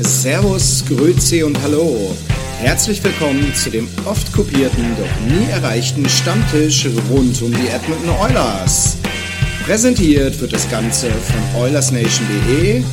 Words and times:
Servus, 0.00 0.84
Grüezi 0.86 1.42
und 1.42 1.60
Hallo. 1.60 2.16
Herzlich 2.60 3.02
willkommen 3.02 3.52
zu 3.52 3.68
dem 3.68 3.88
oft 4.04 4.32
kopierten, 4.32 4.96
doch 4.96 5.20
nie 5.26 5.50
erreichten 5.50 6.08
Stammtisch 6.08 6.86
rund 7.10 7.42
um 7.42 7.52
die 7.52 7.66
Edmonton 7.66 8.10
Oilers. 8.10 8.96
Präsentiert 9.64 10.40
wird 10.40 10.52
das 10.52 10.70
Ganze 10.70 11.10
von 11.10 11.62
OilersNation.de 11.62 12.84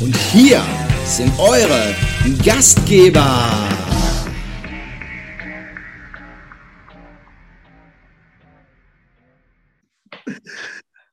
und 0.00 0.16
hier 0.16 0.60
sind 1.04 1.32
eure 1.38 1.94
Gastgeber. 2.44 3.68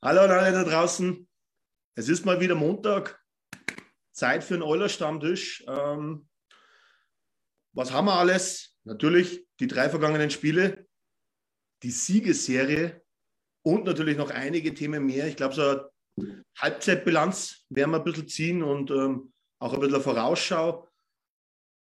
Hallo 0.02 0.21
an 0.21 0.32
alle 0.32 0.52
da 0.52 0.64
draußen. 0.64 1.27
Es 1.93 2.09
ist 2.09 2.25
mal 2.25 2.39
wieder 2.39 2.55
Montag. 2.55 3.25
Zeit 4.16 4.43
für 4.43 4.55
einen 4.55 4.63
Euler-Stammtisch. 4.63 5.63
Ähm, 5.68 6.27
was 7.73 7.92
haben 7.92 8.06
wir 8.06 8.14
alles? 8.14 8.78
Natürlich 8.86 9.46
die 9.60 9.68
drei 9.68 9.89
vergangenen 9.89 10.29
Spiele, 10.29 10.87
die 11.83 11.92
Siegesserie 11.92 13.01
und 13.64 13.86
natürlich 13.86 14.18
noch 14.18 14.32
einige 14.32 14.73
Themen 14.73 15.06
mehr. 15.06 15.28
Ich 15.28 15.36
glaube, 15.36 15.56
so 15.56 15.61
eine 15.61 16.46
Halbzeitbilanz 16.57 17.65
werden 17.70 17.92
wir 17.92 17.97
ein 17.97 18.04
bisschen 18.04 18.28
ziehen 18.28 18.64
und 18.64 18.89
ähm, 18.92 19.33
auch 19.59 19.73
ein 19.73 19.79
bisschen 19.79 19.96
eine 19.96 20.04
Vorausschau. 20.04 20.87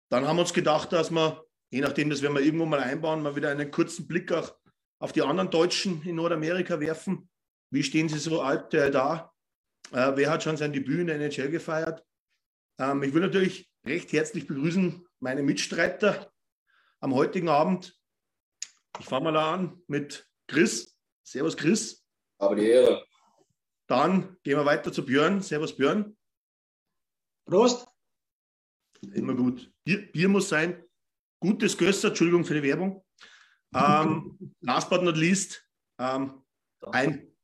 Dann 0.09 0.27
haben 0.27 0.37
wir 0.37 0.41
uns 0.41 0.53
gedacht, 0.53 0.93
dass 0.93 1.11
wir, 1.11 1.45
je 1.71 1.81
nachdem, 1.81 2.09
das 2.09 2.21
werden 2.21 2.35
wir 2.35 2.41
irgendwo 2.41 2.65
mal 2.65 2.79
einbauen, 2.79 3.21
mal 3.21 3.35
wieder 3.35 3.51
einen 3.51 3.69
kurzen 3.69 4.07
Blick 4.07 4.31
auch 4.31 4.55
auf 4.99 5.11
die 5.11 5.21
anderen 5.21 5.51
Deutschen 5.51 6.01
in 6.03 6.15
Nordamerika 6.15 6.79
werfen. 6.79 7.29
Wie 7.71 7.83
stehen 7.83 8.09
sie 8.09 8.17
so 8.17 8.41
aktuell 8.41 8.89
da? 8.89 9.33
Äh, 9.91 10.13
wer 10.15 10.31
hat 10.31 10.43
schon 10.43 10.57
sein 10.57 10.73
Debüt 10.73 11.01
in 11.01 11.07
der 11.07 11.17
NHL 11.17 11.51
gefeiert? 11.51 12.03
Ähm, 12.79 13.03
ich 13.03 13.13
will 13.13 13.21
natürlich 13.21 13.69
recht 13.85 14.11
herzlich 14.13 14.47
begrüßen 14.47 15.07
meine 15.19 15.43
Mitstreiter 15.43 16.31
am 16.99 17.13
heutigen 17.13 17.49
Abend. 17.49 17.99
Ich 18.99 19.05
fange 19.05 19.31
mal 19.31 19.37
an 19.37 19.81
mit 19.87 20.29
Chris. 20.47 20.97
Servus, 21.23 21.57
Chris. 21.57 22.05
Aber 22.37 22.55
die 22.55 22.67
Ehre. 22.67 23.05
Dann 23.87 24.37
gehen 24.43 24.57
wir 24.57 24.65
weiter 24.65 24.91
zu 24.91 25.05
Björn. 25.05 25.41
Servus, 25.41 25.75
Björn. 25.75 26.17
Prost. 27.45 27.87
Immer 29.13 29.35
gut. 29.35 29.71
Bier, 29.83 30.11
Bier 30.11 30.29
muss 30.29 30.49
sein. 30.49 30.83
Gutes 31.39 31.77
Gösser, 31.77 32.07
Entschuldigung 32.09 32.43
für 32.43 32.55
die 32.55 32.63
Werbung. 32.63 33.05
Ähm, 33.75 34.55
last 34.61 34.89
but 34.89 35.03
not 35.03 35.17
least, 35.17 35.61
ähm, 35.99 36.45
ein, 36.91 37.35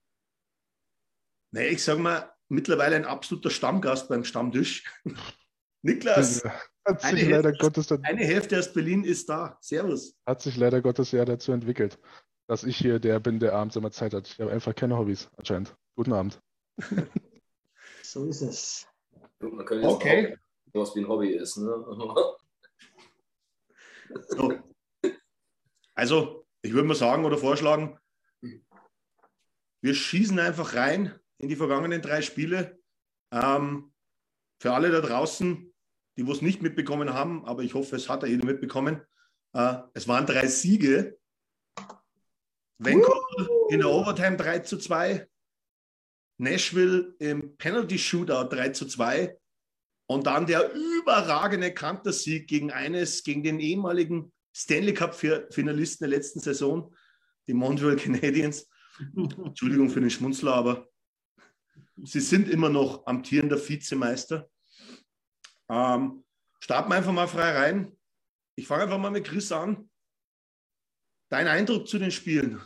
nee, 1.51 1.67
ich 1.67 1.83
sage 1.83 1.99
mal, 1.99 2.30
mittlerweile 2.51 2.95
ein 2.95 3.05
absoluter 3.05 3.49
Stammgast 3.49 4.09
beim 4.09 4.23
Stammtisch. 4.23 4.83
Niklas, 5.83 6.43
Hat 6.85 7.03
eine 7.03 7.19
sich 7.19 7.27
leider 7.29 7.49
Hälfte, 7.49 7.63
Gottes 7.65 7.87
dann, 7.87 8.03
eine 8.03 8.23
Hälfte 8.23 8.59
aus 8.59 8.71
Berlin 8.71 9.03
ist 9.03 9.27
da. 9.29 9.57
Servus. 9.61 10.15
hat 10.27 10.41
sich 10.41 10.55
leider 10.57 10.79
Gottes 10.81 11.11
ja 11.11 11.25
dazu 11.25 11.51
entwickelt, 11.53 11.97
dass 12.47 12.63
ich 12.63 12.77
hier 12.77 12.99
der 12.99 13.19
bin, 13.19 13.39
der 13.39 13.53
abends 13.53 13.75
immer 13.77 13.89
Zeit 13.89 14.13
hat. 14.13 14.27
Ich 14.27 14.39
habe 14.39 14.51
einfach 14.51 14.75
keine 14.75 14.95
Hobbys 14.97 15.27
anscheinend. 15.37 15.75
Guten 15.95 16.13
Abend. 16.13 16.39
So 18.03 18.25
ist 18.25 18.41
es. 18.41 18.87
Man 19.39 19.65
könnte 19.65 19.85
jetzt 19.85 19.93
Okay. 19.93 20.35
auch 20.73 20.81
was 20.81 20.93
wie 20.95 20.99
ein 20.99 21.07
Hobby 21.07 21.29
ist. 21.29 21.55
Ne? 21.57 21.71
So. 24.27 24.59
Also, 25.95 26.45
ich 26.61 26.73
würde 26.73 26.89
mal 26.89 26.95
sagen 26.95 27.23
oder 27.23 27.37
vorschlagen, 27.37 27.97
wir 28.41 29.93
schießen 29.93 30.37
einfach 30.39 30.75
rein 30.75 31.17
in 31.41 31.49
die 31.49 31.55
vergangenen 31.55 32.01
drei 32.01 32.21
Spiele. 32.21 32.79
Ähm, 33.31 33.91
für 34.61 34.73
alle 34.73 34.91
da 34.91 35.01
draußen, 35.01 35.73
die 36.17 36.29
es 36.29 36.41
nicht 36.41 36.61
mitbekommen 36.61 37.13
haben, 37.13 37.45
aber 37.45 37.63
ich 37.63 37.73
hoffe, 37.73 37.95
es 37.95 38.09
hat 38.09 38.21
ja 38.23 38.29
jeder 38.29 38.45
mitbekommen. 38.45 39.01
Äh, 39.53 39.77
es 39.93 40.07
waren 40.07 40.25
drei 40.25 40.47
Siege. 40.47 41.17
Vancouver 42.77 43.47
in 43.69 43.79
der 43.79 43.89
Overtime 43.89 44.37
3 44.37 44.59
zu 44.59 44.77
2. 44.77 45.27
Nashville 46.37 47.15
im 47.19 47.55
Penalty 47.57 47.97
Shootout 47.97 48.49
3 48.55 48.69
zu 48.69 48.85
2. 48.85 49.37
Und 50.07 50.27
dann 50.27 50.45
der 50.45 50.71
überragende 50.73 51.73
Kantersieg 51.73 52.47
gegen 52.47 52.71
eines, 52.71 53.23
gegen 53.23 53.43
den 53.43 53.59
ehemaligen 53.59 54.31
Stanley 54.53 54.93
Cup-Finalisten 54.93 56.07
der 56.07 56.17
letzten 56.17 56.39
Saison, 56.39 56.93
die 57.47 57.53
Montreal 57.53 57.95
Canadiens. 57.95 58.67
Entschuldigung 59.15 59.89
für 59.89 60.01
den 60.01 60.09
Schmunzler, 60.09 60.53
aber 60.53 60.90
sie 62.03 62.19
sind 62.19 62.49
immer 62.49 62.69
noch 62.69 63.05
amtierender 63.05 63.57
Vizemeister. 63.57 64.49
Ähm, 65.69 66.23
starten 66.59 66.89
wir 66.89 66.95
einfach 66.95 67.11
mal 67.11 67.27
frei 67.27 67.57
rein. 67.57 67.97
Ich 68.55 68.67
fange 68.67 68.83
einfach 68.83 68.97
mal 68.97 69.11
mit 69.11 69.25
Chris 69.25 69.51
an. 69.51 69.89
Dein 71.29 71.47
Eindruck 71.47 71.87
zu 71.87 71.97
den 71.97 72.11
Spielen? 72.11 72.61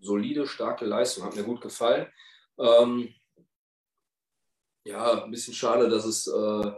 Solide, 0.00 0.46
starke 0.46 0.84
Leistung, 0.84 1.24
hat 1.24 1.36
mir 1.36 1.44
gut 1.44 1.60
gefallen. 1.60 2.12
Ähm, 2.58 3.14
ja, 4.84 5.24
ein 5.24 5.30
bisschen 5.30 5.54
schade, 5.54 5.88
dass 5.88 6.04
es 6.04 6.26
äh, 6.26 6.72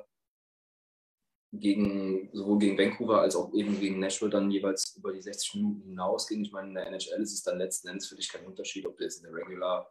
gegen, 1.52 2.30
sowohl 2.32 2.58
gegen 2.58 2.78
Vancouver 2.78 3.22
als 3.22 3.34
auch 3.34 3.52
eben 3.54 3.80
gegen 3.80 3.98
Nashville 3.98 4.30
dann 4.30 4.50
jeweils 4.50 4.94
über 4.96 5.12
die 5.12 5.22
60 5.22 5.54
Minuten 5.54 5.88
hinausging. 5.88 6.42
Ich 6.42 6.52
meine, 6.52 6.68
in 6.68 6.74
der 6.74 6.86
NHL 6.86 7.22
ist 7.22 7.32
es 7.32 7.42
dann 7.42 7.58
letzten 7.58 7.88
Endes 7.88 8.08
für 8.08 8.16
dich 8.16 8.28
kein 8.28 8.46
Unterschied, 8.46 8.86
ob 8.86 8.96
du 8.96 9.04
jetzt 9.04 9.18
in 9.18 9.24
der 9.24 9.34
Regular 9.34 9.90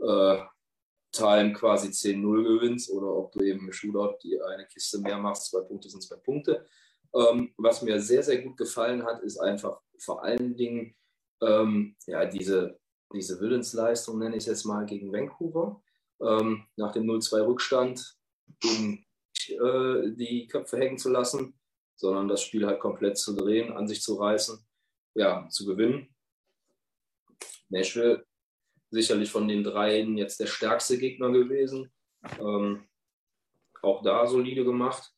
äh, 0.00 0.38
Time 1.12 1.52
quasi 1.52 1.88
10-0 1.88 2.42
gewinnst 2.42 2.90
oder 2.90 3.08
ob 3.08 3.32
du 3.32 3.40
eben 3.40 3.66
im 3.66 3.72
Shootout 3.72 4.18
die 4.22 4.40
eine 4.40 4.66
Kiste 4.66 4.98
mehr 4.98 5.18
machst. 5.18 5.50
Zwei 5.50 5.60
Punkte 5.62 5.88
sind 5.88 6.02
zwei 6.02 6.16
Punkte. 6.16 6.66
Ähm, 7.14 7.54
was 7.56 7.82
mir 7.82 8.00
sehr, 8.00 8.22
sehr 8.22 8.42
gut 8.42 8.56
gefallen 8.56 9.04
hat, 9.04 9.22
ist 9.22 9.38
einfach 9.38 9.80
vor 9.98 10.22
allen 10.22 10.54
Dingen 10.56 10.94
ähm, 11.40 11.96
ja, 12.06 12.26
diese, 12.26 12.78
diese 13.12 13.40
Willensleistung, 13.40 14.18
nenne 14.18 14.36
ich 14.36 14.42
es 14.42 14.46
jetzt 14.46 14.64
mal, 14.64 14.84
gegen 14.84 15.12
Vancouver. 15.12 15.82
Ähm, 16.20 16.66
nach 16.76 16.92
dem 16.92 17.04
0-2 17.04 17.46
Rückstand, 17.46 18.16
um 18.64 19.04
äh, 19.48 20.10
die 20.14 20.46
Köpfe 20.48 20.78
hängen 20.78 20.98
zu 20.98 21.10
lassen, 21.10 21.58
sondern 21.96 22.28
das 22.28 22.42
Spiel 22.42 22.66
halt 22.66 22.80
komplett 22.80 23.16
zu 23.18 23.34
drehen, 23.34 23.72
an 23.72 23.88
sich 23.88 24.02
zu 24.02 24.16
reißen, 24.16 24.58
ja, 25.14 25.48
zu 25.48 25.64
gewinnen. 25.64 26.14
Nashville 27.68 28.26
sicherlich 28.90 29.30
von 29.30 29.48
den 29.48 29.64
dreien 29.64 30.16
jetzt 30.16 30.40
der 30.40 30.46
stärkste 30.46 30.98
Gegner 30.98 31.30
gewesen. 31.30 31.90
Ähm, 32.40 32.86
auch 33.82 34.02
da 34.02 34.26
solide 34.26 34.64
gemacht. 34.64 35.12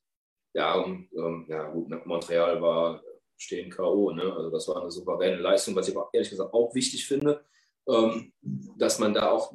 Ja, 0.53 0.75
und 0.75 1.08
ähm, 1.12 1.47
ja, 1.48 1.70
gut, 1.70 1.88
Montreal 2.06 2.60
war 2.60 3.03
stehen 3.41 3.70
K.O. 3.70 4.12
Ne? 4.12 4.22
Also 4.22 4.50
das 4.50 4.69
war 4.69 4.81
eine 4.81 4.91
souveräne 4.91 5.36
Leistung, 5.36 5.75
was 5.75 5.88
ich 5.88 5.97
aber 5.97 6.10
ehrlich 6.12 6.31
gesagt 6.31 6.53
auch 6.53 6.75
wichtig 6.75 7.06
finde, 7.06 7.42
ähm, 7.88 8.32
dass 8.76 8.98
man 8.98 9.14
da 9.14 9.31
auch 9.31 9.54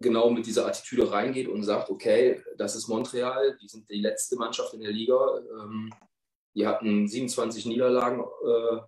genau 0.00 0.30
mit 0.30 0.46
dieser 0.46 0.66
Attitüde 0.66 1.10
reingeht 1.12 1.46
und 1.46 1.62
sagt, 1.62 1.90
okay, 1.90 2.42
das 2.56 2.74
ist 2.74 2.88
Montreal, 2.88 3.58
die 3.60 3.68
sind 3.68 3.88
die 3.90 4.00
letzte 4.00 4.36
Mannschaft 4.36 4.72
in 4.72 4.80
der 4.80 4.92
Liga. 4.92 5.38
Ähm, 5.60 5.92
die 6.54 6.66
hatten 6.66 7.06
27 7.06 7.66
Niederlagen 7.66 8.22
äh, 8.22 8.80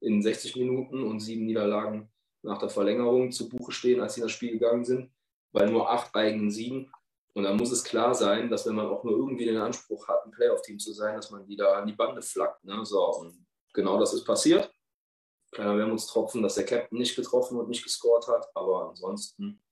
in 0.00 0.22
60 0.22 0.56
Minuten 0.56 1.04
und 1.04 1.20
sieben 1.20 1.46
Niederlagen 1.46 2.10
nach 2.48 2.58
der 2.58 2.70
Verlängerung 2.70 3.30
zu 3.30 3.48
Buche 3.48 3.72
stehen, 3.72 4.00
als 4.00 4.14
sie 4.14 4.20
in 4.20 4.26
das 4.26 4.32
Spiel 4.32 4.52
gegangen 4.52 4.84
sind, 4.84 5.12
bei 5.52 5.66
nur 5.66 5.90
acht 5.90 6.14
eigenen 6.14 6.50
Siegen. 6.50 6.90
Und 7.34 7.44
dann 7.44 7.56
muss 7.56 7.70
es 7.70 7.84
klar 7.84 8.14
sein, 8.14 8.50
dass 8.50 8.66
wenn 8.66 8.74
man 8.74 8.86
auch 8.86 9.04
nur 9.04 9.16
irgendwie 9.16 9.44
den 9.44 9.58
Anspruch 9.58 10.08
hat, 10.08 10.24
ein 10.24 10.32
Playoff-Team 10.32 10.78
zu 10.78 10.92
sein, 10.92 11.14
dass 11.14 11.30
man 11.30 11.46
die 11.46 11.56
da 11.56 11.74
an 11.74 11.86
die 11.86 11.92
Bande 11.92 12.22
flackt. 12.22 12.64
Ne? 12.64 12.84
So, 12.84 13.04
und 13.16 13.46
genau 13.72 14.00
das 14.00 14.14
ist 14.14 14.24
passiert. 14.24 14.72
Kleiner 15.52 15.76
Wermutstropfen, 15.78 16.42
dass 16.42 16.56
der 16.56 16.66
Captain 16.66 16.98
nicht 16.98 17.14
getroffen 17.14 17.58
und 17.58 17.68
nicht 17.68 17.84
gescored 17.84 18.26
hat, 18.26 18.46
aber 18.54 18.88
ansonsten 18.88 19.62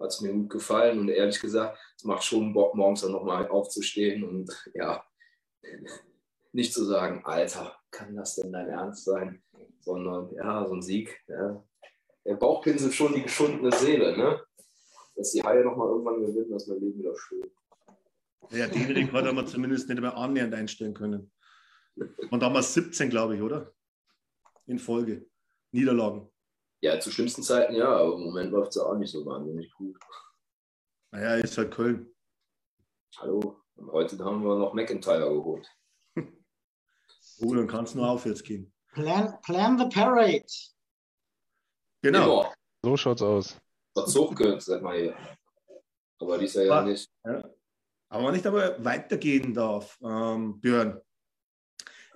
hat 0.00 0.08
es 0.08 0.20
mir 0.20 0.32
gut 0.32 0.50
gefallen 0.50 0.98
und 0.98 1.08
ehrlich 1.08 1.40
gesagt, 1.40 1.78
es 1.96 2.04
macht 2.04 2.24
schon 2.24 2.52
Bock, 2.52 2.74
morgens 2.74 3.02
dann 3.02 3.12
nochmal 3.12 3.48
aufzustehen 3.48 4.24
und 4.24 4.50
ja, 4.74 5.04
nicht 6.52 6.74
zu 6.74 6.84
sagen, 6.84 7.24
Alter, 7.24 7.76
kann 7.90 8.16
das 8.16 8.34
denn 8.34 8.52
dein 8.52 8.68
Ernst 8.68 9.04
sein? 9.04 9.42
Sondern 9.80 10.34
ja, 10.34 10.66
so 10.66 10.74
ein 10.74 10.82
Sieg, 10.82 11.22
ja, 11.28 11.62
der 12.24 12.34
Bauch 12.34 12.62
pinselt 12.62 12.94
schon 12.94 13.14
die 13.14 13.22
geschundene 13.22 13.72
Seele, 13.72 14.16
ne? 14.16 14.42
Dass 15.16 15.32
die 15.32 15.42
Haie 15.42 15.64
nochmal 15.64 15.88
irgendwann 15.88 16.20
gewinnen, 16.20 16.50
das 16.50 16.62
ist 16.62 16.68
mein 16.68 16.80
Leben 16.80 16.98
wieder 16.98 17.16
schön. 17.16 17.50
Ja, 18.50 18.66
den 18.66 18.90
Rekord 18.90 19.24
haben 19.26 19.36
wir 19.36 19.46
zumindest 19.46 19.88
nicht 19.88 20.00
mehr 20.00 20.16
annähernd 20.16 20.54
einstellen 20.54 20.94
können. 20.94 21.32
Und 22.30 22.40
damals 22.40 22.74
17, 22.74 23.10
glaube 23.10 23.36
ich, 23.36 23.42
oder? 23.42 23.72
In 24.66 24.78
Folge. 24.78 25.26
Niederlagen. 25.70 26.30
Ja, 26.80 26.98
zu 26.98 27.10
schlimmsten 27.10 27.42
Zeiten 27.42 27.74
ja, 27.74 27.88
aber 27.88 28.14
im 28.14 28.24
Moment 28.24 28.50
läuft 28.50 28.72
es 28.72 28.78
auch 28.78 28.96
nicht 28.96 29.10
so 29.10 29.24
wahnsinnig 29.24 29.72
gut. 29.74 29.96
Naja, 31.12 31.36
ist 31.36 31.56
halt 31.56 31.72
Köln. 31.72 32.12
Hallo, 33.18 33.62
und 33.76 33.92
heute 33.92 34.18
haben 34.24 34.42
wir 34.42 34.56
noch 34.56 34.74
McIntyre 34.74 35.28
geholt. 35.28 35.68
Oh, 37.40 37.54
dann 37.54 37.66
kann 37.66 37.84
es 37.84 37.94
nur 37.94 38.08
aufwärts 38.08 38.42
gehen. 38.42 38.72
Plan, 38.92 39.36
plan 39.42 39.78
the 39.78 39.88
parade. 39.88 40.46
Genau. 42.02 42.42
Immer. 42.42 42.54
So 42.84 42.96
schaut's 42.96 43.22
aus. 43.22 43.60
Was 43.94 44.12
Zug 44.12 44.36
gehört, 44.36 44.62
sag 44.62 44.82
mal 44.82 44.98
hier. 44.98 45.16
Aber 46.18 46.38
die 46.38 46.46
ist 46.46 46.54
ja, 46.54 46.64
ja 46.64 46.82
nicht. 46.82 47.10
Aber 47.22 48.28
wenn 48.28 48.34
ich 48.34 48.46
aber 48.46 48.84
weitergehen 48.84 49.54
darf, 49.54 49.98
ähm, 50.02 50.60
Björn, 50.60 51.00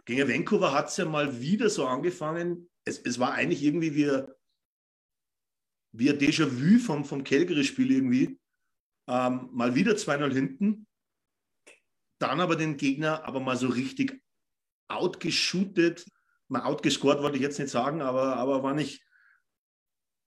gegen 0.04 0.28
Vancouver 0.28 0.72
hat 0.72 0.88
es 0.88 0.96
ja 0.96 1.04
mal 1.04 1.40
wieder 1.40 1.68
so 1.68 1.86
angefangen. 1.86 2.68
Es, 2.84 2.98
es 3.00 3.18
war 3.18 3.32
eigentlich 3.32 3.62
irgendwie 3.62 3.94
wie, 3.94 4.22
wie 5.92 6.10
ein 6.10 6.18
Déjà-vu 6.18 6.78
vom, 6.78 7.04
vom 7.04 7.24
Calgary-Spiel 7.24 7.90
irgendwie. 7.90 8.38
Ähm, 9.08 9.48
mal 9.52 9.74
wieder 9.74 9.92
2-0 9.92 10.32
hinten. 10.32 10.86
Dann 12.20 12.40
aber 12.40 12.56
den 12.56 12.76
Gegner 12.76 13.24
aber 13.24 13.40
mal 13.40 13.56
so 13.56 13.68
richtig 13.68 14.20
outgeshootet. 14.88 16.06
Mal 16.48 16.62
outgescored 16.62 17.22
wollte 17.22 17.36
ich 17.36 17.42
jetzt 17.42 17.58
nicht 17.58 17.70
sagen, 17.70 18.00
aber, 18.00 18.36
aber 18.36 18.62
war 18.62 18.74
nicht 18.74 19.05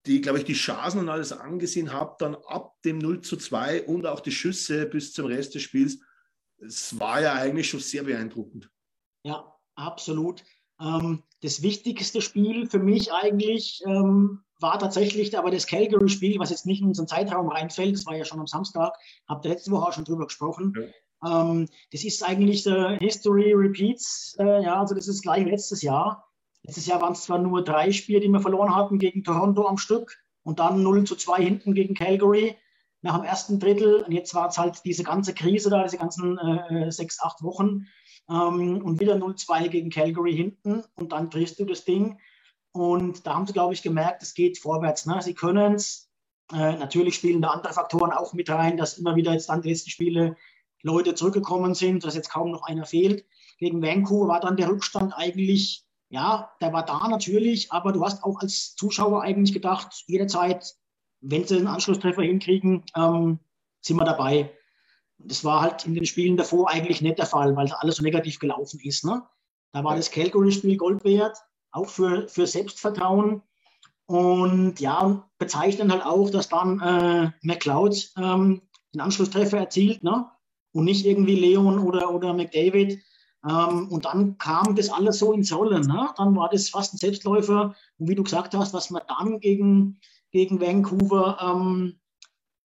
die, 0.05 0.21
glaube 0.21 0.39
ich, 0.39 0.45
die 0.45 0.53
Chancen 0.53 0.99
und 0.99 1.09
alles 1.09 1.31
angesehen 1.31 1.91
habe, 1.91 2.15
dann 2.19 2.35
ab 2.47 2.81
dem 2.83 2.97
0 2.99 3.21
zu 3.21 3.37
2 3.37 3.83
und 3.83 4.05
auch 4.05 4.21
die 4.21 4.31
Schüsse 4.31 4.85
bis 4.85 5.13
zum 5.13 5.25
Rest 5.25 5.55
des 5.55 5.63
Spiels, 5.63 5.99
es 6.57 6.99
war 6.99 7.21
ja 7.21 7.33
eigentlich 7.33 7.69
schon 7.69 7.79
sehr 7.79 8.03
beeindruckend. 8.03 8.69
Ja, 9.23 9.55
absolut. 9.75 10.43
Ähm, 10.81 11.23
das 11.41 11.61
wichtigste 11.61 12.21
Spiel 12.21 12.67
für 12.69 12.79
mich 12.79 13.11
eigentlich 13.11 13.81
ähm, 13.85 14.43
war 14.59 14.79
tatsächlich 14.79 15.37
aber 15.37 15.51
das 15.51 15.67
Calgary-Spiel, 15.67 16.39
was 16.39 16.49
jetzt 16.49 16.65
nicht 16.65 16.81
in 16.81 16.87
unseren 16.87 17.07
Zeitraum 17.07 17.49
reinfällt. 17.49 17.95
Das 17.95 18.05
war 18.05 18.15
ja 18.15 18.25
schon 18.25 18.39
am 18.39 18.47
Samstag, 18.47 18.93
habt 19.27 19.45
ihr 19.45 19.51
letzte 19.51 19.71
Woche 19.71 19.87
auch 19.87 19.93
schon 19.93 20.05
drüber 20.05 20.25
gesprochen. 20.25 20.73
Ja. 20.75 20.87
Ähm, 21.25 21.67
das 21.91 22.03
ist 22.03 22.23
eigentlich 22.23 22.63
der 22.63 22.97
History 22.99 23.53
Repeats. 23.53 24.35
Äh, 24.39 24.63
ja, 24.63 24.79
also 24.79 24.95
das 24.95 25.07
ist 25.07 25.21
gleich 25.21 25.45
letztes 25.45 25.81
Jahr. 25.81 26.28
Letztes 26.69 26.85
Jahr 26.85 27.01
waren 27.01 27.13
es 27.13 27.23
zwar 27.23 27.39
nur 27.39 27.63
drei 27.63 27.91
Spiele, 27.91 28.19
die 28.19 28.27
wir 28.27 28.41
verloren 28.41 28.75
hatten 28.75 28.99
gegen 28.99 29.23
Toronto 29.23 29.65
am 29.65 29.79
Stück 29.79 30.23
und 30.43 30.59
dann 30.59 30.83
0 30.83 31.03
zu 31.05 31.15
2 31.15 31.41
hinten 31.41 31.73
gegen 31.73 31.95
Calgary 31.95 32.57
nach 33.01 33.15
dem 33.15 33.25
ersten 33.25 33.59
Drittel. 33.59 34.03
Und 34.03 34.11
jetzt 34.11 34.35
war 34.35 34.49
es 34.49 34.59
halt 34.59 34.85
diese 34.85 35.01
ganze 35.01 35.33
Krise 35.33 35.71
da, 35.71 35.81
diese 35.81 35.97
ganzen 35.97 36.37
äh, 36.37 36.91
sechs, 36.91 37.19
acht 37.23 37.41
Wochen. 37.41 37.87
Ähm, 38.29 38.83
und 38.83 38.99
wieder 38.99 39.15
0-2 39.15 39.69
gegen 39.69 39.89
Calgary 39.89 40.35
hinten 40.35 40.83
und 40.93 41.11
dann 41.11 41.31
drehst 41.31 41.59
du 41.59 41.65
das 41.65 41.85
Ding. 41.85 42.19
Und 42.71 43.25
da 43.25 43.33
haben 43.33 43.47
sie, 43.47 43.53
glaube 43.53 43.73
ich, 43.73 43.81
gemerkt, 43.81 44.21
es 44.21 44.35
geht 44.35 44.59
vorwärts. 44.59 45.07
Ne? 45.07 45.23
Sie 45.23 45.33
können 45.33 45.73
es. 45.73 46.07
Äh, 46.53 46.77
natürlich 46.77 47.15
spielen 47.15 47.41
da 47.41 47.47
andere 47.47 47.73
Faktoren 47.73 48.11
auch 48.11 48.33
mit 48.33 48.47
rein, 48.47 48.77
dass 48.77 48.99
immer 48.99 49.15
wieder 49.15 49.33
jetzt 49.33 49.49
dann 49.49 49.63
die 49.63 49.69
letzten 49.69 49.89
Spiele 49.89 50.37
Leute 50.83 51.15
zurückgekommen 51.15 51.73
sind, 51.73 52.05
dass 52.05 52.13
jetzt 52.13 52.29
kaum 52.29 52.51
noch 52.51 52.61
einer 52.61 52.85
fehlt. 52.85 53.25
Gegen 53.57 53.81
Vancouver 53.81 54.27
war 54.27 54.39
dann 54.39 54.55
der 54.55 54.69
Rückstand 54.69 55.13
eigentlich 55.17 55.88
ja, 56.09 56.51
der 56.59 56.73
war 56.73 56.83
da 56.85 57.07
natürlich, 57.07 57.71
aber 57.71 57.91
du 57.91 58.03
hast 58.03 58.23
auch 58.23 58.39
als 58.39 58.75
Zuschauer 58.75 59.21
eigentlich 59.21 59.53
gedacht, 59.53 60.03
jederzeit, 60.07 60.75
wenn 61.21 61.45
sie 61.45 61.57
einen 61.57 61.67
Anschlusstreffer 61.67 62.23
hinkriegen, 62.23 62.83
ähm, 62.95 63.39
sind 63.81 63.97
wir 63.97 64.05
dabei. 64.05 64.51
Das 65.19 65.43
war 65.43 65.61
halt 65.61 65.85
in 65.85 65.93
den 65.93 66.05
Spielen 66.05 66.37
davor 66.37 66.69
eigentlich 66.69 67.01
nicht 67.01 67.19
der 67.19 67.25
Fall, 67.25 67.55
weil 67.55 67.71
alles 67.73 67.97
so 67.97 68.03
negativ 68.03 68.39
gelaufen 68.39 68.79
ist. 68.83 69.05
Ne? 69.05 69.21
Da 69.71 69.83
war 69.83 69.95
das 69.95 70.09
Calgary-Spiel 70.09 70.77
Gold 70.77 71.03
wert, 71.03 71.37
auch 71.71 71.87
für, 71.87 72.27
für 72.27 72.47
Selbstvertrauen. 72.47 73.43
Und 74.07 74.79
ja, 74.79 75.29
bezeichnen 75.37 75.91
halt 75.91 76.03
auch, 76.03 76.31
dass 76.31 76.49
dann 76.49 76.79
äh, 76.79 77.31
McLeod 77.43 78.11
ähm, 78.17 78.61
den 78.93 79.01
Anschlusstreffer 79.01 79.59
erzielt 79.59 80.03
ne? 80.03 80.25
und 80.71 80.85
nicht 80.85 81.05
irgendwie 81.05 81.35
Leon 81.35 81.77
oder, 81.77 82.09
oder 82.11 82.33
McDavid. 82.33 82.99
Ähm, 83.47 83.87
und 83.89 84.05
dann 84.05 84.37
kam 84.37 84.75
das 84.75 84.89
alles 84.89 85.19
so 85.19 85.33
ins 85.33 85.53
Rollen. 85.53 85.87
Ne? 85.87 86.09
Dann 86.17 86.35
war 86.35 86.49
das 86.49 86.69
fast 86.69 86.93
ein 86.93 86.97
Selbstläufer. 86.97 87.75
Und 87.97 88.09
wie 88.09 88.15
du 88.15 88.23
gesagt 88.23 88.53
hast, 88.53 88.73
was 88.73 88.91
wir 88.91 89.01
dann 89.01 89.39
gegen, 89.39 89.99
gegen 90.31 90.59
Vancouver 90.59 91.37
ähm, 91.41 91.99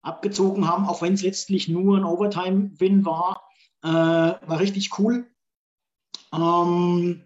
abgezogen 0.02 0.68
haben, 0.68 0.86
auch 0.86 1.02
wenn 1.02 1.14
es 1.14 1.22
letztlich 1.22 1.68
nur 1.68 1.96
ein 1.96 2.04
Overtime-Win 2.04 3.04
war, 3.04 3.42
äh, 3.82 3.88
war 3.88 4.58
richtig 4.58 4.98
cool. 4.98 5.30
Ähm, 6.32 7.24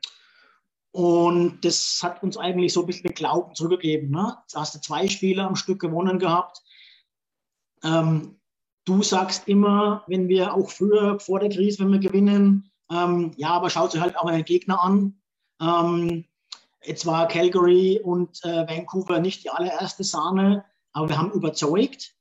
und 0.90 1.64
das 1.64 2.00
hat 2.02 2.22
uns 2.22 2.36
eigentlich 2.36 2.72
so 2.72 2.80
ein 2.80 2.86
bisschen 2.86 3.14
Glauben 3.14 3.54
zurückgegeben. 3.54 4.10
Ne? 4.10 4.36
Da 4.52 4.60
hast 4.60 4.74
du 4.74 4.80
zwei 4.80 5.08
Spiele 5.08 5.44
am 5.44 5.56
Stück 5.56 5.80
gewonnen 5.80 6.18
gehabt. 6.18 6.62
Ähm, 7.84 8.40
du 8.84 9.02
sagst 9.02 9.48
immer, 9.48 10.02
wenn 10.06 10.28
wir 10.28 10.54
auch 10.54 10.70
früher 10.70 11.20
vor 11.20 11.40
der 11.40 11.50
Krise, 11.50 11.80
wenn 11.80 11.92
wir 11.92 11.98
gewinnen, 11.98 12.67
ähm, 12.90 13.32
ja, 13.36 13.50
aber 13.50 13.70
schaut 13.70 13.92
sich 13.92 14.00
halt 14.00 14.16
auch 14.16 14.26
einen 14.26 14.44
Gegner 14.44 14.82
an. 14.82 15.20
Ähm, 15.60 16.24
jetzt 16.84 17.06
war 17.06 17.28
Calgary 17.28 18.00
und 18.02 18.44
äh, 18.44 18.66
Vancouver 18.68 19.20
nicht 19.20 19.44
die 19.44 19.50
allererste 19.50 20.04
Sahne, 20.04 20.64
aber 20.92 21.08
wir 21.08 21.18
haben 21.18 21.32
überzeugt. 21.32 22.14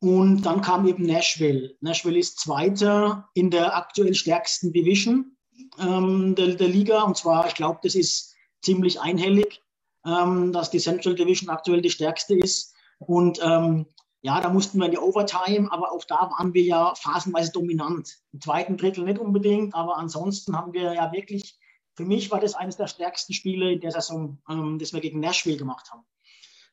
Und 0.00 0.42
dann 0.42 0.62
kam 0.62 0.86
eben 0.86 1.06
Nashville. 1.06 1.76
Nashville 1.80 2.18
ist 2.18 2.40
Zweiter 2.40 3.28
in 3.34 3.50
der 3.50 3.76
aktuell 3.76 4.14
stärksten 4.14 4.72
Division 4.72 5.36
ähm, 5.78 6.34
der, 6.34 6.54
der, 6.56 6.68
Liga. 6.68 7.02
Und 7.02 7.16
zwar, 7.16 7.46
ich 7.46 7.54
glaube, 7.54 7.78
das 7.82 7.94
ist 7.94 8.34
ziemlich 8.62 9.00
einhellig, 9.00 9.62
ähm, 10.04 10.52
dass 10.52 10.70
die 10.70 10.80
Central 10.80 11.14
Division 11.14 11.50
aktuell 11.50 11.82
die 11.82 11.90
stärkste 11.90 12.34
ist. 12.34 12.74
Und 12.98 13.38
ähm, 13.44 13.86
ja, 14.22 14.40
da 14.40 14.50
mussten 14.50 14.78
wir 14.78 14.86
in 14.86 14.92
die 14.92 14.98
Overtime, 14.98 15.70
aber 15.72 15.90
auch 15.90 16.04
da 16.04 16.30
waren 16.30 16.54
wir 16.54 16.62
ja 16.62 16.94
phasenweise 16.94 17.50
dominant. 17.50 18.18
Im 18.32 18.40
zweiten 18.40 18.76
Drittel 18.76 19.04
nicht 19.04 19.18
unbedingt, 19.18 19.74
aber 19.74 19.96
ansonsten 19.96 20.56
haben 20.56 20.72
wir 20.72 20.94
ja 20.94 21.12
wirklich, 21.12 21.58
für 21.94 22.04
mich 22.04 22.30
war 22.30 22.38
das 22.38 22.54
eines 22.54 22.76
der 22.76 22.86
stärksten 22.86 23.32
Spiele 23.32 23.72
in 23.72 23.80
der 23.80 23.90
Saison, 23.90 24.40
ähm, 24.48 24.78
das 24.78 24.92
wir 24.92 25.00
gegen 25.00 25.18
Nashville 25.18 25.56
gemacht 25.56 25.90
haben. 25.90 26.04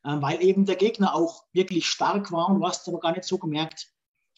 Ähm, 0.06 0.22
weil 0.22 0.44
eben 0.44 0.66
der 0.66 0.76
Gegner 0.76 1.16
auch 1.16 1.44
wirklich 1.52 1.88
stark 1.88 2.32
war 2.32 2.50
und 2.50 2.60
du 2.60 2.68
hast 2.68 2.84
es 2.84 2.88
aber 2.88 3.00
gar 3.00 3.14
nicht 3.14 3.26
so 3.26 3.40
gemerkt. 3.40 3.92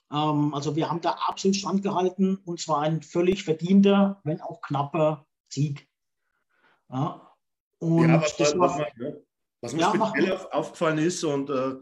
Ähm, 0.10 0.54
also 0.54 0.78
wir 0.78 0.90
haben 0.90 1.02
da 1.02 1.12
absolut 1.28 1.58
standgehalten 1.58 2.38
und 2.38 2.62
zwar 2.62 2.82
ein 2.82 3.02
völlig 3.02 3.44
verdienter, 3.44 4.22
wenn 4.24 4.40
auch 4.40 4.62
knapper 4.62 5.28
Sieg. 5.50 5.86
Ja, 6.90 7.36
und 7.80 8.10
ja, 8.10 8.22
was, 8.22 8.38
das 8.38 8.58
was, 8.58 8.78
war, 8.78 8.88
was, 9.60 9.74
mir 9.74 9.82
ja, 9.82 9.94
speziell 9.94 10.38
aufgefallen 10.52 10.98
ist 10.98 11.24
und 11.26 11.50
äh, 11.50 11.76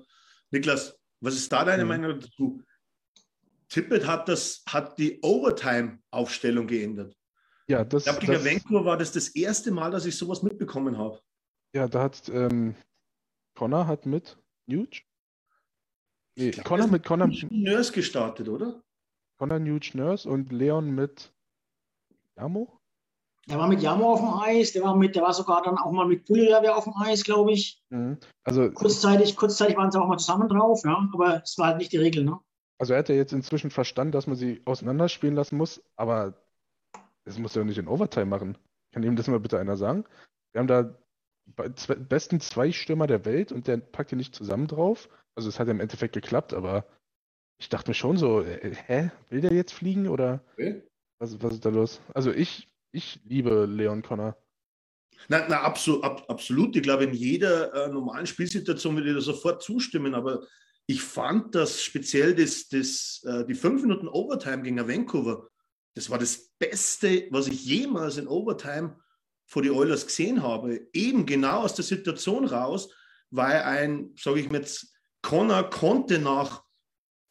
Niklas, 0.51 0.98
was 1.21 1.35
ist 1.35 1.51
da 1.51 1.65
deine 1.65 1.83
mhm. 1.83 1.89
Meinung 1.89 2.19
dazu? 2.19 2.61
Tippett 3.67 4.07
hat, 4.07 4.27
das, 4.27 4.63
hat 4.67 4.97
die 4.97 5.19
Overtime-Aufstellung 5.21 6.65
geändert. 6.65 7.15
Ja, 7.67 7.83
das, 7.83 8.07
ich 8.07 8.19
glaube, 8.19 8.41
gegen 8.41 8.45
Vancouver 8.45 8.85
war 8.85 8.97
das 8.97 9.11
das 9.11 9.29
erste 9.29 9.69
Mal, 9.69 9.91
dass 9.91 10.05
ich 10.05 10.17
sowas 10.17 10.41
mitbekommen 10.41 10.97
habe. 10.97 11.21
Ja, 11.75 11.87
da 11.87 12.03
hat 12.03 12.27
ähm, 12.29 12.75
Connor 13.55 13.85
hat 13.85 14.07
mit 14.07 14.37
Nuge. 14.65 15.01
Nee, 16.35 16.49
glaub, 16.49 16.65
Connor 16.65 16.87
mit 16.87 17.05
Connor. 17.05 17.29
Nurse 17.51 17.91
gestartet, 17.91 18.49
oder? 18.49 18.81
Connor 19.37 19.59
Nuge 19.59 19.91
Nurse 19.93 20.27
und 20.27 20.51
Leon 20.51 20.95
mit 20.95 21.31
Jamo? 22.37 22.78
Der 23.49 23.57
war 23.57 23.67
mit 23.67 23.81
Jamo 23.81 24.13
auf 24.13 24.19
dem 24.19 24.29
Eis, 24.29 24.73
der 24.73 24.83
war 24.83 24.95
mit, 24.95 25.15
der 25.15 25.23
war 25.23 25.33
sogar 25.33 25.63
dann 25.63 25.77
auch 25.77 25.91
mal 25.91 26.05
mit 26.05 26.25
Pullerer 26.25 26.75
auf 26.75 26.83
dem 26.83 26.93
Eis, 26.97 27.23
glaube 27.23 27.51
ich. 27.51 27.81
Mhm. 27.89 28.17
Also 28.43 28.69
kurzzeitig, 28.71 29.35
kurzzeitig 29.35 29.75
waren 29.75 29.91
sie 29.91 29.99
auch 29.99 30.07
mal 30.07 30.19
zusammen 30.19 30.47
drauf, 30.47 30.81
ja, 30.85 31.09
aber 31.13 31.41
es 31.43 31.57
war 31.57 31.67
halt 31.67 31.77
nicht 31.77 31.91
die 31.91 31.97
Regel, 31.97 32.23
ne? 32.23 32.39
Also 32.77 32.93
er 32.93 32.99
hat 32.99 33.09
ja 33.09 33.15
jetzt 33.15 33.33
inzwischen 33.33 33.71
verstanden, 33.71 34.11
dass 34.11 34.27
man 34.27 34.35
sie 34.35 34.61
auseinanderspielen 34.65 35.35
lassen 35.35 35.57
muss, 35.57 35.81
aber 35.95 36.35
das 37.25 37.37
muss 37.39 37.55
er 37.55 37.65
nicht 37.65 37.77
in 37.77 37.87
Overtime 37.87 38.27
machen. 38.27 38.57
Kann 38.93 39.03
ihm 39.03 39.15
das 39.15 39.27
mal 39.27 39.39
bitte 39.39 39.59
einer 39.59 39.77
sagen? 39.77 40.05
Wir 40.53 40.59
haben 40.59 40.67
da 40.67 40.95
zwei, 41.75 41.95
besten 41.95 42.39
zwei 42.39 42.71
Stürmer 42.71 43.07
der 43.07 43.25
Welt 43.25 43.51
und 43.51 43.67
der 43.67 43.77
packt 43.77 44.11
die 44.11 44.15
nicht 44.15 44.35
zusammen 44.35 44.67
drauf. 44.67 45.09
Also 45.35 45.49
es 45.49 45.59
hat 45.59 45.67
ja 45.67 45.71
im 45.71 45.79
Endeffekt 45.79 46.13
geklappt, 46.13 46.53
aber 46.53 46.85
ich 47.59 47.69
dachte 47.69 47.89
mir 47.89 47.95
schon 47.95 48.17
so, 48.17 48.41
äh, 48.41 48.75
hä, 48.85 49.11
will 49.29 49.41
der 49.41 49.53
jetzt 49.53 49.73
fliegen 49.73 50.07
oder 50.07 50.41
okay. 50.53 50.81
was, 51.19 51.41
was 51.43 51.53
ist 51.53 51.65
da 51.65 51.69
los? 51.69 52.01
Also 52.13 52.31
ich 52.31 52.69
ich 52.91 53.19
liebe 53.25 53.65
Leon 53.65 54.01
Connor. 54.01 54.37
Na, 55.27 55.47
na 55.47 55.61
absolut, 55.61 56.03
ab, 56.03 56.25
absolut. 56.29 56.75
Ich 56.75 56.83
glaube, 56.83 57.03
in 57.03 57.13
jeder 57.13 57.73
äh, 57.73 57.91
normalen 57.91 58.25
Spielsituation 58.25 58.95
würde 58.95 59.09
ich 59.09 59.15
da 59.15 59.21
sofort 59.21 59.61
zustimmen. 59.61 60.15
Aber 60.15 60.41
ich 60.85 61.01
fand 61.01 61.53
das 61.55 61.83
speziell 61.83 62.33
das, 62.33 62.67
das, 62.69 63.21
äh, 63.25 63.45
die 63.45 63.53
fünf 63.53 63.81
Minuten 63.81 64.07
Overtime 64.07 64.63
gegen 64.63 64.77
Vancouver, 64.77 65.47
das 65.95 66.09
war 66.09 66.17
das 66.17 66.49
Beste, 66.57 67.27
was 67.31 67.47
ich 67.47 67.65
jemals 67.65 68.17
in 68.17 68.27
Overtime 68.27 68.97
vor 69.45 69.61
die 69.61 69.71
Oilers 69.71 70.05
gesehen 70.05 70.41
habe. 70.41 70.87
Eben 70.93 71.25
genau 71.25 71.61
aus 71.61 71.75
der 71.75 71.83
Situation 71.83 72.45
raus, 72.45 72.93
weil 73.29 73.61
ein, 73.63 74.13
sage 74.17 74.39
ich 74.39 74.49
mir 74.49 74.59
jetzt, 74.59 74.95
Connor 75.21 75.69
konnte 75.69 76.19
nach 76.19 76.63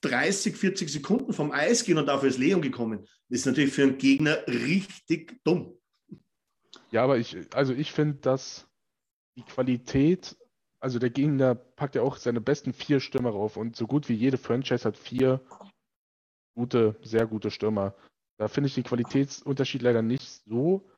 30, 0.03 0.57
40 0.57 0.91
Sekunden 0.91 1.33
vom 1.33 1.51
Eis 1.51 1.85
gehen 1.85 1.99
und 1.99 2.07
dafür 2.07 2.29
ist 2.29 2.39
Leon 2.39 2.63
gekommen. 2.63 3.07
Das 3.29 3.41
ist 3.41 3.47
natürlich 3.47 3.73
für 3.73 3.83
einen 3.83 3.99
Gegner 3.99 4.39
richtig 4.47 5.41
dumm. 5.45 5.79
Ja, 6.91 7.05
aber 7.05 7.19
ich, 7.19 7.37
also 7.55 7.73
ich 7.73 7.93
finde, 7.93 8.19
dass 8.19 8.67
die 9.37 9.43
Qualität, 9.43 10.37
also 10.81 10.99
der 10.99 11.11
Gegner 11.11 11.55
packt 11.55 11.95
ja 11.95 12.03
auch 12.03 12.17
seine 12.17 12.41
besten 12.41 12.73
vier 12.73 13.01
Stürmer 13.01 13.31
rauf 13.31 13.57
und 13.57 13.77
so 13.77 13.87
gut 13.87 14.09
wie 14.09 14.15
jede 14.15 14.39
Franchise 14.39 14.85
hat 14.85 14.97
vier 14.97 15.41
gute, 16.55 16.97
sehr 17.03 17.27
gute 17.27 17.51
Stürmer. 17.51 17.95
Da 18.39 18.49
finde 18.49 18.69
ich 18.69 18.75
den 18.75 18.85
Qualitätsunterschied 18.85 19.83
leider 19.83 20.03
nicht 20.03 20.43
so 20.45 20.89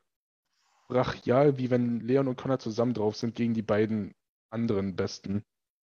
brachial, 0.87 1.57
wie 1.57 1.69
wenn 1.69 2.01
Leon 2.01 2.27
und 2.27 2.37
Connor 2.37 2.59
zusammen 2.59 2.93
drauf 2.93 3.15
sind 3.15 3.35
gegen 3.35 3.53
die 3.53 3.61
beiden 3.61 4.13
anderen 4.49 4.95
besten. 4.95 5.43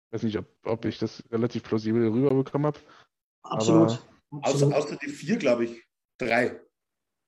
Ich 0.08 0.16
weiß 0.16 0.24
nicht, 0.24 0.38
ob, 0.38 0.48
ob 0.64 0.86
ich 0.86 0.98
das 0.98 1.24
relativ 1.32 1.64
plausibel 1.64 2.08
rüberbekommen 2.08 2.66
habe. 2.68 2.80
Absolut. 3.50 4.00
Außer, 4.42 4.76
außer 4.76 4.96
die 4.98 5.10
vier, 5.10 5.38
glaube 5.38 5.66
ich. 5.66 5.84
Drei. 6.18 6.62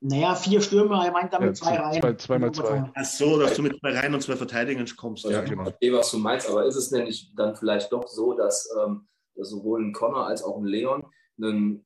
Naja, 0.03 0.33
vier 0.35 0.61
Stürmer, 0.61 1.05
er 1.05 1.11
meint 1.11 1.31
damit 1.31 1.49
ja, 1.49 1.53
zwei 1.53 1.77
Reihen. 1.77 2.01
Zwei, 2.01 2.13
zweimal 2.15 2.51
zwei. 2.51 2.91
Ach 2.95 3.05
so, 3.05 3.39
dass 3.39 3.53
du 3.55 3.61
mit 3.61 3.79
zwei 3.79 3.99
Reihen 3.99 4.13
und 4.13 4.21
zwei 4.21 4.35
Verteidigern 4.35 4.87
kommst. 4.97 5.25
Also, 5.25 5.37
ja, 5.37 5.43
genau. 5.43 5.61
Ich 5.61 5.69
verstehe, 5.69 5.93
was 5.93 6.11
du 6.11 6.17
meinst, 6.17 6.49
aber 6.49 6.65
ist 6.65 6.75
es 6.75 6.89
nämlich 6.89 7.31
dann 7.35 7.55
vielleicht 7.55 7.91
doch 7.91 8.07
so, 8.07 8.33
dass, 8.33 8.67
ähm, 8.83 9.07
dass 9.35 9.49
sowohl 9.49 9.83
ein 9.83 9.93
Connor 9.93 10.25
als 10.25 10.43
auch 10.43 10.57
ein 10.57 10.65
Leon 10.65 11.05
einen 11.37 11.85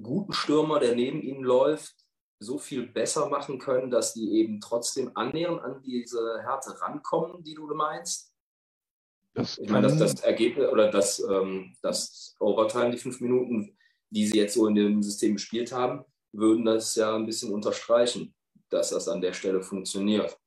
guten 0.00 0.34
Stürmer, 0.34 0.78
der 0.78 0.94
neben 0.94 1.22
ihnen 1.22 1.42
läuft, 1.42 1.94
so 2.38 2.58
viel 2.58 2.86
besser 2.86 3.28
machen 3.28 3.58
können, 3.58 3.90
dass 3.90 4.12
die 4.12 4.38
eben 4.38 4.60
trotzdem 4.60 5.12
annähernd 5.14 5.62
an 5.62 5.82
diese 5.82 6.40
Härte 6.42 6.80
rankommen, 6.82 7.42
die 7.44 7.54
du 7.54 7.66
meinst? 7.74 8.31
Das 9.34 9.58
ich 9.58 9.70
meine, 9.70 9.88
dass 9.88 9.98
das 9.98 10.20
Ergebnis 10.20 10.68
oder 10.68 10.90
das, 10.90 11.20
ähm, 11.20 11.74
das 11.80 12.36
Overtime, 12.38 12.90
die 12.90 12.98
fünf 12.98 13.20
Minuten, 13.20 13.76
die 14.10 14.26
sie 14.26 14.36
jetzt 14.36 14.54
so 14.54 14.66
in 14.66 14.74
dem 14.74 15.02
System 15.02 15.34
gespielt 15.34 15.72
haben, 15.72 16.04
würden 16.32 16.64
das 16.64 16.94
ja 16.96 17.14
ein 17.14 17.26
bisschen 17.26 17.52
unterstreichen, 17.52 18.34
dass 18.68 18.90
das 18.90 19.08
an 19.08 19.20
der 19.20 19.32
Stelle 19.32 19.62
funktioniert. 19.62 20.38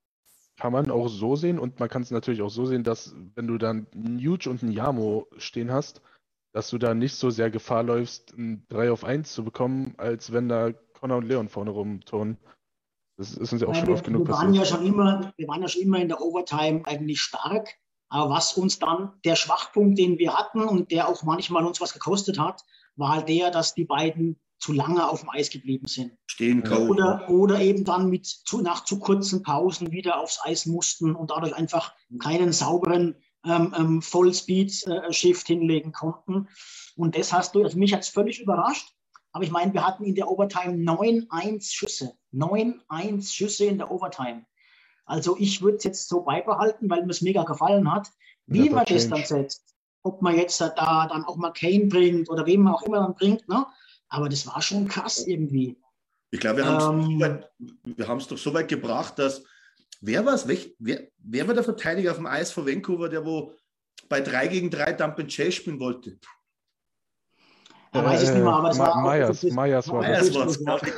Kann 0.57 0.71
man 0.71 0.89
auch 0.89 1.09
so 1.09 1.35
sehen 1.35 1.59
und 1.59 1.79
man 1.79 1.89
kann 1.89 2.03
es 2.03 2.11
natürlich 2.11 2.41
auch 2.41 2.49
so 2.49 2.65
sehen, 2.65 2.83
dass 2.83 3.13
wenn 3.35 3.47
du 3.47 3.57
dann 3.57 3.87
einen 3.93 4.19
Huge 4.19 4.49
und 4.49 4.63
einen 4.63 4.71
Yamo 4.71 5.27
stehen 5.37 5.71
hast, 5.71 6.01
dass 6.53 6.69
du 6.69 6.77
da 6.77 6.93
nicht 6.93 7.15
so 7.15 7.29
sehr 7.29 7.49
Gefahr 7.49 7.83
läufst, 7.83 8.33
ein 8.37 8.65
3 8.69 8.91
auf 8.91 9.03
1 9.03 9.33
zu 9.33 9.43
bekommen, 9.43 9.93
als 9.97 10.31
wenn 10.31 10.47
da 10.47 10.71
Connor 10.93 11.17
und 11.17 11.27
Leon 11.27 11.49
vorne 11.49 11.71
rumturnen. 11.71 12.37
Das 13.17 13.35
ist 13.35 13.51
uns 13.51 13.61
ja 13.61 13.67
auch 13.67 13.75
schon 13.75 13.89
oft 13.89 14.05
genug 14.05 14.27
wir 14.27 14.33
waren 14.33 14.53
passiert. 14.53 14.69
Ja 14.69 14.77
schon 14.77 14.85
immer, 14.85 15.33
wir 15.35 15.47
waren 15.47 15.61
ja 15.61 15.67
schon 15.67 15.81
immer 15.81 15.99
in 15.99 16.07
der 16.07 16.21
Overtime 16.21 16.85
eigentlich 16.85 17.21
stark. 17.21 17.69
Aber 18.15 18.29
was 18.29 18.53
uns 18.53 18.79
dann, 18.79 19.11
der 19.25 19.35
Schwachpunkt, 19.35 19.99
den 19.99 20.17
wir 20.17 20.33
hatten 20.35 20.63
und 20.63 20.89
der 20.89 21.09
auch 21.09 21.23
manchmal 21.23 21.65
uns 21.65 21.81
was 21.81 21.91
gekostet 21.91 22.39
hat, 22.39 22.61
war 22.95 23.09
halt 23.09 23.27
der, 23.27 23.51
dass 23.51 23.73
die 23.73 23.83
beiden 23.83 24.39
zu 24.57 24.71
lange 24.71 25.05
auf 25.09 25.19
dem 25.19 25.29
Eis 25.31 25.49
geblieben 25.49 25.85
sind. 25.87 26.13
Stehen 26.25 26.63
können. 26.63 26.89
Oder, 26.89 27.29
oder 27.29 27.59
eben 27.59 27.83
dann 27.83 28.09
mit 28.09 28.25
zu, 28.25 28.61
nach 28.61 28.85
zu 28.85 28.99
kurzen 28.99 29.43
Pausen 29.43 29.91
wieder 29.91 30.17
aufs 30.21 30.39
Eis 30.41 30.65
mussten 30.65 31.13
und 31.13 31.29
dadurch 31.29 31.53
einfach 31.55 31.93
keinen 32.17 32.53
sauberen 32.53 33.17
ähm, 33.43 33.75
ähm, 33.77 34.01
Vollspeed-Shift 34.01 35.45
hinlegen 35.45 35.91
konnten. 35.91 36.47
Und 36.95 37.17
das 37.17 37.33
hast 37.33 37.53
du, 37.53 37.63
also 37.63 37.77
mich 37.77 37.93
hat 37.93 38.03
es 38.03 38.07
völlig 38.07 38.39
überrascht. 38.39 38.93
Aber 39.33 39.43
ich 39.43 39.51
meine, 39.51 39.73
wir 39.73 39.85
hatten 39.85 40.05
in 40.05 40.15
der 40.15 40.31
Overtime 40.31 40.75
9-1 40.75 41.73
Schüsse. 41.73 42.13
9-1 42.33 43.33
Schüsse 43.33 43.65
in 43.65 43.77
der 43.77 43.91
Overtime. 43.91 44.45
Also 45.05 45.37
ich 45.37 45.61
würde 45.61 45.77
es 45.77 45.83
jetzt 45.83 46.09
so 46.09 46.21
beibehalten, 46.21 46.89
weil 46.89 47.03
mir 47.03 47.11
es 47.11 47.21
mega 47.21 47.43
gefallen 47.43 47.91
hat. 47.91 48.11
Wie 48.47 48.61
Never 48.61 48.75
man 48.75 48.85
change. 48.85 49.01
das 49.01 49.09
dann 49.09 49.25
setzt, 49.25 49.75
ob 50.03 50.21
man 50.21 50.35
jetzt 50.35 50.59
da 50.59 51.07
dann 51.07 51.25
auch 51.25 51.37
mal 51.37 51.51
Kane 51.51 51.85
bringt 51.85 52.29
oder 52.29 52.45
wem 52.45 52.61
man 52.61 52.73
auch 52.73 52.83
immer 52.83 52.99
dann 52.99 53.15
bringt, 53.15 53.47
ne? 53.47 53.65
aber 54.09 54.29
das 54.29 54.45
war 54.47 54.61
schon 54.61 54.87
krass 54.87 55.25
irgendwie. 55.25 55.77
Ich 56.31 56.39
glaube, 56.39 56.57
wir 56.57 56.65
haben 56.65 57.21
es 58.19 58.25
ähm, 58.25 58.29
doch 58.29 58.37
so 58.37 58.53
weit 58.53 58.67
gebracht, 58.67 59.17
dass 59.19 59.43
wer 60.01 60.25
war 60.25 60.33
es? 60.33 60.47
Wer, 60.47 61.07
wer 61.17 61.47
war 61.47 61.53
der 61.53 61.63
Verteidiger 61.63 62.11
auf 62.11 62.17
dem 62.17 62.25
Eis 62.25 62.51
vor 62.51 62.67
Vancouver, 62.67 63.09
der 63.09 63.25
wo 63.25 63.53
bei 64.09 64.21
3 64.21 64.47
gegen 64.47 64.69
3 64.69 64.93
Dump 64.93 65.19
and 65.19 65.33
Chase 65.33 65.53
spielen 65.53 65.79
wollte? 65.79 66.17
Er 67.93 68.03
weiß 68.03 68.23
es 68.23 68.31
nicht 68.31 68.43
mehr, 68.43 68.53
aber 68.53 68.69
es 68.71 68.77
war 68.77 69.01
Meyers, 69.01 69.43
Meyers 69.43 69.89
war 69.89 70.03
das. 70.03 70.93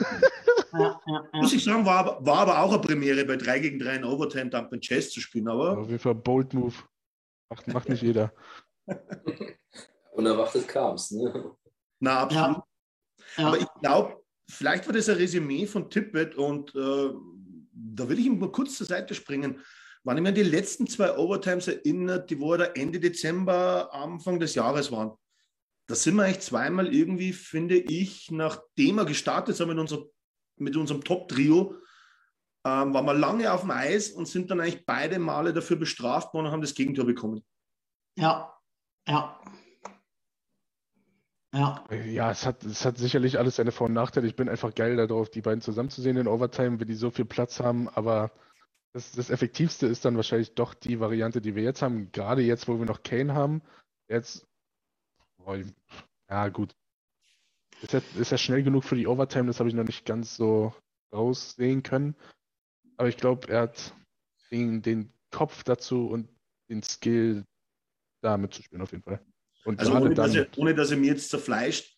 Ja. 0.80 1.24
Muss 1.34 1.54
ich 1.54 1.64
sagen, 1.64 1.86
war, 1.86 2.26
war 2.26 2.40
aber 2.40 2.60
auch 2.62 2.72
eine 2.72 2.82
Premiere, 2.82 3.26
bei 3.26 3.38
3 3.38 3.60
gegen 3.60 3.80
3 3.80 3.96
in 3.96 4.04
Overtime 4.04 4.50
Dump 4.50 4.74
and 4.74 4.86
Chase 4.86 5.10
zu 5.10 5.22
spielen. 5.22 5.48
Aber 5.48 5.78
auf 5.78 5.88
jeden 5.88 6.00
Fall 6.00 6.16
Bold 6.16 6.54
Move. 6.54 6.76
Macht, 7.50 7.68
macht 7.68 7.90
nicht 7.90 8.04
jeder. 8.04 8.34
Unerwartet 10.12 10.68
kam 10.68 10.96
es, 10.96 11.12
ne? 11.12 11.56
Na, 12.00 12.22
absolut. 12.22 12.64
Aber 13.38 13.58
ich 13.58 13.68
glaube, 13.82 14.24
vielleicht 14.50 14.86
war 14.88 14.94
das 14.94 15.10
ein 15.10 15.18
Resümee 15.18 15.66
von 15.66 15.90
Tippett 15.90 16.36
und 16.36 16.74
äh, 16.76 17.12
da 17.72 18.10
will 18.10 18.20
ich 18.20 18.26
ihm 18.26 18.40
mal 18.40 18.52
kurz 18.52 18.78
zur 18.78 18.88
Seite 18.88 19.14
springen. 19.14 19.62
Wann 20.04 20.18
ich 20.18 20.24
mir 20.24 20.30
an 20.30 20.36
die 20.36 20.44
letzten 20.44 20.88
zwei 20.88 21.18
Overtimes 21.18 21.68
erinnert, 21.68 22.30
die 22.30 22.40
wo 22.40 22.56
da 22.56 22.66
Ende 22.66 23.00
Dezember, 23.00 23.94
Anfang 23.94 24.40
des 24.40 24.56
Jahres 24.56 24.92
waren. 24.92 25.12
Da 25.88 25.96
sind 25.96 26.16
wir 26.16 26.24
eigentlich 26.24 26.40
zweimal 26.40 26.94
irgendwie, 26.94 27.34
finde 27.34 27.78
ich, 27.78 28.32
nachdem 28.32 28.96
wir 28.96 29.06
gestartet 29.06 29.56
sind 29.56 29.68
mit, 29.70 29.78
unser, 29.78 30.06
mit 30.58 30.76
unserem 30.76 31.04
Top-Trio, 31.04 31.76
ähm, 32.66 32.94
waren 32.94 33.06
wir 33.06 33.14
lange 33.14 33.52
auf 33.52 33.62
dem 33.62 33.72
Eis 33.72 34.10
und 34.10 34.28
sind 34.28 34.52
dann 34.52 34.60
eigentlich 34.60 34.86
beide 34.86 35.20
Male 35.20 35.54
dafür 35.54 35.78
bestraft 35.78 36.34
worden 36.34 36.48
und 36.48 36.52
haben 36.52 36.62
das 36.62 36.76
Gegentor 36.76 37.06
bekommen. 37.06 37.44
Ja, 38.18 38.54
ja. 39.08 39.40
Ja, 41.54 41.86
ja 41.92 42.32
es, 42.32 42.46
hat, 42.46 42.64
es 42.66 42.84
hat 42.84 42.98
sicherlich 42.98 43.40
alles 43.40 43.56
seine 43.56 43.72
Vor- 43.72 43.88
und 43.88 43.94
Nachteile. 43.94 44.28
Ich 44.28 44.36
bin 44.36 44.50
einfach 44.50 44.76
geil 44.76 44.98
darauf, 44.98 45.30
die 45.30 45.42
beiden 45.42 45.62
zusammenzusehen 45.62 46.18
in 46.18 46.28
Overtime, 46.28 46.80
wenn 46.80 46.88
die 46.88 46.94
so 46.94 47.10
viel 47.10 47.26
Platz 47.26 47.60
haben. 47.60 47.88
Aber 47.90 48.32
das, 48.94 49.12
das 49.14 49.30
Effektivste 49.30 49.88
ist 49.88 50.04
dann 50.06 50.18
wahrscheinlich 50.18 50.56
doch 50.56 50.74
die 50.74 51.00
Variante, 51.00 51.40
die 51.42 51.56
wir 51.56 51.64
jetzt 51.64 51.82
haben. 51.82 52.12
Gerade 52.12 52.42
jetzt, 52.42 52.68
wo 52.68 52.78
wir 52.78 52.86
noch 52.86 53.04
Kane 53.04 53.34
haben. 53.34 53.62
Jetzt, 54.10 54.46
oh, 55.46 55.56
ja 56.30 56.50
gut. 56.50 56.76
Ist 57.82 57.94
er, 57.94 58.02
ist 58.20 58.32
er 58.32 58.38
schnell 58.38 58.64
genug 58.64 58.84
für 58.84 58.96
die 58.96 59.08
Overtime? 59.08 59.48
Das 59.48 59.60
habe 59.60 59.70
ich 59.70 59.76
noch 59.76 59.84
nicht 59.84 60.06
ganz 60.06 60.36
so 60.36 60.74
raussehen 61.14 61.84
können. 61.84 62.16
Aber 62.98 63.10
ich 63.10 63.18
glaube, 63.18 63.48
er 63.50 63.62
hat 63.62 63.94
den, 64.52 64.82
den 64.82 65.14
Kopf 65.32 65.64
dazu 65.64 66.08
und 66.08 66.28
den 66.70 66.82
Skill, 66.82 67.46
da 68.22 68.38
mitzuspielen 68.38 68.82
auf 68.82 68.92
jeden 68.92 69.04
Fall. 69.04 69.24
Und 69.66 69.80
also 69.80 69.94
ohne 69.94 70.14
dass, 70.14 70.34
er, 70.34 70.48
ohne 70.58 70.74
dass, 70.74 70.92
er, 70.92 70.98
mir 70.98 71.08
jetzt 71.08 71.30
zerfleischt, 71.30 71.96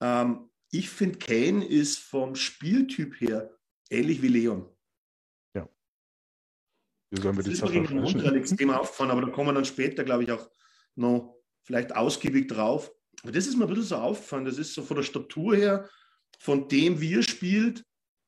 ähm, 0.00 0.50
ich 0.70 0.90
finde, 0.90 1.18
Kane 1.18 1.64
ist 1.64 1.98
vom 1.98 2.34
Spieltyp 2.34 3.20
her 3.20 3.56
ähnlich 3.88 4.20
wie 4.20 4.28
Leon. 4.28 4.68
Ja. 5.54 5.68
Wie 7.10 7.20
sollen 7.20 7.36
wir 7.36 7.44
das 7.44 7.54
ist 7.54 7.62
mir 7.62 7.70
gegen 7.70 8.00
Montreal 8.00 8.36
extrem 8.36 8.70
aufgefallen, 8.70 9.10
aber 9.10 9.22
da 9.22 9.28
kommen 9.30 9.48
wir 9.48 9.54
dann 9.54 9.64
später, 9.64 10.04
glaube 10.04 10.24
ich, 10.24 10.32
auch 10.32 10.50
noch 10.96 11.36
vielleicht 11.62 11.94
ausgiebig 11.94 12.48
drauf. 12.48 12.92
Aber 13.22 13.32
das 13.32 13.46
ist 13.46 13.56
mir 13.56 13.64
ein 13.64 13.68
bisschen 13.68 13.84
so 13.84 13.96
aufgefallen. 13.96 14.44
Das 14.44 14.58
ist 14.58 14.74
so 14.74 14.82
von 14.82 14.96
der 14.96 15.04
Statur 15.04 15.56
her, 15.56 15.88
von 16.38 16.68
dem, 16.68 17.00
wie 17.00 17.14
er 17.14 17.22
spielt, 17.22 17.84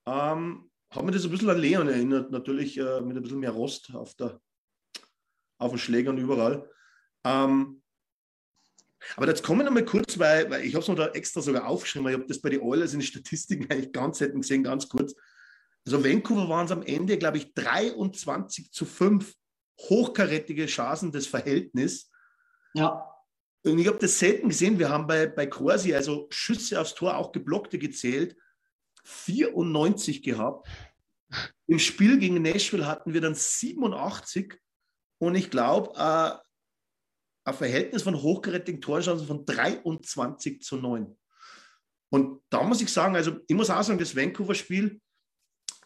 ähm, 0.07 0.71
hat 0.90 1.04
mir 1.04 1.11
das 1.11 1.25
ein 1.25 1.30
bisschen 1.30 1.50
an 1.50 1.59
Leon 1.59 1.88
erinnert. 1.88 2.30
Natürlich 2.30 2.78
äh, 2.78 3.00
mit 3.00 3.16
ein 3.16 3.23
bisschen 3.23 3.40
mehr 3.40 3.50
Rost 3.50 3.95
auf, 3.95 4.14
der, 4.14 4.40
auf 5.59 5.73
den 5.73 5.78
Schlägern 5.78 6.18
überall. 6.18 6.68
Ähm, 7.25 7.83
aber 9.16 9.28
jetzt 9.28 9.42
kommen 9.42 9.61
wir 9.61 9.64
noch 9.64 9.73
mal 9.73 9.85
kurz, 9.85 10.18
weil, 10.18 10.50
weil 10.50 10.64
ich 10.64 10.75
habe 10.75 10.83
es 10.83 10.88
noch 10.88 10.97
da 10.97 11.09
extra 11.09 11.40
sogar 11.40 11.66
aufgeschrieben, 11.66 12.04
weil 12.04 12.14
ich 12.14 12.18
habe 12.18 12.28
das 12.28 12.40
bei 12.40 12.50
den 12.50 12.61
Oilers 12.61 12.95
in 12.95 13.00
den 13.00 13.07
Statistiken 13.07 13.66
eigentlich 13.71 13.92
ganz 13.92 14.21
hätten 14.21 14.40
gesehen, 14.40 14.64
ganz 14.64 14.88
kurz. 14.88 15.14
Also 15.87 16.04
Vancouver 16.04 16.49
waren 16.49 16.66
es 16.66 16.73
am 16.73 16.83
Ende, 16.83 17.16
glaube 17.18 17.38
ich, 17.38 17.54
23 17.54 18.73
zu 18.73 18.85
5 18.85 19.35
hochkarätige 19.80 20.66
Chancen 20.66 21.12
des 21.12 21.26
Verhältnisses. 21.26 22.11
Ja. 22.75 23.14
Und 23.65 23.79
ich 23.79 23.87
habe 23.87 23.99
das 23.99 24.19
selten 24.19 24.49
gesehen. 24.49 24.79
Wir 24.79 24.88
haben 24.88 25.07
bei, 25.07 25.27
bei 25.27 25.47
Corsi 25.47 25.95
also 25.95 26.29
Schüsse 26.31 26.81
aufs 26.81 26.95
Tor, 26.95 27.17
auch 27.17 27.33
geblockte 27.33 27.79
gezählt, 27.79 28.37
94 29.05 30.23
gehabt. 30.23 30.69
Im 31.67 31.79
Spiel 31.79 32.19
gegen 32.19 32.41
Nashville 32.41 32.87
hatten 32.87 33.12
wir 33.12 33.21
dann 33.21 33.35
87. 33.35 34.59
Und 35.19 35.35
ich 35.35 35.50
glaube, 35.50 35.93
äh, 35.97 36.38
ein 37.45 37.55
Verhältnis 37.55 38.03
von 38.03 38.21
hochgerätigen 38.21 38.81
Torchancen 38.81 39.27
von 39.27 39.45
23 39.45 40.61
zu 40.62 40.77
9. 40.77 41.17
Und 42.11 42.43
da 42.49 42.62
muss 42.62 42.81
ich 42.81 42.93
sagen, 42.93 43.17
also 43.17 43.38
ich 43.47 43.57
muss 43.57 43.71
auch 43.71 43.83
sagen, 43.83 43.99
das 43.99 44.17
Vancouver-Spiel, 44.17 45.00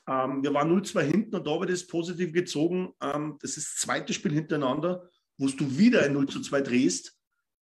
ähm, 0.09 0.43
wir 0.43 0.55
waren 0.55 0.71
0-2 0.71 1.01
hinten 1.01 1.37
und 1.37 1.47
da 1.47 1.59
wird 1.59 1.71
es 1.71 1.87
positiv 1.87 2.33
gezogen. 2.33 2.93
Ähm, 3.01 3.39
das 3.41 3.57
ist 3.57 3.73
das 3.73 3.81
zweite 3.81 4.13
Spiel 4.13 4.33
hintereinander, 4.33 5.09
wo 5.39 5.47
du 5.47 5.79
wieder 5.79 6.03
ein 6.03 6.13
0 6.13 6.29
zu 6.29 6.41
2 6.41 6.61
drehst. 6.61 7.17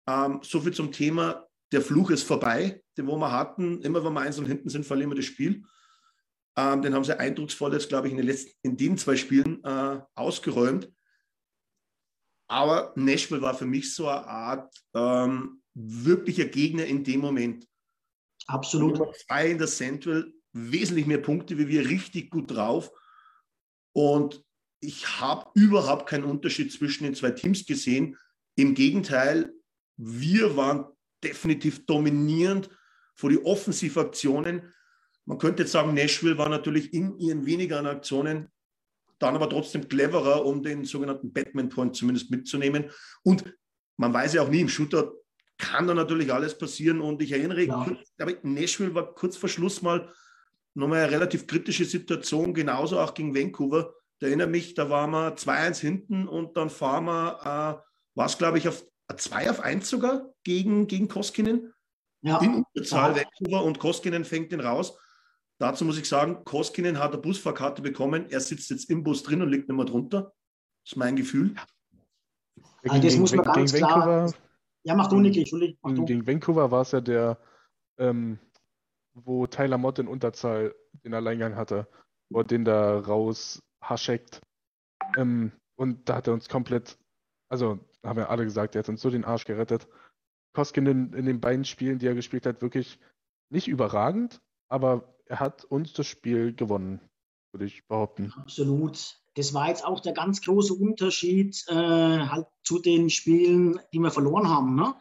Ähm, 0.07 0.41
so 0.43 0.61
viel 0.61 0.73
zum 0.73 0.93
Thema, 0.93 1.47
der 1.73 1.83
Fluch 1.83 2.11
ist 2.11 2.23
vorbei, 2.23 2.83
den 2.97 3.07
wo 3.07 3.17
wir 3.17 3.33
hatten. 3.33 3.81
Immer 3.83 4.05
wenn 4.05 4.13
wir 4.13 4.21
eins 4.21 4.39
und 4.39 4.47
hinten 4.47 4.69
sind, 4.69 4.87
verlieren 4.87 5.11
wir 5.11 5.17
das 5.17 5.25
Spiel. 5.25 5.65
Ähm, 6.57 6.83
den 6.83 6.95
haben 6.95 7.05
sie 7.05 7.19
eindrucksvoll 7.19 7.73
jetzt, 7.73 7.89
glaube 7.89 8.07
ich, 8.07 8.13
in 8.13 8.19
den, 8.19 8.27
letzten, 8.27 8.53
in 8.63 8.77
den 8.77 8.97
zwei 8.97 9.17
Spielen 9.17 9.63
äh, 9.65 10.01
ausgeräumt. 10.15 10.91
Aber 12.49 12.93
Nashville 12.97 13.43
war 13.43 13.55
für 13.55 13.67
mich 13.67 13.95
so 13.95 14.09
eine 14.09 14.27
Art 14.27 14.75
ähm, 14.95 15.63
wirklicher 15.75 16.45
Gegner 16.45 16.85
in 16.85 17.03
dem 17.03 17.21
Moment. 17.21 17.67
Absolut. 18.47 19.01
Zwei 19.27 19.51
in 19.51 19.59
der 19.59 19.67
Central, 19.67 20.33
wesentlich 20.53 21.07
mehr 21.07 21.19
Punkte 21.19 21.59
wie 21.59 21.69
wir, 21.69 21.89
richtig 21.89 22.31
gut 22.31 22.51
drauf. 22.51 22.93
Und 23.93 24.45
ich 24.81 25.21
habe 25.21 25.51
überhaupt 25.55 26.09
keinen 26.09 26.25
Unterschied 26.25 26.71
zwischen 26.73 27.05
den 27.05 27.15
zwei 27.15 27.31
Teams 27.31 27.65
gesehen. 27.65 28.17
Im 28.57 28.75
Gegenteil, 28.75 29.53
wir 29.97 30.57
waren 30.57 30.87
definitiv 31.23 31.87
dominierend 31.87 32.69
vor 33.15 33.31
die 33.31 33.45
Offensivaktionen. 33.45 34.73
Man 35.25 35.39
könnte 35.39 35.63
jetzt 35.63 35.73
sagen, 35.73 35.95
Nashville 35.95 36.39
war 36.39 36.49
natürlich 36.49 36.93
in 36.93 37.19
ihren 37.19 37.47
wenigeren 37.47 37.87
Aktionen 37.87 38.49
dann 39.19 39.37
aber 39.37 39.49
trotzdem 39.49 39.89
cleverer, 39.89 40.45
um 40.45 40.63
den 40.63 40.85
sogenannten 40.85 41.33
Batman-Point 41.33 41.97
zumindest 41.97 42.31
mitzunehmen. 42.31 42.91
Und 43.23 43.45
man 43.97 44.13
weiß 44.13 44.35
ja 44.35 44.43
auch 44.43 44.49
nie, 44.49 44.61
im 44.61 44.69
Shooter 44.69 45.13
kann 45.57 45.87
da 45.87 45.95
natürlich 45.95 46.33
alles 46.33 46.59
passieren. 46.59 47.01
Und 47.01 47.23
ich 47.23 47.33
erinnere, 47.33 47.63
ja. 47.63 47.85
kurz, 47.85 48.43
Nashville 48.43 48.95
war 48.95 49.15
kurz 49.15 49.37
vor 49.37 49.49
Schluss 49.49 49.83
mal 49.83 50.13
nochmal 50.75 51.05
eine 51.05 51.13
relativ 51.13 51.47
kritische 51.47 51.85
Situation, 51.85 52.53
genauso 52.53 52.99
auch 52.99 53.15
gegen 53.15 53.35
Vancouver. 53.35 53.95
Da 54.19 54.27
erinnere 54.27 54.49
mich, 54.49 54.75
da 54.75 54.91
waren 54.91 55.13
wir 55.13 55.37
2-1 55.37 55.81
hinten 55.81 56.29
und 56.29 56.57
dann 56.57 56.71
fahren 56.71 57.05
wir, 57.05 57.39
äh, 57.43 58.17
war 58.17 58.27
es 58.27 58.37
glaube 58.39 58.59
ich 58.59 58.69
auf 58.69 58.85
2 59.15 59.51
auf 59.51 59.61
1 59.61 59.89
sogar 59.89 60.33
gegen, 60.45 60.87
gegen 60.87 61.09
Koskinen. 61.09 61.73
Ja. 62.23 62.41
In 62.41 62.65
Unterzahl 62.65 63.17
ja. 63.17 63.23
Vancouver 63.23 63.65
und 63.65 63.79
Koskinen 63.79 64.25
fängt 64.25 64.53
den 64.53 64.61
raus. 64.61 64.99
Dazu 65.59 65.85
muss 65.85 65.99
ich 65.99 66.09
sagen, 66.09 66.45
Koskinen 66.45 66.99
hat 66.99 67.13
eine 67.13 67.21
Busfahrkarte 67.21 67.83
bekommen. 67.83 68.27
Er 68.31 68.41
sitzt 68.41 68.71
jetzt 68.71 68.91
im 68.91 69.05
Bus 69.05 69.23
drin 69.23 69.43
und 69.43 69.51
liegt 69.51 69.69
nicht 69.69 69.77
mehr 69.77 69.85
drunter. 69.85 70.33
Das 70.83 70.93
ist 70.93 70.97
mein 70.97 71.17
Gefühl. 71.17 71.55
Also 72.89 73.03
das 73.03 73.17
muss 73.17 73.35
man 73.35 73.45
ganz 73.45 73.73
klar. 73.73 74.07
Vancouver, 74.07 74.39
ja, 74.85 74.95
mach 74.95 75.09
du, 75.09 75.19
Niki, 75.19 75.41
Entschuldigung. 75.41 75.79
Mach 75.83 75.93
du. 75.93 76.05
Gegen 76.05 76.27
Vancouver 76.27 76.71
war 76.71 76.83
es 76.83 76.93
ja 76.93 77.01
der, 77.01 77.39
ähm, 77.99 78.39
wo 79.15 79.47
Tyler 79.47 79.79
Mott 79.79 79.99
in 79.99 80.09
Unterzahl 80.09 80.75
den 81.05 81.15
Alleingang 81.15 81.57
hatte, 81.57 81.89
wo 82.31 82.41
er 82.41 82.45
den 82.45 82.65
da 82.65 82.99
raus 82.99 83.63
hascheckt. 83.83 84.41
Ähm, 85.17 85.53
und 85.77 86.09
da 86.09 86.17
hat 86.17 86.27
er 86.27 86.35
uns 86.35 86.49
komplett, 86.49 86.99
also 87.49 87.79
haben 88.11 88.19
ja 88.19 88.29
alle 88.29 88.45
gesagt, 88.45 88.75
er 88.75 88.81
hat 88.81 88.89
uns 88.89 89.01
so 89.01 89.11
den 89.11 89.25
Arsch 89.25 89.45
gerettet. 89.45 89.89
Koskinen 90.53 91.13
in, 91.13 91.19
in 91.19 91.27
den 91.27 91.41
beiden 91.41 91.65
Spielen, 91.65 91.99
die 91.99 92.07
er 92.07 92.15
gespielt 92.15 92.47
hat, 92.47 92.63
wirklich 92.63 92.99
nicht 93.51 93.69
überragend, 93.69 94.41
aber 94.69 95.15
er 95.27 95.41
hat 95.41 95.65
uns 95.65 95.93
das 95.93 96.07
Spiel 96.07 96.55
gewonnen, 96.55 97.01
würde 97.53 97.67
ich 97.67 97.87
behaupten. 97.87 98.33
Absolut. 98.37 99.19
Das 99.35 99.53
war 99.53 99.69
jetzt 99.69 99.85
auch 99.85 100.01
der 100.01 100.13
ganz 100.13 100.41
große 100.43 100.75
Unterschied 100.75 101.65
äh, 101.69 101.75
halt 101.75 102.47
zu 102.63 102.79
den 102.79 103.11
Spielen, 103.11 103.81
die 103.93 103.99
wir 103.99 104.11
verloren 104.11 104.49
haben. 104.49 104.77
Ne? 104.77 104.95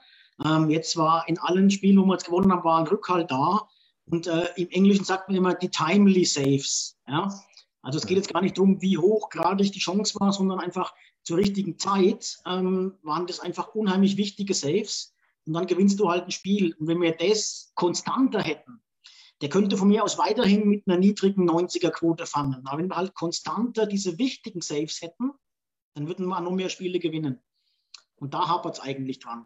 Ähm, 0.44 0.70
jetzt 0.70 0.98
war 0.98 1.28
in 1.28 1.38
allen 1.38 1.70
Spielen, 1.70 1.98
wo 1.98 2.06
wir 2.06 2.14
jetzt 2.14 2.26
gewonnen 2.26 2.52
haben, 2.52 2.64
war 2.64 2.80
ein 2.80 2.88
Rückhalt 2.88 3.30
da. 3.30 3.68
Und 4.06 4.28
äh, 4.28 4.48
im 4.56 4.70
Englischen 4.70 5.06
sagt 5.06 5.30
man 5.30 5.38
immer 5.38 5.54
die 5.54 5.70
timely 5.70 6.26
saves. 6.26 6.98
Ja? 7.08 7.30
Also 7.84 8.00
es 8.00 8.08
geht 8.08 8.18
jetzt 8.18 8.34
gar 8.34 8.42
nicht 8.42 8.58
darum, 8.58 8.82
wie 8.82 8.98
hochgradig 8.98 9.72
die 9.72 9.80
Chance 9.80 10.20
war, 10.20 10.32
sondern 10.32 10.60
einfach 10.60 10.94
zur 11.24 11.38
richtigen 11.38 11.80
Zeit 11.80 12.38
ähm, 12.46 12.98
waren 13.02 13.28
das 13.28 13.40
einfach 13.40 13.74
unheimlich 13.76 14.18
wichtige 14.18 14.54
Saves. 14.54 15.14
Und 15.46 15.54
dann 15.54 15.68
gewinnst 15.68 16.00
du 16.00 16.10
halt 16.10 16.26
ein 16.26 16.32
Spiel. 16.32 16.74
Und 16.76 16.88
wenn 16.88 17.02
wir 17.02 17.14
das 17.14 17.72
konstanter 17.76 18.42
hätten, 18.42 18.82
der 19.42 19.50
könnte 19.50 19.76
von 19.76 19.90
mir 19.90 20.04
aus 20.04 20.18
weiterhin 20.18 20.70
mit 20.70 20.88
einer 20.88 20.98
niedrigen 20.98 21.50
90er-Quote 21.50 22.26
fangen. 22.26 22.66
Aber 22.66 22.78
wenn 22.78 22.90
wir 22.90 22.96
halt 22.96 23.14
konstanter 23.14 23.86
diese 23.86 24.18
wichtigen 24.18 24.62
Saves 24.62 25.02
hätten, 25.02 25.32
dann 25.96 26.08
würden 26.08 26.28
wir 26.28 26.40
noch 26.40 26.52
mehr 26.52 26.70
Spiele 26.70 27.00
gewinnen. 27.00 27.42
Und 28.16 28.34
da 28.34 28.48
hapert 28.48 28.76
es 28.76 28.80
eigentlich 28.80 29.20
dran. 29.20 29.46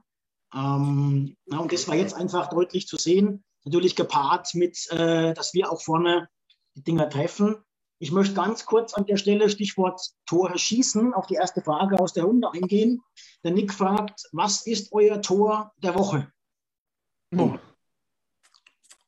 Ähm, 0.53 1.35
na, 1.45 1.59
und 1.59 1.73
das 1.73 1.87
war 1.87 1.95
jetzt 1.95 2.13
einfach 2.13 2.47
deutlich 2.49 2.87
zu 2.87 2.97
sehen. 2.97 3.43
Natürlich 3.65 3.95
gepaart 3.95 4.53
mit, 4.53 4.87
äh, 4.91 5.33
dass 5.33 5.53
wir 5.53 5.71
auch 5.71 5.81
vorne 5.81 6.29
die 6.75 6.83
Dinger 6.83 7.09
treffen. 7.09 7.57
Ich 7.99 8.11
möchte 8.11 8.35
ganz 8.35 8.65
kurz 8.65 8.93
an 8.93 9.05
der 9.05 9.17
Stelle 9.17 9.49
Stichwort 9.49 10.01
Tore 10.27 10.57
schießen 10.57 11.13
auf 11.13 11.25
die 11.25 11.35
erste 11.35 11.61
Frage 11.61 11.99
aus 11.99 12.13
der 12.13 12.25
Runde 12.25 12.51
eingehen. 12.51 13.01
Der 13.43 13.51
Nick 13.51 13.73
fragt, 13.73 14.29
was 14.31 14.67
ist 14.67 14.93
euer 14.93 15.21
Tor 15.21 15.73
der 15.77 15.95
Woche? 15.95 16.31
Oh. 17.35 17.57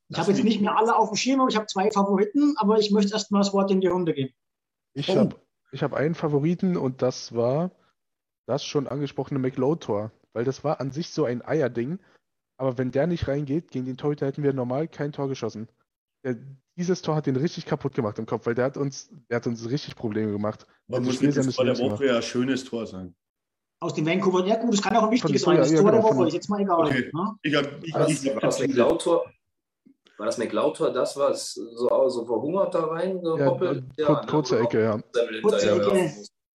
Ich 0.08 0.18
habe 0.18 0.32
jetzt 0.32 0.44
nicht 0.44 0.60
mehr 0.60 0.76
alle 0.76 0.96
auf 0.96 1.10
dem 1.10 1.18
Schirm, 1.18 1.40
aber 1.40 1.50
ich 1.50 1.56
habe 1.56 1.68
zwei 1.68 1.92
Favoriten, 1.92 2.56
aber 2.58 2.80
ich 2.80 2.90
möchte 2.90 3.14
erst 3.14 3.32
mal 3.32 3.40
das 3.40 3.54
Wort 3.54 3.70
in 3.70 3.80
die 3.80 3.88
Runde 3.88 4.14
geben. 4.14 4.34
Ich 4.94 5.10
oh. 5.10 5.16
habe 5.16 5.36
ich 5.72 5.84
hab 5.84 5.94
einen 5.94 6.16
Favoriten 6.16 6.76
und 6.76 7.04
das 7.04 7.36
war 7.36 7.72
das 8.48 8.66
schon 8.66 8.88
angesprochene 8.88 9.40
McLeod-Tor, 9.40 10.12
weil 10.34 10.46
das 10.46 10.64
war 10.64 10.82
an 10.82 10.90
sich 10.90 11.12
so 11.12 11.26
ein 11.26 11.46
Eierding, 11.46 12.00
aber 12.58 12.80
wenn 12.80 12.90
der 12.90 13.06
nicht 13.06 13.28
reingeht, 13.28 13.70
gegen 13.70 13.86
den 13.86 13.98
Torhüter 13.98 14.26
hätten 14.26 14.42
wir 14.42 14.54
normal 14.54 14.88
kein 14.88 15.12
Tor 15.12 15.28
geschossen. 15.28 15.70
Der, 16.24 16.38
dieses 16.80 17.02
Tor 17.02 17.16
hat 17.16 17.28
den 17.28 17.36
richtig 17.36 17.66
kaputt 17.66 17.94
gemacht 17.94 18.18
im 18.18 18.26
Kopf, 18.26 18.46
weil 18.46 18.56
der 18.56 18.66
hat 18.66 18.78
uns, 18.78 19.10
der 19.30 19.36
hat 19.36 19.48
uns 19.48 19.70
richtig 19.70 19.96
Probleme 19.96 20.32
gemacht. 20.32 20.66
Aber 20.88 21.02
muss 21.02 21.20
das 21.20 21.56
Tor 21.56 21.66
der 21.66 21.78
Woche 21.78 22.06
ja 22.06 22.16
ein 22.16 22.22
schönes 22.22 22.64
Tor 22.64 22.88
sein. 22.88 23.14
Aus 23.82 23.94
dem 23.94 24.06
Vancouver, 24.06 24.46
ja 24.46 24.56
gut, 24.56 24.74
das 24.74 24.82
kann 24.82 24.96
auch 24.96 25.04
ein 25.04 25.12
wichtiges 25.12 25.42
sein. 25.42 25.58
Das 25.58 25.72
ja, 25.72 25.82
Tor 25.82 25.92
genau, 25.92 26.10
der 26.10 26.18
Woche 26.18 26.28
ist 26.28 26.34
jetzt 26.34 26.50
mal 26.50 26.62
egal. 26.62 26.86
Okay. 26.86 27.12
Ne? 27.14 27.36
Ich 27.44 27.56
hab, 27.56 27.84
ich, 27.84 27.94
war 27.94 28.00
das, 28.02 28.24
ich, 28.24 28.34
war 28.34 28.42
das 28.42 28.60
McLeod-Tor? 28.60 29.26
War 30.18 30.26
das 30.26 30.38
McLeud-Tor, 30.38 30.92
das, 30.92 31.16
was 31.16 31.54
so, 31.54 32.10
so 32.10 32.26
verhungert 32.26 32.74
da 32.76 32.86
rein 32.86 33.22
gehoppelt? 33.22 33.86
Ja, 33.96 34.10
ja, 34.10 34.26
kurze 34.26 34.56
ne? 34.56 34.62
Ecke, 34.62 34.84
ja. 34.84 35.00
Kurze 35.42 35.72
Ecke. 35.72 36.14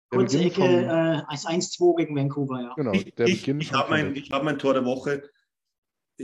Kurze 0.10 0.40
Ecke, 0.40 0.64
äh, 0.64 1.36
1-2 1.36 1.98
gegen 1.98 2.16
Vancouver, 2.16 2.62
ja. 2.62 2.74
Genau, 2.76 2.92
der 2.92 3.28
ich, 3.28 3.42
Beginn 3.42 3.62
ich, 3.62 3.72
habe 3.74 3.90
mein, 3.90 4.16
hab 4.32 4.44
mein 4.44 4.58
Tor 4.58 4.74
der 4.74 4.86
Woche. 4.86 5.30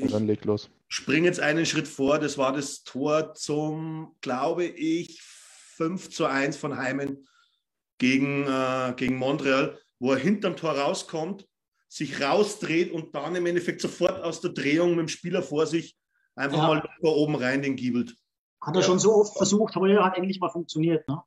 Ich 0.05 0.11
dann 0.11 0.27
leg 0.27 0.43
los. 0.45 0.69
Spring 0.87 1.25
jetzt 1.25 1.39
einen 1.39 1.65
Schritt 1.65 1.87
vor. 1.87 2.19
Das 2.19 2.37
war 2.37 2.53
das 2.53 2.83
Tor 2.83 3.33
zum, 3.33 4.15
glaube 4.21 4.65
ich, 4.65 5.21
5 5.21 6.09
zu 6.09 6.25
1 6.25 6.57
von 6.57 6.77
Heimen 6.77 7.27
gegen, 7.97 8.47
äh, 8.47 8.93
gegen 8.95 9.15
Montreal, 9.17 9.77
wo 9.99 10.13
er 10.13 10.19
hinterm 10.19 10.55
Tor 10.55 10.71
rauskommt, 10.71 11.47
sich 11.87 12.21
rausdreht 12.21 12.91
und 12.91 13.15
dann 13.15 13.35
im 13.35 13.45
Endeffekt 13.45 13.81
sofort 13.81 14.21
aus 14.23 14.41
der 14.41 14.51
Drehung 14.51 14.91
mit 14.91 14.99
dem 14.99 15.07
Spieler 15.07 15.41
vor 15.41 15.65
sich 15.65 15.97
einfach 16.35 16.57
ja. 16.57 16.67
mal 16.67 16.75
locker 16.75 17.15
oben 17.15 17.35
rein 17.35 17.61
den 17.61 17.75
giebelt. 17.75 18.15
Hat 18.61 18.75
er 18.75 18.81
ja. 18.81 18.87
schon 18.87 18.99
so 18.99 19.13
oft 19.15 19.37
versucht, 19.37 19.75
aber 19.75 19.89
er 19.89 20.03
hat 20.03 20.17
endlich 20.17 20.39
mal 20.39 20.49
funktioniert. 20.49 21.07
Ne? 21.07 21.21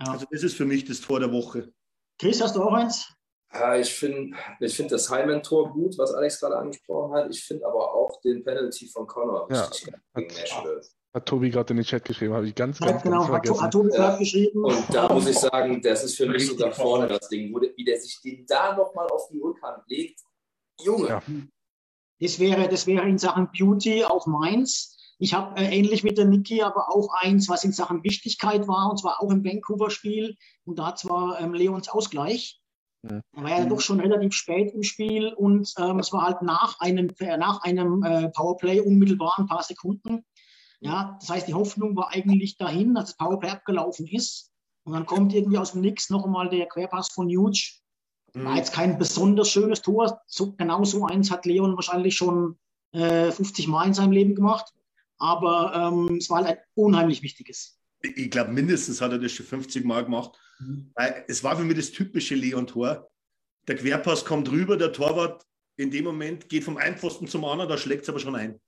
Ja. 0.00 0.12
Also 0.12 0.26
das 0.30 0.42
ist 0.42 0.56
für 0.56 0.64
mich 0.64 0.84
das 0.84 1.00
Tor 1.00 1.20
der 1.20 1.32
Woche. 1.32 1.72
Chris, 2.18 2.40
hast 2.40 2.56
du 2.56 2.62
auch 2.62 2.72
eins? 2.72 3.12
Ja, 3.52 3.76
ich 3.76 3.92
finde 3.94 4.36
ich 4.60 4.76
find 4.76 4.92
das 4.92 5.10
Hyman-Tor 5.10 5.72
gut, 5.72 5.96
was 5.96 6.12
Alex 6.12 6.40
gerade 6.40 6.56
angesprochen 6.56 7.14
hat. 7.14 7.30
Ich 7.30 7.42
finde 7.42 7.66
aber 7.66 7.87
auch 8.08 8.20
den 8.20 8.42
Penalty 8.42 8.86
von 8.86 9.06
Connor 9.06 9.48
ja, 9.50 9.64
richtig 9.64 9.94
gegen 10.14 10.34
Nashville. 10.34 10.82
Hat 11.14 11.26
Tobi 11.26 11.50
gerade 11.50 11.72
in 11.72 11.78
den 11.78 11.86
Chat 11.86 12.04
geschrieben, 12.04 12.34
habe 12.34 12.46
ich 12.46 12.54
ganz, 12.54 12.78
ganz, 12.78 13.02
genau, 13.02 13.18
ganz 13.18 13.28
vergessen. 13.28 13.62
Hat, 13.62 13.72
Tobi 13.72 13.88
gerade 13.90 14.18
geschrieben. 14.18 14.64
Und 14.64 14.84
da 14.92 15.12
muss 15.12 15.26
ich 15.26 15.38
sagen, 15.38 15.80
das 15.82 16.04
ist 16.04 16.16
für 16.16 16.26
mich 16.26 16.46
sogar 16.46 16.72
vorne 16.72 17.08
das 17.08 17.28
Ding, 17.28 17.52
wo 17.52 17.58
der, 17.58 17.70
wie 17.76 17.84
der 17.84 17.98
sich 17.98 18.20
den 18.22 18.44
da 18.46 18.76
nochmal 18.76 19.06
auf 19.08 19.28
die 19.28 19.38
Rückhand 19.38 19.82
legt. 19.86 20.20
Junge. 20.80 21.08
Ja. 21.08 21.22
Das 22.20 22.38
wäre, 22.38 22.68
das 22.68 22.86
wäre 22.86 23.08
in 23.08 23.18
Sachen 23.18 23.48
Beauty 23.56 24.04
auch 24.04 24.26
meins. 24.26 24.96
Ich 25.18 25.34
habe 25.34 25.60
äh, 25.60 25.76
ähnlich 25.76 26.04
mit 26.04 26.18
der 26.18 26.26
Niki 26.26 26.62
aber 26.62 26.94
auch 26.94 27.08
eins, 27.20 27.48
was 27.48 27.64
in 27.64 27.72
Sachen 27.72 28.04
Wichtigkeit 28.04 28.68
war, 28.68 28.90
und 28.90 28.98
zwar 28.98 29.20
auch 29.22 29.30
im 29.30 29.44
Vancouver-Spiel. 29.44 30.36
Und 30.64 30.78
da 30.78 30.94
zwar 30.94 31.40
ähm, 31.40 31.54
Leons 31.54 31.88
Ausgleich. 31.88 32.60
Ja. 33.02 33.20
war 33.32 33.50
ja 33.50 33.64
doch 33.64 33.80
schon 33.80 34.00
relativ 34.00 34.32
spät 34.32 34.74
im 34.74 34.82
Spiel 34.82 35.32
und 35.32 35.72
ähm, 35.78 36.00
es 36.00 36.12
war 36.12 36.22
halt 36.22 36.42
nach 36.42 36.80
einem, 36.80 37.08
äh, 37.20 37.36
nach 37.36 37.62
einem 37.62 38.02
äh, 38.02 38.28
Powerplay 38.30 38.80
unmittelbar 38.80 39.38
ein 39.38 39.46
paar 39.46 39.62
Sekunden. 39.62 40.24
Ja, 40.80 41.16
das 41.20 41.30
heißt, 41.30 41.48
die 41.48 41.54
Hoffnung 41.54 41.96
war 41.96 42.10
eigentlich 42.12 42.56
dahin, 42.56 42.94
dass 42.94 43.06
das 43.06 43.16
Powerplay 43.16 43.50
abgelaufen 43.50 44.06
ist. 44.06 44.50
Und 44.84 44.94
dann 44.94 45.06
kommt 45.06 45.34
irgendwie 45.34 45.58
aus 45.58 45.72
dem 45.72 45.82
Nix 45.82 46.08
noch 46.10 46.24
einmal 46.24 46.48
der 46.48 46.66
Querpass 46.66 47.08
von 47.12 47.28
Huge. 47.28 47.80
War 48.34 48.56
jetzt 48.56 48.72
kein 48.72 48.98
besonders 48.98 49.50
schönes 49.50 49.82
Tor. 49.82 50.20
So, 50.26 50.54
genau 50.54 50.84
so 50.84 51.04
eins 51.06 51.30
hat 51.30 51.46
Leon 51.46 51.74
wahrscheinlich 51.76 52.16
schon 52.16 52.58
äh, 52.92 53.30
50 53.30 53.68
Mal 53.68 53.86
in 53.86 53.94
seinem 53.94 54.12
Leben 54.12 54.34
gemacht. 54.34 54.72
Aber 55.18 55.72
ähm, 55.74 56.16
es 56.16 56.30
war 56.30 56.38
halt 56.38 56.58
ein 56.58 56.64
unheimlich 56.74 57.22
wichtiges 57.22 57.78
ich 58.00 58.30
glaube, 58.30 58.52
mindestens 58.52 59.00
hat 59.00 59.12
er 59.12 59.18
das 59.18 59.32
schon 59.32 59.46
50 59.46 59.84
Mal 59.84 60.04
gemacht. 60.04 60.38
Mhm. 60.58 60.90
Weil 60.94 61.24
es 61.28 61.44
war 61.44 61.56
für 61.56 61.64
mich 61.64 61.76
das 61.76 61.90
typische 61.90 62.34
Leon-Tor. 62.34 63.08
Der 63.66 63.76
Querpass 63.76 64.24
kommt 64.24 64.50
rüber, 64.50 64.76
der 64.76 64.92
Torwart 64.92 65.44
in 65.76 65.90
dem 65.90 66.04
Moment 66.04 66.48
geht 66.48 66.64
vom 66.64 66.76
Einpfosten 66.76 67.28
zum 67.28 67.44
anderen, 67.44 67.68
da 67.68 67.78
schlägt 67.78 68.02
es 68.02 68.08
aber 68.08 68.18
schon 68.18 68.34
ein. 68.34 68.60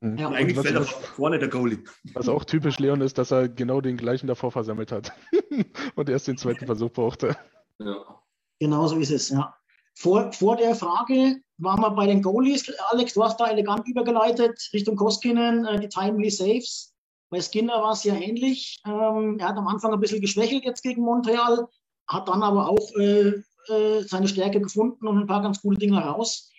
Mhm. 0.00 0.18
Ja, 0.18 0.28
eigentlich 0.30 0.58
fällt 0.58 0.76
er 0.76 0.84
vorne 0.84 1.38
der 1.38 1.48
Goalie. 1.48 1.82
Was 2.14 2.28
auch 2.28 2.44
typisch 2.44 2.78
Leon 2.78 3.00
ist, 3.00 3.18
dass 3.18 3.30
er 3.30 3.48
genau 3.48 3.80
den 3.80 3.96
gleichen 3.96 4.26
davor 4.26 4.52
versammelt 4.52 4.92
hat 4.92 5.12
und 5.96 6.08
erst 6.08 6.28
den 6.28 6.36
zweiten 6.36 6.66
Versuch 6.66 6.90
brauchte. 6.90 7.36
Ja. 7.78 8.22
Genau 8.58 8.86
so 8.86 8.96
ist 8.96 9.10
es, 9.10 9.30
ja. 9.30 9.54
Vor, 9.98 10.30
vor 10.32 10.56
der 10.56 10.74
Frage 10.74 11.36
waren 11.58 11.80
wir 11.80 11.90
bei 11.90 12.06
den 12.06 12.22
Goalies. 12.22 12.70
Alex, 12.90 13.14
du 13.14 13.24
hast 13.24 13.40
da 13.40 13.48
elegant 13.48 13.88
übergeleitet 13.88 14.68
Richtung 14.72 14.96
Koskinen, 14.96 15.64
äh, 15.64 15.80
die 15.80 15.88
Timely 15.88 16.30
Saves. 16.30 16.94
Bei 17.30 17.40
Skinner 17.40 17.82
war 17.82 17.92
es 17.92 18.04
ja 18.04 18.14
ähnlich. 18.14 18.80
Ähm, 18.86 19.38
er 19.38 19.48
hat 19.48 19.56
am 19.56 19.68
Anfang 19.68 19.92
ein 19.92 20.00
bisschen 20.00 20.20
geschwächelt 20.20 20.64
jetzt 20.64 20.82
gegen 20.82 21.02
Montreal, 21.02 21.66
hat 22.06 22.28
dann 22.28 22.42
aber 22.42 22.68
auch 22.68 22.94
äh, 22.96 23.42
äh, 23.68 24.02
seine 24.02 24.28
Stärke 24.28 24.60
gefunden 24.60 25.06
und 25.06 25.18
ein 25.18 25.26
paar 25.26 25.42
ganz 25.42 25.60
coole 25.60 25.78
Dinge 25.78 25.98
raus. 25.98 26.52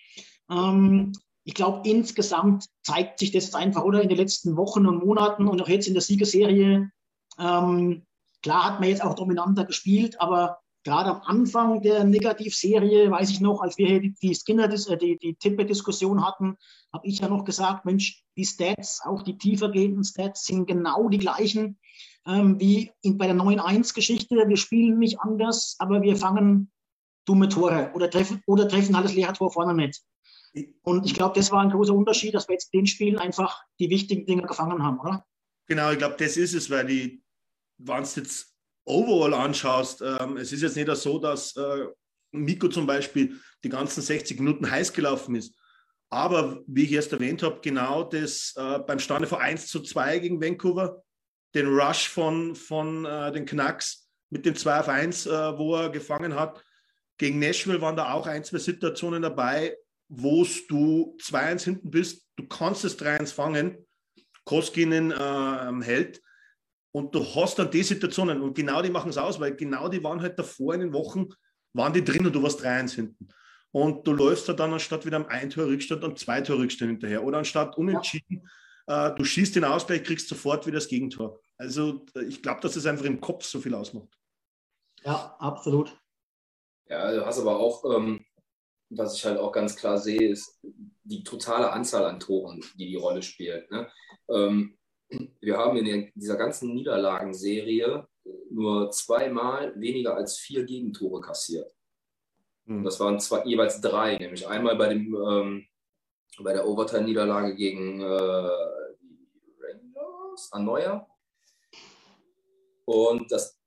Ähm, 0.50 1.12
ich 1.44 1.54
glaube, 1.54 1.88
insgesamt 1.88 2.66
zeigt 2.82 3.18
sich 3.18 3.30
das 3.30 3.54
einfach, 3.54 3.82
oder 3.82 4.02
in 4.02 4.10
den 4.10 4.18
letzten 4.18 4.56
Wochen 4.56 4.86
und 4.86 5.04
Monaten 5.04 5.48
und 5.48 5.62
auch 5.62 5.68
jetzt 5.68 5.88
in 5.88 5.94
der 5.94 6.02
Siegerserie. 6.02 6.90
Ähm, 7.38 8.06
klar 8.42 8.64
hat 8.66 8.80
man 8.80 8.90
jetzt 8.90 9.02
auch 9.02 9.14
dominanter 9.14 9.64
gespielt, 9.64 10.20
aber 10.20 10.58
gerade 10.88 11.10
am 11.10 11.20
Anfang 11.20 11.82
der 11.82 12.04
Negativserie, 12.04 13.10
weiß 13.10 13.28
ich 13.30 13.40
noch, 13.40 13.60
als 13.60 13.76
wir 13.76 13.86
hier 13.86 14.00
die, 14.00 14.34
Skinner, 14.34 14.72
äh, 14.72 14.96
die, 14.96 15.18
die 15.18 15.34
Tippe-Diskussion 15.34 16.24
hatten, 16.24 16.56
habe 16.92 17.06
ich 17.06 17.18
ja 17.18 17.28
noch 17.28 17.44
gesagt, 17.44 17.84
Mensch, 17.84 18.24
die 18.38 18.46
Stats, 18.46 19.02
auch 19.04 19.22
die 19.22 19.36
tiefergehenden 19.36 20.02
Stats 20.02 20.46
sind 20.46 20.66
genau 20.66 21.10
die 21.10 21.18
gleichen 21.18 21.78
ähm, 22.26 22.58
wie 22.58 22.90
in, 23.02 23.18
bei 23.18 23.26
der 23.26 23.36
9-1-Geschichte. 23.36 24.34
Wir 24.48 24.56
spielen 24.56 24.98
nicht 24.98 25.20
anders, 25.20 25.76
aber 25.78 26.00
wir 26.00 26.16
fangen 26.16 26.70
dumme 27.26 27.50
Tore 27.50 27.90
oder 27.94 28.08
treffen, 28.08 28.42
oder 28.46 28.66
treffen 28.66 28.96
halt 28.96 29.04
das 29.04 29.14
leere 29.14 29.34
Tor 29.34 29.52
vorne 29.52 29.74
nicht. 29.74 30.02
Und 30.82 31.04
ich 31.04 31.12
glaube, 31.12 31.38
das 31.38 31.52
war 31.52 31.60
ein 31.60 31.70
großer 31.70 31.92
Unterschied, 31.92 32.32
dass 32.32 32.48
wir 32.48 32.54
jetzt 32.54 32.72
den 32.72 32.86
Spielen 32.86 33.18
einfach 33.18 33.62
die 33.78 33.90
wichtigen 33.90 34.24
Dinge 34.24 34.42
gefangen 34.42 34.82
haben, 34.82 34.98
oder? 35.00 35.26
Genau, 35.66 35.90
ich 35.92 35.98
glaube, 35.98 36.16
das 36.18 36.38
ist 36.38 36.54
es, 36.54 36.70
weil 36.70 36.86
die, 36.86 37.22
wenn 37.76 38.02
du 38.02 38.20
jetzt 38.20 38.57
overall 38.88 39.34
anschaust, 39.34 40.02
ähm, 40.02 40.36
es 40.36 40.52
ist 40.52 40.62
jetzt 40.62 40.76
nicht 40.76 40.94
so, 40.96 41.18
dass 41.18 41.54
äh, 41.56 41.86
Miko 42.32 42.68
zum 42.68 42.86
Beispiel 42.86 43.38
die 43.64 43.68
ganzen 43.68 44.02
60 44.02 44.38
Minuten 44.40 44.70
heiß 44.70 44.92
gelaufen 44.92 45.34
ist. 45.34 45.54
Aber 46.10 46.62
wie 46.66 46.84
ich 46.84 46.92
erst 46.92 47.12
erwähnt 47.12 47.42
habe, 47.42 47.60
genau 47.60 48.02
das 48.04 48.54
äh, 48.56 48.78
beim 48.78 48.98
Stande 48.98 49.28
von 49.28 49.40
1 49.40 49.66
zu 49.68 49.80
2 49.80 50.20
gegen 50.20 50.40
Vancouver, 50.40 51.02
den 51.54 51.66
Rush 51.66 52.08
von, 52.08 52.54
von 52.54 53.04
äh, 53.04 53.32
den 53.32 53.44
Knacks 53.44 54.08
mit 54.30 54.46
dem 54.46 54.54
2 54.54 54.80
auf 54.80 54.88
1, 54.88 55.26
äh, 55.26 55.58
wo 55.58 55.76
er 55.76 55.90
gefangen 55.90 56.34
hat. 56.34 56.62
Gegen 57.18 57.38
Nashville 57.38 57.80
waren 57.80 57.96
da 57.96 58.12
auch 58.12 58.26
ein, 58.26 58.44
zwei 58.44 58.58
Situationen 58.58 59.22
dabei, 59.22 59.76
wo 60.08 60.46
du 60.68 61.16
2-1 61.20 61.64
hinten 61.64 61.90
bist, 61.90 62.26
du 62.36 62.46
kannst 62.46 62.84
das 62.84 62.98
3-1 62.98 63.34
fangen, 63.34 63.86
Koskinen 64.44 65.10
äh, 65.10 65.84
hält 65.84 66.22
und 66.98 67.14
du 67.14 67.24
hast 67.36 67.56
dann 67.60 67.70
die 67.70 67.84
Situationen 67.84 68.42
und 68.42 68.56
genau 68.56 68.82
die 68.82 68.90
machen 68.90 69.10
es 69.10 69.18
aus, 69.18 69.38
weil 69.38 69.54
genau 69.54 69.88
die 69.88 70.02
waren 70.02 70.20
halt 70.20 70.36
davor 70.36 70.74
in 70.74 70.80
den 70.80 70.92
Wochen, 70.92 71.28
waren 71.72 71.92
die 71.92 72.02
drin 72.02 72.26
und 72.26 72.34
du 72.34 72.42
warst 72.42 72.60
3-1 72.60 72.96
hinten. 72.96 73.28
Und 73.70 74.04
du 74.04 74.12
läufst 74.12 74.48
da 74.48 74.52
dann 74.52 74.72
anstatt 74.72 75.06
wieder 75.06 75.18
am 75.18 75.26
ein 75.26 75.48
Tor 75.48 75.66
Rückstand 75.66 76.02
und 76.02 76.18
zwei 76.18 76.40
Tor 76.40 76.58
Rückstand 76.58 76.90
hinterher. 76.90 77.22
Oder 77.22 77.38
anstatt 77.38 77.78
unentschieden, 77.78 78.48
ja. 78.88 79.10
äh, 79.10 79.14
du 79.14 79.22
schießt 79.22 79.54
den 79.54 79.62
Ausgleich, 79.62 80.02
kriegst 80.02 80.28
sofort 80.28 80.66
wieder 80.66 80.78
das 80.78 80.88
Gegentor. 80.88 81.40
Also 81.56 82.04
ich 82.26 82.42
glaube, 82.42 82.62
dass 82.62 82.74
es 82.74 82.84
einfach 82.84 83.04
im 83.04 83.20
Kopf 83.20 83.44
so 83.44 83.60
viel 83.60 83.74
ausmacht. 83.74 84.08
Ja, 85.04 85.36
absolut. 85.38 85.96
Ja, 86.88 87.12
du 87.12 87.24
hast 87.24 87.38
aber 87.38 87.60
auch, 87.60 87.84
ähm, 87.94 88.26
was 88.90 89.14
ich 89.14 89.24
halt 89.24 89.38
auch 89.38 89.52
ganz 89.52 89.76
klar 89.76 89.98
sehe, 89.98 90.30
ist 90.30 90.58
die 91.04 91.22
totale 91.22 91.70
Anzahl 91.70 92.06
an 92.06 92.18
Toren, 92.18 92.60
die 92.74 92.88
die 92.88 92.96
Rolle 92.96 93.22
spielt. 93.22 93.70
Ne? 93.70 93.88
Ähm, 94.30 94.78
wir 95.40 95.56
haben 95.56 95.76
in 95.78 96.10
dieser 96.14 96.36
ganzen 96.36 96.74
Niederlagenserie 96.74 98.06
nur 98.50 98.90
zweimal 98.90 99.78
weniger 99.80 100.16
als 100.16 100.38
vier 100.38 100.64
Gegentore 100.64 101.20
kassiert. 101.20 101.74
Mhm. 102.66 102.84
Das 102.84 103.00
waren 103.00 103.18
zwei, 103.20 103.44
jeweils 103.44 103.80
drei, 103.80 104.16
nämlich 104.16 104.46
einmal 104.46 104.76
bei, 104.76 104.88
dem, 104.88 105.14
ähm, 105.14 105.66
bei 106.40 106.52
der 106.52 106.66
Overtime-Niederlage 106.66 107.54
gegen 107.54 108.00
äh, 108.00 108.50
die 109.00 109.54
Rangers, 109.60 110.52
Anoia. 110.52 111.06
Und 112.84 113.30
das 113.30 113.58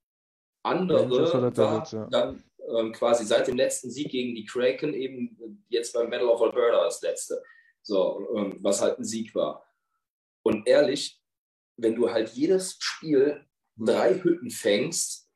andere 0.64 1.10
war 1.10 1.88
ja. 1.92 2.08
dann 2.10 2.44
ähm, 2.76 2.92
quasi 2.92 3.26
seit 3.26 3.48
dem 3.48 3.58
letzten 3.58 3.90
Sieg 3.90 4.12
gegen 4.12 4.36
die 4.36 4.46
Kraken 4.46 4.94
eben 4.94 5.64
jetzt 5.70 5.94
beim 5.94 6.10
Battle 6.10 6.30
of 6.30 6.42
Alberta 6.42 6.84
das 6.84 7.02
letzte. 7.02 7.42
So, 7.82 8.28
ähm, 8.36 8.58
was 8.62 8.82
halt 8.82 9.00
ein 9.00 9.04
Sieg 9.04 9.34
war. 9.34 9.66
Und 10.44 10.68
ehrlich, 10.68 11.21
wenn 11.78 11.96
du 11.96 12.12
halt 12.12 12.30
jedes 12.30 12.78
Spiel 12.80 13.46
drei 13.78 14.16
Hütten 14.22 14.50
fängst, 14.50 15.30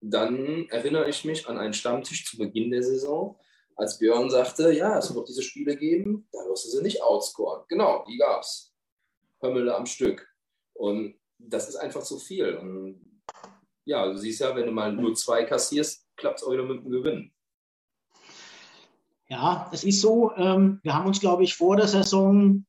dann 0.00 0.68
erinnere 0.68 1.08
ich 1.08 1.24
mich 1.24 1.48
an 1.48 1.58
einen 1.58 1.72
Stammtisch 1.72 2.26
zu 2.26 2.36
Beginn 2.36 2.70
der 2.70 2.82
Saison, 2.82 3.38
als 3.76 3.98
Björn 3.98 4.30
sagte, 4.30 4.72
ja, 4.72 4.98
es 4.98 5.14
wird 5.14 5.28
diese 5.28 5.42
Spiele 5.42 5.76
geben, 5.76 6.28
da 6.32 6.38
wirst 6.40 6.66
du 6.66 6.70
sie 6.70 6.82
nicht 6.82 7.02
outscoren. 7.02 7.64
Genau, 7.68 8.04
die 8.06 8.18
gab 8.18 8.42
es. 8.42 8.72
Hömmele 9.42 9.74
am 9.74 9.86
Stück. 9.86 10.28
Und 10.74 11.18
das 11.38 11.68
ist 11.68 11.76
einfach 11.76 12.02
zu 12.02 12.18
viel. 12.18 12.54
Und 12.54 13.22
ja, 13.84 14.06
du 14.06 14.16
siehst 14.16 14.40
ja, 14.40 14.54
wenn 14.54 14.66
du 14.66 14.72
mal 14.72 14.92
nur 14.92 15.14
zwei 15.14 15.44
kassierst, 15.44 16.06
klappt 16.16 16.40
es 16.40 16.44
auch 16.44 16.52
wieder 16.52 16.62
mit 16.62 16.84
dem 16.84 16.90
Gewinn. 16.90 17.32
Ja, 19.28 19.70
es 19.72 19.84
ist 19.84 20.00
so. 20.00 20.32
Ähm, 20.36 20.80
wir 20.82 20.94
haben 20.94 21.06
uns, 21.06 21.20
glaube 21.20 21.44
ich, 21.44 21.56
vor 21.56 21.76
der 21.76 21.88
Saison, 21.88 22.64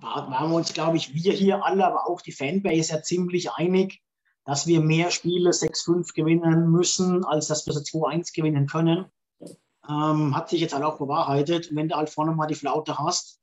waren 0.00 0.50
wir 0.50 0.56
uns, 0.56 0.72
glaube 0.72 0.96
ich, 0.96 1.14
wir 1.14 1.32
hier 1.32 1.64
alle, 1.64 1.86
aber 1.86 2.08
auch 2.08 2.20
die 2.20 2.32
Fanbase 2.32 2.94
ja 2.94 3.02
ziemlich 3.02 3.50
einig, 3.52 4.00
dass 4.44 4.66
wir 4.66 4.80
mehr 4.80 5.10
Spiele 5.10 5.50
6-5 5.50 6.14
gewinnen 6.14 6.70
müssen, 6.70 7.24
als 7.24 7.48
dass 7.48 7.66
wir 7.66 7.74
sie 7.74 7.80
2-1 7.80 8.34
gewinnen 8.34 8.66
können. 8.66 9.06
Ähm, 9.88 10.36
hat 10.36 10.50
sich 10.50 10.60
jetzt 10.60 10.74
halt 10.74 10.84
auch 10.84 10.98
bewahrheitet. 10.98 11.74
wenn 11.74 11.88
du 11.88 11.96
halt 11.96 12.10
vorne 12.10 12.32
mal 12.32 12.46
die 12.46 12.54
Flaute 12.54 12.98
hast 12.98 13.40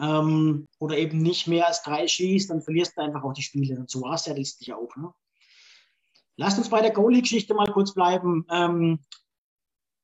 ähm, 0.00 0.66
oder 0.78 0.98
eben 0.98 1.18
nicht 1.18 1.46
mehr 1.46 1.66
als 1.66 1.82
drei 1.82 2.06
schießt, 2.06 2.50
dann 2.50 2.62
verlierst 2.62 2.96
du 2.96 3.02
einfach 3.02 3.24
auch 3.24 3.32
die 3.32 3.42
Spiele. 3.42 3.78
Und 3.78 3.90
so 3.90 4.08
hast 4.08 4.26
du 4.26 4.30
ja 4.30 4.36
letztlich 4.36 4.72
auch. 4.74 4.94
Ne? 4.96 5.12
Lasst 6.36 6.58
uns 6.58 6.68
bei 6.68 6.82
der 6.82 6.90
Goalie-Geschichte 6.90 7.54
mal 7.54 7.72
kurz 7.72 7.94
bleiben. 7.94 8.44
Ähm, 8.50 9.00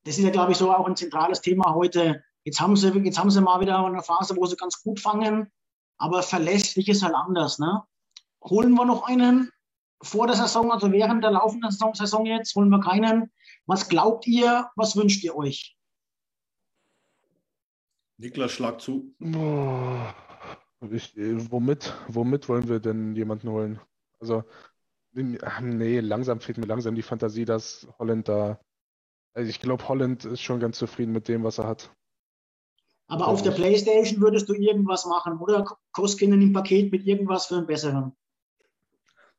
das 0.04 0.18
ist 0.18 0.24
ja, 0.24 0.30
glaube 0.30 0.52
ich, 0.52 0.58
so 0.58 0.72
auch 0.72 0.86
ein 0.86 0.96
zentrales 0.96 1.40
Thema 1.40 1.74
heute. 1.74 2.24
Jetzt 2.44 2.60
haben, 2.60 2.76
sie, 2.76 2.88
jetzt 2.88 3.18
haben 3.18 3.30
sie 3.30 3.40
mal 3.40 3.60
wieder 3.60 3.84
eine 3.84 4.02
Phase, 4.02 4.36
wo 4.36 4.46
sie 4.46 4.56
ganz 4.56 4.82
gut 4.82 4.98
fangen, 4.98 5.52
aber 6.02 6.24
verlässlich 6.24 6.88
ist 6.88 7.04
halt 7.04 7.14
anders. 7.14 7.60
Ne? 7.60 7.80
Holen 8.42 8.74
wir 8.74 8.84
noch 8.84 9.04
einen 9.06 9.52
vor 10.02 10.26
der 10.26 10.34
Saison, 10.34 10.72
also 10.72 10.90
während 10.90 11.22
der 11.22 11.30
laufenden 11.30 11.70
Saison 11.70 12.26
jetzt, 12.26 12.56
holen 12.56 12.70
wir 12.70 12.80
keinen. 12.80 13.30
Was 13.66 13.88
glaubt 13.88 14.26
ihr, 14.26 14.68
was 14.74 14.96
wünscht 14.96 15.22
ihr 15.22 15.36
euch? 15.36 15.76
Niklas, 18.18 18.50
schlag 18.50 18.80
zu. 18.80 19.14
Ich, 20.90 21.14
womit, 21.16 21.94
womit 22.08 22.48
wollen 22.48 22.68
wir 22.68 22.80
denn 22.80 23.14
jemanden 23.14 23.48
holen? 23.48 23.80
Also, 24.18 24.42
nee, 25.12 26.00
langsam 26.00 26.40
fehlt 26.40 26.58
mir 26.58 26.66
langsam 26.66 26.96
die 26.96 27.02
Fantasie, 27.02 27.44
dass 27.44 27.86
Holland 28.00 28.28
da. 28.28 28.60
Also 29.34 29.48
ich 29.48 29.60
glaube, 29.60 29.86
Holland 29.86 30.24
ist 30.24 30.42
schon 30.42 30.58
ganz 30.58 30.78
zufrieden 30.78 31.12
mit 31.12 31.28
dem, 31.28 31.44
was 31.44 31.58
er 31.58 31.68
hat. 31.68 31.94
Aber 33.12 33.28
auf 33.28 33.42
der 33.42 33.50
Playstation 33.50 34.22
würdest 34.22 34.48
du 34.48 34.54
irgendwas 34.54 35.04
machen, 35.04 35.36
oder? 35.36 35.66
Koskinen 35.92 36.40
im 36.40 36.54
Paket 36.54 36.90
mit 36.90 37.06
irgendwas 37.06 37.44
für 37.44 37.58
einen 37.58 37.66
besseren. 37.66 38.16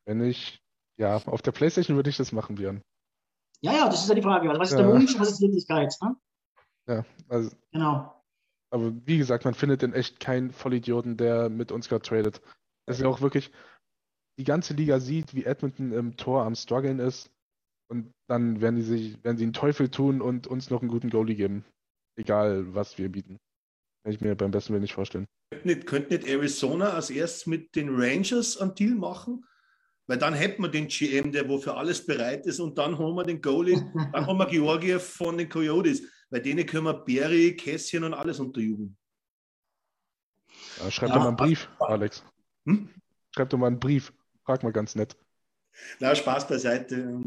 Wenn 0.06 0.24
ich, 0.24 0.62
ja, 0.98 1.16
auf 1.26 1.42
der 1.42 1.54
Playstation 1.54 1.98
würde 1.98 2.12
ich 2.12 2.18
das 2.18 2.32
machen, 2.32 2.54
Björn. 2.54 2.84
Ja, 3.62 3.74
ja, 3.74 3.86
das 3.88 4.04
ist 4.04 4.10
ja 4.10 4.14
die 4.14 4.22
Frage. 4.22 4.48
Also, 4.48 4.62
was 4.62 4.70
ist 4.70 4.78
ja. 4.78 4.84
der 4.84 4.94
Wunsch, 4.94 5.18
was 5.18 5.32
ist 5.32 5.42
Wirklichkeit? 5.42 5.92
Ne? 6.04 6.16
Ja, 6.88 7.06
also. 7.30 7.50
Genau. 7.72 8.24
Aber 8.70 8.94
wie 9.08 9.18
gesagt, 9.18 9.44
man 9.44 9.56
findet 9.56 9.82
in 9.82 9.94
echt 9.94 10.20
keinen 10.20 10.52
Vollidioten, 10.52 11.18
der 11.18 11.50
mit 11.50 11.72
uns 11.72 11.90
gerade 11.90 12.04
tradet. 12.04 12.44
Das 12.86 12.98
ist 12.98 13.02
ja 13.02 13.10
auch 13.10 13.22
wirklich, 13.22 13.52
die 14.38 14.44
ganze 14.44 14.76
Liga 14.76 15.00
sieht, 15.00 15.34
wie 15.34 15.46
Edmonton 15.46 15.94
im 15.94 16.16
Tor 16.16 16.44
am 16.44 16.54
struggeln 16.54 17.00
ist. 17.00 17.32
Und 17.90 18.12
dann 18.28 18.62
werden 18.62 18.76
die 18.76 18.84
sich, 18.84 19.24
werden 19.24 19.38
sie 19.38 19.46
einen 19.46 19.54
Teufel 19.54 19.90
tun 19.90 20.22
und 20.22 20.46
uns 20.46 20.70
noch 20.70 20.82
einen 20.82 20.92
guten 20.92 21.10
Goalie 21.10 21.36
geben. 21.36 21.66
Egal, 22.16 22.76
was 22.76 23.00
wir 23.00 23.12
bieten. 23.12 23.40
Kann 24.04 24.12
ich 24.12 24.22
mir 24.22 24.36
beim 24.36 24.52
besten 24.52 24.74
Willen 24.74 24.82
nicht 24.82 24.94
vorstellen. 24.94 25.28
Könnte 25.52 25.68
nicht, 25.68 25.88
könnte 25.88 26.14
nicht 26.14 26.28
Arizona 26.28 26.90
als 26.90 27.10
erstes 27.10 27.46
mit 27.46 27.76
den 27.76 27.90
Rangers 27.90 28.58
einen 28.58 28.76
Deal 28.76 28.96
machen? 28.96 29.46
Weil 30.08 30.18
dann 30.18 30.34
hätten 30.34 30.62
wir 30.62 30.70
den 30.70 30.88
GM, 30.90 31.32
der 31.32 31.48
wofür 31.48 31.78
alles 31.78 32.06
bereit 32.06 32.46
ist, 32.46 32.60
und 32.60 32.78
dann 32.78 32.98
holen 32.98 33.16
wir 33.16 33.24
den 33.24 33.42
Goalie, 33.42 33.82
dann 34.12 34.28
haben 34.28 34.38
wir 34.38 34.46
Georgiev 34.48 35.02
von 35.02 35.38
den 35.38 35.48
Coyotes. 35.48 36.04
Bei 36.30 36.40
denen 36.40 36.66
können 36.66 36.86
wir 36.86 36.94
Berry, 36.94 37.56
Kässchen 37.56 38.04
und 38.04 38.14
alles 38.14 38.40
unterjubeln. 38.40 38.98
Ja, 40.80 40.92
schreib 40.92 41.10
ja. 41.10 41.16
doch 41.16 41.22
mal 41.22 41.28
einen 41.30 41.38
Brief, 41.38 41.70
Alex. 41.80 42.24
Hm? 42.66 42.90
Schreib 43.32 43.50
doch 43.50 43.58
mal 43.58 43.68
einen 43.68 43.80
Brief. 43.80 44.12
Frag 44.44 44.64
mal 44.64 44.74
ganz 44.74 44.96
nett. 44.96 45.16
Na, 46.00 46.14
Spaß 46.14 46.48
beiseite. 46.48 47.24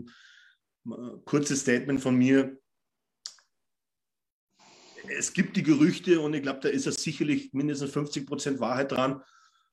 Kurzes 1.25 1.61
Statement 1.61 2.01
von 2.01 2.15
mir. 2.17 2.59
Es 5.09 5.33
gibt 5.33 5.57
die 5.57 5.63
Gerüchte 5.63 6.21
und 6.21 6.35
ich 6.35 6.43
glaube, 6.43 6.61
da 6.61 6.69
ist 6.69 6.87
es 6.87 7.03
sicherlich 7.03 7.53
mindestens 7.53 7.93
50 7.93 8.27
Prozent 8.27 8.61
Wahrheit 8.61 8.93
dran, 8.93 9.23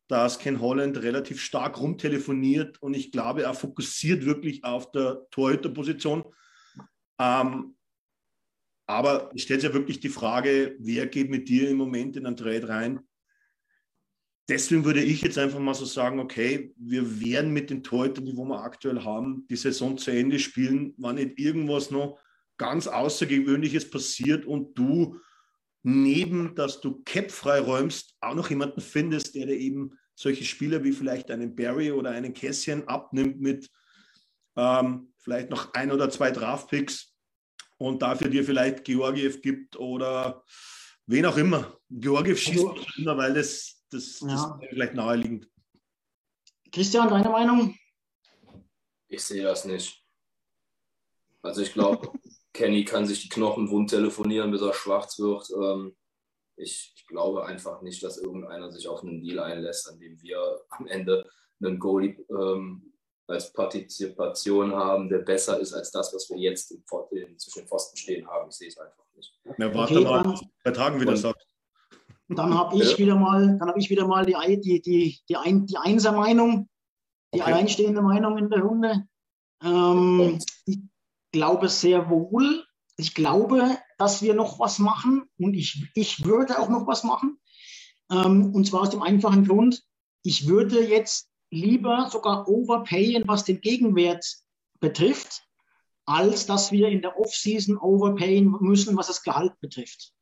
dass 0.07 0.39
Ken 0.39 0.59
Holland 0.59 1.01
relativ 1.01 1.41
stark 1.41 1.79
rumtelefoniert 1.79 2.81
und 2.81 2.93
ich 2.93 3.11
glaube, 3.11 3.43
er 3.43 3.53
fokussiert 3.53 4.25
wirklich 4.25 4.63
auf 4.63 4.91
der 4.91 5.25
Torhüterposition. 5.31 6.23
Ähm, 7.19 7.75
aber 8.85 9.31
es 9.33 9.43
stellt 9.43 9.61
sich 9.61 9.69
ja 9.69 9.73
wirklich 9.73 9.99
die 9.99 10.09
Frage, 10.09 10.75
wer 10.79 11.07
geht 11.07 11.29
mit 11.29 11.47
dir 11.47 11.69
im 11.69 11.77
Moment 11.77 12.17
in 12.17 12.25
einen 12.25 12.35
Trade 12.35 12.67
rein? 12.67 12.99
Deswegen 14.49 14.83
würde 14.83 15.01
ich 15.01 15.21
jetzt 15.21 15.37
einfach 15.37 15.59
mal 15.59 15.73
so 15.73 15.85
sagen, 15.85 16.19
okay, 16.19 16.73
wir 16.75 17.21
werden 17.21 17.53
mit 17.53 17.69
den 17.69 17.81
Torhütern, 17.81 18.25
die 18.25 18.33
wir 18.33 18.61
aktuell 18.61 19.01
haben, 19.01 19.47
die 19.49 19.55
Saison 19.55 19.97
zu 19.97 20.11
Ende 20.11 20.37
spielen, 20.37 20.93
wenn 20.97 21.15
nicht 21.15 21.39
irgendwas 21.39 21.91
noch 21.91 22.19
ganz 22.63 22.87
Außergewöhnliches 22.87 23.89
passiert 23.89 24.45
und 24.45 24.77
du 24.77 25.19
neben, 25.83 26.55
dass 26.55 26.79
du 26.79 27.03
Cap 27.03 27.29
freiräumst, 27.29 28.15
auch 28.21 28.35
noch 28.35 28.49
jemanden 28.49 28.79
findest, 28.79 29.35
der 29.35 29.47
dir 29.47 29.57
eben 29.57 29.99
solche 30.15 30.45
Spieler 30.45 30.81
wie 30.85 30.93
vielleicht 30.93 31.29
einen 31.29 31.57
Barry 31.57 31.91
oder 31.91 32.11
einen 32.11 32.33
Kässchen 32.33 32.87
abnimmt 32.87 33.41
mit 33.41 33.69
ähm, 34.55 35.13
vielleicht 35.17 35.49
noch 35.49 35.73
ein 35.73 35.91
oder 35.91 36.09
zwei 36.09 36.31
Draftpicks 36.31 37.13
und 37.79 38.01
dafür 38.01 38.29
dir 38.29 38.45
vielleicht 38.45 38.85
Georgiev 38.85 39.41
gibt 39.41 39.75
oder 39.75 40.45
wen 41.05 41.25
auch 41.25 41.35
immer. 41.35 41.77
Georgiev 41.89 42.39
schießt 42.39 42.65
also, 42.65 42.85
immer, 42.97 43.17
weil 43.17 43.33
das, 43.33 43.83
das, 43.89 44.21
ja. 44.21 44.27
das 44.27 44.41
ist 44.41 44.69
vielleicht 44.69 44.93
naheliegend. 44.93 45.49
Christian, 46.71 47.09
deine 47.09 47.29
Meinung? 47.29 47.77
Ich 49.09 49.21
sehe 49.21 49.43
das 49.43 49.65
nicht. 49.65 50.01
Also 51.41 51.61
ich 51.61 51.73
glaube, 51.73 52.09
Kenny 52.53 52.85
kann 52.85 53.05
sich 53.05 53.21
die 53.21 53.29
Knochen 53.29 53.69
wund 53.69 53.89
telefonieren, 53.89 54.51
bis 54.51 54.61
er 54.61 54.73
schwarz 54.73 55.19
wird. 55.19 55.49
Ähm, 55.51 55.95
ich, 56.55 56.93
ich, 56.95 57.07
glaube 57.07 57.45
einfach 57.45 57.81
nicht, 57.81 58.01
dass 58.03 58.19
irgendeiner 58.19 58.71
sich 58.71 58.87
auf 58.87 59.03
einen 59.03 59.21
Deal 59.21 59.39
einlässt, 59.39 59.89
an 59.89 59.99
dem 59.99 60.21
wir 60.21 60.61
am 60.69 60.87
Ende 60.87 61.27
einen 61.59 61.79
Goalie 61.79 62.15
ähm, 62.29 62.93
als 63.27 63.51
Partizipation 63.53 64.73
haben, 64.73 65.09
der 65.09 65.19
besser 65.19 65.59
ist 65.59 65.73
als 65.73 65.91
das, 65.91 66.13
was 66.13 66.29
wir 66.29 66.37
jetzt 66.37 66.71
in, 66.71 66.83
in, 67.11 67.39
zwischen 67.39 67.59
den 67.59 67.67
Pfosten 67.67 67.97
stehen 67.97 68.27
haben. 68.27 68.49
Ich 68.49 68.55
sehe 68.55 68.67
es 68.67 68.77
einfach 68.77 69.03
nicht. 69.15 69.33
Na, 69.57 69.73
warte 69.73 69.95
okay, 69.95 70.03
mal, 70.03 70.39
bei 70.63 70.71
Tagen 70.71 71.01
wieder 71.01 71.17
sagt. 71.17 71.45
Dann 72.29 72.53
habe 72.53 72.75
ich 72.77 72.97
wieder 72.97 73.15
mal, 73.15 73.57
dann 73.57 73.67
habe 73.67 73.79
ich 73.79 73.89
wieder 73.89 74.07
mal 74.07 74.25
die, 74.25 74.35
die, 74.61 74.81
die, 74.81 75.19
die, 75.27 75.35
Ein, 75.35 75.65
die 75.65 75.77
Einser-Meinung, 75.77 76.69
die 77.33 77.41
okay. 77.41 77.51
alleinstehende 77.51 78.01
Meinung 78.01 78.37
in 78.37 78.49
der 78.49 78.61
Runde. 78.61 79.07
Ähm, 79.63 80.39
ich 80.65 80.79
glaube 81.33 81.67
sehr 81.67 82.09
wohl, 82.09 82.65
ich 82.95 83.13
glaube, 83.13 83.77
dass 83.97 84.21
wir 84.21 84.33
noch 84.35 84.59
was 84.59 84.79
machen 84.79 85.23
und 85.37 85.55
ich, 85.55 85.91
ich 85.95 86.23
würde 86.23 86.59
auch 86.59 86.69
noch 86.69 86.87
was 86.87 87.03
machen. 87.03 87.39
Ähm, 88.09 88.53
und 88.53 88.65
zwar 88.65 88.81
aus 88.81 88.91
dem 88.91 89.01
einfachen 89.01 89.45
Grund, 89.45 89.83
ich 90.21 90.47
würde 90.47 90.81
jetzt 90.87 91.29
lieber 91.49 92.09
sogar 92.09 92.47
overpayen, 92.47 93.27
was 93.27 93.43
den 93.43 93.59
Gegenwert 93.59 94.25
betrifft, 94.79 95.43
als 96.05 96.45
dass 96.45 96.71
wir 96.71 96.89
in 96.89 97.01
der 97.01 97.19
Offseason 97.19 97.77
overpayen 97.77 98.55
müssen, 98.59 98.95
was 98.95 99.07
das 99.07 99.23
Gehalt 99.23 99.59
betrifft. 99.59 100.13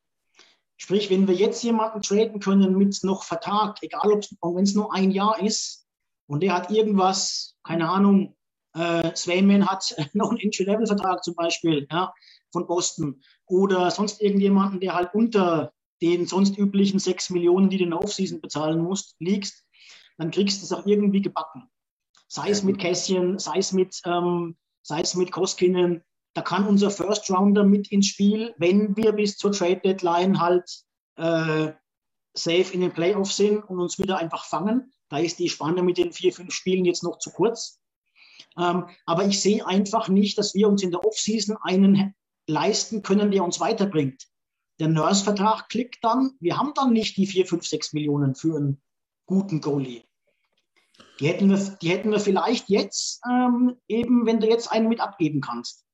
Sprich, 0.76 1.10
wenn 1.10 1.28
wir 1.28 1.34
jetzt 1.34 1.62
jemanden 1.62 2.02
traden 2.02 2.40
können 2.40 2.76
mit 2.76 2.98
noch 3.04 3.22
Vertrag, 3.22 3.78
egal 3.82 4.20
ob 4.40 4.58
es 4.58 4.74
nur 4.74 4.92
ein 4.92 5.10
Jahr 5.10 5.40
ist, 5.40 5.86
und 6.26 6.42
der 6.42 6.54
hat 6.54 6.70
irgendwas, 6.70 7.56
keine 7.62 7.90
Ahnung, 7.90 8.36
äh, 8.74 9.14
Swayman 9.14 9.66
hat 9.66 9.94
noch 10.14 10.30
einen 10.30 10.40
Entry-Level-Vertrag 10.40 11.22
zum 11.24 11.34
Beispiel 11.34 11.86
ja, 11.90 12.12
von 12.52 12.66
Boston 12.66 13.22
oder 13.46 13.90
sonst 13.90 14.20
irgendjemanden, 14.20 14.80
der 14.80 14.94
halt 14.94 15.14
unter 15.14 15.72
den 16.00 16.26
sonst 16.26 16.58
üblichen 16.58 16.98
6 16.98 17.30
Millionen, 17.30 17.70
die 17.70 17.78
du 17.78 17.84
in 17.84 17.90
der 17.90 18.00
Offseason 18.00 18.40
bezahlen 18.40 18.82
musst, 18.82 19.14
liegst, 19.20 19.64
dann 20.18 20.30
kriegst 20.30 20.60
du 20.60 20.64
es 20.64 20.72
auch 20.72 20.86
irgendwie 20.86 21.22
gebacken. 21.22 21.70
Sei 22.28 22.50
es 22.50 22.62
mit 22.62 22.78
Kässchen, 22.78 23.38
sei 23.38 23.58
es 23.58 23.72
mit, 23.72 24.00
ähm, 24.04 24.56
sei 24.82 25.00
es 25.00 25.14
mit 25.14 25.30
Koskinen. 25.30 26.02
Da 26.34 26.42
kann 26.42 26.66
unser 26.66 26.90
First 26.90 27.30
Rounder 27.30 27.62
mit 27.62 27.92
ins 27.92 28.06
Spiel, 28.06 28.54
wenn 28.56 28.96
wir 28.96 29.12
bis 29.12 29.36
zur 29.36 29.52
Trade 29.52 29.80
Deadline 29.84 30.40
halt 30.40 30.64
äh, 31.16 31.72
safe 32.34 32.72
in 32.72 32.80
den 32.80 32.92
Playoffs 32.92 33.36
sind 33.36 33.62
und 33.68 33.78
uns 33.78 33.98
wieder 33.98 34.16
einfach 34.18 34.44
fangen. 34.44 34.92
Da 35.08 35.18
ist 35.18 35.38
die 35.38 35.50
Spanne 35.50 35.82
mit 35.82 35.98
den 35.98 36.12
vier, 36.12 36.32
fünf 36.32 36.54
Spielen 36.54 36.86
jetzt 36.86 37.02
noch 37.02 37.18
zu 37.18 37.30
kurz. 37.30 37.81
Ähm, 38.58 38.86
aber 39.06 39.24
ich 39.24 39.40
sehe 39.40 39.66
einfach 39.66 40.08
nicht, 40.08 40.38
dass 40.38 40.54
wir 40.54 40.68
uns 40.68 40.82
in 40.82 40.90
der 40.90 41.04
Offseason 41.04 41.56
einen 41.62 42.14
leisten 42.46 43.02
können, 43.02 43.30
der 43.30 43.44
uns 43.44 43.60
weiterbringt. 43.60 44.26
Der 44.78 44.88
Nurse-Vertrag 44.88 45.68
klickt 45.68 46.02
dann. 46.02 46.32
Wir 46.40 46.58
haben 46.58 46.72
dann 46.74 46.92
nicht 46.92 47.16
die 47.16 47.26
4, 47.26 47.46
5, 47.46 47.66
6 47.66 47.92
Millionen 47.92 48.34
für 48.34 48.56
einen 48.56 48.82
guten 49.26 49.60
Goalie. 49.60 50.04
Die 51.20 51.28
hätten 51.28 51.50
wir, 51.50 51.58
die 51.80 51.90
hätten 51.90 52.10
wir 52.10 52.20
vielleicht 52.20 52.68
jetzt, 52.68 53.20
ähm, 53.30 53.76
eben 53.86 54.26
wenn 54.26 54.40
du 54.40 54.48
jetzt 54.48 54.70
einen 54.72 54.88
mit 54.88 55.00
abgeben 55.00 55.40
kannst. 55.40 55.86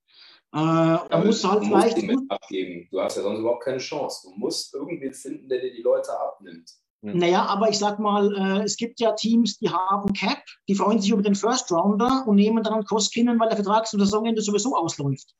Äh, 0.52 0.56
da 0.56 1.22
musst 1.22 1.44
du 1.44 1.50
halt 1.50 1.64
vielleicht. 1.64 2.02
Mit 2.02 2.18
abgeben. 2.30 2.88
Du 2.90 3.00
hast 3.00 3.16
ja 3.16 3.22
sonst 3.22 3.40
überhaupt 3.40 3.64
keine 3.64 3.78
Chance. 3.78 4.28
Du 4.28 4.38
musst 4.38 4.74
irgendwie 4.74 5.12
finden, 5.12 5.48
der 5.48 5.60
dir 5.60 5.72
die 5.72 5.82
Leute 5.82 6.18
abnimmt. 6.18 6.72
Hm. 7.02 7.18
Naja, 7.18 7.44
aber 7.46 7.68
ich 7.68 7.78
sag 7.78 7.98
mal, 7.98 8.34
äh, 8.34 8.64
es 8.64 8.76
gibt 8.76 8.98
ja 9.00 9.12
Teams, 9.12 9.58
die 9.58 9.70
haben 9.70 10.12
Cap, 10.12 10.42
die 10.68 10.74
freuen 10.74 11.00
sich 11.00 11.10
über 11.10 11.22
den 11.22 11.36
First 11.36 11.70
Rounder 11.70 12.24
und 12.26 12.36
nehmen 12.36 12.62
dann 12.62 12.84
Koskinen, 12.84 13.38
weil 13.38 13.48
der 13.48 13.56
Vertrag 13.56 13.86
zum 13.86 14.00
Saisonende 14.00 14.42
sowieso 14.42 14.76
ausläuft. 14.76 15.34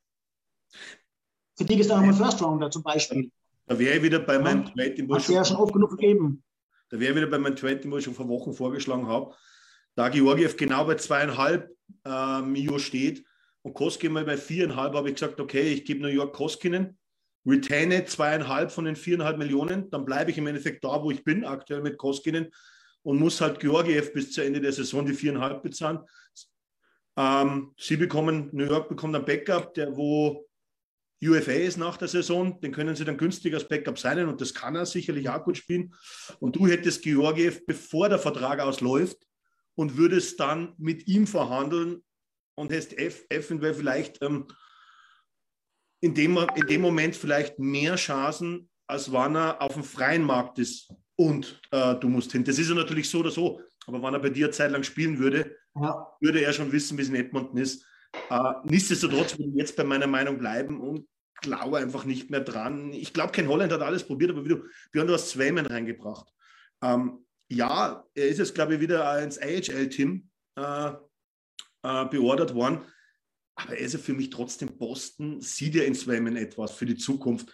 Für 1.56 1.64
die 1.64 1.80
ist 1.80 1.90
dann 1.90 2.06
nochmal 2.06 2.14
First 2.14 2.42
Rounder 2.42 2.70
zum 2.70 2.84
Beispiel. 2.84 3.30
Da 3.66 3.78
wäre 3.78 3.96
ich 3.96 4.02
wieder 4.02 4.20
bei 4.20 4.38
meinem 4.38 4.64
Trade, 4.64 4.94
den 4.94 5.10
ich 5.10 5.28
ja 5.28 5.44
schon 5.44 5.56
oft 5.56 5.72
genug 5.72 5.90
gegeben. 5.90 6.42
Da 6.90 6.98
wäre 6.98 7.16
wieder 7.16 7.26
bei 7.26 7.38
meinem 7.38 7.56
Trade, 7.56 7.76
den 7.76 7.92
ich 7.92 8.04
schon 8.04 8.14
vor 8.14 8.28
Wochen 8.28 8.52
vorgeschlagen 8.52 9.06
habe. 9.08 9.34
Da 9.94 10.08
Georgiev 10.08 10.56
genau 10.56 10.84
bei 10.84 10.94
zweieinhalb 10.94 11.70
äh, 12.04 12.40
Mio 12.42 12.78
steht 12.78 13.24
und 13.62 13.74
Koskinen 13.74 14.14
mal 14.14 14.24
bei 14.24 14.36
viereinhalb, 14.36 14.94
habe 14.94 15.08
ich 15.08 15.16
gesagt, 15.16 15.40
okay, 15.40 15.72
ich 15.72 15.84
gebe 15.84 16.00
New 16.00 16.08
York 16.08 16.32
Koskinen, 16.34 16.96
retaine 17.48 18.04
zweieinhalb 18.04 18.70
von 18.70 18.84
den 18.84 18.96
viereinhalb 18.96 19.38
Millionen, 19.38 19.90
dann 19.90 20.04
bleibe 20.04 20.30
ich 20.30 20.38
im 20.38 20.46
Endeffekt 20.46 20.84
da, 20.84 21.02
wo 21.02 21.10
ich 21.10 21.24
bin, 21.24 21.44
aktuell 21.44 21.80
mit 21.80 21.96
Koskinen 21.96 22.50
und 23.02 23.18
muss 23.18 23.40
halt 23.40 23.60
Georgiev 23.60 24.12
bis 24.12 24.32
zu 24.32 24.42
Ende 24.42 24.60
der 24.60 24.72
Saison 24.72 25.06
die 25.06 25.14
viereinhalb 25.14 25.62
bezahlen. 25.62 26.00
Ähm, 27.16 27.72
sie 27.78 27.96
bekommen, 27.96 28.50
New 28.52 28.64
York 28.64 28.88
bekommt 28.88 29.16
ein 29.16 29.24
Backup, 29.24 29.74
der 29.74 29.96
wo 29.96 30.46
UFA 31.20 31.52
ist 31.52 31.78
nach 31.78 31.96
der 31.96 32.06
Saison, 32.06 32.60
den 32.60 32.70
können 32.70 32.94
sie 32.94 33.04
dann 33.04 33.16
günstig 33.16 33.52
als 33.54 33.66
Backup 33.66 33.98
sein 33.98 34.28
und 34.28 34.40
das 34.40 34.54
kann 34.54 34.76
er 34.76 34.86
sicherlich 34.86 35.28
auch 35.28 35.42
gut 35.42 35.56
spielen. 35.56 35.94
Und 36.38 36.54
du 36.54 36.68
hättest 36.68 37.02
Georgiev, 37.02 37.66
bevor 37.66 38.08
der 38.08 38.20
Vertrag 38.20 38.60
ausläuft 38.60 39.16
und 39.74 39.96
würdest 39.96 40.38
dann 40.38 40.74
mit 40.78 41.08
ihm 41.08 41.26
verhandeln 41.26 42.04
und 42.54 42.72
hast 42.72 42.96
eventuell 42.96 43.74
vielleicht 43.74 44.22
ähm, 44.22 44.46
in, 46.00 46.14
dem, 46.14 46.38
in 46.54 46.66
dem 46.66 46.80
Moment 46.80 47.16
vielleicht 47.16 47.58
mehr 47.58 47.96
Chancen, 47.96 48.68
als 48.86 49.12
wenn 49.12 49.36
er 49.36 49.60
auf 49.60 49.74
dem 49.74 49.84
freien 49.84 50.22
Markt 50.22 50.58
ist 50.58 50.92
und 51.16 51.60
äh, 51.70 51.94
du 51.96 52.08
musst 52.08 52.32
hin. 52.32 52.44
Das 52.44 52.58
ist 52.58 52.68
ja 52.68 52.74
natürlich 52.74 53.10
so 53.10 53.20
oder 53.20 53.30
so, 53.30 53.60
aber 53.86 54.02
wenn 54.02 54.14
er 54.14 54.20
bei 54.20 54.30
dir 54.30 54.46
eine 54.46 54.52
Zeit 54.52 54.70
lang 54.70 54.82
spielen 54.82 55.18
würde, 55.18 55.56
ja. 55.74 56.06
würde 56.20 56.40
er 56.40 56.52
schon 56.52 56.72
wissen, 56.72 56.96
wie 56.96 57.02
es 57.02 57.08
in 57.08 57.16
Edmonton 57.16 57.58
ist. 57.58 57.84
Äh, 58.30 58.52
nichtsdestotrotz 58.64 59.38
würde 59.38 59.50
ich 59.50 59.56
jetzt 59.56 59.76
bei 59.76 59.84
meiner 59.84 60.06
Meinung 60.06 60.38
bleiben 60.38 60.80
und 60.80 61.06
glaube 61.40 61.78
einfach 61.78 62.04
nicht 62.04 62.30
mehr 62.30 62.40
dran. 62.40 62.92
Ich 62.92 63.12
glaube, 63.12 63.32
Ken 63.32 63.48
Holland 63.48 63.72
hat 63.72 63.82
alles 63.82 64.04
probiert, 64.04 64.30
aber 64.30 64.44
wie 64.44 64.50
du, 64.50 64.64
Björn, 64.92 65.06
du 65.06 65.14
hast 65.14 65.30
Swayman 65.30 65.66
reingebracht. 65.66 66.28
Ähm, 66.82 67.24
ja, 67.48 68.04
er 68.14 68.28
ist 68.28 68.38
jetzt, 68.38 68.54
glaube 68.54 68.74
ich, 68.74 68.80
wieder 68.80 69.22
ins 69.22 69.38
AHL-Team 69.38 70.28
äh, 70.56 70.92
äh, 71.82 72.04
beordert 72.06 72.54
worden. 72.54 72.80
Aber 73.58 73.76
er 73.76 73.84
ist 73.84 73.92
ja 73.92 73.98
für 73.98 74.14
mich 74.14 74.30
trotzdem 74.30 74.76
Boston, 74.78 75.40
sieht 75.40 75.74
ja 75.74 75.82
in 75.82 75.94
Swayman 75.94 76.36
etwas 76.36 76.72
für 76.72 76.86
die 76.86 76.96
Zukunft. 76.96 77.52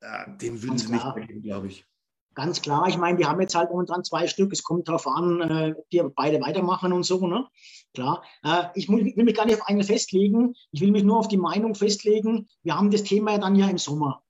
Äh, 0.00 0.36
den 0.40 0.62
würden 0.62 0.78
sie 0.78 0.92
nicht 0.92 1.14
geben, 1.14 1.42
glaube 1.42 1.68
ich. 1.68 1.86
Ganz 2.34 2.60
klar, 2.60 2.86
ich 2.88 2.98
meine, 2.98 3.18
die 3.18 3.24
haben 3.24 3.40
jetzt 3.40 3.54
halt 3.54 3.70
momentan 3.70 4.04
zwei 4.04 4.26
Stück. 4.26 4.52
Es 4.52 4.62
kommt 4.62 4.88
darauf 4.88 5.06
an, 5.06 5.40
äh, 5.40 5.74
die 5.92 6.02
beide 6.14 6.40
weitermachen 6.40 6.92
und 6.92 7.04
so. 7.04 7.26
Ne? 7.26 7.46
Klar. 7.94 8.24
Äh, 8.44 8.64
ich 8.74 8.88
will 8.88 9.12
mich 9.24 9.34
gar 9.34 9.46
nicht 9.46 9.60
auf 9.60 9.66
eine 9.68 9.84
festlegen. 9.84 10.54
Ich 10.72 10.80
will 10.80 10.90
mich 10.90 11.04
nur 11.04 11.18
auf 11.18 11.28
die 11.28 11.36
Meinung 11.36 11.74
festlegen. 11.74 12.48
Wir 12.62 12.76
haben 12.76 12.90
das 12.90 13.04
Thema 13.04 13.32
ja 13.32 13.38
dann 13.38 13.56
ja 13.56 13.68
im 13.68 13.78
Sommer. 13.78 14.22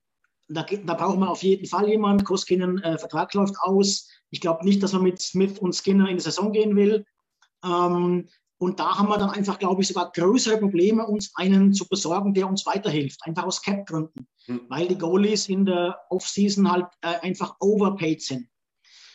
Da, 0.48 0.62
da 0.62 0.94
brauchen 0.94 1.20
wir 1.20 1.30
auf 1.30 1.42
jeden 1.42 1.66
Fall 1.66 1.88
jemanden. 1.88 2.24
Koskinen 2.24 2.82
äh, 2.82 2.98
Vertrag 2.98 3.32
läuft 3.34 3.56
aus. 3.60 4.08
Ich 4.30 4.40
glaube 4.40 4.64
nicht, 4.64 4.82
dass 4.82 4.92
man 4.92 5.02
mit 5.02 5.20
Smith 5.20 5.58
und 5.58 5.74
Skinner 5.74 6.08
in 6.08 6.16
die 6.16 6.22
Saison 6.22 6.52
gehen 6.52 6.76
will. 6.76 7.04
Ähm, 7.64 8.28
und 8.58 8.80
da 8.80 8.98
haben 8.98 9.08
wir 9.08 9.18
dann 9.18 9.30
einfach, 9.30 9.58
glaube 9.58 9.82
ich, 9.82 9.88
sogar 9.88 10.10
größere 10.10 10.58
Probleme, 10.58 11.06
uns 11.06 11.30
einen 11.36 11.72
zu 11.72 11.88
besorgen, 11.88 12.34
der 12.34 12.48
uns 12.48 12.66
weiterhilft. 12.66 13.20
Einfach 13.22 13.44
aus 13.44 13.62
Cap-Gründen. 13.62 14.26
Mhm. 14.48 14.62
Weil 14.68 14.88
die 14.88 14.98
Goalies 14.98 15.48
in 15.48 15.64
der 15.64 15.96
Offseason 16.10 16.70
halt 16.70 16.86
äh, 17.02 17.20
einfach 17.20 17.56
overpaid 17.60 18.20
sind. 18.20 18.48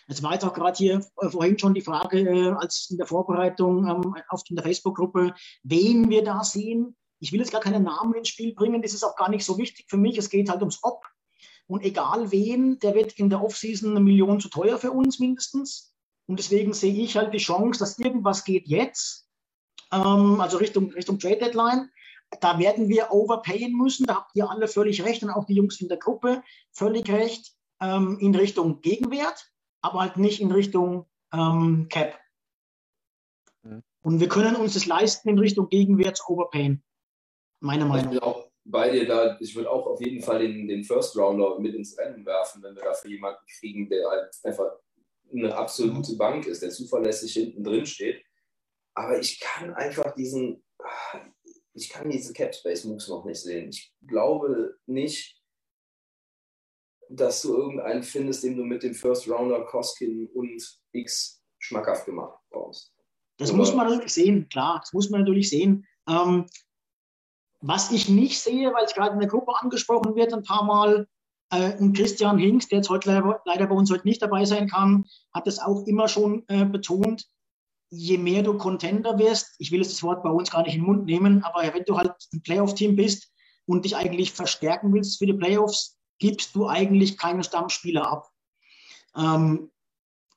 Es 0.08 0.24
war 0.24 0.34
jetzt 0.34 0.46
auch 0.46 0.54
gerade 0.54 0.78
hier 0.78 1.06
äh, 1.18 1.30
vorhin 1.30 1.60
schon 1.60 1.74
die 1.74 1.82
Frage, 1.82 2.20
äh, 2.22 2.52
als 2.52 2.88
in 2.90 2.98
der 2.98 3.06
Vorbereitung 3.06 3.86
ähm, 3.88 4.16
auf 4.30 4.44
in 4.50 4.56
der 4.56 4.64
Facebook-Gruppe, 4.64 5.34
wen 5.64 6.10
wir 6.10 6.24
da 6.24 6.44
sehen. 6.44 6.96
Ich 7.20 7.34
will 7.34 7.40
jetzt 7.40 7.52
gar 7.52 7.62
keinen 7.62 7.84
Namen 7.84 8.14
ins 8.14 8.30
Spiel 8.30 8.54
bringen, 8.54 8.82
das 8.82 8.94
ist 8.94 9.04
auch 9.04 9.16
gar 9.16 9.30
nicht 9.30 9.46
so 9.46 9.58
wichtig 9.58 9.86
für 9.90 9.98
mich. 9.98 10.18
Es 10.18 10.30
geht 10.30 10.50
halt 10.50 10.62
ums 10.62 10.80
Ob. 10.84 11.06
Und 11.68 11.84
egal 11.84 12.32
wen, 12.32 12.80
der 12.80 12.96
wird 12.96 13.14
in 13.20 13.30
der 13.30 13.42
Offseason 13.42 13.92
eine 13.92 14.02
Million 14.02 14.40
zu 14.40 14.50
teuer 14.50 14.78
für 14.78 14.92
uns 14.92 15.20
mindestens. 15.20 15.94
Und 16.28 16.40
deswegen 16.40 16.74
sehe 16.74 16.94
ich 16.94 17.18
halt 17.18 17.34
die 17.34 17.40
Chance, 17.40 17.80
dass 17.80 18.00
irgendwas 18.00 18.46
geht 18.46 18.68
jetzt 18.68 19.24
ähm, 19.94 20.42
also 20.42 20.58
Richtung, 20.58 20.92
Richtung 20.92 21.20
Trade 21.20 21.38
Deadline. 21.38 21.90
Da 22.40 22.58
werden 22.58 22.90
wir 22.90 23.12
overpayen 23.12 23.74
müssen. 23.74 24.06
Da 24.06 24.16
habt 24.16 24.36
ihr 24.36 24.50
alle 24.50 24.68
völlig 24.68 25.04
recht 25.04 25.24
und 25.24 25.30
auch 25.30 25.46
die 25.46 25.54
Jungs 25.54 25.80
in 25.82 25.88
der 25.88 25.98
Gruppe 25.98 26.42
völlig 26.72 27.10
recht 27.10 27.54
ähm, 27.82 28.18
in 28.20 28.34
Richtung 28.34 28.82
Gegenwert, 28.82 29.52
aber 29.82 30.02
halt 30.02 30.18
nicht 30.18 30.42
in 30.42 30.52
Richtung 30.52 31.06
ähm, 31.32 31.88
Cap. 31.90 32.18
Mhm. 33.62 33.84
Und 34.02 34.20
wir 34.20 34.30
können 34.30 34.56
uns 34.56 34.74
das 34.74 34.86
leisten, 34.86 35.30
in 35.30 35.40
Richtung 35.40 35.70
Gegenwert 35.70 36.18
zu 36.18 36.28
overpayen. 36.28 36.84
Meine 37.60 37.86
Meinung. 37.86 38.14
Ich 38.14 38.20
bin 38.20 38.20
auch 38.20 38.50
bei 38.66 38.90
dir 38.90 39.08
da. 39.08 39.38
Ich 39.40 39.56
würde 39.56 39.70
auch 39.70 39.86
auf 39.86 40.02
jeden 40.02 40.24
Fall 40.24 40.40
den, 40.40 40.68
den 40.68 40.84
First 40.84 41.16
Rounder 41.16 41.60
mit 41.60 41.76
ins 41.76 41.98
Rennen 41.98 42.26
werfen, 42.26 42.64
wenn 42.64 42.76
wir 42.76 42.84
dafür 42.84 43.12
jemanden 43.12 43.46
kriegen, 43.60 43.88
der 43.90 44.10
halt 44.10 44.32
einfach 44.44 44.72
eine 45.32 45.56
absolute 45.56 46.16
Bank 46.16 46.46
ist, 46.46 46.62
der 46.62 46.70
zuverlässig 46.70 47.34
hinten 47.34 47.64
drin 47.64 47.86
steht 47.86 48.24
aber 48.94 49.20
ich 49.20 49.40
kann 49.40 49.74
einfach 49.74 50.14
diesen, 50.16 50.64
ich 51.74 51.90
kann 51.90 52.10
diese 52.10 52.34
Cap 52.34 52.54
Space 52.54 52.84
Moves 52.86 53.08
noch 53.08 53.26
nicht 53.26 53.42
sehen. 53.42 53.70
Ich 53.70 53.94
glaube 54.06 54.78
nicht, 54.86 55.42
dass 57.10 57.42
du 57.42 57.56
irgendeinen 57.56 58.04
findest, 58.04 58.44
den 58.44 58.56
du 58.56 58.64
mit 58.64 58.84
dem 58.84 58.94
First 58.94 59.30
Rounder 59.30 59.66
Koskin 59.66 60.28
und 60.34 60.62
X 60.92 61.44
schmackhaft 61.60 62.06
gemacht 62.06 62.40
brauchst. 62.50 62.94
Das 63.38 63.50
Oder? 63.50 63.58
muss 63.58 63.74
man 63.74 63.88
natürlich 63.88 64.14
sehen, 64.14 64.48
klar, 64.50 64.80
das 64.80 64.94
muss 64.94 65.10
man 65.10 65.22
natürlich 65.22 65.50
sehen. 65.50 65.86
Ähm, 66.08 66.46
was 67.62 67.92
ich 67.92 68.10
nicht 68.10 68.40
sehe, 68.42 68.74
weil 68.74 68.86
es 68.86 68.94
gerade 68.94 69.14
in 69.14 69.20
der 69.20 69.30
Gruppe 69.30 69.54
angesprochen 69.56 70.16
wird, 70.16 70.34
ein 70.34 70.44
paar 70.44 70.64
Mal, 70.64 71.08
äh, 71.50 71.78
und 71.78 71.96
Christian 71.96 72.38
Hinks, 72.38 72.68
der 72.68 72.80
jetzt 72.80 72.90
heute 72.90 73.10
leider, 73.10 73.42
leider, 73.46 73.68
bei 73.68 73.76
uns 73.76 73.92
heute 73.92 74.08
nicht 74.08 74.22
dabei 74.22 74.46
sein 74.46 74.68
kann, 74.68 75.06
hat 75.34 75.48
es 75.48 75.60
auch 75.60 75.86
immer 75.86 76.08
schon 76.08 76.44
äh, 76.48 76.66
betont, 76.66 77.28
je 77.96 78.18
mehr 78.18 78.42
du 78.42 78.58
Contender 78.58 79.20
wirst, 79.20 79.56
ich 79.60 79.72
will 79.72 79.80
jetzt 79.82 79.94
das 79.94 80.04
Wort 80.04 80.24
bei 80.24 80.30
uns 80.30 80.50
gar 80.50 80.64
nicht 80.64 80.76
in 80.76 80.82
den 80.82 80.88
Mund 80.88 81.06
nehmen, 81.06 81.44
aber 81.44 81.62
wenn 81.74 81.84
du 81.86 81.98
halt 81.98 82.14
ein 82.34 82.42
Playoff-Team 82.42 82.96
bist 82.96 83.32
und 83.66 83.86
dich 83.86 83.96
eigentlich 83.96 84.32
verstärken 84.32 84.94
willst 84.94 85.20
für 85.20 85.28
die 85.28 85.34
Playoffs, 85.34 85.98
gibst 86.20 86.56
du 86.56 86.68
eigentlich 86.68 87.18
keinen 87.18 87.44
Stammspieler 87.44 88.08
ab. 88.08 88.30
Ähm, 89.16 89.70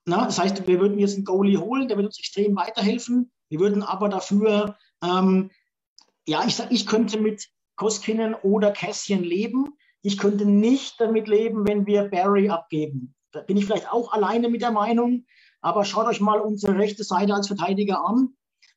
na, 0.04 0.26
das 0.26 0.38
heißt, 0.38 0.66
wir 0.66 0.80
würden 0.80 0.98
jetzt 0.98 1.16
einen 1.16 1.24
Goalie 1.24 1.58
holen, 1.58 1.88
der 1.88 1.96
wird 1.96 2.06
uns 2.06 2.18
extrem 2.18 2.54
weiterhelfen. 2.56 3.32
Wir 3.48 3.58
würden 3.58 3.82
aber 3.82 4.08
dafür, 4.08 4.76
ähm, 5.02 5.50
ja, 6.26 6.44
ich 6.46 6.56
sag, 6.56 6.70
ich 6.70 6.86
könnte 6.86 7.18
mit 7.18 7.48
Koskinen 7.76 8.34
oder 8.34 8.70
Cassian 8.70 9.22
leben. 9.22 9.76
Ich 10.02 10.18
könnte 10.18 10.44
nicht 10.44 11.00
damit 11.00 11.26
leben, 11.26 11.66
wenn 11.66 11.86
wir 11.86 12.04
Barry 12.04 12.48
abgeben. 12.48 13.14
Da 13.32 13.40
bin 13.40 13.56
ich 13.56 13.66
vielleicht 13.66 13.90
auch 13.90 14.12
alleine 14.12 14.48
mit 14.48 14.62
der 14.62 14.70
Meinung. 14.70 15.26
Aber 15.60 15.84
schaut 15.84 16.06
euch 16.06 16.20
mal 16.20 16.40
unsere 16.40 16.76
rechte 16.78 17.04
Seite 17.04 17.34
als 17.34 17.48
Verteidiger 17.48 18.04
an. 18.04 18.34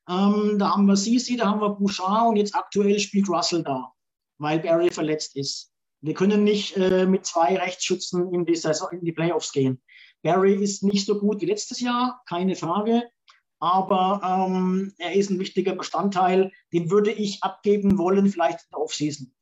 Ähm, 0.09 0.57
da 0.57 0.71
haben 0.71 0.85
wir 0.85 0.95
Sisi, 0.95 1.37
da 1.37 1.47
haben 1.47 1.61
wir 1.61 1.69
Bouchard 1.69 2.29
und 2.29 2.35
jetzt 2.37 2.55
aktuell 2.55 2.99
spielt 2.99 3.29
Russell 3.29 3.63
da, 3.63 3.93
weil 4.39 4.59
Barry 4.59 4.89
verletzt 4.89 5.35
ist. 5.35 5.71
Wir 6.01 6.13
können 6.13 6.43
nicht 6.43 6.77
äh, 6.77 7.05
mit 7.05 7.25
zwei 7.25 7.57
Rechtsschützen 7.57 8.33
in 8.33 8.45
die, 8.45 8.55
Saison, 8.55 8.89
in 8.91 9.03
die 9.03 9.11
Playoffs 9.11 9.51
gehen. 9.51 9.81
Barry 10.23 10.55
ist 10.55 10.83
nicht 10.83 11.05
so 11.05 11.19
gut 11.19 11.41
wie 11.41 11.45
letztes 11.45 11.79
Jahr, 11.79 12.21
keine 12.27 12.55
Frage. 12.55 13.03
Aber 13.59 14.21
ähm, 14.23 14.93
er 14.97 15.13
ist 15.13 15.29
ein 15.29 15.39
wichtiger 15.39 15.75
Bestandteil. 15.75 16.51
Den 16.71 16.89
würde 16.89 17.11
ich 17.11 17.43
abgeben 17.43 17.97
wollen, 17.97 18.27
vielleicht 18.27 18.61
in 18.61 18.67
der 18.71 18.79
Offseason. 18.79 19.33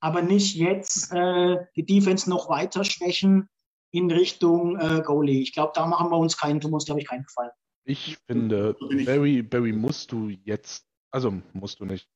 Aber 0.00 0.22
nicht 0.22 0.54
jetzt 0.54 1.12
äh, 1.12 1.56
die 1.74 1.84
Defense 1.84 2.30
noch 2.30 2.48
weiter 2.48 2.84
schwächen 2.84 3.48
in 3.90 4.10
Richtung 4.10 4.78
äh, 4.78 5.02
Goalie. 5.04 5.40
Ich 5.40 5.52
glaube, 5.52 5.72
da 5.74 5.86
machen 5.86 6.10
wir 6.10 6.18
uns 6.18 6.36
keinen, 6.36 6.60
tun 6.60 6.70
wir 6.70 6.76
uns, 6.76 6.86
glaube 6.86 7.00
ich, 7.00 7.06
keinen 7.06 7.24
Gefallen. 7.24 7.50
Ich 7.84 8.18
finde, 8.26 8.76
Barry, 9.06 9.42
Barry 9.42 9.72
musst 9.72 10.12
du 10.12 10.28
jetzt, 10.28 10.86
also 11.10 11.32
musst 11.54 11.80
du 11.80 11.86
nicht. 11.86 12.06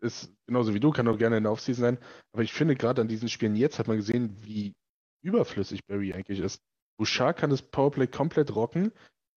Ist 0.00 0.32
genauso 0.46 0.72
wie 0.72 0.80
du, 0.80 0.90
kann 0.90 1.06
auch 1.08 1.18
gerne 1.18 1.36
in 1.36 1.42
der 1.42 1.52
Offseason 1.52 1.82
sein. 1.82 1.98
Aber 2.32 2.42
ich 2.42 2.54
finde, 2.54 2.74
gerade 2.74 3.02
an 3.02 3.08
diesen 3.08 3.28
Spielen 3.28 3.54
jetzt 3.54 3.78
hat 3.78 3.88
man 3.88 3.98
gesehen, 3.98 4.34
wie 4.40 4.74
überflüssig 5.22 5.86
Barry 5.86 6.14
eigentlich 6.14 6.40
ist. 6.40 6.62
Bouchard 6.96 7.36
kann 7.36 7.50
das 7.50 7.60
Powerplay 7.60 8.06
komplett 8.06 8.54
rocken. 8.54 8.92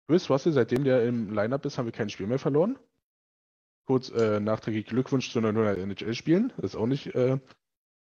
Chris 0.08 0.30
Russell, 0.30 0.54
seitdem 0.54 0.84
der 0.84 1.06
im 1.06 1.34
Lineup 1.34 1.66
ist, 1.66 1.78
haben 1.78 1.86
wir 1.86 1.92
kein 1.92 2.10
Spiel 2.10 2.28
mehr 2.28 2.40
verloren. 2.40 2.78
Kurz 3.86 4.10
äh, 4.10 4.40
nachträglich 4.40 4.86
Glückwunsch 4.86 5.32
zu 5.32 5.42
900 5.42 5.78
NHL-Spielen. 5.78 6.54
Das 6.58 6.72
ist 6.72 6.76
auch 6.76 6.88
nicht 6.88 7.14
äh, 7.16 7.38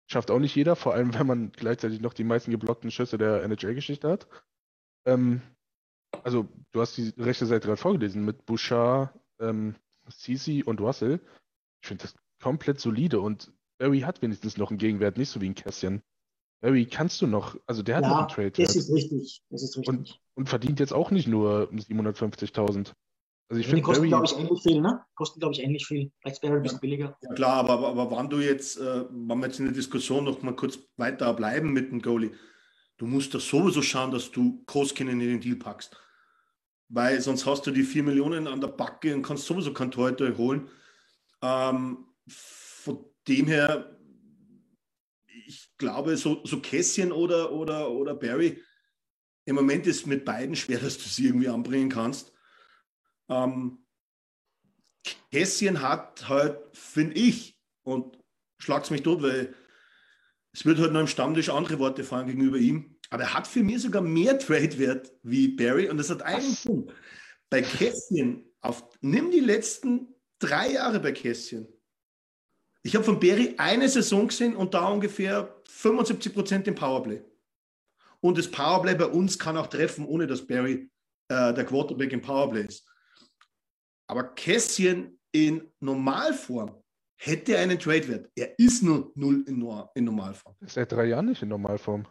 Schafft 0.10 0.32
auch 0.32 0.40
nicht 0.40 0.56
jeder, 0.56 0.76
vor 0.76 0.94
allem 0.94 1.14
wenn 1.14 1.28
man 1.28 1.52
gleichzeitig 1.52 2.02
noch 2.02 2.14
die 2.14 2.24
meisten 2.24 2.52
geblockten 2.52 2.92
Schüsse 2.92 3.18
der 3.18 3.44
NHL-Geschichte 3.44 4.10
hat. 4.10 4.28
Ähm, 5.06 5.42
also, 6.24 6.48
du 6.72 6.82
hast 6.82 6.98
die 6.98 7.14
rechte 7.18 7.46
Seite 7.46 7.68
gerade 7.68 7.78
vorgelesen 7.78 8.24
mit 8.24 8.46
Bouchard, 8.46 9.14
ähm, 9.40 9.76
Sisi 10.10 10.64
und 10.64 10.80
Russell. 10.80 11.20
Ich 11.82 11.90
finde 11.90 12.04
das 12.04 12.16
komplett 12.42 12.80
solide 12.80 13.20
und 13.20 13.52
Barry 13.78 14.02
hat 14.02 14.22
wenigstens 14.22 14.58
noch 14.58 14.70
einen 14.70 14.80
Gegenwert, 14.80 15.18
nicht 15.18 15.30
so 15.30 15.42
wie 15.42 15.50
ein 15.50 15.56
Kässchen. 15.56 16.02
Barry 16.62 16.86
kannst 16.86 17.22
du 17.22 17.28
noch, 17.28 17.58
also 17.68 17.84
der 17.84 17.98
hat 17.98 18.04
ja, 18.04 18.10
noch 18.10 18.18
einen 18.20 18.28
Trade. 18.30 18.52
Das 18.52 18.76
ist 18.76 18.92
richtig, 18.92 19.44
das 19.50 19.64
ist 19.64 19.78
richtig. 19.78 19.90
Und, 19.90 20.22
und 20.36 20.50
verdient 20.50 20.80
jetzt 20.80 20.94
auch 20.94 21.12
nicht 21.12 21.28
nur 21.28 21.70
750.000. 21.72 22.94
Also 23.50 23.62
ich 23.62 23.68
finde, 23.68 23.82
kosten, 23.82 24.08
glaube 24.08 24.26
ich, 24.26 24.38
ähnlich 24.38 24.62
viel, 24.62 24.82
ne? 24.82 25.06
Kosten, 25.16 25.40
glaube 25.40 25.54
ich, 25.54 25.64
ähnlich 25.64 25.86
viel. 25.86 26.12
Vielleicht 26.20 26.44
wäre 26.44 26.58
ein 26.58 26.64
bisschen 26.64 26.82
billiger. 26.82 27.18
Ja, 27.22 27.34
klar, 27.34 27.54
aber, 27.54 27.74
aber, 27.74 27.88
aber 27.88 28.12
wann 28.12 28.30
du 28.30 28.40
jetzt, 28.40 28.78
äh, 28.78 29.06
wenn 29.10 29.40
wir 29.40 29.48
jetzt 29.48 29.60
in 29.60 29.66
der 29.66 29.74
Diskussion 29.74 30.26
noch 30.26 30.42
mal 30.42 30.56
kurz 30.56 30.80
weiter 30.98 31.34
bleiben 31.34 31.72
mit 31.72 31.92
dem 31.92 32.02
Goalie, 32.02 32.32
du 32.98 33.06
musst 33.06 33.34
da 33.34 33.40
sowieso 33.40 33.82
schauen, 33.82 34.12
dass 34.12 34.32
du 34.32 34.64
Koskinen 34.66 35.22
in 35.22 35.30
den 35.30 35.40
Deal 35.40 35.56
packst. 35.56 35.96
Weil 36.90 37.22
sonst 37.22 37.46
hast 37.46 37.66
du 37.66 37.72
die 37.72 37.84
4 37.84 38.04
Millionen 38.04 38.48
an 38.48 38.60
der 38.60 38.70
Backe 38.70 39.16
und 39.16 39.24
kannst 39.24 39.46
sowieso 39.46 39.72
keinen 39.72 39.92
Torhüter 39.92 40.38
holen. 40.38 40.70
Ähm, 41.42 42.06
von 42.28 43.06
dem 43.30 43.48
her, 43.48 43.98
ich 45.46 45.70
glaube, 45.78 46.18
so, 46.18 46.42
so 46.44 46.60
Kässchen 46.60 47.14
oder, 47.14 47.54
oder, 47.54 47.92
oder 47.92 48.14
Barry, 48.14 48.62
im 49.46 49.56
Moment 49.56 49.88
ist 49.88 50.06
mit 50.06 50.26
beiden 50.26 50.58
schwer, 50.58 50.80
dass 50.80 50.98
du 50.98 51.08
sie 51.08 51.28
irgendwie 51.28 51.48
anbringen 51.48 51.90
kannst. 51.90 52.34
Ähm, 53.30 53.86
Kässchen 55.32 55.82
hat 55.82 56.28
halt, 56.28 56.60
finde 56.74 57.16
ich, 57.16 57.60
und 57.84 58.18
schlag's 58.60 58.90
mich 58.90 59.04
tot, 59.04 59.22
weil 59.22 59.54
es 60.54 60.66
wird 60.66 60.80
halt 60.80 60.94
noch 60.94 61.02
im 61.02 61.08
Stammtisch 61.08 61.50
andere 61.50 61.80
Worte 61.80 62.04
fallen 62.04 62.28
gegenüber 62.28 62.58
ihm, 62.58 62.98
aber 63.10 63.24
er 63.24 63.34
hat 63.34 63.48
für 63.48 63.64
mich 63.64 63.82
sogar 63.82 64.02
mehr 64.02 64.40
Trade-Wert 64.40 65.12
wie 65.24 65.50
Barry 65.50 65.90
und 65.90 65.98
das 65.98 66.10
hat 66.10 66.24
einen 66.24 66.56
Punkt. 66.56 66.94
Bei 67.50 67.62
Kässchen, 67.62 68.44
auf, 68.62 68.84
nimm 69.02 69.32
die 69.32 69.40
letzten 69.40 70.14
drei 70.40 70.74
Jahre 70.74 71.00
bei 71.00 71.12
Kässchen. 71.12 71.68
Ich 72.84 72.96
habe 72.96 73.06
von 73.06 73.20
Barry 73.20 73.56
eine 73.58 73.88
Saison 73.90 74.28
gesehen 74.28 74.56
und 74.56 74.74
da 74.74 74.88
ungefähr 74.88 75.62
75 75.68 76.34
Prozent 76.34 76.68
im 76.68 76.76
Powerplay. 76.76 77.22
Und 78.22 78.38
das 78.38 78.50
Powerplay 78.50 78.96
bei 78.96 79.06
uns 79.06 79.38
kann 79.38 79.58
auch 79.58 79.68
treffen, 79.68 80.06
ohne 80.06 80.26
dass 80.26 80.46
Barry 80.46 80.90
äh, 81.30 81.54
der 81.54 81.66
Quarterback 81.66 82.14
im 82.14 82.22
Powerplay 82.22 82.66
ist. 82.66 82.88
Aber 84.08 84.24
Kässchen 84.36 85.20
in 85.32 85.70
Normalform 85.80 86.72
hätte 87.18 87.58
einen 87.58 87.78
Trade-Wert. 87.78 88.30
Er 88.36 88.58
ist 88.60 88.84
nur 88.84 89.12
null 89.16 89.44
in, 89.48 89.62
in 89.96 90.06
Normalform. 90.06 90.56
Seit 90.66 90.92
drei 90.92 91.06
Jahren 91.06 91.26
nicht 91.26 91.42
in 91.42 91.50
Normalform. 91.50 92.08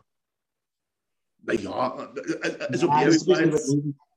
Naja, 1.38 2.12
also 2.68 2.86
ja, 2.88 3.02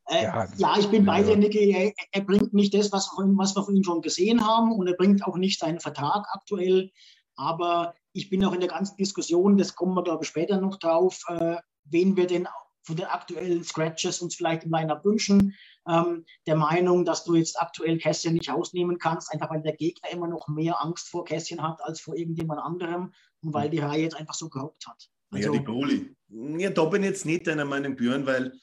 äh, 0.09 0.23
ja, 0.23 0.47
ja, 0.57 0.75
ich 0.79 0.87
bin 0.87 1.05
bei 1.05 1.21
dir, 1.21 1.37
Niki. 1.37 1.71
Er, 1.71 1.93
er, 2.11 2.21
bringt 2.21 2.53
nicht 2.53 2.73
das, 2.73 2.91
was, 2.91 3.11
was 3.15 3.55
wir 3.55 3.63
von 3.63 3.75
ihm 3.75 3.83
schon 3.83 4.01
gesehen 4.01 4.45
haben 4.45 4.71
und 4.71 4.87
er 4.87 4.95
bringt 4.95 5.23
auch 5.23 5.37
nicht 5.37 5.59
seinen 5.59 5.79
Vertrag 5.79 6.25
aktuell. 6.31 6.91
Aber 7.35 7.93
ich 8.13 8.29
bin 8.29 8.43
auch 8.43 8.53
in 8.53 8.59
der 8.59 8.69
ganzen 8.69 8.97
Diskussion, 8.97 9.57
das 9.57 9.75
kommen 9.75 9.93
wir, 9.93 10.03
glaube 10.03 10.23
ich, 10.23 10.29
später 10.29 10.59
noch 10.59 10.77
drauf, 10.77 11.21
äh, 11.27 11.57
wen 11.83 12.17
wir 12.17 12.25
denn 12.25 12.47
von 12.89 12.97
den 12.97 13.05
aktuellen 13.05 13.63
Scratches 13.63 14.19
uns 14.19 14.35
vielleicht 14.35 14.63
im 14.63 14.71
Line-Up 14.71 15.05
wünschen 15.05 15.55
ähm, 15.87 16.25
der 16.47 16.55
Meinung, 16.55 17.05
dass 17.05 17.23
du 17.23 17.35
jetzt 17.35 17.61
aktuell 17.61 17.99
Kässchen 17.99 18.33
nicht 18.33 18.49
ausnehmen 18.49 18.97
kannst, 18.97 19.31
einfach 19.31 19.51
weil 19.51 19.61
der 19.61 19.75
Gegner 19.75 20.09
immer 20.11 20.27
noch 20.27 20.47
mehr 20.47 20.81
Angst 20.81 21.07
vor 21.07 21.23
Kässchen 21.23 21.61
hat 21.61 21.81
als 21.83 22.01
vor 22.01 22.15
irgendjemand 22.15 22.61
anderem 22.61 23.13
und 23.41 23.53
weil 23.53 23.69
die 23.69 23.79
Reihe 23.79 24.01
jetzt 24.01 24.15
einfach 24.15 24.33
so 24.33 24.49
gehockt 24.49 24.87
hat. 24.87 25.07
Also, 25.31 25.53
ja, 25.53 25.59
die 25.59 25.65
Goalie. 25.65 26.15
Ja, 26.29 26.71
da 26.71 26.85
bin 26.85 27.03
ich 27.03 27.09
jetzt 27.09 27.25
nicht 27.25 27.45
deiner 27.45 27.65
Meinung, 27.65 27.95
Björn, 27.95 28.25
weil 28.25 28.53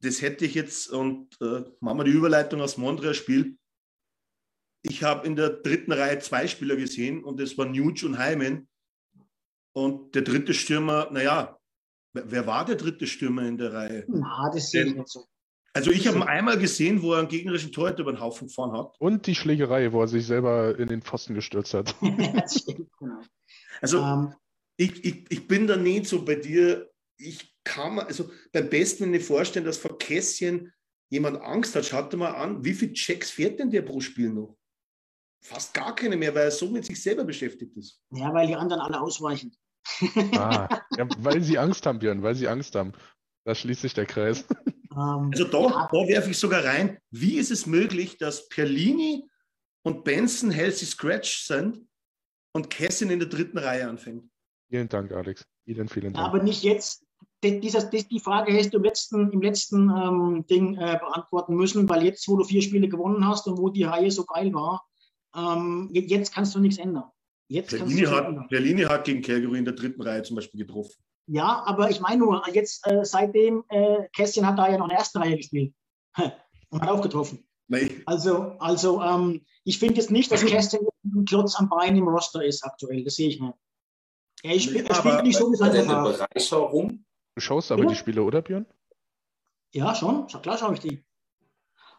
das 0.00 0.20
hätte 0.20 0.44
ich 0.44 0.54
jetzt, 0.54 0.90
und 0.90 1.40
äh, 1.40 1.62
machen 1.80 1.98
wir 1.98 2.04
die 2.04 2.10
Überleitung 2.10 2.60
aus 2.60 2.76
Montreal-Spiel. 2.76 3.56
Ich 4.82 5.04
habe 5.04 5.26
in 5.26 5.36
der 5.36 5.50
dritten 5.50 5.92
Reihe 5.92 6.18
zwei 6.18 6.48
Spieler 6.48 6.74
gesehen 6.74 7.22
und 7.22 7.40
das 7.40 7.56
waren 7.56 7.72
Nuge 7.72 8.06
und 8.06 8.18
Heimen. 8.18 8.68
Und 9.72 10.14
der 10.14 10.22
dritte 10.22 10.54
Stürmer, 10.54 11.08
naja, 11.12 11.57
wer 12.12 12.46
war 12.46 12.64
der 12.64 12.76
dritte 12.76 13.06
Stürmer 13.06 13.42
in 13.42 13.58
der 13.58 13.72
Reihe? 13.72 14.04
Na, 14.08 14.50
das 14.52 14.70
sehe 14.70 14.84
ich 14.84 14.94
nicht 14.94 15.08
so. 15.08 15.26
Also 15.74 15.90
ich 15.90 16.06
habe 16.06 16.16
ihn 16.16 16.22
einmal 16.22 16.58
gesehen, 16.58 17.02
wo 17.02 17.12
er 17.12 17.20
einen 17.20 17.28
gegnerischen 17.28 17.72
Torhüter 17.72 18.00
über 18.00 18.12
den 18.12 18.20
Haufen 18.20 18.48
gefahren 18.48 18.72
hat. 18.72 18.96
Und 18.98 19.26
die 19.26 19.34
Schlägerei, 19.34 19.92
wo 19.92 20.00
er 20.00 20.08
sich 20.08 20.26
selber 20.26 20.78
in 20.78 20.88
den 20.88 21.02
Pfosten 21.02 21.34
gestürzt 21.34 21.74
hat. 21.74 21.94
genau. 22.00 23.20
Also 23.80 24.02
um. 24.02 24.04
Ähm. 24.04 24.34
ich, 24.76 25.04
ich, 25.04 25.24
ich 25.30 25.46
bin 25.46 25.66
da 25.66 25.76
nicht 25.76 26.06
so 26.06 26.24
bei 26.24 26.36
dir. 26.36 26.90
Ich 27.16 27.54
kann 27.64 27.96
mir, 27.96 28.06
also 28.06 28.30
beim 28.52 28.70
besten, 28.70 29.04
wenn 29.04 29.14
ich 29.14 29.24
vorstellen, 29.24 29.66
dass 29.66 29.78
vor 29.78 29.98
Kässchen 29.98 30.72
jemand 31.10 31.40
Angst 31.42 31.74
hat, 31.76 31.84
schaut 31.84 32.12
dir 32.12 32.16
mal 32.16 32.34
an, 32.34 32.64
wie 32.64 32.74
viele 32.74 32.92
Checks 32.92 33.30
fährt 33.30 33.58
denn 33.58 33.70
der 33.70 33.82
pro 33.82 34.00
Spiel 34.00 34.30
noch? 34.30 34.56
Fast 35.40 35.74
gar 35.74 35.94
keine 35.94 36.16
mehr, 36.16 36.34
weil 36.34 36.44
er 36.44 36.50
so 36.50 36.68
mit 36.68 36.84
sich 36.84 37.00
selber 37.00 37.24
beschäftigt 37.24 37.76
ist. 37.76 38.00
Ja, 38.10 38.32
weil 38.34 38.46
die 38.46 38.56
anderen 38.56 38.82
alle 38.82 39.00
ausweichen. 39.00 39.54
Ah, 40.36 40.68
ja, 40.96 41.08
weil 41.18 41.42
sie 41.42 41.58
Angst 41.58 41.86
haben, 41.86 41.98
Björn, 41.98 42.22
weil 42.22 42.34
sie 42.34 42.48
Angst 42.48 42.74
haben. 42.74 42.92
Da 43.44 43.54
schließt 43.54 43.82
sich 43.82 43.94
der 43.94 44.06
Kreis. 44.06 44.44
Ähm, 44.92 45.30
also 45.32 45.44
da, 45.44 45.88
da 45.90 46.08
werfe 46.08 46.30
ich 46.30 46.38
sogar 46.38 46.64
rein, 46.64 46.98
wie 47.10 47.38
ist 47.38 47.50
es 47.50 47.66
möglich, 47.66 48.18
dass 48.18 48.48
Perlini 48.48 49.28
und 49.82 50.04
Benson 50.04 50.50
healthy 50.50 50.86
scratch 50.86 51.46
sind 51.46 51.86
und 52.52 52.70
Kessin 52.70 53.10
in 53.10 53.18
der 53.18 53.28
dritten 53.28 53.58
Reihe 53.58 53.88
anfängt? 53.88 54.24
Vielen 54.70 54.88
Dank, 54.88 55.12
Alex. 55.12 55.44
Vielen, 55.64 55.88
vielen 55.88 56.12
Dank. 56.12 56.26
Aber 56.26 56.42
nicht 56.42 56.62
jetzt. 56.62 57.04
Die, 57.44 57.60
dieses, 57.60 57.88
die 57.88 58.20
Frage 58.20 58.52
hast 58.52 58.74
du 58.74 58.78
im 58.78 58.84
letzten, 58.84 59.30
im 59.30 59.40
letzten 59.40 59.88
ähm, 59.88 60.44
Ding 60.50 60.74
äh, 60.74 60.98
beantworten 60.98 61.54
müssen, 61.54 61.88
weil 61.88 62.02
jetzt, 62.02 62.26
wo 62.26 62.36
du 62.36 62.44
vier 62.44 62.62
Spiele 62.62 62.88
gewonnen 62.88 63.26
hast 63.26 63.46
und 63.46 63.58
wo 63.58 63.68
die 63.68 63.84
Reihe 63.84 64.10
so 64.10 64.24
geil 64.24 64.52
war, 64.52 64.84
ähm, 65.36 65.88
jetzt 65.92 66.34
kannst 66.34 66.54
du 66.54 66.58
nichts 66.58 66.78
ändern. 66.78 67.04
Jetzt 67.48 67.70
Berlini, 67.70 68.02
hat, 68.02 68.48
Berlini 68.50 68.82
hat 68.82 69.04
gegen 69.04 69.22
Calgary 69.22 69.58
in 69.58 69.64
der 69.64 69.74
dritten 69.74 70.02
Reihe 70.02 70.22
zum 70.22 70.36
Beispiel 70.36 70.66
getroffen. 70.66 70.94
Ja, 71.26 71.62
aber 71.66 71.90
ich 71.90 72.00
meine 72.00 72.18
nur, 72.18 72.42
jetzt 72.52 72.86
äh, 72.86 73.04
seitdem, 73.04 73.64
äh, 73.68 74.08
Kästchen 74.14 74.46
hat 74.46 74.58
da 74.58 74.68
ja 74.70 74.78
noch 74.78 74.86
in 74.86 74.90
der 74.90 74.98
ersten 74.98 75.18
Reihe 75.18 75.36
gespielt 75.36 75.74
und 76.70 76.82
hat 76.82 76.88
auch 76.88 77.02
getroffen. 77.02 77.46
Nee. 77.68 78.02
Also, 78.06 78.56
also 78.58 79.02
ähm, 79.02 79.44
ich 79.64 79.78
finde 79.78 79.96
jetzt 79.96 80.10
nicht, 80.10 80.30
dass 80.30 80.44
Kästchen 80.44 80.86
ein 81.04 81.24
Klotz 81.24 81.56
am 81.56 81.68
Bein 81.68 81.96
im 81.96 82.08
Roster 82.08 82.44
ist 82.44 82.64
aktuell. 82.64 83.04
Das 83.04 83.16
sehe 83.16 83.28
ich 83.28 83.40
nicht. 83.40 83.54
Er, 84.42 84.50
nee, 84.50 84.60
spielt, 84.60 84.88
er 84.88 84.94
spielt 84.94 85.22
nicht 85.24 85.36
so 85.36 85.50
wie 85.50 85.56
seine 85.56 85.84
Bereicherung. 85.84 87.04
Du 87.34 87.40
schaust 87.40 87.72
aber 87.72 87.82
ja. 87.82 87.88
die 87.90 87.96
Spiele, 87.96 88.22
oder 88.22 88.40
Björn? 88.40 88.66
Ja, 89.74 89.94
schon. 89.94 90.26
Klar 90.26 90.58
schaue 90.58 90.74
ich 90.74 90.80
die. 90.80 91.04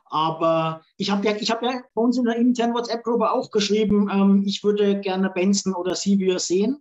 Aber 0.10 0.84
ich 0.98 1.12
habe 1.12 1.26
ja, 1.26 1.36
ich 1.36 1.52
hab 1.52 1.62
ja 1.62 1.82
bei 1.94 2.02
uns 2.02 2.18
in 2.18 2.26
der 2.26 2.36
internen 2.36 2.74
WhatsApp-Gruppe 2.74 3.32
auch 3.32 3.52
geschrieben, 3.52 4.10
ähm, 4.12 4.44
ich 4.46 4.64
würde 4.64 5.00
gerne 5.00 5.30
Benson 5.30 5.76
oder 5.76 5.96
Sevier 5.96 6.40
sehen. 6.40 6.80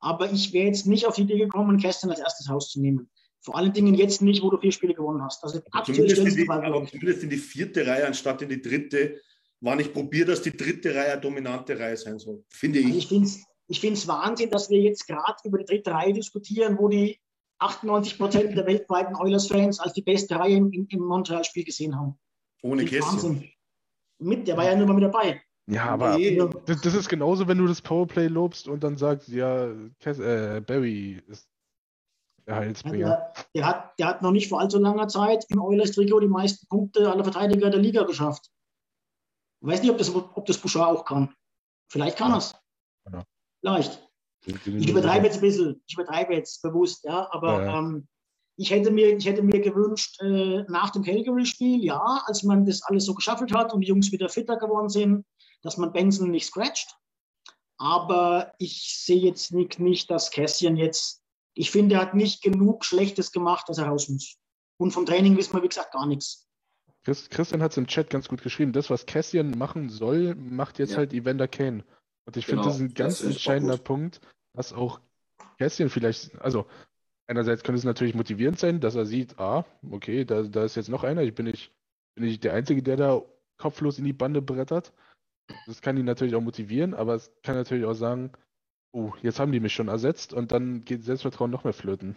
Aber 0.00 0.32
ich 0.32 0.52
wäre 0.52 0.66
jetzt 0.66 0.86
nicht 0.86 1.06
auf 1.06 1.14
die 1.14 1.22
Idee 1.22 1.38
gekommen, 1.38 1.78
Kästchen 1.78 2.10
als 2.10 2.18
erstes 2.18 2.50
rauszunehmen. 2.50 3.08
Vor 3.40 3.56
allen 3.56 3.72
Dingen 3.72 3.94
jetzt 3.94 4.22
nicht, 4.22 4.42
wo 4.42 4.50
du 4.50 4.58
vier 4.58 4.72
Spiele 4.72 4.94
gewonnen 4.94 5.22
hast. 5.22 5.44
Also 5.44 5.60
zumindest, 5.84 6.18
in 6.18 6.34
die, 6.34 6.48
aber 6.48 6.86
zumindest 6.86 7.22
in 7.22 7.30
die 7.30 7.36
vierte 7.36 7.86
Reihe 7.86 8.06
anstatt 8.06 8.42
in 8.42 8.48
die 8.48 8.62
dritte 8.62 9.20
war 9.60 9.76
nicht 9.76 9.92
probiert, 9.92 10.28
dass 10.28 10.42
die 10.42 10.56
dritte 10.56 10.94
Reihe 10.94 11.12
eine 11.12 11.20
dominante 11.20 11.78
Reihe 11.78 11.96
sein 11.96 12.18
soll. 12.18 12.44
Finde 12.48 12.80
ich. 12.80 12.86
Also 12.86 12.98
ich 12.98 13.08
finde 13.08 13.26
es 13.26 13.44
ich 13.68 13.80
find's 13.80 14.06
Wahnsinn, 14.06 14.50
dass 14.50 14.68
wir 14.68 14.80
jetzt 14.80 15.06
gerade 15.06 15.36
über 15.44 15.58
die 15.58 15.64
dritte 15.64 15.92
Reihe 15.92 16.12
diskutieren, 16.12 16.76
wo 16.78 16.88
die 16.88 17.18
98 17.58 18.18
Prozent 18.18 18.56
der 18.56 18.66
weltweiten 18.66 19.16
Oilers-Fans 19.16 19.80
als 19.80 19.94
die 19.94 20.02
beste 20.02 20.34
Reihe 20.36 20.56
im, 20.56 20.70
im 20.70 21.00
Montreal-Spiel 21.00 21.64
gesehen 21.64 21.96
haben. 21.96 22.18
Ohne 22.62 22.84
Kästchen. 22.84 23.50
Mit, 24.18 24.46
der 24.46 24.56
war 24.56 24.64
ja 24.64 24.76
nur 24.76 24.86
mal 24.86 24.94
mit 24.94 25.04
dabei. 25.04 25.42
Ja, 25.66 25.86
aber 25.86 26.18
das, 26.66 26.80
das, 26.80 26.94
ist 26.94 27.08
genauso, 27.08 27.46
wenn 27.46 27.58
du 27.58 27.66
das 27.66 27.82
Powerplay 27.82 28.26
lobst 28.26 28.66
und 28.66 28.82
dann 28.82 28.96
sagst, 28.96 29.28
ja, 29.28 29.68
Cass, 30.00 30.18
äh, 30.18 30.60
Barry 30.64 31.22
ist 31.28 31.48
der 32.46 32.56
Heilsbringer. 32.56 33.06
Der, 33.06 33.34
der, 33.54 33.66
hat, 33.66 33.98
der 33.98 34.06
hat 34.08 34.22
noch 34.22 34.32
nicht 34.32 34.48
vor 34.48 34.60
allzu 34.60 34.78
langer 34.78 35.06
Zeit 35.08 35.44
im 35.48 35.60
Oilers-Trikot 35.60 36.20
die 36.20 36.28
meisten 36.28 36.66
Punkte 36.66 37.10
aller 37.10 37.22
Verteidiger 37.22 37.70
der 37.70 37.80
Liga 37.80 38.02
geschafft. 38.02 38.50
Ich 39.60 39.68
weiß 39.68 39.82
nicht, 39.82 39.90
ob 39.90 39.98
das, 39.98 40.12
ob 40.12 40.44
das 40.46 40.58
Bouchard 40.58 40.96
auch 40.96 41.04
kann. 41.04 41.32
Vielleicht 41.88 42.18
kann 42.18 42.32
er 42.32 42.38
es. 42.38 42.54
Ja. 43.12 43.24
Vielleicht. 43.60 44.08
Ich 44.44 44.88
übertreibe 44.88 45.26
jetzt 45.26 45.36
ein 45.36 45.42
bisschen. 45.42 45.82
Ich 45.86 45.94
übertreibe 45.94 46.34
jetzt 46.34 46.62
bewusst, 46.62 47.04
ja. 47.04 47.28
Aber 47.30 47.64
ja. 47.64 47.78
Ähm, 47.78 48.08
ich, 48.62 48.70
hätte 48.70 48.92
mir, 48.92 49.16
ich 49.16 49.26
hätte 49.26 49.42
mir 49.42 49.60
gewünscht, 49.60 50.20
äh, 50.22 50.62
nach 50.68 50.90
dem 50.90 51.02
Calgary-Spiel, 51.02 51.84
ja, 51.84 52.22
als 52.26 52.44
man 52.44 52.64
das 52.64 52.82
alles 52.82 53.04
so 53.04 53.14
geschaffelt 53.14 53.52
hat 53.52 53.74
und 53.74 53.80
die 53.80 53.88
Jungs 53.88 54.12
wieder 54.12 54.28
fitter 54.28 54.56
geworden 54.56 54.88
sind, 54.88 55.24
dass 55.62 55.78
man 55.78 55.92
Benson 55.92 56.30
nicht 56.30 56.46
scratcht. 56.46 56.96
Aber 57.76 58.54
ich 58.58 59.02
sehe 59.04 59.20
jetzt 59.20 59.52
nicht, 59.52 59.80
nicht, 59.80 60.08
dass 60.10 60.30
Cassian 60.30 60.76
jetzt, 60.76 61.22
ich 61.54 61.72
finde, 61.72 61.96
er 61.96 62.02
hat 62.02 62.14
nicht 62.14 62.40
genug 62.40 62.84
Schlechtes 62.84 63.32
gemacht, 63.32 63.68
dass 63.68 63.78
er 63.78 63.86
raus 63.86 64.08
muss. 64.08 64.36
Und 64.76 64.92
vom 64.92 65.06
Training 65.06 65.36
wissen 65.36 65.54
wir, 65.54 65.62
wie 65.64 65.68
gesagt, 65.68 65.92
gar 65.92 66.06
nichts. 66.06 66.48
Christian 67.02 67.62
hat 67.62 67.72
es 67.72 67.76
im 67.78 67.88
Chat 67.88 68.10
ganz 68.10 68.28
gut 68.28 68.42
geschrieben. 68.42 68.72
Das, 68.72 68.90
was 68.90 69.06
Cassian 69.06 69.50
machen 69.58 69.88
soll, 69.88 70.36
macht 70.36 70.78
jetzt 70.78 70.92
ja. 70.92 70.98
halt 70.98 71.12
Evander 71.12 71.48
Kane. 71.48 71.84
Und 72.26 72.36
ich 72.36 72.46
genau, 72.46 72.62
finde, 72.62 72.68
das 72.68 72.76
ist 72.76 72.80
ein 72.80 72.94
ganz 72.94 73.20
ist 73.22 73.26
entscheidender 73.26 73.76
Punkt, 73.76 74.20
dass 74.52 74.72
auch 74.72 75.00
Cassian 75.58 75.88
vielleicht, 75.88 76.40
also 76.40 76.66
einerseits 77.32 77.62
könnte 77.62 77.78
es 77.78 77.84
natürlich 77.84 78.14
motivierend 78.14 78.58
sein, 78.58 78.80
dass 78.80 78.94
er 78.94 79.06
sieht, 79.06 79.38
ah, 79.38 79.64
okay, 79.90 80.24
da, 80.24 80.42
da 80.42 80.64
ist 80.64 80.76
jetzt 80.76 80.90
noch 80.90 81.02
einer, 81.02 81.22
ich 81.22 81.34
bin 81.34 81.46
nicht, 81.46 81.72
bin 82.14 82.26
nicht 82.26 82.44
der 82.44 82.52
Einzige, 82.52 82.82
der 82.82 82.96
da 82.96 83.22
kopflos 83.58 83.98
in 83.98 84.04
die 84.04 84.12
Bande 84.12 84.42
brettert. 84.42 84.92
Das 85.66 85.80
kann 85.80 85.96
ihn 85.96 86.04
natürlich 86.04 86.34
auch 86.34 86.42
motivieren, 86.42 86.94
aber 86.94 87.14
es 87.14 87.32
kann 87.42 87.56
natürlich 87.56 87.86
auch 87.86 87.94
sagen, 87.94 88.32
oh, 88.92 89.12
jetzt 89.22 89.40
haben 89.40 89.50
die 89.50 89.60
mich 89.60 89.72
schon 89.72 89.88
ersetzt 89.88 90.34
und 90.34 90.52
dann 90.52 90.84
geht 90.84 91.04
Selbstvertrauen 91.04 91.50
noch 91.50 91.64
mehr 91.64 91.72
flöten. 91.72 92.16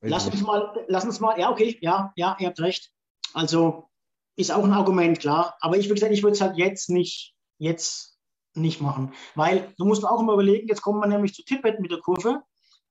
Lass 0.00 0.26
uns 0.26 0.42
mal, 0.42 0.84
lass 0.88 1.04
uns 1.04 1.20
mal, 1.20 1.38
ja, 1.38 1.50
okay, 1.50 1.78
ja, 1.80 2.12
ja, 2.16 2.36
ihr 2.38 2.48
habt 2.48 2.60
recht. 2.60 2.92
Also 3.34 3.90
ist 4.36 4.52
auch 4.52 4.64
ein 4.64 4.72
Argument, 4.72 5.18
klar. 5.18 5.56
Aber 5.60 5.76
ich 5.76 5.88
würde 5.88 6.00
sagen, 6.00 6.14
ich 6.14 6.22
würde 6.22 6.34
es 6.34 6.40
halt 6.40 6.56
jetzt 6.56 6.88
nicht, 6.88 7.34
jetzt 7.58 8.18
nicht 8.54 8.80
machen. 8.80 9.12
Weil 9.34 9.74
du 9.76 9.84
musst 9.84 10.04
auch 10.04 10.20
immer 10.20 10.34
überlegen, 10.34 10.68
jetzt 10.68 10.82
kommen 10.82 11.00
wir 11.00 11.08
nämlich 11.08 11.34
zu 11.34 11.44
Tippett 11.44 11.80
mit 11.80 11.90
der 11.90 12.00
Kurve. 12.00 12.42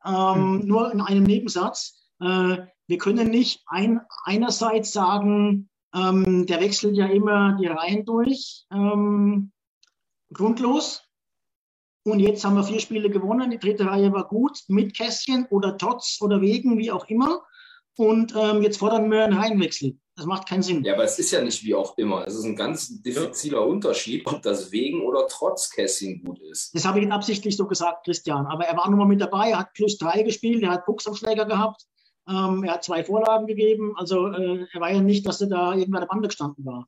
Ähm, 0.06 0.58
mhm. 0.58 0.68
Nur 0.68 0.91
in 0.91 1.01
einem 1.01 1.24
Nebensatz. 1.24 2.10
Äh, 2.20 2.58
wir 2.88 2.97
können 2.97 3.30
nicht 3.30 3.64
ein, 3.68 4.01
einerseits 4.24 4.93
sagen, 4.93 5.70
ähm, 5.93 6.45
der 6.45 6.60
wechselt 6.60 6.95
ja 6.95 7.08
immer 7.08 7.58
die 7.60 7.68
Reihen 7.68 8.06
durch, 8.06 8.66
ähm, 8.72 9.51
grundlos. 10.34 11.03
Und 12.03 12.20
jetzt 12.20 12.45
haben 12.45 12.56
wir 12.56 12.64
vier 12.64 12.80
Spiele 12.80 13.10
gewonnen. 13.10 13.49
Die 13.49 13.58
dritte 13.58 13.88
Reihe 13.88 14.14
war 14.14 14.28
gut, 14.28 14.60
mit 14.68 14.95
Kästchen 14.95 15.47
oder 15.49 15.78
trotz 15.78 16.20
oder 16.22 16.39
wegen, 16.41 16.78
wie 16.78 16.91
auch 16.91 17.08
immer. 17.08 17.41
Und 17.97 18.33
ähm, 18.35 18.61
jetzt 18.61 18.77
fordern 18.77 19.09
wir 19.09 19.23
einen 19.23 19.37
Reihenwechsel. 19.37 19.97
Das 20.15 20.25
macht 20.25 20.47
keinen 20.47 20.63
Sinn. 20.63 20.83
Ja, 20.83 20.93
aber 20.93 21.03
es 21.03 21.19
ist 21.19 21.31
ja 21.31 21.41
nicht 21.41 21.63
wie 21.63 21.75
auch 21.75 21.97
immer. 21.97 22.25
Es 22.25 22.35
ist 22.35 22.45
ein 22.45 22.55
ganz 22.55 23.01
diffiziler 23.01 23.59
ja. 23.59 23.65
Unterschied, 23.65 24.25
ob 24.27 24.41
das 24.41 24.71
wegen 24.71 25.01
oder 25.01 25.27
trotz 25.27 25.69
Kästchen 25.69 26.23
gut 26.23 26.39
ist. 26.39 26.73
Das 26.73 26.85
habe 26.85 27.01
ich 27.01 27.11
absichtlich 27.11 27.57
so 27.57 27.67
gesagt, 27.67 28.05
Christian. 28.05 28.45
Aber 28.47 28.65
er 28.65 28.77
war 28.77 28.89
nun 28.89 28.99
mal 28.99 29.05
mit 29.05 29.19
dabei, 29.19 29.49
er 29.49 29.59
hat 29.59 29.73
plus 29.73 29.97
drei 29.97 30.23
gespielt, 30.23 30.63
er 30.63 30.71
hat 30.71 30.85
Buchsaufschläger 30.85 31.45
gehabt. 31.45 31.85
Ähm, 32.27 32.63
er 32.63 32.75
hat 32.75 32.83
zwei 32.83 33.03
Vorlagen 33.03 33.45
gegeben. 33.45 33.93
Also 33.97 34.27
äh, 34.27 34.65
er 34.71 34.81
war 34.81 34.91
ja 34.91 35.01
nicht, 35.01 35.25
dass 35.25 35.41
er 35.41 35.47
da 35.47 35.73
irgendwann 35.73 36.01
an 36.01 36.07
der 36.07 36.13
Bande 36.13 36.27
gestanden 36.29 36.65
war. 36.65 36.87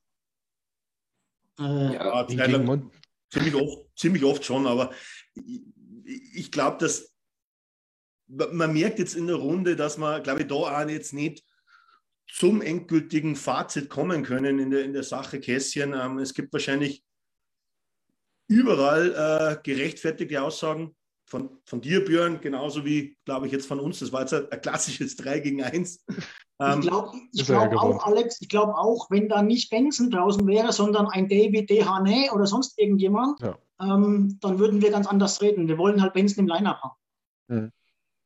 Äh, 1.60 1.94
ja, 1.94 2.26
ziemlich, 2.26 3.54
oft, 3.54 3.86
ziemlich 3.96 4.24
oft 4.24 4.44
schon, 4.44 4.66
aber 4.66 4.90
ich, 5.34 5.62
ich 6.34 6.52
glaube, 6.52 6.78
dass 6.78 7.12
man 8.28 8.72
merkt 8.72 8.98
jetzt 8.98 9.14
in 9.14 9.26
der 9.26 9.36
Runde, 9.36 9.76
dass 9.76 9.98
man, 9.98 10.22
glaube 10.22 10.42
ich, 10.42 10.46
da 10.46 10.54
auch 10.54 10.88
jetzt 10.88 11.12
nicht 11.12 11.44
zum 12.30 12.60
endgültigen 12.60 13.36
Fazit 13.36 13.88
kommen 13.88 14.22
können 14.22 14.58
in 14.58 14.70
der, 14.70 14.84
in 14.84 14.92
der 14.92 15.02
Sache 15.02 15.40
Kässchen. 15.40 15.94
Ähm, 15.94 16.18
es 16.18 16.34
gibt 16.34 16.52
wahrscheinlich 16.52 17.02
überall 18.48 19.14
äh, 19.14 19.62
gerechtfertigte 19.62 20.42
Aussagen 20.42 20.94
von, 21.24 21.58
von 21.64 21.80
dir, 21.80 22.04
Björn, 22.04 22.40
genauso 22.40 22.84
wie, 22.84 23.16
glaube 23.24 23.46
ich, 23.46 23.52
jetzt 23.52 23.66
von 23.66 23.80
uns. 23.80 23.98
Das 24.00 24.12
war 24.12 24.22
jetzt 24.22 24.34
ein, 24.34 24.50
ein 24.50 24.60
klassisches 24.60 25.16
3 25.16 25.40
gegen 25.40 25.62
1. 25.62 26.04
Ähm, 26.60 26.80
ich 26.80 26.88
glaube 26.88 27.12
glaub 27.32 27.76
auch, 27.76 28.06
Alex, 28.06 28.40
ich 28.40 28.48
glaube 28.48 28.74
auch, 28.76 29.10
wenn 29.10 29.28
da 29.28 29.42
nicht 29.42 29.70
Benson 29.70 30.10
draußen 30.10 30.44
wäre, 30.46 30.72
sondern 30.72 31.06
ein 31.06 31.28
David 31.28 31.70
Dehane 31.70 32.30
oder 32.32 32.46
sonst 32.46 32.78
irgendjemand, 32.78 33.40
ja. 33.40 33.56
ähm, 33.80 34.38
dann 34.40 34.58
würden 34.58 34.82
wir 34.82 34.90
ganz 34.90 35.06
anders 35.06 35.40
reden. 35.40 35.68
Wir 35.68 35.78
wollen 35.78 36.02
halt 36.02 36.14
Benson 36.14 36.44
im 36.44 36.48
Line-Up 36.48 36.80
haben. 36.82 36.96
Mhm. 37.46 37.72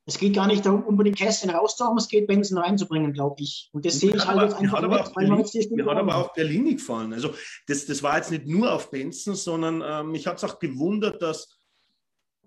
Es 0.05 0.19
geht 0.19 0.35
gar 0.35 0.49
nicht 0.49 0.67
darum, 0.67 0.83
unbedingt 0.83 1.17
Kästchen 1.17 1.51
rauszuhauen, 1.51 1.97
es 1.97 2.09
geht, 2.09 2.27
Benson 2.27 2.59
reinzubringen, 2.59 3.13
glaube 3.13 3.41
ich. 3.41 3.71
Und 3.73 3.85
das 3.85 4.01
sehe 4.01 4.15
ich 4.15 4.27
halt 4.27 4.43
jetzt 4.43 4.55
einfach 4.55 4.81
nicht, 4.83 5.17
weil 5.17 5.29
man 5.29 5.39
jetzt 5.39 5.55
die 5.55 5.69
Mir 5.71 5.87
hat 5.87 5.97
aber 5.97 6.17
auch 6.17 6.33
Berlin 6.33 6.65
gefallen. 6.65 7.13
Also 7.13 7.35
das, 7.69 7.87
das 7.87 8.03
war 8.03 8.17
jetzt 8.17 8.33
nicht 8.33 8.47
nur 8.47 8.73
auf 8.73 8.91
Benson, 8.91 9.37
sondern 9.37 9.83
ähm, 9.85 10.11
mich 10.11 10.27
hat 10.27 10.39
es 10.39 10.45
auch 10.45 10.59
gewundert, 10.59 11.23
dass 11.23 11.57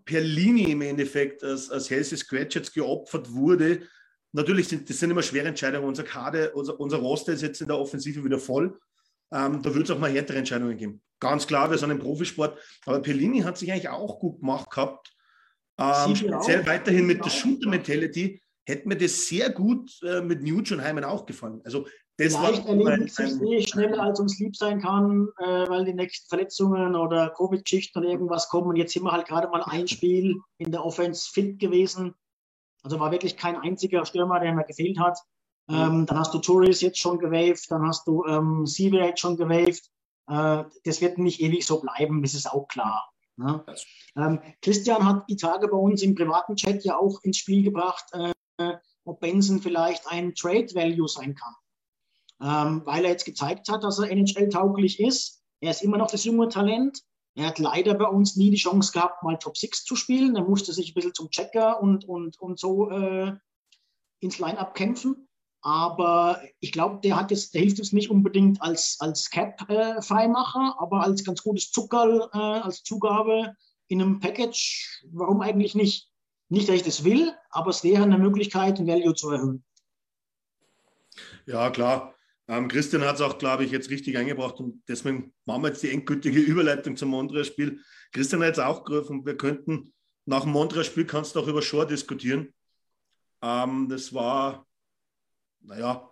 Perlini 0.03 0.71
im 0.71 0.81
Endeffekt 0.81 1.43
als, 1.43 1.69
als 1.69 1.89
Helse 1.89 2.17
Scratch 2.17 2.55
jetzt 2.55 2.73
geopfert 2.73 3.31
wurde. 3.31 3.87
Natürlich 4.33 4.67
sind 4.67 4.89
das 4.89 4.99
sind 4.99 5.11
immer 5.11 5.23
schwere 5.23 5.47
Entscheidungen. 5.47 5.87
Unser 5.87 6.03
Kader, 6.03 6.53
unser, 6.55 6.77
unser 6.77 6.97
Roster 6.97 7.31
ist 7.31 7.41
jetzt 7.41 7.61
in 7.61 7.67
der 7.67 7.79
Offensive 7.79 8.23
wieder 8.23 8.37
voll. 8.37 8.77
Ähm, 9.31 9.61
da 9.61 9.73
wird 9.73 9.85
es 9.85 9.91
auch 9.91 9.99
mal 9.99 10.11
härtere 10.11 10.37
Entscheidungen 10.37 10.77
geben. 10.77 11.01
Ganz 11.21 11.47
klar, 11.47 11.71
wir 11.71 11.77
sind 11.77 11.89
im 11.89 11.99
Profisport. 11.99 12.59
Aber 12.85 13.01
Perlini 13.01 13.39
hat 13.39 13.57
sich 13.57 13.71
eigentlich 13.71 13.89
auch 13.89 14.19
gut 14.19 14.41
gemacht 14.41 14.69
gehabt. 14.69 15.14
Ähm, 15.77 16.15
speziell 16.15 16.65
weiterhin 16.65 17.05
mit 17.05 17.23
der 17.23 17.29
Shooter-Mentality 17.29 18.41
hätte 18.65 18.87
mir 18.87 18.97
das 18.97 19.27
sehr 19.27 19.49
gut 19.49 19.91
äh, 20.03 20.21
mit 20.21 20.41
Nuge 20.41 20.73
und 20.73 20.81
Heimen 20.81 21.03
auch 21.03 21.25
gefallen. 21.25 21.61
Also 21.65 21.85
das 22.17 22.35
Vielleicht 22.35 22.65
erledigt 22.65 23.13
sich 23.13 23.41
eh 23.41 23.61
schneller, 23.67 24.01
als 24.01 24.21
uns 24.21 24.39
lieb 24.39 24.55
sein 24.55 24.81
kann, 24.81 25.27
äh, 25.37 25.67
weil 25.69 25.83
die 25.83 25.93
nächsten 25.93 26.29
Verletzungen 26.29 26.95
oder 26.95 27.29
Covid-Schichten 27.31 27.99
oder 27.99 28.09
irgendwas 28.09 28.47
kommen. 28.47 28.69
Und 28.69 28.77
jetzt 28.77 28.93
sind 28.93 29.03
wir 29.03 29.11
halt 29.11 29.27
gerade 29.27 29.49
mal 29.49 29.63
ein 29.63 29.87
Spiel 29.87 30.39
in 30.57 30.71
der 30.71 30.85
Offense 30.85 31.29
fit 31.29 31.59
gewesen. 31.59 32.15
Also 32.83 32.99
war 32.99 33.11
wirklich 33.11 33.35
kein 33.35 33.57
einziger 33.57 34.05
Stürmer, 34.05 34.39
der 34.39 34.53
mir 34.53 34.63
gefehlt 34.63 34.97
hat. 34.97 35.19
Ähm, 35.67 36.05
dann 36.05 36.19
hast 36.19 36.33
du 36.33 36.37
Touris 36.37 36.81
jetzt 36.81 36.99
schon 36.99 37.17
gewaved, 37.17 37.69
dann 37.69 37.87
hast 37.87 38.07
du 38.07 38.23
ähm, 38.25 38.65
Siever 38.65 39.03
jetzt 39.03 39.19
schon 39.19 39.35
gewaved. 39.35 39.89
Äh, 40.27 40.63
das 40.83 41.01
wird 41.01 41.17
nicht 41.17 41.41
ewig 41.41 41.65
so 41.65 41.81
bleiben, 41.81 42.21
das 42.21 42.33
ist 42.33 42.49
auch 42.49 42.67
klar. 42.67 43.11
Ne? 43.37 43.65
Ähm, 44.15 44.39
Christian 44.61 45.05
hat 45.05 45.29
die 45.29 45.35
Tage 45.35 45.67
bei 45.67 45.77
uns 45.77 46.01
im 46.01 46.15
privaten 46.15 46.55
Chat 46.55 46.83
ja 46.83 46.97
auch 46.97 47.21
ins 47.23 47.37
Spiel 47.37 47.63
gebracht, 47.63 48.05
äh, 48.13 48.73
ob 49.03 49.19
Benson 49.19 49.61
vielleicht 49.61 50.07
ein 50.07 50.33
Trade 50.33 50.73
Value 50.73 51.07
sein 51.07 51.35
kann 51.35 51.53
ähm, 52.41 52.81
weil 52.85 53.05
er 53.05 53.11
jetzt 53.11 53.25
gezeigt 53.25 53.69
hat, 53.69 53.83
dass 53.83 53.99
er 53.99 54.11
NHL-tauglich 54.11 54.99
ist. 54.99 55.41
Er 55.61 55.71
ist 55.71 55.83
immer 55.83 55.97
noch 55.97 56.11
das 56.11 56.25
junge 56.25 56.49
Talent. 56.49 57.01
Er 57.35 57.47
hat 57.47 57.59
leider 57.59 57.93
bei 57.95 58.05
uns 58.05 58.35
nie 58.35 58.49
die 58.49 58.57
Chance 58.57 58.91
gehabt, 58.91 59.23
mal 59.23 59.37
Top 59.37 59.57
6 59.57 59.83
zu 59.83 59.95
spielen. 59.95 60.35
Er 60.35 60.43
musste 60.43 60.73
sich 60.73 60.91
ein 60.91 60.93
bisschen 60.93 61.13
zum 61.13 61.29
Checker 61.29 61.81
und, 61.81 62.05
und, 62.05 62.39
und 62.39 62.59
so 62.59 62.89
äh, 62.89 63.33
ins 64.19 64.39
Line-Up 64.39 64.73
kämpfen. 64.73 65.27
Aber 65.65 66.43
ich 66.59 66.71
glaube, 66.71 66.99
der, 67.03 67.23
der 67.23 67.37
hilft 67.59 67.79
uns 67.79 67.91
nicht 67.91 68.11
unbedingt 68.11 68.61
als, 68.61 68.97
als 68.99 69.31
Cap-Freimacher, 69.31 70.75
aber 70.77 71.01
als 71.01 71.23
ganz 71.23 71.41
gutes 71.41 71.71
Zuckerl, 71.71 72.29
äh, 72.33 72.37
als 72.37 72.83
Zugabe 72.83 73.55
in 73.87 73.99
einem 73.99 74.19
Package. 74.19 75.01
Warum 75.11 75.41
eigentlich 75.41 75.73
nicht? 75.73 76.11
Nicht, 76.49 76.69
dass 76.69 76.75
ich 76.75 76.83
das 76.83 77.03
will, 77.03 77.33
aber 77.49 77.71
es 77.71 77.83
wäre 77.83 78.03
eine 78.03 78.19
Möglichkeit, 78.19 78.77
den 78.77 78.85
Value 78.85 79.15
zu 79.15 79.31
erhöhen. 79.31 79.63
Ja, 81.47 81.71
klar. 81.71 82.13
Ähm, 82.47 82.67
Christian 82.67 83.01
hat 83.01 83.15
es 83.15 83.21
auch, 83.21 83.39
glaube 83.39 83.65
ich, 83.65 83.71
jetzt 83.71 83.89
richtig 83.89 84.17
eingebracht 84.19 84.59
und 84.59 84.83
deswegen 84.87 85.33
machen 85.45 85.63
wir 85.63 85.69
jetzt 85.69 85.81
die 85.81 85.89
endgültige 85.89 86.41
Überleitung 86.41 86.95
zum 86.95 87.09
Montreal-Spiel. 87.09 87.79
Christian 88.11 88.41
hat 88.41 88.49
jetzt 88.49 88.59
auch 88.59 88.83
gerufen, 88.83 89.25
wir 89.25 89.35
könnten 89.35 89.95
nach 90.25 90.43
dem 90.43 90.51
Montreal-Spiel 90.51 91.05
kannst 91.05 91.35
du 91.35 91.39
auch 91.39 91.47
über 91.47 91.63
Shore 91.63 91.87
diskutieren. 91.87 92.53
Ähm, 93.41 93.89
das 93.89 94.13
war, 94.13 94.67
naja, 95.65 96.09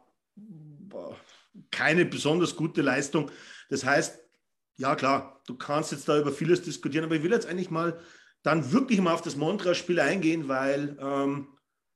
keine 1.71 2.05
besonders 2.05 2.55
gute 2.55 2.81
Leistung. 2.81 3.31
Das 3.69 3.85
heißt, 3.85 4.19
ja 4.77 4.95
klar, 4.95 5.41
du 5.47 5.55
kannst 5.55 5.91
jetzt 5.91 6.07
da 6.07 6.19
über 6.19 6.31
vieles 6.31 6.61
diskutieren, 6.61 7.05
aber 7.05 7.15
ich 7.15 7.23
will 7.23 7.31
jetzt 7.31 7.45
eigentlich 7.47 7.69
mal 7.69 7.99
dann 8.41 8.71
wirklich 8.71 8.99
mal 8.99 9.13
auf 9.13 9.21
das 9.21 9.37
Montreal-Spiel 9.37 9.99
eingehen, 9.99 10.47
weil 10.47 10.97
ähm, 10.99 11.47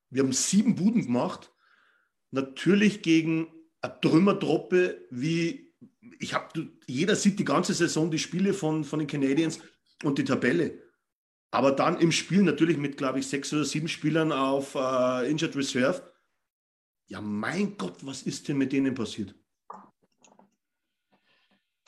wir 0.10 0.24
haben 0.24 0.32
sieben 0.32 0.76
Buden 0.76 1.06
gemacht. 1.06 1.52
Natürlich 2.32 3.02
gegen 3.02 3.48
eine 3.82 4.00
Trümmertruppe 4.00 5.06
wie, 5.10 5.74
ich 6.20 6.34
habe, 6.34 6.70
jeder 6.88 7.16
sieht 7.16 7.40
die 7.40 7.46
ganze 7.46 7.74
Saison 7.74 8.10
die 8.10 8.20
Spiele 8.20 8.54
von, 8.54 8.84
von 8.84 9.00
den 9.00 9.08
Canadiens 9.08 9.60
und 10.04 10.18
die 10.18 10.24
Tabelle. 10.24 10.82
Aber 11.52 11.72
dann 11.72 12.00
im 12.00 12.12
Spiel 12.12 12.44
natürlich 12.44 12.78
mit, 12.78 12.98
glaube 12.98 13.20
ich, 13.20 13.28
sechs 13.28 13.54
oder 13.54 13.66
sieben 13.66 13.88
Spielern 13.88 14.32
auf 14.32 14.76
äh, 14.76 15.30
Injured 15.30 15.56
Reserve. 15.56 16.14
Ja, 17.08 17.22
mein 17.22 17.78
Gott, 17.78 18.06
was 18.06 18.24
ist 18.24 18.48
denn 18.48 18.58
mit 18.58 18.72
denen 18.74 18.94
passiert? 18.94 19.34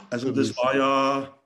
Also 0.10 0.32
das 0.32 0.56
war 0.58 0.76
ja 0.76 1.40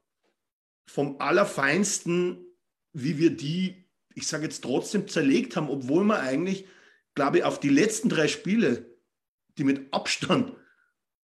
vom 0.87 1.19
Allerfeinsten, 1.19 2.45
wie 2.93 3.17
wir 3.17 3.35
die, 3.35 3.89
ich 4.13 4.27
sage 4.27 4.43
jetzt 4.43 4.63
trotzdem, 4.63 5.07
zerlegt 5.07 5.55
haben, 5.55 5.69
obwohl 5.69 6.03
wir 6.03 6.19
eigentlich, 6.19 6.67
glaube 7.15 7.39
ich, 7.39 7.43
auf 7.43 7.59
die 7.59 7.69
letzten 7.69 8.09
drei 8.09 8.27
Spiele, 8.27 8.95
die 9.57 9.63
mit 9.63 9.91
Abstand 9.93 10.55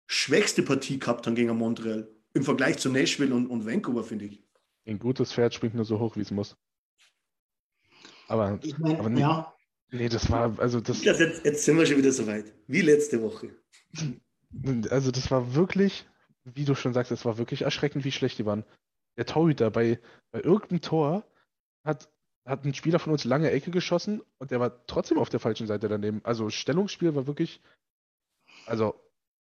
schwächste 0.07 0.61
Partie 0.61 0.99
gehabt 0.99 1.25
haben 1.25 1.35
gegen 1.35 1.57
Montreal, 1.57 2.07
im 2.33 2.43
Vergleich 2.43 2.77
zu 2.77 2.89
Nashville 2.89 3.33
und, 3.33 3.47
und 3.47 3.65
Vancouver, 3.65 4.03
finde 4.03 4.25
ich. 4.25 4.43
Ein 4.85 4.99
gutes 4.99 5.33
Pferd 5.33 5.53
springt 5.53 5.73
nur 5.73 5.85
so 5.85 5.99
hoch, 5.99 6.15
wie 6.15 6.21
es 6.21 6.31
muss. 6.31 6.55
Aber, 8.27 8.59
Ich 8.61 8.77
meine, 8.77 8.99
aber 8.99 9.11
ja, 9.11 9.54
nee, 9.95 10.09
das 10.09 10.29
war, 10.29 10.57
also 10.59 10.79
das, 10.79 11.03
Jetzt, 11.03 11.45
jetzt 11.45 11.65
sind 11.65 11.77
wir 11.77 11.85
schon 11.85 11.97
wieder 11.97 12.11
so 12.11 12.27
weit, 12.27 12.53
wie 12.67 12.81
letzte 12.81 13.21
Woche. 13.21 13.55
also 14.89 15.11
das 15.11 15.31
war 15.31 15.55
wirklich, 15.55 16.05
wie 16.43 16.65
du 16.65 16.75
schon 16.75 16.93
sagst, 16.93 17.11
es 17.11 17.25
war 17.25 17.37
wirklich 17.37 17.63
erschreckend, 17.63 18.05
wie 18.05 18.11
schlecht 18.11 18.37
die 18.37 18.45
waren. 18.45 18.63
Der 19.17 19.25
Torhüter 19.25 19.71
bei, 19.71 19.99
bei 20.31 20.41
irgendeinem 20.41 20.81
Tor 20.81 21.25
hat, 21.83 22.09
hat 22.45 22.65
ein 22.65 22.73
Spieler 22.73 22.99
von 22.99 23.13
uns 23.13 23.23
lange 23.23 23.51
Ecke 23.51 23.71
geschossen 23.71 24.21
und 24.37 24.51
der 24.51 24.59
war 24.59 24.85
trotzdem 24.87 25.17
auf 25.17 25.29
der 25.29 25.39
falschen 25.39 25.67
Seite 25.67 25.87
daneben. 25.87 26.21
Also 26.23 26.49
Stellungsspiel 26.49 27.15
war 27.15 27.27
wirklich, 27.27 27.61
also 28.65 28.95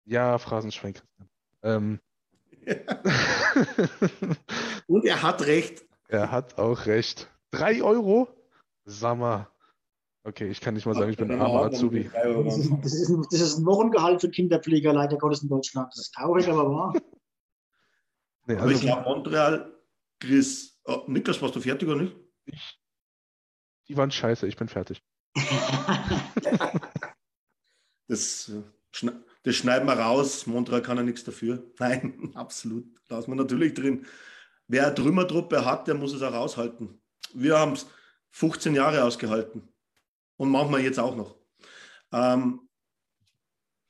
ja, 0.05 0.37
Phrasenschwein, 0.37 0.93
Christian. 0.93 1.29
Ähm, 1.63 1.99
Und 4.87 5.05
er 5.05 5.21
hat 5.21 5.45
recht. 5.45 5.85
er 6.07 6.31
hat 6.31 6.57
auch 6.57 6.85
recht. 6.85 7.29
Drei 7.51 7.81
Euro? 7.83 8.29
Sag 8.85 9.17
mal. 9.17 9.47
Okay, 10.25 10.49
ich 10.49 10.61
kann 10.61 10.73
nicht 10.73 10.85
mal 10.85 10.95
sagen, 10.95 11.11
ich 11.11 11.17
bin 11.17 11.31
ein 11.31 11.41
armer 11.41 11.65
Azubi. 11.65 12.09
das 12.13 12.57
ist, 12.57 12.71
das, 12.81 12.93
ist 12.93 13.09
ein, 13.09 13.25
das 13.29 13.41
ist 13.41 13.57
ein 13.57 13.65
Wochengehalt 13.65 14.21
für 14.21 14.29
Kinderpfleger, 14.29 14.93
leider 14.93 15.17
Gottes 15.17 15.43
in 15.43 15.49
Deutschland. 15.49 15.89
Das 15.91 15.99
ist 15.99 16.13
traurig, 16.13 16.47
aber 16.47 16.69
wahr. 16.69 16.93
Nee, 18.45 18.57
Aber 18.57 18.71
ich 18.71 18.75
also, 18.75 18.87
glaube, 18.87 19.03
Montreal, 19.03 19.73
Chris, 20.19 20.77
oh, 20.83 21.03
Niklas, 21.07 21.41
warst 21.41 21.55
du 21.55 21.61
fertig 21.61 21.87
oder 21.87 22.01
nicht? 22.01 22.13
ich, 22.43 22.77
die 23.87 23.95
waren 23.95 24.11
scheiße, 24.11 24.45
ich 24.47 24.57
bin 24.57 24.67
fertig. 24.67 25.01
Das, 28.07 28.51
das 29.43 29.55
schneiden 29.55 29.87
wir 29.87 29.93
raus. 29.93 30.45
Montreal 30.45 30.81
kann 30.81 30.97
ja 30.97 31.03
nichts 31.03 31.23
dafür. 31.23 31.63
Nein, 31.79 32.31
absolut. 32.35 32.85
Lassen 33.09 33.31
wir 33.31 33.35
natürlich 33.35 33.73
drin. 33.73 34.05
Wer 34.67 34.87
eine 34.87 34.95
Trümmertruppe 34.95 35.65
hat, 35.65 35.87
der 35.87 35.95
muss 35.95 36.13
es 36.13 36.21
auch 36.21 36.33
aushalten. 36.33 37.01
Wir 37.33 37.57
haben 37.57 37.73
es 37.73 37.87
15 38.31 38.75
Jahre 38.75 39.03
ausgehalten. 39.03 39.72
Und 40.37 40.49
manchmal 40.49 40.81
jetzt 40.81 40.99
auch 40.99 41.15
noch. 41.15 41.37
Ähm, 42.11 42.67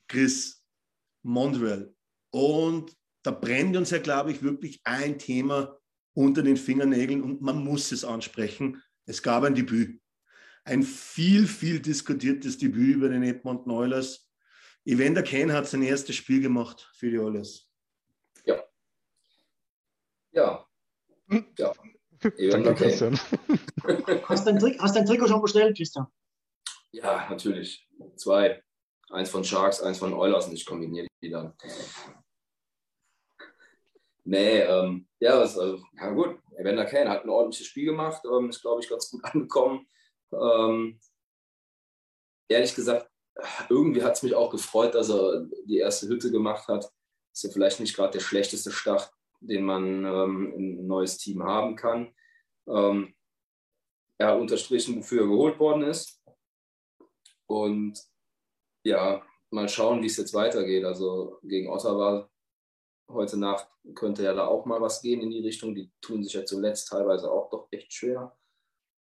Chris, 0.08 0.64
Montreal. 1.24 1.94
Und 2.32 2.96
da 3.24 3.32
brennt 3.32 3.76
uns 3.78 3.89
ja, 3.91 4.00
glaube 4.00 4.32
ich, 4.32 4.44
wirklich 4.44 4.82
ein 4.84 5.18
Thema 5.18 5.78
unter 6.14 6.44
den 6.44 6.58
Fingernägeln 6.58 7.22
und 7.24 7.41
man 7.41 7.64
muss 7.64 7.91
es 7.91 8.04
ansprechen. 8.04 8.82
Es 9.06 9.24
gab 9.24 9.44
ein 9.44 9.56
Debüt. 9.56 10.02
Ein 10.66 10.84
viel, 10.84 11.48
viel 11.48 11.80
diskutiertes 11.80 12.58
Debüt 12.58 12.96
über 12.96 13.10
den 13.10 13.24
Edmonton 13.24 13.72
Oilers. 13.72 14.30
Evander 14.86 15.24
Kane 15.24 15.54
hat 15.54 15.68
sein 15.68 15.82
erstes 15.82 16.16
Spiel 16.16 16.41
gemacht 16.41 16.89
für 16.96 17.10
die 17.10 17.18
Oilers. 17.18 17.70
Ja. 18.46 18.64
Ja. 20.32 20.68
Ja. 21.58 21.74
Eben, 22.38 22.64
Danke. 22.64 22.76
Christian. 22.76 23.20
Hast 24.24 24.46
du 24.46 24.52
dein, 24.52 24.60
Tri 24.60 24.78
hast 24.80 24.96
dein 24.96 25.06
Trikot 25.06 25.28
schon 25.28 25.41
bestellt, 25.41 25.76
Christian? 25.76 26.08
Ja, 26.94 27.28
natürlich. 27.30 27.89
Zwei. 28.16 28.64
Eins 29.10 29.30
von 29.30 29.44
Sharks, 29.44 29.82
eins 29.82 30.00
von 30.00 30.14
Oilers 30.14 30.48
und 30.48 30.54
ich 30.54 30.66
kombiniere 30.66 31.08
die 31.22 31.30
dann. 31.30 31.54
Nee, 34.26 34.62
ähm, 34.62 35.08
ja, 35.20 35.39
was, 35.39 35.58
also, 35.58 35.84
ja 36.00 36.12
gut. 36.12 36.39
Evander 36.56 36.86
Kane 36.86 37.10
hat 37.10 37.24
ein 37.24 37.30
ordentliches 37.30 37.68
Spiel 37.68 37.86
gemacht, 37.86 38.24
ähm, 38.26 38.50
ist, 38.50 38.62
glaube 38.62 38.82
ich, 38.82 38.89
ganz 38.89 39.10
gut 39.10 39.24
angekommen. 39.26 39.88
Ähm, 40.32 41.00
ehrlich 42.48 42.74
gesagt, 42.74 43.10
irgendwie 43.70 44.04
hat 44.04 44.14
es 44.14 44.24
mich 44.24 44.36
auch 44.36 44.52
gefreut, 44.52 44.96
dass 44.96 45.10
er 45.10 45.46
die 45.66 45.80
erste 45.80 46.08
Hütte 46.08 46.32
gemacht 46.32 46.68
hat. 46.68 46.89
Ist 47.34 47.44
ja 47.44 47.50
vielleicht 47.50 47.80
nicht 47.80 47.96
gerade 47.96 48.14
der 48.14 48.20
schlechteste 48.20 48.72
Start, 48.72 49.12
den 49.39 49.66
man 49.66 50.06
ähm, 50.06 50.54
in 50.56 50.80
ein 50.80 50.88
neues 50.88 51.18
Team 51.18 51.44
haben 51.44 51.76
kann. 51.76 52.14
Ähm, 52.68 53.14
er 54.20 54.28
hat 54.28 54.39
unterstrichen, 54.39 54.98
wofür 54.98 55.24
er 55.24 55.28
geholt 55.28 55.60
worden 55.60 55.84
ist. 55.84 56.22
Und 57.54 57.99
ja, 58.84 59.22
mal 59.51 59.70
schauen, 59.70 60.01
wie 60.01 60.08
es 60.08 60.18
jetzt 60.18 60.34
weitergeht. 60.34 60.86
Also 60.86 61.38
gegen 61.43 61.70
Ottawa 61.70 62.28
heute 63.08 63.38
Nacht 63.38 63.68
könnte 63.93 64.24
ja 64.24 64.34
da 64.34 64.47
auch 64.47 64.66
mal 64.66 64.82
was 64.82 65.04
gehen 65.04 65.22
in 65.22 65.30
die 65.30 65.41
Richtung. 65.41 65.76
Die 65.76 65.91
tun 66.01 66.24
sich 66.24 66.34
ja 66.34 66.45
zuletzt 66.45 66.89
teilweise 66.89 67.32
auch 67.32 67.51
doch 67.51 67.68
echt 67.70 67.93
schwer. 67.93 68.36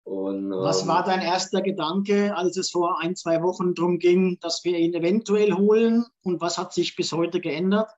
Und, 0.05 0.51
Was 0.51 0.83
ähm, 0.83 0.89
war 0.89 1.05
dein 1.05 1.21
erster 1.21 1.63
Gedanke, 1.63 2.37
als 2.37 2.57
es 2.57 2.73
vor 2.73 3.01
ein, 3.01 3.15
zwei 3.15 3.41
Wochen 3.45 3.77
darum 3.77 4.01
ging, 4.01 4.41
dass 4.41 4.65
wir 4.65 4.77
ihn 4.77 4.95
eventuell 4.95 5.53
holen? 5.53 6.05
Und 6.25 6.41
was 6.41 6.59
hat 6.59 6.73
sich 6.73 6.97
bis 6.97 7.13
heute 7.13 7.41
geändert? 7.41 7.93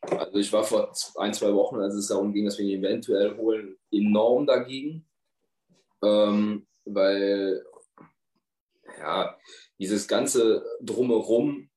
Also 0.00 0.38
ich 0.38 0.50
war 0.54 0.64
vor 0.64 0.94
ein, 1.16 1.34
zwei 1.34 1.52
Wochen, 1.52 1.76
als 1.76 1.94
es 1.94 2.08
darum 2.08 2.32
ging, 2.32 2.46
dass 2.46 2.56
wir 2.56 2.64
ihn 2.64 2.82
eventuell 2.82 3.36
holen, 3.36 3.76
enorm 3.90 4.46
dagegen. 4.46 5.06
Ähm, 6.02 6.66
weil 6.86 7.62
ja, 8.98 9.38
dieses 9.78 10.08
ganze 10.08 10.64
Drumherum 10.80 11.70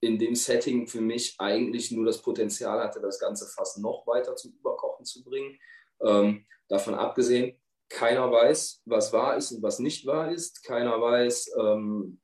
in 0.00 0.18
dem 0.18 0.34
Setting 0.34 0.86
für 0.86 1.00
mich 1.00 1.34
eigentlich 1.38 1.90
nur 1.90 2.06
das 2.06 2.22
Potenzial 2.22 2.80
hatte, 2.80 3.00
das 3.00 3.18
Ganze 3.18 3.46
fast 3.46 3.78
noch 3.78 4.06
weiter 4.06 4.36
zum 4.36 4.52
Überkochen 4.52 5.04
zu 5.04 5.24
bringen. 5.24 5.58
Ähm, 6.00 6.46
davon 6.68 6.94
abgesehen, 6.94 7.60
keiner 7.88 8.30
weiß, 8.30 8.82
was 8.84 9.12
wahr 9.12 9.36
ist 9.36 9.52
und 9.52 9.62
was 9.62 9.78
nicht 9.78 10.06
wahr 10.06 10.30
ist. 10.30 10.62
Keiner 10.62 11.00
weiß, 11.00 11.52
ähm, 11.58 12.20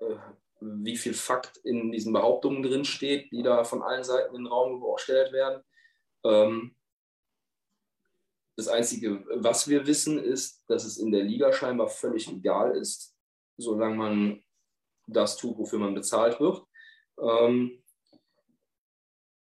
äh, 0.00 0.16
wie 0.60 0.96
viel 0.96 1.14
Fakt 1.14 1.56
in 1.58 1.92
diesen 1.92 2.12
Behauptungen 2.12 2.62
drin 2.62 2.84
steht, 2.84 3.30
die 3.32 3.42
da 3.42 3.64
von 3.64 3.82
allen 3.82 4.04
Seiten 4.04 4.34
in 4.34 4.44
den 4.44 4.52
Raum 4.52 4.82
gestellt 4.94 5.32
werden. 5.32 5.62
Ähm, 6.24 6.76
das 8.56 8.68
Einzige, 8.68 9.24
was 9.36 9.66
wir 9.66 9.86
wissen, 9.86 10.18
ist, 10.18 10.62
dass 10.68 10.84
es 10.84 10.98
in 10.98 11.10
der 11.10 11.22
Liga 11.22 11.52
scheinbar 11.52 11.88
völlig 11.88 12.28
egal 12.28 12.76
ist, 12.76 13.11
solange 13.56 13.96
man 13.96 14.44
das 15.06 15.36
tut, 15.36 15.58
wofür 15.58 15.78
man 15.78 15.94
bezahlt 15.94 16.40
wird. 16.40 16.62
Ähm, 17.20 17.82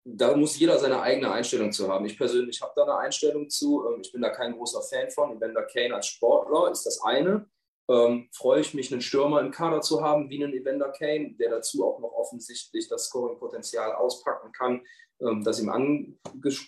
da 0.03 0.35
muss 0.35 0.57
jeder 0.57 0.79
seine 0.79 1.01
eigene 1.01 1.31
Einstellung 1.31 1.71
zu 1.71 1.87
haben. 1.87 2.05
Ich 2.05 2.17
persönlich 2.17 2.61
habe 2.61 2.73
da 2.75 2.83
eine 2.83 2.97
Einstellung 2.97 3.49
zu. 3.49 3.85
Ähm, 3.87 4.01
ich 4.01 4.11
bin 4.11 4.21
da 4.21 4.29
kein 4.29 4.53
großer 4.53 4.81
Fan 4.81 5.09
von. 5.11 5.35
Evander 5.37 5.63
Kane 5.63 5.95
als 5.95 6.07
Sportler 6.07 6.71
ist 6.71 6.85
das 6.85 7.01
eine. 7.03 7.47
Ähm, 7.89 8.29
freue 8.31 8.61
ich 8.61 8.73
mich, 8.73 8.91
einen 8.91 9.01
Stürmer 9.01 9.41
im 9.41 9.51
Kader 9.51 9.81
zu 9.81 10.01
haben, 10.01 10.29
wie 10.29 10.43
einen 10.43 10.53
Evander 10.53 10.91
Kane, 10.91 11.35
der 11.39 11.49
dazu 11.49 11.85
auch 11.85 11.99
noch 11.99 12.13
offensichtlich 12.13 12.87
das 12.87 13.05
Scoring-Potenzial 13.05 13.93
auspacken 13.93 14.51
kann, 14.51 14.85
ähm, 15.19 15.43
das 15.43 15.59
ihm 15.59 16.19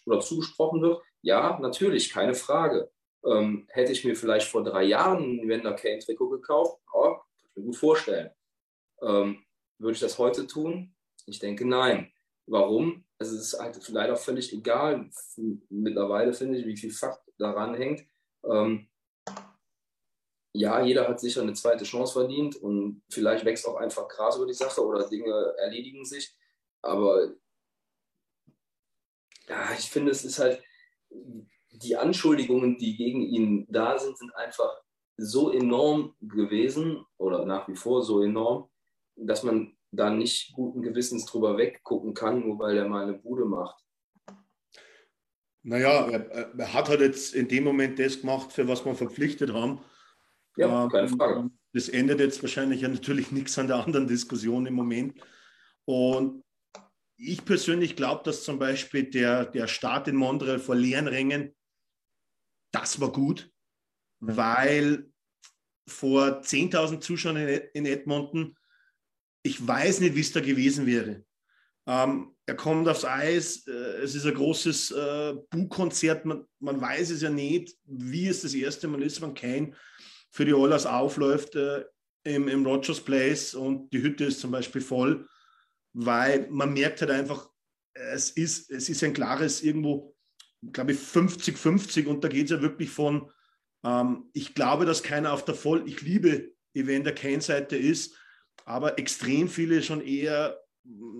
oder 0.05 0.19
zugesprochen 0.19 0.81
wird. 0.81 1.01
Ja, 1.21 1.57
natürlich, 1.59 2.11
keine 2.11 2.35
Frage. 2.35 2.91
Ähm, 3.25 3.67
hätte 3.69 3.91
ich 3.91 4.03
mir 4.03 4.15
vielleicht 4.15 4.49
vor 4.49 4.63
drei 4.63 4.83
Jahren 4.83 5.23
ein 5.23 5.39
Evander 5.39 5.73
Kane-Trikot 5.73 6.29
gekauft, 6.29 6.81
oh, 6.93 7.15
kann 7.15 7.23
ich 7.49 7.55
mir 7.55 7.63
gut 7.63 7.75
vorstellen. 7.77 8.31
Ähm, 9.01 9.43
würde 9.79 9.93
ich 9.93 9.99
das 9.99 10.17
heute 10.17 10.47
tun? 10.47 10.95
Ich 11.25 11.39
denke, 11.39 11.65
nein. 11.65 12.11
Warum? 12.45 13.05
Es 13.19 13.31
ist 13.31 13.57
halt 13.57 13.87
leider 13.89 14.17
völlig 14.17 14.51
egal 14.51 15.09
mittlerweile, 15.69 16.33
finde 16.33 16.59
ich, 16.59 16.65
wie 16.65 16.75
viel 16.75 16.91
Fakt 16.91 17.21
daran 17.37 17.73
hängt. 17.73 18.05
Ähm, 18.43 18.89
ja, 20.55 20.81
jeder 20.81 21.07
hat 21.07 21.19
sicher 21.19 21.41
eine 21.41 21.53
zweite 21.53 21.83
Chance 21.83 22.13
verdient 22.13 22.57
und 22.57 23.01
vielleicht 23.09 23.45
wächst 23.45 23.65
auch 23.67 23.75
einfach 23.75 24.07
Gras 24.07 24.35
über 24.35 24.45
die 24.45 24.53
Sache 24.53 24.85
oder 24.85 25.07
Dinge 25.07 25.55
erledigen 25.57 26.05
sich. 26.05 26.37
Aber 26.81 27.33
ja, 29.47 29.73
ich 29.77 29.89
finde, 29.89 30.11
es 30.11 30.23
ist 30.23 30.39
halt, 30.39 30.61
die 31.83 31.95
Anschuldigungen, 31.95 32.77
die 32.77 32.95
gegen 32.95 33.21
ihn 33.21 33.65
da 33.69 33.97
sind, 33.97 34.17
sind 34.17 34.35
einfach 34.35 34.81
so 35.17 35.51
enorm 35.51 36.15
gewesen 36.21 37.05
oder 37.17 37.45
nach 37.45 37.67
wie 37.67 37.75
vor 37.75 38.03
so 38.03 38.23
enorm, 38.23 38.69
dass 39.15 39.43
man 39.43 39.75
da 39.91 40.09
nicht 40.09 40.53
guten 40.53 40.81
Gewissens 40.81 41.25
drüber 41.25 41.57
weggucken 41.57 42.13
kann, 42.13 42.39
nur 42.39 42.57
weil 42.59 42.77
er 42.77 42.87
mal 42.87 43.03
eine 43.03 43.13
Bude 43.13 43.45
macht. 43.45 43.79
Naja, 45.61 46.09
er, 46.09 46.53
er 46.57 46.73
hat 46.73 46.89
halt 46.89 47.01
jetzt 47.01 47.33
in 47.33 47.47
dem 47.47 47.63
Moment 47.63 47.99
das 47.99 48.19
gemacht, 48.19 48.51
für 48.51 48.67
was 48.67 48.83
wir 48.83 48.95
verpflichtet 48.95 49.53
haben. 49.53 49.79
Ja, 50.57 50.87
keine 50.89 51.07
ähm, 51.07 51.17
Frage. 51.17 51.49
Das 51.73 51.89
ändert 51.89 52.19
jetzt 52.19 52.41
wahrscheinlich 52.41 52.81
ja 52.81 52.89
natürlich 52.89 53.31
nichts 53.31 53.57
an 53.57 53.67
der 53.67 53.77
anderen 53.77 54.07
Diskussion 54.07 54.65
im 54.65 54.73
Moment. 54.73 55.19
Und 55.85 56.43
ich 57.17 57.45
persönlich 57.45 57.95
glaube, 57.95 58.23
dass 58.25 58.43
zum 58.43 58.59
Beispiel 58.59 59.09
der, 59.09 59.45
der 59.45 59.67
Start 59.67 60.07
in 60.07 60.15
Montreal 60.15 60.59
vor 60.59 60.75
leeren 60.75 61.07
Rängen, 61.07 61.55
das 62.73 62.99
war 62.99 63.11
gut, 63.11 63.49
weil 64.19 65.09
vor 65.87 66.41
10.000 66.41 66.99
Zuschauern 66.99 67.37
in 67.37 67.85
Edmonton, 67.85 68.57
ich 69.43 69.65
weiß 69.65 69.99
nicht, 69.99 70.15
wie 70.15 70.21
es 70.21 70.31
da 70.31 70.41
gewesen 70.41 70.85
wäre. 70.85 71.23
Ähm, 71.85 72.35
er 72.45 72.55
kommt 72.55 72.87
aufs 72.87 73.05
Eis, 73.05 73.67
äh, 73.67 73.71
es 74.01 74.15
ist 74.15 74.25
ein 74.25 74.33
großes 74.33 74.91
äh, 74.91 75.35
Buchkonzert, 75.49 76.25
man, 76.25 76.45
man, 76.59 76.79
weiß 76.79 77.09
es 77.09 77.21
ja 77.21 77.29
nicht, 77.29 77.75
wie 77.85 78.27
es 78.27 78.41
das 78.41 78.53
erste 78.53 78.87
Mal 78.87 79.03
ist, 79.03 79.21
wenn 79.21 79.33
kein 79.33 79.75
für 80.29 80.45
die 80.45 80.53
Oilers 80.53 80.85
aufläuft 80.85 81.55
äh, 81.55 81.83
im, 82.23 82.47
im 82.47 82.65
Rogers 82.65 83.01
Place 83.01 83.53
und 83.53 83.91
die 83.91 84.01
Hütte 84.01 84.25
ist 84.25 84.39
zum 84.39 84.51
Beispiel 84.51 84.81
voll, 84.81 85.27
weil 85.91 86.47
man 86.49 86.73
merkt 86.73 87.01
halt 87.01 87.11
einfach, 87.11 87.49
es 87.93 88.31
ist, 88.31 88.71
es 88.71 88.89
ist 88.89 89.03
ein 89.03 89.13
klares 89.13 89.61
irgendwo, 89.61 90.12
glaube 90.71 90.93
ich, 90.93 90.99
50-50 90.99 92.07
und 92.07 92.23
da 92.23 92.27
geht 92.27 92.45
es 92.45 92.51
ja 92.51 92.61
wirklich 92.61 92.89
von, 92.89 93.29
ähm, 93.83 94.29
ich 94.33 94.53
glaube, 94.53 94.85
dass 94.85 95.03
keiner 95.03 95.33
auf 95.33 95.45
der 95.45 95.55
Voll, 95.55 95.87
ich 95.87 96.01
liebe 96.01 96.53
Evander 96.73 97.11
Kane-Seite 97.11 97.75
ist, 97.75 98.15
aber 98.65 98.97
extrem 98.97 99.49
viele 99.49 99.83
schon 99.83 100.01
eher 100.01 100.63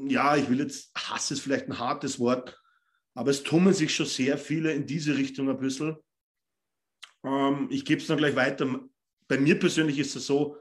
ja, 0.08 0.36
ich 0.36 0.50
will 0.50 0.60
jetzt, 0.60 0.92
Hass 0.96 1.32
ist 1.32 1.42
vielleicht 1.42 1.68
ein 1.68 1.80
hartes 1.80 2.20
Wort, 2.20 2.60
aber 3.14 3.32
es 3.32 3.44
tummeln 3.44 3.76
sich 3.76 3.96
schon 3.96 4.06
sehr 4.06 4.38
viele 4.38 4.74
in 4.74 4.86
diese 4.86 5.16
Richtung 5.18 5.50
ein 5.50 5.60
bisschen. 5.60 5.98
Ähm, 7.24 7.68
ich 7.72 7.86
gebe 7.86 8.02
es 8.02 8.08
dann 8.08 8.18
gleich 8.18 8.36
weiter. 8.36 8.82
Bei 9.28 9.38
mir 9.38 9.58
persönlich 9.58 10.00
ist 10.00 10.16
es 10.16 10.26
so, 10.26 10.58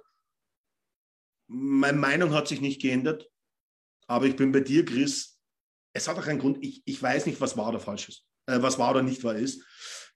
meine 1.49 1.99
Meinung 1.99 2.33
hat 2.33 2.49
sich 2.49 2.61
nicht 2.61 2.81
geändert, 2.81 3.29
aber 4.07 4.27
ich 4.27 4.37
bin 4.37 4.53
bei 4.53 4.61
dir, 4.61 4.85
Chris. 4.85 5.41
Es 5.95 6.09
hat 6.09 6.17
auch 6.19 6.27
einen 6.27 6.39
Grund, 6.39 6.59
ich, 6.65 6.83
ich 6.87 7.03
weiß 7.03 7.27
nicht, 7.27 7.41
was 7.41 7.57
wahr 7.57 7.69
oder 7.69 7.81
falsch 7.81 8.09
ist, 8.09 8.27
äh, 8.47 8.61
was 8.61 8.79
wahr 8.79 8.93
oder 8.93 9.03
nicht 9.03 9.25
wahr 9.25 9.37
ist. 9.37 9.63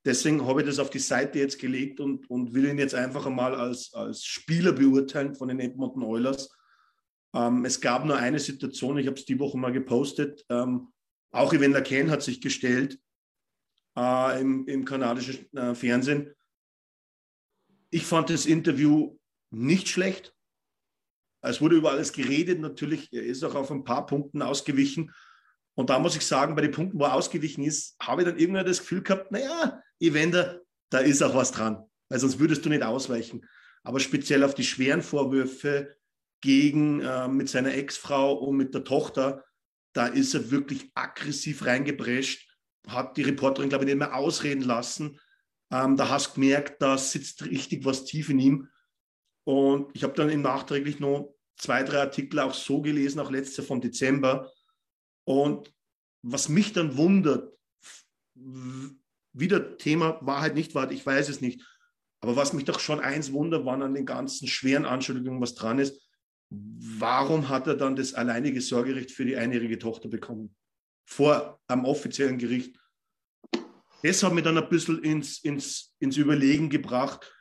Deswegen 0.05 0.47
habe 0.47 0.61
ich 0.61 0.67
das 0.69 0.79
auf 0.79 0.91
die 0.91 1.01
Seite 1.01 1.39
jetzt 1.39 1.59
gelegt 1.59 2.01
und, 2.01 2.31
und 2.31 2.55
will 2.55 2.67
ihn 2.67 2.79
jetzt 2.79 2.95
einfach 2.95 3.27
einmal 3.27 3.55
als, 3.55 3.93
als 3.93 4.25
Spieler 4.25 4.73
beurteilen 4.73 5.35
von 5.35 5.49
den 5.49 5.61
Edmonton 5.61 6.03
Oilers 6.03 6.49
ähm, 7.37 7.65
es 7.67 7.81
gab 7.81 8.05
nur 8.05 8.17
eine 8.17 8.39
Situation, 8.39 8.97
ich 8.97 9.07
habe 9.07 9.19
es 9.19 9.27
die 9.27 9.39
Woche 9.39 9.59
mal 9.59 9.73
gepostet, 9.73 10.45
ähm, 10.49 10.89
auch 11.33 11.53
Evander 11.53 11.83
Ken 11.83 12.11
hat 12.11 12.23
sich 12.23 12.41
gestellt 12.41 12.99
äh, 13.97 14.41
im, 14.41 14.67
im, 14.67 14.85
kanadischen 14.87 15.53
äh, 15.55 15.75
Fernsehen. 15.75 16.33
Ich 17.91 18.07
fand 18.07 18.31
das 18.31 18.47
Interview 18.47 19.19
nicht 19.51 19.89
schlecht. 19.89 20.35
Es 21.43 21.61
wurde 21.61 21.77
über 21.77 21.91
alles 21.91 22.13
geredet, 22.13 22.61
natürlich, 22.61 23.13
er 23.13 23.23
ist 23.23 23.45
auch 23.45 23.55
auf 23.55 23.71
ein 23.71 23.85
paar 23.85 24.07
Punkten 24.07 24.41
ausgewichen. 24.41 25.13
Und 25.77 25.91
da 25.91 25.99
muss 25.99 26.17
ich 26.17 26.27
sagen, 26.27 26.57
bei 26.57 26.63
den 26.63 26.73
Punkten, 26.73 26.99
wo 26.99 27.05
er 27.05 27.15
ausgewichen 27.15 27.63
ist, 27.63 27.97
habe 28.01 28.23
ich 28.23 28.29
dann 28.29 28.39
irgendwann 28.39 28.67
das 28.67 28.81
Gefühl 28.81 29.03
gehabt, 29.03 29.31
naja, 29.31 29.81
Evander, 30.01 30.63
da 30.91 30.99
ist 30.99 31.23
auch 31.23 31.35
was 31.35 31.53
dran, 31.53 31.85
weil 32.09 32.19
sonst 32.19 32.39
würdest 32.39 32.65
du 32.65 32.69
nicht 32.69 32.83
ausweichen. 32.83 33.47
Aber 33.85 34.01
speziell 34.01 34.43
auf 34.43 34.55
die 34.55 34.65
schweren 34.65 35.03
Vorwürfe, 35.03 35.97
gegen 36.41 37.01
äh, 37.01 37.29
mit 37.29 37.49
seiner 37.49 37.75
Ex-Frau 37.75 38.35
und 38.35 38.57
mit 38.57 38.75
der 38.75 38.85
Tochter, 38.85 39.45
da 39.93 40.07
ist 40.07 40.35
er 40.35 40.51
wirklich 40.51 40.91
aggressiv 40.95 41.65
reingeprescht, 41.65 42.49
hat 42.87 43.17
die 43.17 43.23
Reporterin, 43.23 43.69
glaube 43.69 43.85
ich, 43.85 43.89
nicht 43.89 43.99
mehr 43.99 44.15
ausreden 44.15 44.63
lassen. 44.63 45.19
Ähm, 45.73 45.97
da 45.97 46.09
hast 46.09 46.29
du 46.29 46.35
gemerkt, 46.35 46.83
da 46.83 46.99
sitzt 46.99 47.45
richtig 47.45 47.85
was 47.85 48.05
tief 48.05 48.29
in 48.29 48.39
ihm. 48.39 48.69
Und 49.45 49.91
ich 49.95 50.05
habe 50.05 50.15
dann 50.15 50.29
im 50.29 50.43
nachträglich 50.43 51.01
noch 51.01 51.35
zwei, 51.57 51.83
drei 51.83 52.01
Artikel 52.01 52.41
auch 52.41 52.55
so 52.55 52.83
gelesen, 52.83 53.21
auch 53.21 53.31
letztes 53.31 53.67
vom 53.67 53.81
Dezember. 53.81 54.53
Und 55.27 55.75
was 56.23 56.49
mich 56.49 56.73
dann 56.73 56.97
wundert, 56.97 57.53
wieder 59.33 59.77
Thema 59.77 60.19
Wahrheit, 60.23 60.55
nicht 60.55 60.75
Wahrheit, 60.75 60.93
ich 60.93 61.05
weiß 61.05 61.29
es 61.29 61.41
nicht. 61.41 61.63
Aber 62.21 62.37
was 62.37 62.53
mich 62.53 62.65
doch 62.65 62.81
schon 62.81 63.01
eins 63.01 63.33
wundert, 63.33 63.67
wann 63.67 63.83
an 63.83 63.95
den 63.95 64.07
ganzen 64.07 64.49
schweren 64.49 64.87
Anschuldigungen 64.87 65.41
was 65.41 65.55
dran 65.55 65.79
ist, 65.79 66.01
warum 66.51 67.49
hat 67.49 67.67
er 67.67 67.75
dann 67.75 67.97
das 67.97 68.15
alleinige 68.15 68.61
Sorgerecht 68.61 69.11
für 69.11 69.25
die 69.25 69.37
einjährige 69.37 69.79
Tochter 69.79 70.09
bekommen? 70.09 70.55
Vor 71.09 71.61
am 71.67 71.85
offiziellen 71.85 72.39
Gericht. 72.39 72.79
Das 74.03 74.23
hat 74.23 74.33
mich 74.33 74.45
dann 74.45 74.59
ein 74.59 74.69
bisschen 74.69 75.03
ins, 75.03 75.39
ins, 75.39 75.95
ins 75.99 76.17
Überlegen 76.17 76.71
gebracht. 76.71 77.33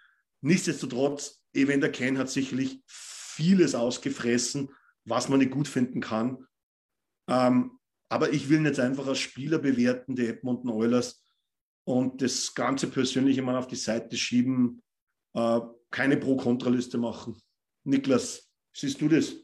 Nichtsdestotrotz, 0.42 1.44
Evander 1.54 1.90
Kane 1.90 2.18
hat 2.18 2.30
sicherlich 2.30 2.82
vieles 2.88 3.76
ausgefressen, 3.76 4.70
was 5.06 5.30
man 5.30 5.40
nicht 5.40 5.52
gut 5.52 5.68
finden 5.68 6.02
kann. 6.02 6.46
Ähm, 7.28 7.80
aber 8.10 8.32
ich 8.32 8.50
will 8.50 8.64
jetzt 8.66 8.80
einfach 8.80 9.08
als 9.08 9.20
Spieler 9.20 9.60
bewerten, 9.60 10.16
der 10.16 10.30
Edmonton 10.30 10.70
Oilers, 10.70 11.24
und 11.88 12.22
das 12.22 12.56
Ganze 12.56 12.88
persönlich 12.88 13.38
immer 13.38 13.60
auf 13.60 13.68
die 13.68 13.76
Seite 13.76 14.18
schieben, 14.18 14.82
äh, 15.34 15.60
keine 15.92 16.18
Pro-Kontra-Liste 16.18 16.98
machen. 16.98 17.40
Niklas, 17.84 18.46
Siehst 18.76 19.00
du 19.00 19.08
das? 19.08 19.38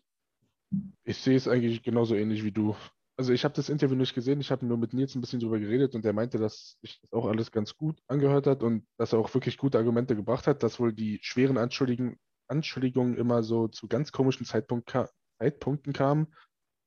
Ich 1.05 1.17
sehe 1.17 1.37
es 1.37 1.47
eigentlich 1.47 1.83
genauso 1.83 2.15
ähnlich 2.15 2.43
wie 2.43 2.51
du. 2.51 2.75
Also 3.17 3.31
ich 3.31 3.45
habe 3.45 3.53
das 3.53 3.69
Interview 3.69 3.95
nicht 3.95 4.13
gesehen, 4.13 4.41
ich 4.41 4.51
habe 4.51 4.65
nur 4.65 4.77
mit 4.77 4.93
Nils 4.93 5.15
ein 5.15 5.21
bisschen 5.21 5.39
drüber 5.39 5.59
geredet 5.59 5.95
und 5.95 6.05
er 6.05 6.13
meinte, 6.13 6.37
dass 6.37 6.77
sich 6.81 6.99
das 7.01 7.13
auch 7.13 7.27
alles 7.27 7.51
ganz 7.51 7.77
gut 7.77 8.01
angehört 8.07 8.47
hat 8.47 8.63
und 8.63 8.85
dass 8.97 9.13
er 9.13 9.19
auch 9.19 9.33
wirklich 9.33 9.57
gute 9.57 9.77
Argumente 9.77 10.15
gebracht 10.15 10.47
hat, 10.47 10.63
dass 10.63 10.79
wohl 10.79 10.91
die 10.91 11.19
schweren 11.21 11.57
Anschuldigungen, 11.57 12.17
Anschuldigungen 12.47 13.15
immer 13.15 13.43
so 13.43 13.67
zu 13.67 13.87
ganz 13.87 14.11
komischen 14.11 14.45
Zeitpunkt 14.45 14.91
Zeitpunkten 15.39 15.93
kamen. 15.93 16.27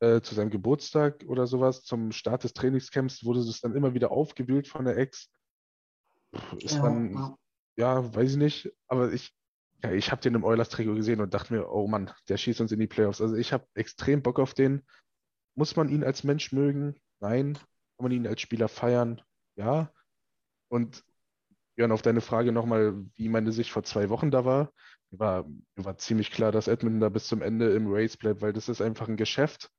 Äh, 0.04 0.20
zu 0.22 0.34
seinem 0.34 0.50
Geburtstag 0.50 1.24
oder 1.26 1.46
sowas, 1.46 1.82
zum 1.82 2.12
Start 2.12 2.44
des 2.44 2.52
Trainingscamps 2.52 3.24
wurde 3.24 3.40
es 3.40 3.60
dann 3.60 3.74
immer 3.74 3.94
wieder 3.94 4.10
aufgewühlt 4.10 4.68
von 4.68 4.84
der 4.84 4.98
Ex. 4.98 5.30
Ist 6.58 6.74
ja, 6.74 6.82
dann, 6.82 7.36
ja. 7.76 8.14
weiß 8.14 8.32
ich 8.32 8.36
nicht, 8.36 8.72
aber 8.86 9.12
ich 9.12 9.34
ja, 9.82 9.92
ich 9.92 10.10
habe 10.10 10.22
den 10.22 10.34
im 10.34 10.44
Oilers-Trikot 10.44 10.94
gesehen 10.94 11.20
und 11.20 11.34
dachte 11.34 11.52
mir, 11.52 11.70
oh 11.70 11.86
Mann, 11.86 12.10
der 12.28 12.38
schießt 12.38 12.62
uns 12.62 12.72
in 12.72 12.80
die 12.80 12.86
Playoffs. 12.86 13.20
Also 13.20 13.36
ich 13.36 13.52
habe 13.52 13.66
extrem 13.74 14.22
Bock 14.22 14.38
auf 14.38 14.54
den. 14.54 14.82
Muss 15.56 15.76
man 15.76 15.90
ihn 15.90 16.02
als 16.04 16.24
Mensch 16.24 16.52
mögen? 16.52 16.96
Nein. 17.20 17.54
Kann 17.54 18.04
man 18.04 18.12
ihn 18.12 18.26
als 18.26 18.40
Spieler 18.40 18.68
feiern? 18.68 19.20
Ja. 19.56 19.92
Und 20.68 21.04
Jörn, 21.76 21.92
auf 21.92 22.00
deine 22.00 22.22
Frage 22.22 22.50
nochmal, 22.50 22.94
wie 23.16 23.28
meine 23.28 23.52
Sicht 23.52 23.70
vor 23.70 23.84
zwei 23.84 24.08
Wochen 24.08 24.30
da 24.30 24.46
war. 24.46 24.72
War, 25.10 25.44
war 25.76 25.98
ziemlich 25.98 26.30
klar, 26.30 26.50
dass 26.50 26.66
Edmonton 26.66 27.00
da 27.00 27.10
bis 27.10 27.28
zum 27.28 27.42
Ende 27.42 27.74
im 27.74 27.92
Race 27.92 28.16
bleibt, 28.16 28.40
weil 28.40 28.54
das 28.54 28.70
ist 28.70 28.80
einfach 28.80 29.08
ein 29.08 29.18
Geschäft. 29.18 29.70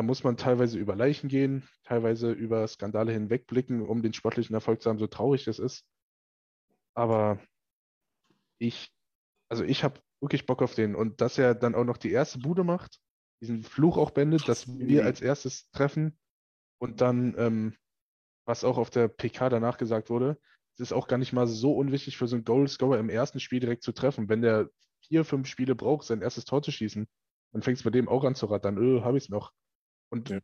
Da 0.00 0.04
muss 0.04 0.24
man 0.24 0.38
teilweise 0.38 0.78
über 0.78 0.96
Leichen 0.96 1.28
gehen, 1.28 1.68
teilweise 1.84 2.32
über 2.32 2.66
Skandale 2.66 3.12
hinwegblicken, 3.12 3.82
um 3.82 4.00
den 4.00 4.14
sportlichen 4.14 4.54
Erfolg 4.54 4.80
zu 4.80 4.88
haben, 4.88 4.98
so 4.98 5.06
traurig 5.06 5.44
das 5.44 5.58
ist. 5.58 5.84
Aber 6.94 7.38
ich, 8.56 8.90
also 9.50 9.62
ich 9.62 9.84
habe 9.84 10.00
wirklich 10.22 10.46
Bock 10.46 10.62
auf 10.62 10.74
den. 10.74 10.94
Und 10.94 11.20
dass 11.20 11.36
er 11.36 11.54
dann 11.54 11.74
auch 11.74 11.84
noch 11.84 11.98
die 11.98 12.12
erste 12.12 12.38
Bude 12.38 12.64
macht, 12.64 12.98
diesen 13.42 13.62
Fluch 13.62 13.98
auch 13.98 14.10
beendet, 14.12 14.48
dass 14.48 14.66
wir 14.66 15.04
als 15.04 15.20
erstes 15.20 15.68
treffen 15.70 16.18
und 16.78 17.02
dann, 17.02 17.34
ähm, 17.36 17.76
was 18.46 18.64
auch 18.64 18.78
auf 18.78 18.88
der 18.88 19.06
PK 19.06 19.50
danach 19.50 19.76
gesagt 19.76 20.08
wurde, 20.08 20.40
es 20.76 20.80
ist 20.80 20.92
auch 20.94 21.08
gar 21.08 21.18
nicht 21.18 21.34
mal 21.34 21.46
so 21.46 21.74
unwichtig 21.74 22.16
für 22.16 22.26
so 22.26 22.36
einen 22.36 22.46
Goalscorer 22.46 22.98
im 22.98 23.10
ersten 23.10 23.38
Spiel 23.38 23.60
direkt 23.60 23.82
zu 23.82 23.92
treffen. 23.92 24.30
Wenn 24.30 24.40
der 24.40 24.70
vier, 25.02 25.26
fünf 25.26 25.46
Spiele 25.46 25.74
braucht, 25.74 26.06
sein 26.06 26.22
erstes 26.22 26.46
Tor 26.46 26.62
zu 26.62 26.70
schießen, 26.70 27.06
dann 27.52 27.60
fängt 27.60 27.76
es 27.76 27.84
bei 27.84 27.90
dem 27.90 28.08
auch 28.08 28.24
an 28.24 28.34
zu 28.34 28.46
rattern. 28.46 28.78
Öh, 28.78 29.02
habe 29.02 29.18
ich 29.18 29.24
es 29.24 29.28
noch. 29.28 29.52
Und, 30.10 30.30
ja. 30.30 30.40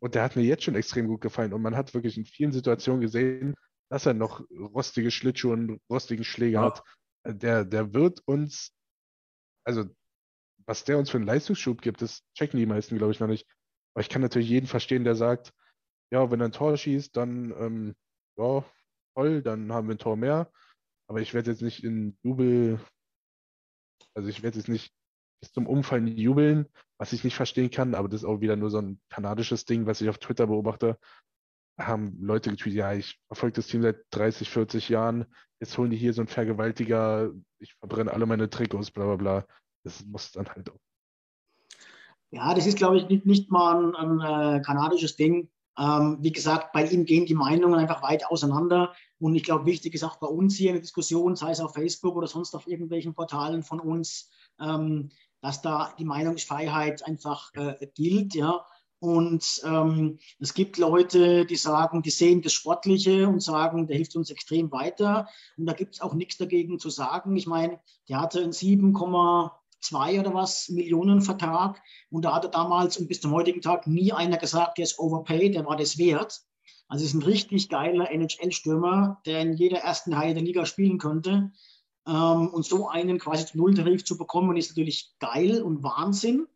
und 0.00 0.14
der 0.14 0.22
hat 0.22 0.36
mir 0.36 0.42
jetzt 0.42 0.64
schon 0.64 0.74
extrem 0.74 1.06
gut 1.06 1.20
gefallen. 1.20 1.52
Und 1.52 1.62
man 1.62 1.76
hat 1.76 1.94
wirklich 1.94 2.16
in 2.16 2.24
vielen 2.24 2.52
Situationen 2.52 3.00
gesehen, 3.00 3.54
dass 3.88 4.06
er 4.06 4.14
noch 4.14 4.44
rostige 4.50 5.10
Schlittschuhe 5.10 5.52
und 5.52 5.80
rostigen 5.88 6.24
Schläger 6.24 6.60
ja. 6.60 6.64
hat 6.66 6.82
der, 7.32 7.64
der 7.64 7.92
wird 7.92 8.20
uns, 8.26 8.72
also 9.64 9.84
was 10.66 10.84
der 10.84 10.98
uns 10.98 11.10
für 11.10 11.18
einen 11.18 11.26
Leistungsschub 11.26 11.82
gibt, 11.82 12.02
das 12.02 12.22
checken 12.34 12.58
die 12.58 12.66
meisten, 12.66 12.98
glaube 12.98 13.12
ich, 13.12 13.20
noch 13.20 13.28
nicht. 13.28 13.46
Aber 13.94 14.00
ich 14.00 14.08
kann 14.08 14.22
natürlich 14.22 14.48
jeden 14.48 14.66
verstehen, 14.66 15.04
der 15.04 15.14
sagt, 15.14 15.52
ja, 16.12 16.30
wenn 16.30 16.40
er 16.40 16.46
ein 16.46 16.52
Tor 16.52 16.76
schießt, 16.76 17.16
dann, 17.16 17.50
ähm, 17.58 17.94
ja, 18.36 18.64
toll, 19.14 19.42
dann 19.42 19.72
haben 19.72 19.88
wir 19.88 19.94
ein 19.94 19.98
Tor 19.98 20.16
mehr. 20.16 20.50
Aber 21.08 21.20
ich 21.20 21.34
werde 21.34 21.50
jetzt 21.50 21.62
nicht 21.62 21.84
in 21.84 22.18
Jubel, 22.22 22.80
also 24.14 24.28
ich 24.28 24.42
werde 24.42 24.58
jetzt 24.58 24.68
nicht 24.68 24.92
bis 25.40 25.52
zum 25.52 25.66
Umfallen 25.66 26.06
jubeln, 26.06 26.66
was 26.98 27.12
ich 27.12 27.24
nicht 27.24 27.36
verstehen 27.36 27.70
kann, 27.70 27.94
aber 27.94 28.08
das 28.08 28.22
ist 28.22 28.26
auch 28.26 28.40
wieder 28.40 28.56
nur 28.56 28.70
so 28.70 28.78
ein 28.78 29.00
kanadisches 29.10 29.64
Ding, 29.64 29.86
was 29.86 30.00
ich 30.00 30.08
auf 30.08 30.18
Twitter 30.18 30.46
beobachte 30.46 30.98
haben 31.78 32.16
Leute 32.20 32.50
getweetet, 32.50 32.78
ja, 32.78 32.92
ich 32.94 33.18
verfolge 33.26 33.56
das 33.56 33.66
Team 33.66 33.82
seit 33.82 33.96
30, 34.10 34.48
40 34.48 34.88
Jahren, 34.88 35.26
jetzt 35.60 35.76
holen 35.76 35.90
die 35.90 35.96
hier 35.96 36.12
so 36.12 36.22
einen 36.22 36.28
Vergewaltiger, 36.28 37.30
ich 37.58 37.74
verbrenne 37.74 38.12
alle 38.12 38.26
meine 38.26 38.48
Trikots, 38.48 38.90
bla 38.90 39.04
bla 39.04 39.16
bla. 39.16 39.46
Das 39.84 40.04
muss 40.04 40.32
dann 40.32 40.48
halt 40.48 40.70
auch. 40.70 40.80
Ja, 42.30 42.54
das 42.54 42.66
ist, 42.66 42.76
glaube 42.76 42.98
ich, 42.98 43.08
nicht, 43.08 43.26
nicht 43.26 43.50
mal 43.50 43.94
ein, 43.94 43.94
ein 43.94 44.56
äh, 44.56 44.60
kanadisches 44.60 45.16
Ding. 45.16 45.48
Ähm, 45.78 46.18
wie 46.20 46.32
gesagt, 46.32 46.72
bei 46.72 46.84
ihm 46.86 47.04
gehen 47.04 47.26
die 47.26 47.34
Meinungen 47.34 47.78
einfach 47.78 48.02
weit 48.02 48.26
auseinander. 48.26 48.94
Und 49.18 49.34
ich 49.36 49.44
glaube, 49.44 49.66
wichtig 49.66 49.94
ist 49.94 50.02
auch 50.02 50.16
bei 50.16 50.26
uns 50.26 50.56
hier 50.56 50.70
in 50.70 50.76
der 50.76 50.82
Diskussion, 50.82 51.36
sei 51.36 51.50
es 51.50 51.60
auf 51.60 51.74
Facebook 51.74 52.16
oder 52.16 52.26
sonst 52.26 52.54
auf 52.54 52.66
irgendwelchen 52.66 53.14
Portalen 53.14 53.62
von 53.62 53.78
uns, 53.78 54.30
ähm, 54.58 55.10
dass 55.46 55.62
da 55.62 55.94
die 55.96 56.04
Meinungsfreiheit 56.04 57.06
einfach 57.06 57.54
äh, 57.54 57.86
gilt. 57.94 58.34
Ja. 58.34 58.66
Und 58.98 59.62
ähm, 59.64 60.18
es 60.40 60.54
gibt 60.54 60.76
Leute, 60.76 61.46
die 61.46 61.54
sagen, 61.54 62.02
die 62.02 62.10
sehen 62.10 62.42
das 62.42 62.52
Sportliche 62.52 63.28
und 63.28 63.40
sagen, 63.40 63.86
der 63.86 63.96
hilft 63.96 64.16
uns 64.16 64.30
extrem 64.30 64.72
weiter. 64.72 65.28
Und 65.56 65.66
da 65.66 65.72
gibt 65.72 65.94
es 65.94 66.00
auch 66.00 66.14
nichts 66.14 66.36
dagegen 66.36 66.80
zu 66.80 66.90
sagen. 66.90 67.36
Ich 67.36 67.46
meine, 67.46 67.78
der 68.08 68.20
hatte 68.22 68.42
einen 68.42 68.50
7,2 68.50 70.18
oder 70.18 70.34
was 70.34 70.68
Millionen 70.68 71.20
Vertrag 71.22 71.80
und 72.10 72.24
da 72.24 72.34
hatte 72.34 72.48
damals 72.48 72.96
und 72.96 73.06
bis 73.06 73.20
zum 73.20 73.30
heutigen 73.30 73.60
Tag 73.60 73.86
nie 73.86 74.12
einer 74.12 74.38
gesagt, 74.38 74.78
der 74.78 74.82
ist 74.82 74.98
overpaid, 74.98 75.54
der 75.54 75.64
war 75.64 75.76
das 75.76 75.96
wert. 75.96 76.42
Also 76.88 77.04
ist 77.04 77.14
ein 77.14 77.22
richtig 77.22 77.68
geiler 77.68 78.10
NHL-Stürmer, 78.10 79.20
der 79.26 79.42
in 79.42 79.52
jeder 79.52 79.78
ersten 79.78 80.12
Reihe 80.12 80.34
der 80.34 80.42
Liga 80.42 80.66
spielen 80.66 80.98
könnte. 80.98 81.52
Ähm, 82.06 82.48
und 82.48 82.64
so 82.64 82.88
einen 82.88 83.18
quasi 83.18 83.46
zu 83.46 83.58
Nulltarif 83.58 84.04
zu 84.04 84.16
bekommen, 84.16 84.56
ist 84.56 84.70
natürlich 84.70 85.14
geil 85.18 85.62
und 85.62 85.82
Wahnsinn. 85.82 86.46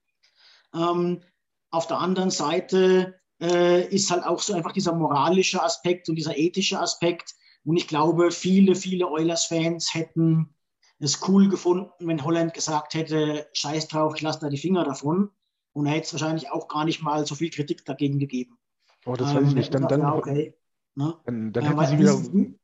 Ähm, 0.75 1.23
auf 1.71 1.87
der 1.87 1.99
anderen 1.99 2.31
Seite 2.31 3.21
äh, 3.41 3.87
ist 3.89 4.11
halt 4.11 4.25
auch 4.25 4.41
so 4.41 4.55
einfach 4.55 4.73
dieser 4.73 4.95
moralische 4.95 5.63
Aspekt 5.63 6.09
und 6.09 6.17
dieser 6.17 6.37
ethische 6.37 6.79
Aspekt. 6.79 7.35
Und 7.65 7.77
ich 7.77 7.89
glaube, 7.89 8.31
viele, 8.31 8.75
viele 8.75 9.09
Oilers-Fans 9.09 9.95
hätten 9.95 10.55
es 10.99 11.27
cool 11.29 11.49
gefunden, 11.49 11.91
wenn 12.01 12.25
Holland 12.25 12.55
gesagt 12.55 12.95
hätte, 12.95 13.49
scheiß 13.53 13.89
drauf, 13.89 14.15
ich 14.17 14.23
lasse 14.23 14.41
da 14.41 14.49
die 14.49 14.59
Finger 14.59 14.85
davon. 14.85 15.31
Und 15.73 15.87
er 15.87 15.93
hätte 15.93 16.07
es 16.07 16.13
wahrscheinlich 16.13 16.51
auch 16.51 16.69
gar 16.69 16.85
nicht 16.85 17.03
mal 17.03 17.27
so 17.27 17.35
viel 17.35 17.51
Kritik 17.51 17.85
dagegen 17.85 18.19
gegeben. 18.19 18.59
Oh, 19.07 19.15
das 19.15 19.35
weiß 19.35 19.43
ich 19.43 19.49
ähm, 19.51 19.55
nicht. 19.55 19.75
Dann, 19.75 19.89
dann, 19.89 20.01
ja, 20.01 20.15
okay. 20.15 20.55
ne? 20.95 21.17
dann, 21.25 21.53
dann 21.53 21.65
hätten 21.65 21.87
sie 21.87 21.99
wieder. 21.99 22.57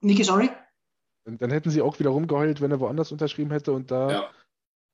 Niki, 0.00 0.24
sorry? 0.24 0.50
Dann, 1.24 1.38
dann, 1.38 1.50
hätten 1.50 1.70
sie 1.70 1.82
auch 1.82 1.98
wieder 1.98 2.10
rumgeheult, 2.10 2.60
wenn 2.60 2.70
er 2.70 2.80
woanders 2.80 3.12
unterschrieben 3.12 3.50
hätte 3.50 3.72
und 3.72 3.90
da. 3.90 4.10
Ja. 4.10 4.30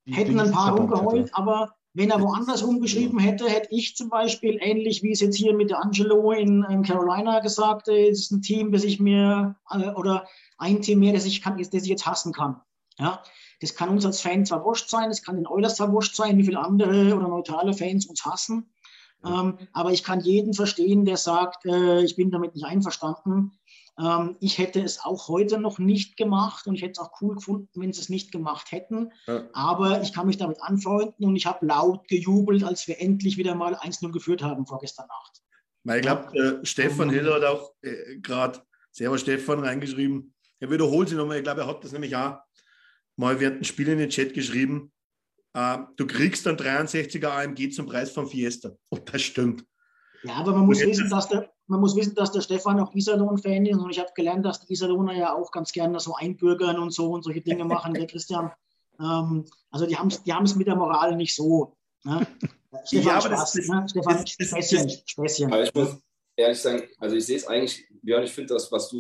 Hätten 0.06 0.40
ein 0.40 0.52
paar 0.52 0.76
rumgeheult, 0.76 1.26
hätte. 1.26 1.36
aber 1.36 1.74
wenn 1.92 2.10
er 2.10 2.20
woanders 2.20 2.62
umgeschrieben 2.62 3.18
hätte, 3.18 3.48
hätte 3.48 3.68
ich 3.70 3.96
zum 3.96 4.08
Beispiel, 4.08 4.58
ähnlich 4.60 5.02
wie 5.02 5.10
es 5.10 5.20
jetzt 5.20 5.36
hier 5.36 5.54
mit 5.54 5.70
der 5.70 5.82
Angelo 5.82 6.30
in, 6.30 6.64
in 6.70 6.82
Carolina 6.84 7.40
gesagt, 7.40 7.88
es 7.88 8.20
ist 8.20 8.30
ein 8.30 8.42
Team, 8.42 8.70
das 8.70 8.84
ich 8.84 9.00
mir, 9.00 9.56
äh, 9.70 9.90
oder 9.90 10.28
ein 10.58 10.82
Team 10.82 11.00
mehr, 11.00 11.12
das 11.12 11.24
ich, 11.24 11.42
kann, 11.42 11.58
das 11.58 11.72
ich 11.72 11.88
jetzt 11.88 12.06
hassen 12.06 12.32
kann. 12.32 12.60
Ja? 12.98 13.22
Das 13.60 13.74
kann 13.74 13.88
uns 13.88 14.06
als 14.06 14.20
Fan 14.20 14.46
zwar 14.46 14.64
wurscht 14.64 14.88
sein, 14.88 15.10
es 15.10 15.22
kann 15.22 15.36
den 15.36 15.48
Oilers 15.48 15.76
zwar 15.76 15.92
wurscht 15.92 16.14
sein, 16.14 16.38
wie 16.38 16.44
viele 16.44 16.60
andere 16.60 17.14
oder 17.14 17.28
neutrale 17.28 17.74
Fans 17.74 18.06
uns 18.06 18.24
hassen. 18.24 18.72
Ähm, 19.24 19.58
aber 19.72 19.92
ich 19.92 20.02
kann 20.02 20.20
jeden 20.20 20.54
verstehen, 20.54 21.04
der 21.04 21.18
sagt, 21.18 21.66
äh, 21.66 22.02
ich 22.02 22.16
bin 22.16 22.30
damit 22.30 22.54
nicht 22.54 22.64
einverstanden. 22.64 23.52
Ähm, 23.98 24.36
ich 24.40 24.58
hätte 24.58 24.80
es 24.80 25.00
auch 25.00 25.28
heute 25.28 25.58
noch 25.58 25.78
nicht 25.78 26.16
gemacht 26.16 26.66
und 26.66 26.74
ich 26.74 26.82
hätte 26.82 26.92
es 26.92 26.98
auch 26.98 27.20
cool 27.20 27.34
gefunden, 27.34 27.68
wenn 27.74 27.92
sie 27.92 28.00
es 28.00 28.08
nicht 28.08 28.32
gemacht 28.32 28.72
hätten. 28.72 29.12
Ja. 29.26 29.48
Aber 29.52 30.02
ich 30.02 30.12
kann 30.12 30.26
mich 30.26 30.36
damit 30.36 30.62
anfreunden 30.62 31.24
und 31.24 31.36
ich 31.36 31.46
habe 31.46 31.66
laut 31.66 32.06
gejubelt, 32.08 32.64
als 32.64 32.86
wir 32.88 33.00
endlich 33.00 33.36
wieder 33.36 33.54
mal 33.54 33.74
1-0 33.74 34.10
geführt 34.12 34.42
haben 34.42 34.66
vorgestern 34.66 35.06
Nacht. 35.06 35.42
Ich 35.96 36.02
glaube, 36.02 36.38
äh, 36.38 36.66
Stefan 36.66 37.10
Hiller 37.10 37.36
hat 37.36 37.44
auch 37.44 37.72
äh, 37.82 38.18
gerade 38.18 38.60
selber 38.90 39.18
Stefan 39.18 39.60
reingeschrieben. 39.60 40.34
Er 40.58 40.70
wiederholt 40.70 41.08
sich 41.08 41.16
nochmal. 41.16 41.38
Ich 41.38 41.42
glaube, 41.42 41.62
er 41.62 41.66
hat 41.66 41.82
das 41.82 41.92
nämlich 41.92 42.14
auch 42.14 42.38
mal 43.16 43.40
während 43.40 43.56
dem 43.56 43.64
Spiel 43.64 43.88
in 43.88 43.98
den 43.98 44.10
Chat 44.10 44.34
geschrieben. 44.34 44.92
Äh, 45.54 45.78
du 45.96 46.06
kriegst 46.06 46.46
dann 46.46 46.56
63er 46.56 47.28
AMG 47.28 47.70
zum 47.70 47.86
Preis 47.86 48.10
von 48.10 48.26
Fiesta. 48.26 48.72
Und 48.90 49.12
das 49.12 49.22
stimmt. 49.22 49.64
Ja, 50.22 50.34
aber 50.34 50.52
man 50.52 50.66
muss, 50.66 50.80
wissen, 50.80 51.08
dass 51.08 51.28
der, 51.28 51.50
man 51.70 51.80
muss 51.80 51.94
wissen, 51.94 52.16
dass 52.16 52.32
der 52.32 52.40
Stefan 52.40 52.80
auch 52.80 52.92
Iserlohn-Fan 52.92 53.64
ist 53.64 53.78
und 53.78 53.90
ich 53.90 54.00
habe 54.00 54.10
gelernt, 54.16 54.44
dass 54.44 54.60
die 54.60 54.72
Iserlohner 54.72 55.14
ja 55.14 55.34
auch 55.34 55.52
ganz 55.52 55.70
gerne 55.70 56.00
so 56.00 56.14
einbürgern 56.16 56.80
und 56.80 56.90
so 56.90 57.12
und 57.12 57.22
solche 57.22 57.42
Dinge 57.42 57.64
machen, 57.64 57.94
der 57.94 58.06
Christian. 58.08 58.50
Ähm, 58.98 59.44
also 59.70 59.86
die 59.86 59.96
haben 59.96 60.08
es 60.08 60.22
die 60.24 60.58
mit 60.58 60.66
der 60.66 60.74
Moral 60.74 61.14
nicht 61.16 61.34
so. 61.34 61.76
Ne? 62.02 62.26
Stefan, 62.84 63.06
ja, 63.06 63.20
Spaß, 63.20 63.54
ne? 63.54 63.86
Stefan, 63.88 64.26
Späßchen, 64.26 64.90
Späßchen. 65.04 65.52
Aber 65.52 65.62
ich 65.62 65.72
muss 65.74 65.96
ehrlich 66.36 66.58
sagen, 66.58 66.82
also 66.98 67.14
ich 67.14 67.26
sehe 67.26 67.36
es 67.36 67.46
eigentlich, 67.46 67.86
Björn, 68.02 68.24
ich 68.24 68.32
finde 68.32 68.54
das, 68.54 68.70
was 68.72 68.88
du 68.88 68.98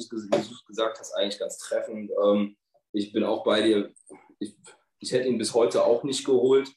gesagt 0.66 1.00
hast, 1.00 1.12
eigentlich 1.14 1.40
ganz 1.40 1.58
treffend. 1.58 2.10
Ähm, 2.24 2.56
ich 2.92 3.12
bin 3.12 3.24
auch 3.24 3.42
bei 3.42 3.62
dir. 3.62 3.92
Ich, 4.38 4.56
ich 5.00 5.10
hätte 5.10 5.26
ihn 5.26 5.38
bis 5.38 5.54
heute 5.54 5.84
auch 5.84 6.04
nicht 6.04 6.24
geholt. 6.24 6.72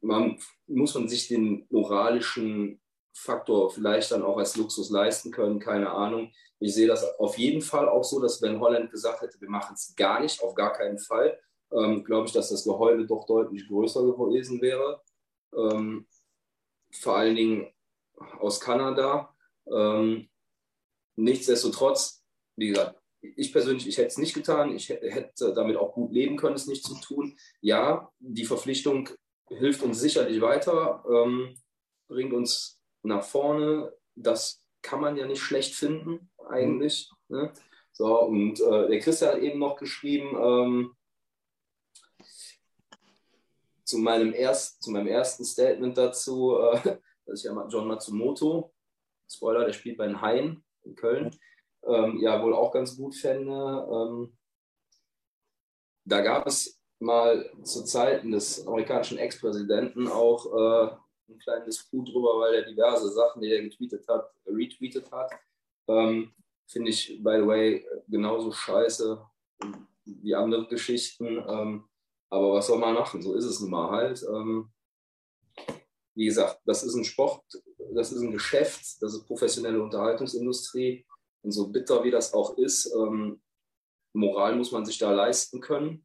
Man 0.00 0.38
muss 0.66 0.94
man 0.94 1.08
sich 1.08 1.28
den 1.28 1.66
moralischen 1.70 2.80
Faktor 3.12 3.70
vielleicht 3.70 4.12
dann 4.12 4.22
auch 4.22 4.36
als 4.36 4.56
Luxus 4.56 4.90
leisten 4.90 5.30
können, 5.30 5.58
keine 5.58 5.90
Ahnung. 5.90 6.32
Ich 6.60 6.74
sehe 6.74 6.86
das 6.86 7.18
auf 7.18 7.38
jeden 7.38 7.62
Fall 7.62 7.88
auch 7.88 8.04
so, 8.04 8.20
dass 8.20 8.42
wenn 8.42 8.60
Holland 8.60 8.90
gesagt 8.90 9.22
hätte, 9.22 9.40
wir 9.40 9.50
machen 9.50 9.74
es 9.74 9.94
gar 9.96 10.20
nicht, 10.20 10.42
auf 10.42 10.54
gar 10.54 10.72
keinen 10.72 10.98
Fall, 10.98 11.38
ähm, 11.72 12.04
glaube 12.04 12.26
ich, 12.26 12.32
dass 12.32 12.48
das 12.50 12.64
Geheule 12.64 13.06
doch 13.06 13.26
deutlich 13.26 13.68
größer 13.68 14.02
gewesen 14.02 14.60
wäre. 14.60 15.02
Ähm, 15.54 16.06
vor 16.92 17.16
allen 17.16 17.36
Dingen 17.36 17.72
aus 18.40 18.60
Kanada. 18.60 19.34
Ähm, 19.70 20.28
nichtsdestotrotz, 21.16 22.24
wie 22.56 22.68
gesagt, 22.68 23.00
ich 23.20 23.52
persönlich, 23.52 23.86
ich 23.86 23.98
hätte 23.98 24.08
es 24.08 24.18
nicht 24.18 24.34
getan. 24.34 24.74
Ich 24.74 24.88
hätte 24.88 25.52
damit 25.52 25.76
auch 25.76 25.92
gut 25.92 26.12
leben 26.12 26.36
können, 26.36 26.54
es 26.54 26.66
nicht 26.66 26.84
zu 26.84 26.94
tun. 27.00 27.36
Ja, 27.60 28.10
die 28.18 28.44
Verpflichtung 28.44 29.08
hilft 29.48 29.82
uns 29.82 30.00
sicherlich 30.00 30.40
weiter, 30.40 31.04
ähm, 31.10 31.54
bringt 32.06 32.32
uns 32.32 32.77
nach 33.02 33.22
vorne, 33.22 33.92
das 34.14 34.62
kann 34.82 35.00
man 35.00 35.16
ja 35.16 35.26
nicht 35.26 35.40
schlecht 35.40 35.74
finden, 35.74 36.30
eigentlich. 36.48 37.10
Ne? 37.28 37.52
So, 37.92 38.22
und 38.22 38.60
äh, 38.60 38.88
der 38.88 39.00
Christian 39.00 39.34
hat 39.34 39.42
eben 39.42 39.58
noch 39.58 39.76
geschrieben, 39.76 40.36
ähm, 40.40 40.96
zu, 43.84 43.98
meinem 43.98 44.32
erst, 44.32 44.82
zu 44.82 44.90
meinem 44.90 45.08
ersten 45.08 45.44
Statement 45.44 45.96
dazu, 45.96 46.58
äh, 46.58 46.98
dass 47.26 47.40
ich 47.40 47.44
ja 47.44 47.68
John 47.68 47.88
Matsumoto, 47.88 48.72
Spoiler, 49.28 49.64
der 49.64 49.72
spielt 49.72 49.98
bei 49.98 50.06
den 50.06 50.20
Haien 50.20 50.64
in 50.84 50.94
Köln, 50.94 51.36
ähm, 51.86 52.18
ja 52.18 52.42
wohl 52.42 52.54
auch 52.54 52.72
ganz 52.72 52.96
gut 52.96 53.14
fände. 53.14 53.52
Ähm, 53.52 54.36
da 56.04 56.20
gab 56.22 56.46
es 56.46 56.80
mal 56.98 57.50
zu 57.62 57.84
Zeiten 57.84 58.32
des 58.32 58.66
amerikanischen 58.66 59.18
Ex-Präsidenten 59.18 60.08
auch 60.08 60.46
äh, 60.46 60.96
einen 61.28 61.38
kleinen 61.38 61.64
Disput 61.64 62.08
drüber, 62.08 62.38
weil 62.40 62.54
er 62.54 62.62
diverse 62.62 63.10
Sachen, 63.10 63.42
die 63.42 63.52
er 63.52 63.62
getweetet 63.62 64.06
hat, 64.08 64.30
retweetet 64.46 65.10
hat. 65.10 65.30
Ähm, 65.88 66.32
Finde 66.66 66.90
ich, 66.90 67.22
by 67.22 67.38
the 67.40 67.46
way, 67.46 67.86
genauso 68.08 68.52
scheiße 68.52 69.24
wie 70.04 70.34
andere 70.34 70.66
Geschichten. 70.68 71.42
Ähm, 71.48 71.88
aber 72.30 72.54
was 72.54 72.66
soll 72.66 72.78
man 72.78 72.94
machen? 72.94 73.22
So 73.22 73.34
ist 73.34 73.46
es 73.46 73.60
nun 73.60 73.70
mal 73.70 73.90
halt. 73.90 74.22
Ähm, 74.22 74.70
wie 76.14 76.26
gesagt, 76.26 76.60
das 76.66 76.82
ist 76.82 76.94
ein 76.94 77.04
Sport, 77.04 77.42
das 77.94 78.12
ist 78.12 78.20
ein 78.20 78.32
Geschäft, 78.32 79.00
das 79.00 79.14
ist 79.14 79.26
professionelle 79.26 79.82
Unterhaltungsindustrie. 79.82 81.06
Und 81.42 81.52
so 81.52 81.68
bitter 81.68 82.02
wie 82.04 82.10
das 82.10 82.34
auch 82.34 82.58
ist, 82.58 82.92
ähm, 82.94 83.40
Moral 84.12 84.56
muss 84.56 84.72
man 84.72 84.84
sich 84.84 84.98
da 84.98 85.12
leisten 85.12 85.60
können. 85.60 86.04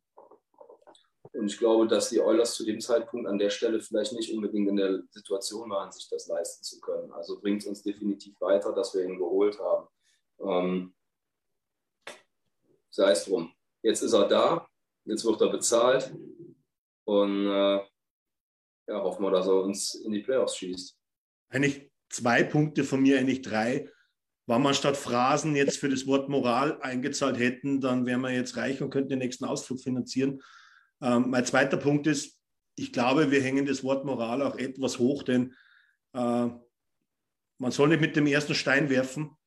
Und 1.33 1.47
ich 1.47 1.57
glaube, 1.57 1.87
dass 1.87 2.09
die 2.09 2.19
Oilers 2.19 2.53
zu 2.53 2.63
dem 2.63 2.79
Zeitpunkt 2.79 3.27
an 3.27 3.39
der 3.39 3.49
Stelle 3.49 3.79
vielleicht 3.79 4.13
nicht 4.13 4.33
unbedingt 4.33 4.69
in 4.69 4.75
der 4.75 5.01
Situation 5.09 5.69
waren, 5.71 5.91
sich 5.91 6.07
das 6.07 6.27
leisten 6.27 6.63
zu 6.63 6.79
können. 6.79 7.11
Also 7.11 7.39
bringt 7.39 7.61
es 7.61 7.67
uns 7.67 7.81
definitiv 7.81 8.39
weiter, 8.39 8.71
dass 8.71 8.93
wir 8.93 9.03
ihn 9.03 9.17
geholt 9.17 9.59
haben. 9.59 9.87
Ähm, 10.39 10.93
sei 12.91 13.11
es 13.11 13.25
drum. 13.25 13.51
Jetzt 13.81 14.03
ist 14.03 14.13
er 14.13 14.27
da, 14.27 14.67
jetzt 15.05 15.25
wird 15.25 15.41
er 15.41 15.49
bezahlt 15.49 16.15
und 17.05 17.47
äh, 17.47 17.79
ja, 18.87 19.01
hoffen 19.01 19.23
wir, 19.23 19.31
dass 19.31 19.47
er 19.47 19.61
uns 19.61 19.95
in 19.95 20.11
die 20.11 20.21
Playoffs 20.21 20.57
schießt. 20.57 20.95
Eigentlich 21.49 21.91
zwei 22.09 22.43
Punkte 22.43 22.83
von 22.83 23.01
mir, 23.01 23.17
eigentlich 23.17 23.41
drei. 23.41 23.89
Wenn 24.45 24.61
wir 24.61 24.73
statt 24.73 24.97
Phrasen 24.97 25.55
jetzt 25.55 25.77
für 25.77 25.89
das 25.89 26.05
Wort 26.05 26.29
Moral 26.29 26.79
eingezahlt 26.81 27.39
hätten, 27.39 27.81
dann 27.81 28.05
wären 28.05 28.21
wir 28.21 28.31
jetzt 28.31 28.57
reich 28.57 28.81
und 28.81 28.89
könnten 28.89 29.09
den 29.09 29.19
nächsten 29.19 29.45
Ausflug 29.45 29.79
finanzieren. 29.79 30.41
Ähm, 31.03 31.29
mein 31.29 31.45
zweiter 31.45 31.77
Punkt 31.77 32.07
ist, 32.07 32.39
ich 32.75 32.93
glaube, 32.93 33.29
wir 33.29 33.41
hängen 33.41 33.65
das 33.65 33.83
Wort 33.83 34.05
Moral 34.05 34.41
auch 34.41 34.57
etwas 34.57 34.97
hoch, 34.97 35.23
denn 35.23 35.53
äh, 36.13 36.47
man 37.59 37.71
soll 37.71 37.89
nicht 37.89 38.01
mit 38.01 38.15
dem 38.15 38.25
ersten 38.25 38.55
Stein 38.55 38.89
werfen. 38.89 39.37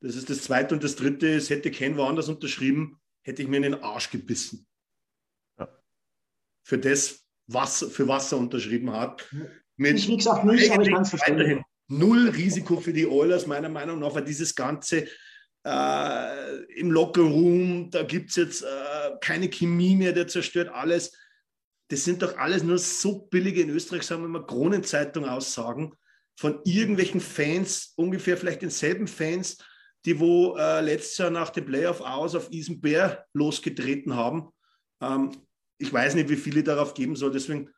Das 0.00 0.16
ist 0.16 0.28
das 0.28 0.42
zweite 0.42 0.74
und 0.74 0.84
das 0.84 0.96
dritte 0.96 1.34
es 1.34 1.48
hätte 1.48 1.70
Ken 1.70 1.96
woanders 1.96 2.28
unterschrieben, 2.28 3.00
hätte 3.22 3.42
ich 3.42 3.48
mir 3.48 3.56
in 3.56 3.62
den 3.62 3.82
Arsch 3.82 4.10
gebissen. 4.10 4.66
Ja. 5.58 5.68
Für 6.62 6.78
das, 6.78 7.24
was, 7.46 7.84
für 7.90 8.06
was 8.06 8.30
er 8.30 8.38
unterschrieben 8.38 8.92
hat. 8.92 9.26
Mit 9.76 9.96
ich, 9.96 10.08
wie 10.08 10.16
gesagt, 10.18 10.44
nicht, 10.44 10.70
aber 10.70 10.82
ich 10.82 10.90
kann 10.90 11.02
es 11.02 11.10
verstehen. 11.10 11.64
Null 11.88 12.28
Risiko 12.30 12.78
für 12.80 12.92
die 12.92 13.06
Oilers, 13.06 13.46
meiner 13.46 13.68
Meinung 13.68 13.98
nach, 13.98 14.14
weil 14.14 14.24
dieses 14.24 14.54
ganze 14.54 15.06
äh, 15.64 16.64
im 16.74 16.90
Lockerroom, 16.90 17.90
da 17.90 18.02
gibt 18.02 18.30
es 18.30 18.36
jetzt 18.36 18.62
äh, 18.62 18.66
keine 19.20 19.48
Chemie 19.48 19.96
mehr, 19.96 20.12
der 20.12 20.28
zerstört 20.28 20.68
alles. 20.68 21.16
das 21.88 22.04
sind 22.04 22.22
doch 22.22 22.38
alles 22.38 22.62
nur 22.62 22.78
so 22.78 23.26
billige 23.26 23.60
in 23.60 23.70
Österreich, 23.70 24.02
sagen 24.02 24.22
wir 24.22 24.28
mal, 24.28 24.46
Kronenzeitung-Aussagen 24.46 25.94
von 26.36 26.60
irgendwelchen 26.64 27.20
Fans, 27.20 27.92
ungefähr 27.96 28.36
vielleicht 28.36 28.62
denselben 28.62 29.06
Fans, 29.06 29.58
die 30.04 30.18
wo 30.18 30.56
äh, 30.56 30.80
letztes 30.80 31.18
Jahr 31.18 31.30
nach 31.30 31.50
dem 31.50 31.66
Playoff 31.66 32.00
aus 32.00 32.34
auf 32.34 32.50
Isenbär 32.50 33.26
losgetreten 33.34 34.16
haben. 34.16 34.48
Ähm, 35.00 35.30
ich 35.78 35.92
weiß 35.92 36.14
nicht, 36.14 36.28
wie 36.28 36.36
viele 36.36 36.62
darauf 36.62 36.94
geben 36.94 37.16
soll. 37.16 37.32
Deswegen 37.32 37.70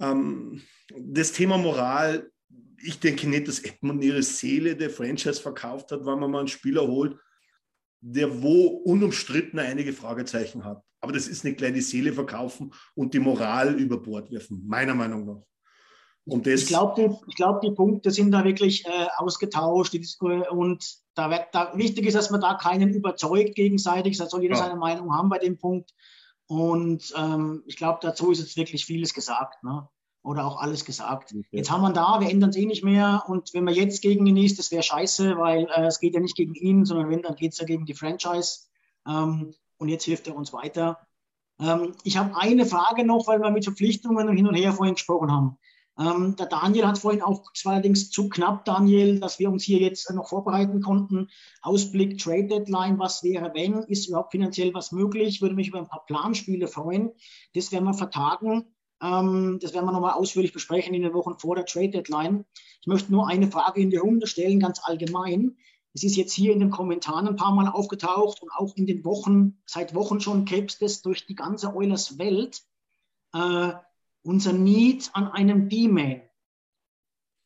ähm, 0.00 0.62
das 0.90 1.32
Thema 1.32 1.58
Moral, 1.58 2.30
ich 2.82 3.00
denke 3.00 3.28
nicht, 3.28 3.48
dass 3.48 3.60
Edmund 3.60 4.02
ihre 4.04 4.22
Seele 4.22 4.76
der 4.76 4.90
Franchise 4.90 5.40
verkauft 5.40 5.92
hat, 5.92 6.04
weil 6.04 6.16
man 6.16 6.30
mal 6.30 6.40
einen 6.40 6.48
Spieler 6.48 6.86
holt, 6.86 7.16
der 8.00 8.42
wo 8.42 8.66
unumstritten 8.84 9.58
einige 9.58 9.92
Fragezeichen 9.92 10.64
hat. 10.64 10.82
Aber 11.00 11.12
das 11.12 11.28
ist 11.28 11.44
nicht 11.44 11.58
gleich 11.58 11.74
die 11.74 11.80
Seele 11.80 12.12
verkaufen 12.12 12.72
und 12.94 13.14
die 13.14 13.20
Moral 13.20 13.74
über 13.74 14.00
Bord 14.00 14.30
werfen, 14.30 14.64
meiner 14.66 14.94
Meinung 14.94 15.26
nach. 15.26 15.42
Und 16.24 16.46
das, 16.46 16.62
ich 16.62 16.66
glaube, 16.66 17.00
die, 17.00 17.34
glaub, 17.34 17.62
die 17.62 17.70
Punkte 17.70 18.10
sind 18.10 18.32
da 18.32 18.44
wirklich 18.44 18.84
äh, 18.84 19.06
ausgetauscht. 19.16 19.94
Und 20.50 20.98
da, 21.14 21.30
wird, 21.30 21.46
da, 21.52 21.72
wichtig 21.74 22.04
ist, 22.06 22.14
dass 22.14 22.30
man 22.30 22.42
da 22.42 22.54
keinen 22.54 22.92
überzeugt 22.92 23.54
gegenseitig. 23.54 24.18
Da 24.18 24.26
soll 24.26 24.42
jeder 24.42 24.56
ja. 24.56 24.64
seine 24.64 24.76
Meinung 24.76 25.14
haben 25.14 25.30
bei 25.30 25.38
dem 25.38 25.56
Punkt. 25.56 25.94
Und 26.46 27.14
ähm, 27.16 27.62
ich 27.66 27.76
glaube, 27.76 28.00
dazu 28.02 28.30
ist 28.30 28.40
jetzt 28.40 28.56
wirklich 28.58 28.84
vieles 28.84 29.14
gesagt. 29.14 29.62
Ne? 29.64 29.88
Oder 30.28 30.44
auch 30.44 30.60
alles 30.60 30.84
gesagt. 30.84 31.30
Okay. 31.30 31.46
Jetzt 31.52 31.70
haben 31.70 31.80
wir 31.80 31.90
da, 31.90 32.20
wir 32.20 32.28
ändern 32.28 32.50
es 32.50 32.56
eh 32.56 32.66
nicht 32.66 32.84
mehr. 32.84 33.24
Und 33.28 33.54
wenn 33.54 33.64
man 33.64 33.72
jetzt 33.72 34.02
gegen 34.02 34.26
ihn 34.26 34.36
ist, 34.36 34.58
das 34.58 34.70
wäre 34.70 34.82
scheiße, 34.82 35.38
weil 35.38 35.66
äh, 35.74 35.86
es 35.86 36.00
geht 36.00 36.12
ja 36.12 36.20
nicht 36.20 36.36
gegen 36.36 36.54
ihn, 36.54 36.84
sondern 36.84 37.08
wenn, 37.08 37.22
dann 37.22 37.34
geht 37.34 37.54
es 37.54 37.58
ja 37.60 37.64
gegen 37.64 37.86
die 37.86 37.94
Franchise. 37.94 38.66
Ähm, 39.08 39.54
und 39.78 39.88
jetzt 39.88 40.04
hilft 40.04 40.26
er 40.26 40.36
uns 40.36 40.52
weiter. 40.52 40.98
Ähm, 41.58 41.94
ich 42.04 42.18
habe 42.18 42.36
eine 42.36 42.66
Frage 42.66 43.06
noch, 43.06 43.26
weil 43.26 43.40
wir 43.40 43.50
mit 43.50 43.64
Verpflichtungen 43.64 44.28
hin 44.36 44.46
und 44.46 44.54
her 44.54 44.74
vorhin 44.74 44.96
gesprochen 44.96 45.32
haben. 45.32 45.56
Ähm, 45.98 46.36
der 46.36 46.44
Daniel 46.44 46.86
hat 46.86 46.98
vorhin 46.98 47.22
auch, 47.22 47.44
es 47.54 47.64
war 47.64 47.72
allerdings 47.72 48.10
zu 48.10 48.28
knapp, 48.28 48.66
Daniel, 48.66 49.20
dass 49.20 49.38
wir 49.38 49.50
uns 49.50 49.64
hier 49.64 49.78
jetzt 49.78 50.12
noch 50.12 50.28
vorbereiten 50.28 50.82
konnten. 50.82 51.30
Ausblick, 51.62 52.18
Trade 52.18 52.48
Deadline, 52.48 52.98
was 52.98 53.22
wäre, 53.22 53.52
wenn? 53.54 53.82
Ist 53.84 54.08
überhaupt 54.08 54.32
finanziell 54.32 54.74
was 54.74 54.92
möglich? 54.92 55.40
Würde 55.40 55.54
mich 55.54 55.68
über 55.68 55.78
ein 55.78 55.88
paar 55.88 56.04
Planspiele 56.04 56.68
freuen. 56.68 57.12
Das 57.54 57.72
werden 57.72 57.86
wir 57.86 57.94
vertagen. 57.94 58.66
Ähm, 59.02 59.58
das 59.60 59.74
werden 59.74 59.86
wir 59.86 59.92
nochmal 59.92 60.14
ausführlich 60.14 60.52
besprechen 60.52 60.94
in 60.94 61.02
den 61.02 61.14
Wochen 61.14 61.38
vor 61.38 61.54
der 61.54 61.66
Trade 61.66 61.90
Deadline. 61.90 62.44
Ich 62.80 62.86
möchte 62.86 63.12
nur 63.12 63.28
eine 63.28 63.50
Frage 63.50 63.80
in 63.80 63.90
die 63.90 63.96
Runde 63.96 64.26
stellen, 64.26 64.60
ganz 64.60 64.80
allgemein. 64.82 65.56
Es 65.94 66.04
ist 66.04 66.16
jetzt 66.16 66.32
hier 66.32 66.52
in 66.52 66.60
den 66.60 66.70
Kommentaren 66.70 67.26
ein 67.26 67.36
paar 67.36 67.52
Mal 67.52 67.68
aufgetaucht 67.68 68.42
und 68.42 68.50
auch 68.52 68.76
in 68.76 68.86
den 68.86 69.04
Wochen, 69.04 69.58
seit 69.66 69.94
Wochen 69.94 70.20
schon 70.20 70.44
krebst 70.44 70.82
es 70.82 71.02
durch 71.02 71.26
die 71.26 71.34
ganze 71.34 71.74
Eulers 71.74 72.18
Welt. 72.18 72.62
Äh, 73.32 73.72
unser 74.22 74.52
Need 74.52 75.10
an 75.14 75.28
einem 75.28 75.68
D-Man, 75.68 76.22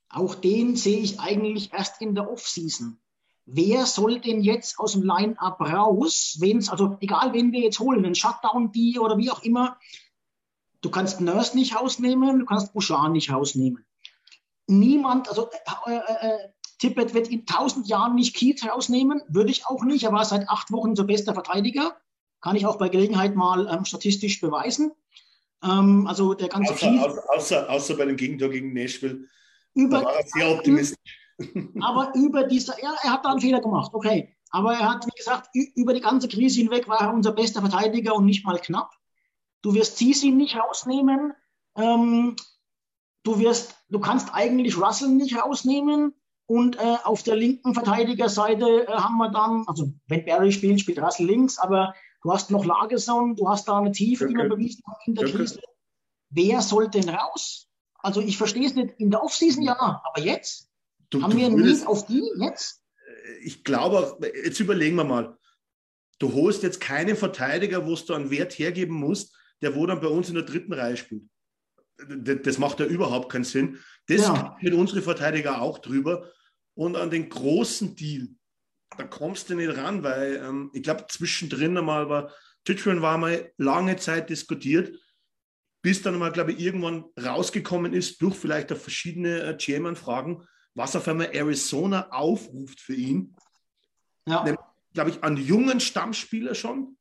auch 0.09 0.35
den 0.35 0.77
sehe 0.77 0.99
ich 0.99 1.21
eigentlich 1.21 1.73
erst 1.73 2.01
in 2.03 2.15
der 2.15 2.31
Offseason. 2.31 2.99
Wer 3.45 3.87
soll 3.87 4.21
denn 4.21 4.43
jetzt 4.43 4.79
aus 4.79 4.93
dem 4.93 5.03
Line-Up 5.03 5.61
raus, 5.61 6.37
wen's, 6.41 6.69
also 6.69 6.97
egal 7.01 7.33
wen 7.33 7.53
wir 7.53 7.61
jetzt 7.61 7.81
holen, 7.81 8.05
einen 8.05 8.15
Shutdown-D 8.15 8.99
oder 8.99 9.19
wie 9.19 9.31
auch 9.31 9.43
immer, 9.43 9.79
du 10.83 10.91
kannst 10.91 11.21
Nurse 11.21 11.57
nicht 11.57 11.75
rausnehmen, 11.75 12.41
du 12.41 12.45
kannst 12.45 12.75
Bouchard 12.75 13.13
nicht 13.13 13.33
rausnehmen. 13.33 13.85
Niemand, 14.67 15.29
also 15.29 15.49
äh, 15.87 15.95
äh, 15.95 16.27
äh 16.27 16.39
Tippett 16.79 17.15
wird 17.15 17.29
in 17.29 17.47
tausend 17.47 17.87
Jahren 17.87 18.17
nicht 18.17 18.35
Keith 18.35 18.61
rausnehmen, 18.69 19.23
würde 19.29 19.53
ich 19.53 19.67
auch 19.67 19.85
nicht. 19.85 20.03
Er 20.03 20.13
war 20.13 20.25
seit 20.25 20.49
acht 20.49 20.73
Wochen 20.73 20.91
unser 20.91 21.05
bester 21.05 21.33
Verteidiger. 21.33 21.97
Kann 22.41 22.57
ich 22.57 22.67
auch 22.67 22.77
bei 22.77 22.89
Gelegenheit 22.89 23.37
mal 23.37 23.69
ähm, 23.73 23.85
statistisch 23.85 24.41
beweisen. 24.41 24.91
Ähm, 25.63 26.09
also 26.09 26.35
der 26.35 26.49
ganze 26.49 26.73
außer, 26.73 26.89
außer, 26.89 27.31
außer, 27.31 27.71
außer, 27.71 27.97
bei 27.97 28.07
dem 28.07 28.17
Gegentor 28.17 28.49
gegen 28.49 28.73
Nashville. 28.73 29.27
Über, 29.75 30.01
da 30.01 30.05
war 30.07 30.17
er 30.17 30.27
sehr 30.27 30.51
optimistisch. 30.51 30.99
Aber 31.81 32.13
über 32.17 32.45
diese, 32.45 32.75
ja, 32.83 32.95
er 33.05 33.13
hat 33.13 33.25
da 33.25 33.31
einen 33.31 33.41
Fehler 33.41 33.61
gemacht, 33.61 33.93
okay. 33.95 34.35
Aber 34.51 34.75
er 34.75 34.91
hat, 34.91 35.07
wie 35.07 35.17
gesagt, 35.17 35.51
über 35.55 35.95
die 35.95 36.01
ganze 36.01 36.27
Krise 36.27 36.61
hinweg 36.61 36.89
war 36.89 37.01
er 37.01 37.15
unser 37.15 37.31
bester 37.31 37.61
Verteidiger 37.61 38.17
und 38.17 38.27
nicht 38.27 38.45
mal 38.45 38.59
knapp. 38.59 38.91
Du 39.63 39.75
wirst 39.75 39.99
Sisi 39.99 40.31
nicht 40.31 40.57
rausnehmen. 40.57 41.33
Ähm, 41.77 42.37
du 43.23 43.39
wirst, 43.39 43.75
du 43.89 44.01
kannst 44.01 44.35
eigentlich 44.35 44.77
Russell 44.77 45.09
nicht 45.09 45.37
rausnehmen. 45.37 46.15
Und 46.47 46.77
äh, 46.77 46.97
auf 47.05 47.23
der 47.23 47.37
linken 47.37 47.73
Verteidigerseite 47.73 48.87
äh, 48.87 48.93
haben 48.93 49.17
wir 49.17 49.31
dann, 49.31 49.65
also 49.67 49.93
wenn 50.07 50.25
Barry 50.25 50.53
spielt, 50.53 50.81
spielt 50.81 51.01
Russell 51.01 51.27
links, 51.27 51.59
aber 51.59 51.95
Du 52.23 52.33
hast 52.33 52.51
noch 52.51 52.65
Lagerson, 52.65 53.35
du 53.35 53.49
hast 53.49 53.67
da 53.67 53.79
eine 53.79 53.91
Tiefe, 53.91 54.29
die 54.29 54.35
man 54.35 54.49
bewiesen 54.49 54.83
hat 54.87 54.99
in 55.07 55.15
der 55.15 55.29
Krise. 55.29 55.61
Wer 56.31 56.63
soll 56.63 56.89
denn 56.89 57.09
raus? 57.09 57.69
Also 57.99 58.21
ich 58.21 58.39
verstehe 58.39 58.67
es 58.67 58.75
nicht. 58.75 58.95
In 58.99 59.11
der 59.11 59.23
Offseason 59.23 59.63
ja, 59.63 59.77
aber 59.79 60.21
jetzt? 60.21 60.69
Du, 61.11 61.21
haben 61.21 61.33
du 61.33 61.37
wir 61.37 61.51
nie 61.51 61.85
auf 61.85 62.07
die 62.07 62.23
jetzt? 62.37 62.81
Ich 63.43 63.65
glaube, 63.65 64.19
jetzt 64.45 64.61
überlegen 64.61 64.97
wir 64.97 65.05
mal. 65.05 65.37
Du 66.19 66.33
holst 66.33 66.63
jetzt 66.63 66.81
keinen 66.81 67.17
Verteidiger, 67.17 67.87
wo 67.87 67.97
du 67.97 68.15
einen 68.15 68.31
Wert 68.31 68.53
hergeben 68.59 68.95
musst, 68.95 69.37
der 69.63 69.75
wo 69.75 69.87
dann 69.87 70.01
bei 70.01 70.09
uns 70.09 70.29
in 70.29 70.35
der 70.35 70.45
dritten 70.45 70.73
Reihe 70.73 70.97
spielt. 70.97 71.25
Das 71.97 72.59
macht 72.59 72.81
ja 72.81 72.87
überhaupt 72.87 73.31
keinen 73.31 73.45
Sinn. 73.45 73.79
Das 74.07 74.23
ja. 74.23 74.59
mit 74.61 74.75
unseren 74.75 75.03
Verteidiger 75.03 75.63
auch 75.63 75.79
drüber. 75.79 76.31
Und 76.75 76.97
an 76.97 77.11
den 77.11 77.29
großen 77.29 77.95
Deal, 77.95 78.29
da 78.97 79.05
kommst 79.05 79.51
du 79.51 79.55
nicht 79.55 79.77
ran, 79.77 80.03
weil 80.03 80.37
ähm, 80.37 80.71
ich 80.73 80.83
glaube, 80.83 81.07
zwischendrin 81.09 81.77
einmal 81.79 82.09
war, 82.09 82.33
Titchman 82.65 83.03
war 83.03 83.19
mal 83.19 83.53
lange 83.57 83.97
Zeit 83.97 84.31
diskutiert, 84.31 84.99
bis 85.83 86.03
dann 86.03 86.19
mal, 86.19 86.33
glaube 86.33 86.53
ich, 86.53 86.61
irgendwann 86.61 87.05
rausgekommen 87.21 87.93
ist, 87.93 88.23
durch 88.23 88.37
vielleicht 88.37 88.73
auch 88.73 88.77
verschiedene 88.77 89.43
äh, 89.43 89.57
GM-Anfragen, 89.57 90.47
was 90.75 90.97
auf 90.97 91.07
einmal 91.09 91.35
Arizona 91.35 92.09
aufruft 92.11 92.81
für 92.81 92.95
ihn. 92.95 93.37
Ja. 94.27 94.45
Glaube 94.95 95.11
ich, 95.11 95.23
an 95.25 95.37
jungen 95.37 95.81
Stammspieler 95.81 96.55
schon, 96.55 96.97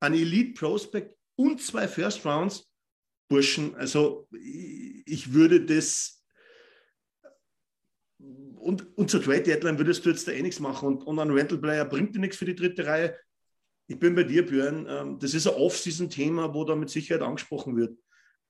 an 0.00 0.14
Elite 0.14 0.58
Prospect 0.58 1.15
und 1.36 1.60
zwei 1.60 1.86
First 1.88 2.24
Rounds. 2.24 2.68
Burschen, 3.28 3.74
also 3.74 4.28
ich 4.30 5.32
würde 5.32 5.64
das 5.64 6.24
und, 8.66 8.96
und 8.96 9.10
zur 9.10 9.22
Trade 9.22 9.42
Deadline 9.42 9.78
würdest 9.78 10.04
du 10.04 10.10
jetzt 10.10 10.26
da 10.26 10.32
eh 10.32 10.42
nichts 10.42 10.60
machen 10.60 10.88
und, 10.88 11.04
und 11.04 11.18
ein 11.18 11.30
Rental 11.30 11.58
Player 11.58 11.84
bringt 11.84 12.14
dir 12.14 12.20
nichts 12.20 12.36
für 12.36 12.44
die 12.44 12.54
dritte 12.54 12.86
Reihe. 12.86 13.16
Ich 13.88 13.98
bin 13.98 14.14
bei 14.14 14.24
dir, 14.24 14.44
Björn. 14.44 14.86
Ähm, 14.88 15.18
das 15.18 15.34
ist 15.34 15.46
ein 15.46 15.54
Off-Season-Thema, 15.54 16.52
wo 16.52 16.64
da 16.64 16.74
mit 16.74 16.90
Sicherheit 16.90 17.22
angesprochen 17.22 17.76
wird. 17.76 17.96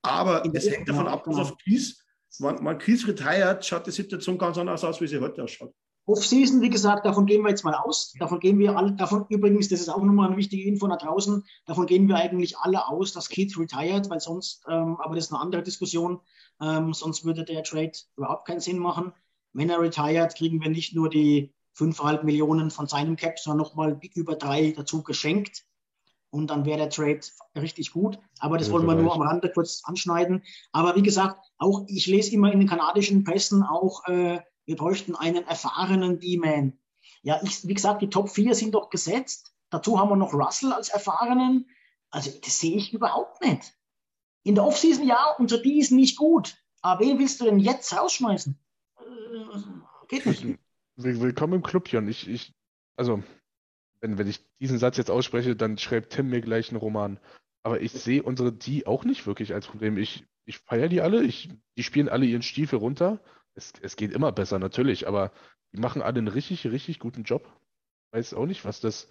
Aber 0.03 0.43
es 0.55 0.71
hängt 0.71 0.89
davon 0.89 1.07
ab, 1.07 1.27
was 1.27 1.39
auf 1.39 1.59
Kies, 1.59 2.03
wenn, 2.39 2.65
wenn 2.65 2.79
Kies 2.79 3.07
retired, 3.07 3.65
schaut 3.65 3.87
die 3.87 3.91
Situation 3.91 4.39
ganz 4.39 4.57
anders 4.57 4.85
aus, 4.85 5.01
wie 5.01 5.07
sie 5.07 5.21
heute 5.21 5.43
ausschaut. 5.43 5.75
Off-Season, 6.07 6.63
wie 6.63 6.71
gesagt, 6.71 7.05
davon 7.05 7.27
gehen 7.27 7.43
wir 7.43 7.51
jetzt 7.51 7.65
mal 7.65 7.75
aus. 7.75 8.15
Davon 8.21 8.39
gehen 8.39 8.61
wir 8.61 8.77
alle, 8.77 8.93
davon 8.93 9.27
übrigens, 9.29 9.69
das 9.69 9.81
ist 9.81 9.89
auch 9.89 10.03
nochmal 10.03 10.29
eine 10.29 10.37
wichtige 10.37 10.69
Info 10.69 10.87
nach 10.87 10.99
draußen, 10.99 11.45
davon 11.67 11.87
gehen 11.87 12.09
wir 12.09 12.15
eigentlich 12.15 12.57
alle 12.59 12.87
aus, 12.87 13.13
dass 13.13 13.29
Keith 13.29 13.59
retired, 13.59 14.09
weil 14.09 14.21
sonst, 14.21 14.65
ähm, 14.69 14.97
aber 15.01 15.17
das 15.17 15.27
ist 15.27 15.33
eine 15.33 15.41
andere 15.41 15.65
Diskussion, 15.65 16.21
ähm, 16.61 16.95
sonst 16.95 17.25
würde 17.25 17.45
der 17.45 17.65
Trade 17.65 17.93
überhaupt 18.17 18.47
keinen 18.47 18.61
Sinn 18.61 18.79
machen. 18.79 19.13
Wenn 19.53 19.69
er 19.69 19.81
retired, 19.81 20.37
kriegen 20.37 20.63
wir 20.63 20.71
nicht 20.71 20.95
nur 20.95 21.11
die 21.11 21.53
5,5 21.77 22.23
Millionen 22.23 22.71
von 22.71 22.87
seinem 22.87 23.17
Cap, 23.17 23.39
sondern 23.39 23.67
nochmal 23.67 23.99
über 24.15 24.37
drei 24.37 24.73
dazu 24.77 25.03
geschenkt. 25.03 25.65
Und 26.31 26.51
dann 26.51 26.65
wäre 26.65 26.79
der 26.79 26.91
Trade 26.91 27.21
richtig 27.55 27.93
gut. 27.93 28.19
Aber 28.39 28.59
das 28.59 28.69
ja, 28.69 28.75
wollen 28.75 28.87
wir 28.87 28.95
nur 28.95 29.15
am 29.15 29.23
Rande 29.23 29.51
kurz 29.51 29.83
anschneiden. 29.85 30.43
Aber 30.73 30.97
wie 30.97 31.03
gesagt, 31.03 31.41
auch 31.59 31.85
ich 31.87 32.07
lese 32.07 32.33
immer 32.33 32.53
in 32.53 32.59
den 32.61 32.69
kanadischen 32.69 33.25
Pressen 33.25 33.63
auch, 33.63 34.07
äh, 34.07 34.41
wir 34.67 34.77
bräuchten 34.77 35.15
einen 35.15 35.47
erfahrenen 35.47 36.21
D-Man. 36.21 36.79
Ja, 37.23 37.41
ich, 37.43 37.67
wie 37.67 37.75
gesagt, 37.75 38.03
die 38.03 38.11
Top 38.11 38.29
4 38.29 38.55
sind 38.55 38.75
doch 38.75 38.91
gesetzt. 38.91 39.55
Dazu 39.71 39.99
haben 39.99 40.11
wir 40.11 40.17
noch 40.17 40.35
Russell 40.35 40.73
als 40.73 40.89
erfahrenen. 40.89 41.69
Also 42.11 42.31
das 42.45 42.59
sehe 42.59 42.77
ich 42.77 42.93
überhaupt 42.93 43.41
nicht. 43.43 43.75
In 44.43 44.55
der 44.55 44.65
Offseason 44.65 45.07
ja, 45.07 45.35
unser 45.39 45.59
D 45.59 45.79
ist 45.79 45.91
nicht 45.91 46.17
gut. 46.17 46.57
Aber 46.83 47.01
wen 47.01 47.19
willst 47.19 47.41
du 47.41 47.45
denn 47.45 47.59
jetzt 47.59 47.97
rausschmeißen? 47.97 48.59
geht 50.09 50.27
nicht. 50.27 50.59
Willkommen 50.97 51.55
im 51.55 51.63
Club, 51.63 51.89
Jon. 51.89 52.09
Ich, 52.09 52.29
ich, 52.29 52.55
also, 52.97 53.23
wenn, 54.01 54.19
wenn 54.19 54.29
ich 54.29 54.41
diesen 54.61 54.79
Satz 54.79 54.97
jetzt 54.97 55.11
ausspreche, 55.11 55.57
dann 55.57 55.79
schreibt 55.79 56.13
Tim 56.13 56.29
mir 56.29 56.41
gleich 56.41 56.71
einen 56.71 56.79
Roman. 56.79 57.19
Aber 57.63 57.81
ich 57.81 57.93
sehe 57.93 58.23
unsere 58.23 58.53
die 58.53 58.87
auch 58.87 59.05
nicht 59.05 59.27
wirklich 59.27 59.53
als 59.53 59.67
Problem. 59.67 59.99
Ich, 59.99 60.25
ich 60.45 60.59
feiere 60.59 60.89
die 60.89 61.01
alle, 61.01 61.25
ich, 61.25 61.51
die 61.77 61.83
spielen 61.83 62.09
alle 62.09 62.27
ihren 62.27 62.43
Stiefel 62.43 62.79
runter. 62.79 63.21
Es, 63.57 63.73
es 63.81 63.97
geht 63.97 64.13
immer 64.13 64.33
besser, 64.33 64.59
natürlich, 64.59 65.09
aber 65.09 65.33
die 65.73 65.81
machen 65.81 66.03
alle 66.03 66.19
einen 66.19 66.29
richtig, 66.29 66.67
richtig 66.67 66.99
guten 66.99 67.25
Job. 67.25 67.51
Ich 68.13 68.19
weiß 68.19 68.35
auch 68.35 68.47
nicht, 68.47 68.65
was 68.65 68.81
das 68.81 69.09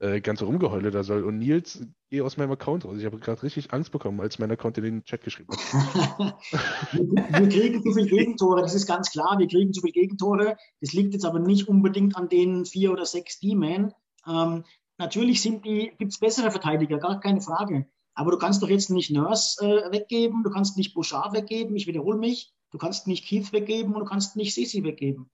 äh, 0.00 0.20
ganze 0.20 0.44
Rumgeheule 0.44 0.90
da 0.90 1.02
soll. 1.02 1.22
Und 1.22 1.38
Nils, 1.38 1.86
geh 2.10 2.20
aus 2.20 2.36
meinem 2.36 2.52
Account 2.52 2.84
raus. 2.84 2.98
Ich 2.98 3.04
habe 3.04 3.18
gerade 3.18 3.42
richtig 3.42 3.72
Angst 3.72 3.92
bekommen, 3.92 4.20
als 4.20 4.38
mein 4.38 4.50
Account 4.50 4.78
in 4.78 4.84
den 4.84 5.04
Chat 5.04 5.22
geschrieben 5.22 5.52
hat. 5.52 6.38
wir, 6.92 7.48
kriegen 7.48 7.82
zu 7.82 7.92
viele 7.92 8.08
Gegentore, 8.08 8.60
das 8.60 8.74
ist 8.74 8.86
ganz 8.86 9.10
klar. 9.10 9.38
Wir 9.38 9.46
kriegen 9.46 9.72
zu 9.72 9.80
viele 9.80 9.92
Gegentore. 9.92 10.56
Das 10.80 10.92
liegt 10.92 11.14
jetzt 11.14 11.24
aber 11.24 11.38
nicht 11.38 11.68
unbedingt 11.68 12.16
an 12.16 12.28
den 12.28 12.64
vier 12.64 12.92
oder 12.92 13.06
sechs 13.06 13.38
D-Man. 13.38 13.94
Ähm, 14.26 14.64
natürlich 14.98 15.42
gibt 15.42 16.12
es 16.12 16.18
bessere 16.18 16.50
Verteidiger, 16.50 16.98
gar 16.98 17.20
keine 17.20 17.40
Frage. 17.40 17.86
Aber 18.14 18.30
du 18.30 18.38
kannst 18.38 18.62
doch 18.62 18.68
jetzt 18.68 18.90
nicht 18.90 19.10
Nurse 19.10 19.64
äh, 19.64 19.92
weggeben, 19.92 20.44
du 20.44 20.50
kannst 20.50 20.76
nicht 20.76 20.94
Bouchard 20.94 21.32
weggeben, 21.32 21.74
ich 21.74 21.86
wiederhole 21.86 22.16
mich, 22.16 22.53
du 22.74 22.78
kannst 22.78 23.06
nicht 23.06 23.24
Keith 23.24 23.52
weggeben 23.52 23.94
und 23.94 24.00
du 24.00 24.04
kannst 24.04 24.34
nicht 24.34 24.52
Sisi 24.52 24.82
weggeben. 24.82 25.30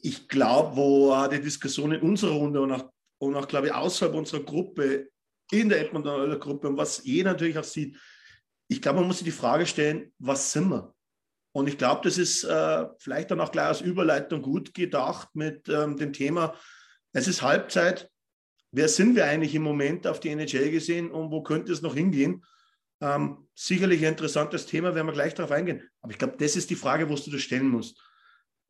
Ich 0.00 0.26
glaube, 0.26 0.74
wo 0.74 1.14
die 1.28 1.42
Diskussion 1.42 1.92
in 1.92 2.00
unserer 2.00 2.32
Runde 2.32 2.62
und 2.62 2.72
auch, 2.72 2.90
und 3.18 3.36
auch 3.36 3.46
glaube 3.46 3.66
ich, 3.66 3.74
außerhalb 3.74 4.16
unserer 4.16 4.42
Gruppe, 4.42 5.10
in 5.52 5.68
der 5.68 5.80
Edmonton 5.80 6.40
Gruppe 6.40 6.68
und 6.68 6.78
was 6.78 7.04
jeder 7.04 7.32
natürlich 7.32 7.58
auch 7.58 7.64
sieht, 7.64 7.98
ich 8.68 8.80
glaube, 8.80 9.00
man 9.00 9.08
muss 9.08 9.18
sich 9.18 9.26
die 9.26 9.32
Frage 9.32 9.66
stellen, 9.66 10.14
was 10.18 10.52
sind 10.52 10.70
wir? 10.70 10.94
Und 11.52 11.68
ich 11.68 11.76
glaube, 11.76 12.00
das 12.04 12.16
ist 12.16 12.44
äh, 12.44 12.86
vielleicht 12.98 13.30
dann 13.32 13.40
auch 13.40 13.52
gleich 13.52 13.66
als 13.66 13.80
Überleitung 13.82 14.40
gut 14.40 14.72
gedacht 14.72 15.28
mit 15.34 15.68
ähm, 15.68 15.98
dem 15.98 16.14
Thema, 16.14 16.54
es 17.12 17.28
ist 17.28 17.42
Halbzeit. 17.42 18.08
Wer 18.72 18.88
sind 18.88 19.14
wir 19.14 19.26
eigentlich 19.26 19.54
im 19.54 19.62
Moment 19.62 20.06
auf 20.06 20.20
die 20.20 20.30
NHL 20.30 20.70
gesehen 20.70 21.10
und 21.10 21.30
wo 21.30 21.42
könnte 21.42 21.72
es 21.72 21.82
noch 21.82 21.96
hingehen? 21.96 22.46
Ähm, 23.00 23.48
sicherlich 23.54 24.00
ein 24.00 24.12
interessantes 24.12 24.66
Thema, 24.66 24.94
werden 24.94 25.06
wir 25.06 25.12
gleich 25.12 25.34
darauf 25.34 25.52
eingehen. 25.52 25.88
Aber 26.00 26.12
ich 26.12 26.18
glaube, 26.18 26.36
das 26.38 26.56
ist 26.56 26.68
die 26.68 26.76
Frage, 26.76 27.08
wo 27.08 27.14
du 27.14 27.30
das 27.30 27.40
stellen 27.40 27.68
musst. 27.68 28.00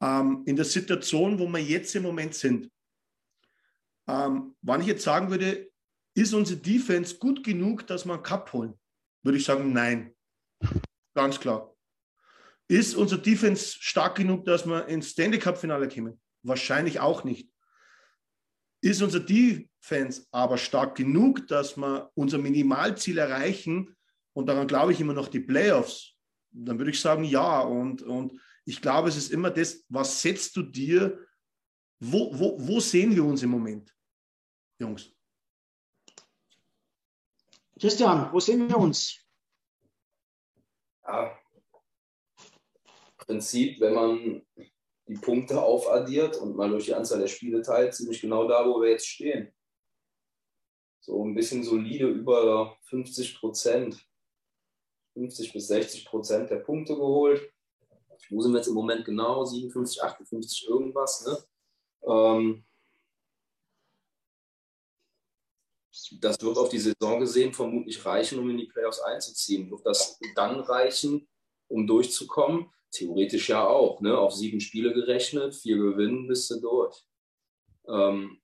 Ähm, 0.00 0.42
in 0.46 0.56
der 0.56 0.64
Situation, 0.64 1.38
wo 1.38 1.48
wir 1.48 1.60
jetzt 1.60 1.94
im 1.96 2.04
Moment 2.04 2.34
sind, 2.34 2.70
ähm, 4.08 4.56
wann 4.62 4.80
ich 4.80 4.86
jetzt 4.86 5.04
sagen 5.04 5.30
würde, 5.30 5.70
ist 6.14 6.32
unsere 6.32 6.60
Defense 6.60 7.18
gut 7.18 7.44
genug, 7.44 7.86
dass 7.86 8.04
wir 8.04 8.14
einen 8.14 8.22
Cup 8.22 8.52
holen? 8.52 8.74
Würde 9.22 9.38
ich 9.38 9.44
sagen, 9.44 9.72
nein. 9.72 10.14
Ganz 11.14 11.38
klar. 11.38 11.74
Ist 12.68 12.94
unser 12.94 13.18
Defense 13.18 13.76
stark 13.80 14.16
genug, 14.16 14.44
dass 14.44 14.66
wir 14.66 14.86
ins 14.86 15.10
Stanley 15.10 15.38
Cup-Finale 15.38 15.88
kommen? 15.88 16.20
Wahrscheinlich 16.42 17.00
auch 17.00 17.24
nicht. 17.24 17.50
Ist 18.80 19.02
unser 19.02 19.20
Defense 19.20 20.26
aber 20.30 20.56
stark 20.56 20.96
genug, 20.96 21.46
dass 21.48 21.76
wir 21.76 22.10
unser 22.14 22.38
Minimalziel 22.38 23.18
erreichen 23.18 23.96
und 24.32 24.46
daran 24.46 24.66
glaube 24.66 24.92
ich 24.92 25.00
immer 25.00 25.14
noch 25.14 25.28
die 25.28 25.40
Playoffs? 25.40 26.16
Dann 26.50 26.78
würde 26.78 26.90
ich 26.90 27.00
sagen, 27.00 27.24
ja. 27.24 27.60
Und, 27.60 28.02
und 28.02 28.40
ich 28.64 28.80
glaube, 28.80 29.08
es 29.08 29.16
ist 29.16 29.30
immer 29.30 29.50
das, 29.50 29.84
was 29.88 30.20
setzt 30.20 30.56
du 30.56 30.62
dir, 30.62 31.26
wo, 32.00 32.36
wo, 32.38 32.56
wo 32.58 32.80
sehen 32.80 33.14
wir 33.14 33.24
uns 33.24 33.42
im 33.42 33.50
Moment, 33.50 33.94
Jungs? 34.78 35.12
Christian, 37.78 38.32
wo 38.32 38.40
sehen 38.40 38.68
wir 38.68 38.76
uns? 38.76 39.24
Ja, 41.06 41.38
Im 42.38 43.16
Prinzip, 43.16 43.80
wenn 43.80 43.94
man 43.94 44.46
die 45.08 45.18
Punkte 45.18 45.60
aufaddiert 45.60 46.36
und 46.36 46.56
mal 46.56 46.70
durch 46.70 46.84
die 46.84 46.94
Anzahl 46.94 47.20
der 47.20 47.26
Spiele 47.26 47.62
teilt, 47.62 47.94
ziemlich 47.94 48.20
genau 48.20 48.46
da, 48.46 48.66
wo 48.66 48.80
wir 48.80 48.90
jetzt 48.90 49.06
stehen. 49.06 49.52
So 51.00 51.24
ein 51.24 51.34
bisschen 51.34 51.64
solide 51.64 52.06
über 52.06 52.76
50 52.82 53.38
Prozent, 53.38 54.09
50 55.14 55.52
bis 55.52 55.68
60 55.68 56.04
Prozent 56.06 56.50
der 56.50 56.56
Punkte 56.56 56.94
geholt. 56.94 57.52
Wo 58.28 58.40
sind 58.40 58.52
wir 58.52 58.58
jetzt 58.58 58.68
im 58.68 58.74
Moment 58.74 59.04
genau? 59.04 59.44
57, 59.44 60.02
58 60.02 60.68
irgendwas. 60.68 61.26
Ne? 61.26 61.38
Ähm, 62.06 62.64
das 66.20 66.40
wird 66.40 66.58
auf 66.58 66.68
die 66.68 66.78
Saison 66.78 67.20
gesehen 67.20 67.52
vermutlich 67.52 68.04
reichen, 68.04 68.38
um 68.38 68.50
in 68.50 68.58
die 68.58 68.66
Playoffs 68.66 69.00
einzuziehen. 69.00 69.70
Wird 69.70 69.84
das 69.84 70.18
dann 70.34 70.60
reichen, 70.60 71.28
um 71.68 71.86
durchzukommen? 71.86 72.70
Theoretisch 72.92 73.48
ja 73.48 73.66
auch, 73.66 74.00
ne? 74.00 74.18
auf 74.18 74.34
sieben 74.34 74.60
Spiele 74.60 74.92
gerechnet, 74.92 75.54
vier 75.54 75.76
gewinnen, 75.76 76.26
bist 76.26 76.50
du 76.50 76.60
durch. 76.60 77.04
Ähm, 77.88 78.40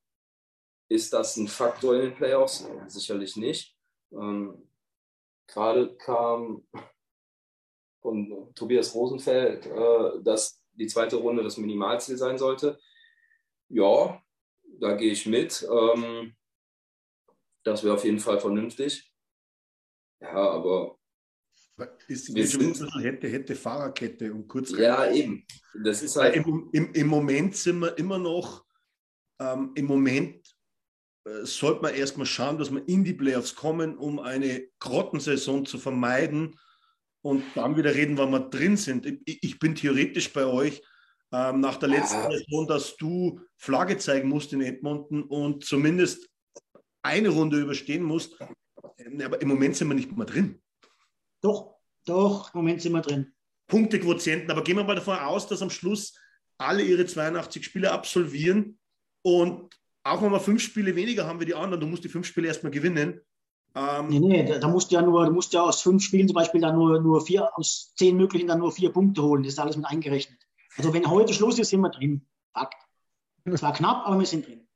ist 0.88 1.12
das 1.12 1.36
ein 1.36 1.48
Faktor 1.48 1.96
in 1.96 2.02
den 2.02 2.14
Playoffs? 2.14 2.66
Sicherlich 2.86 3.36
nicht. 3.36 3.76
Ähm, 4.12 4.68
Gerade 5.48 5.96
kam 5.96 6.66
von 8.00 8.52
Tobias 8.54 8.94
Rosenfeld, 8.94 9.66
äh, 9.66 10.22
dass 10.22 10.62
die 10.72 10.86
zweite 10.86 11.16
Runde 11.16 11.42
das 11.42 11.56
Minimalziel 11.56 12.16
sein 12.16 12.38
sollte. 12.38 12.78
Ja, 13.68 14.22
da 14.80 14.94
gehe 14.94 15.12
ich 15.12 15.26
mit. 15.26 15.66
Ähm, 15.70 16.36
das 17.64 17.82
wäre 17.82 17.94
auf 17.94 18.04
jeden 18.04 18.20
Fall 18.20 18.38
vernünftig. 18.38 19.12
Ja, 20.20 20.50
aber 20.50 20.98
ist 22.08 22.34
wir 22.34 22.46
sind, 22.46 22.80
hätte, 23.02 23.28
hätte 23.28 23.54
Fahrerkette 23.54 24.32
und 24.32 24.48
kurz. 24.48 24.70
Ja, 24.70 25.10
eben. 25.10 25.44
Das 25.84 26.02
ist 26.02 26.16
halt. 26.16 26.36
Im, 26.36 26.70
im, 26.72 26.92
Im 26.92 27.06
Moment 27.06 27.56
sind 27.56 27.80
wir 27.80 27.98
immer 27.98 28.18
noch, 28.18 28.64
ähm, 29.40 29.72
im 29.74 29.84
Moment 29.84 30.45
sollte 31.42 31.82
man 31.82 31.94
erstmal 31.94 32.26
schauen, 32.26 32.58
dass 32.58 32.70
wir 32.70 32.86
in 32.86 33.04
die 33.04 33.14
Playoffs 33.14 33.54
kommen, 33.54 33.96
um 33.96 34.20
eine 34.20 34.68
Grottensaison 34.78 35.66
zu 35.66 35.78
vermeiden 35.78 36.58
und 37.22 37.42
dann 37.54 37.76
wieder 37.76 37.94
reden, 37.94 38.16
wann 38.16 38.30
wir 38.30 38.48
drin 38.48 38.76
sind. 38.76 39.06
Ich, 39.24 39.42
ich 39.42 39.58
bin 39.58 39.74
theoretisch 39.74 40.32
bei 40.32 40.46
euch 40.46 40.82
ähm, 41.32 41.60
nach 41.60 41.76
der 41.76 41.88
letzten 41.88 42.18
ja. 42.18 42.30
Saison, 42.30 42.66
dass 42.68 42.96
du 42.96 43.40
Flagge 43.56 43.98
zeigen 43.98 44.28
musst 44.28 44.52
in 44.52 44.60
Edmonton 44.60 45.24
und 45.24 45.64
zumindest 45.64 46.28
eine 47.02 47.30
Runde 47.30 47.60
überstehen 47.60 48.04
musst. 48.04 48.36
Ähm, 48.98 49.20
aber 49.20 49.40
im 49.40 49.48
Moment 49.48 49.74
sind 49.74 49.88
wir 49.88 49.94
nicht 49.94 50.16
mehr 50.16 50.26
drin. 50.26 50.62
Doch, 51.40 51.74
doch, 52.04 52.54
im 52.54 52.60
Moment 52.60 52.82
sind 52.82 52.92
wir 52.92 53.02
drin. 53.02 53.34
Punktequotienten, 53.66 54.50
aber 54.50 54.62
gehen 54.62 54.76
wir 54.76 54.84
mal 54.84 54.94
davon 54.94 55.18
aus, 55.18 55.48
dass 55.48 55.60
am 55.60 55.70
Schluss 55.70 56.16
alle 56.56 56.84
ihre 56.84 57.04
82 57.04 57.64
Spiele 57.64 57.90
absolvieren 57.90 58.78
und 59.22 59.74
auch 60.06 60.22
wenn 60.22 60.32
wir 60.32 60.40
fünf 60.40 60.62
Spiele 60.62 60.94
weniger 60.94 61.26
haben 61.26 61.40
wie 61.40 61.46
die 61.46 61.54
anderen, 61.54 61.80
du 61.80 61.86
musst 61.86 62.04
die 62.04 62.08
fünf 62.08 62.26
Spiele 62.26 62.48
erstmal 62.48 62.72
gewinnen. 62.72 63.20
Ähm, 63.74 64.08
nee, 64.08 64.18
nee, 64.20 64.44
da, 64.44 64.58
da 64.58 64.68
musst 64.68 64.90
du 64.90 64.94
ja 64.94 65.02
nur, 65.02 65.26
du 65.26 65.32
musst 65.32 65.52
ja 65.52 65.62
aus 65.62 65.82
fünf 65.82 66.02
Spielen 66.02 66.26
zum 66.26 66.34
Beispiel 66.34 66.60
dann 66.60 66.76
nur, 66.76 67.00
nur 67.00 67.24
vier, 67.24 67.56
aus 67.58 67.92
zehn 67.94 68.16
möglichen 68.16 68.46
dann 68.46 68.60
nur 68.60 68.72
vier 68.72 68.90
Punkte 68.90 69.22
holen. 69.22 69.42
Das 69.42 69.52
ist 69.52 69.58
alles 69.58 69.76
mit 69.76 69.84
eingerechnet. 69.86 70.38
Also 70.78 70.94
wenn 70.94 71.10
heute 71.10 71.34
Schluss 71.34 71.58
ist, 71.58 71.68
sind 71.68 71.80
wir 71.80 71.90
drin. 71.90 72.26
Fakt. 72.52 72.74
Es 73.44 73.62
war 73.62 73.72
knapp, 73.72 74.06
aber 74.06 74.18
wir 74.18 74.26
sind 74.26 74.44
drin. 74.44 74.66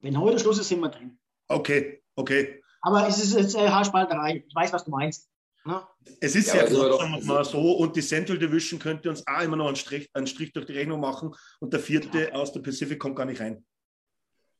Wenn 0.00 0.18
heute 0.18 0.40
Schluss 0.40 0.58
ist, 0.58 0.68
sind 0.68 0.80
wir 0.80 0.88
drin. 0.88 1.18
Okay, 1.46 2.02
okay. 2.16 2.60
Aber 2.80 3.06
es 3.06 3.22
ist 3.22 3.34
jetzt 3.34 3.54
äh, 3.54 3.68
Haarspalterei. 3.68 4.44
Ich 4.48 4.54
weiß, 4.54 4.72
was 4.72 4.84
du 4.84 4.90
meinst. 4.90 5.28
Ja? 5.64 5.88
Es 6.20 6.34
ist 6.34 6.48
ja, 6.48 6.56
ja 6.56 6.66
knapp, 6.66 6.98
sagen 6.98 7.12
wir 7.14 7.24
mal 7.24 7.44
so. 7.44 7.72
Und 7.76 7.94
die 7.94 8.02
Central 8.02 8.38
Division 8.38 8.80
könnte 8.80 9.08
uns 9.08 9.24
auch 9.24 9.40
immer 9.40 9.56
noch 9.56 9.68
einen 9.68 9.76
Strich, 9.76 10.08
einen 10.14 10.26
Strich 10.26 10.52
durch 10.52 10.66
die 10.66 10.72
Rechnung 10.72 10.98
machen. 10.98 11.32
Und 11.60 11.72
der 11.72 11.78
vierte 11.78 12.24
ja. 12.24 12.32
aus 12.32 12.52
der 12.52 12.60
Pacific 12.60 12.98
kommt 12.98 13.14
gar 13.14 13.26
nicht 13.26 13.40
rein. 13.40 13.64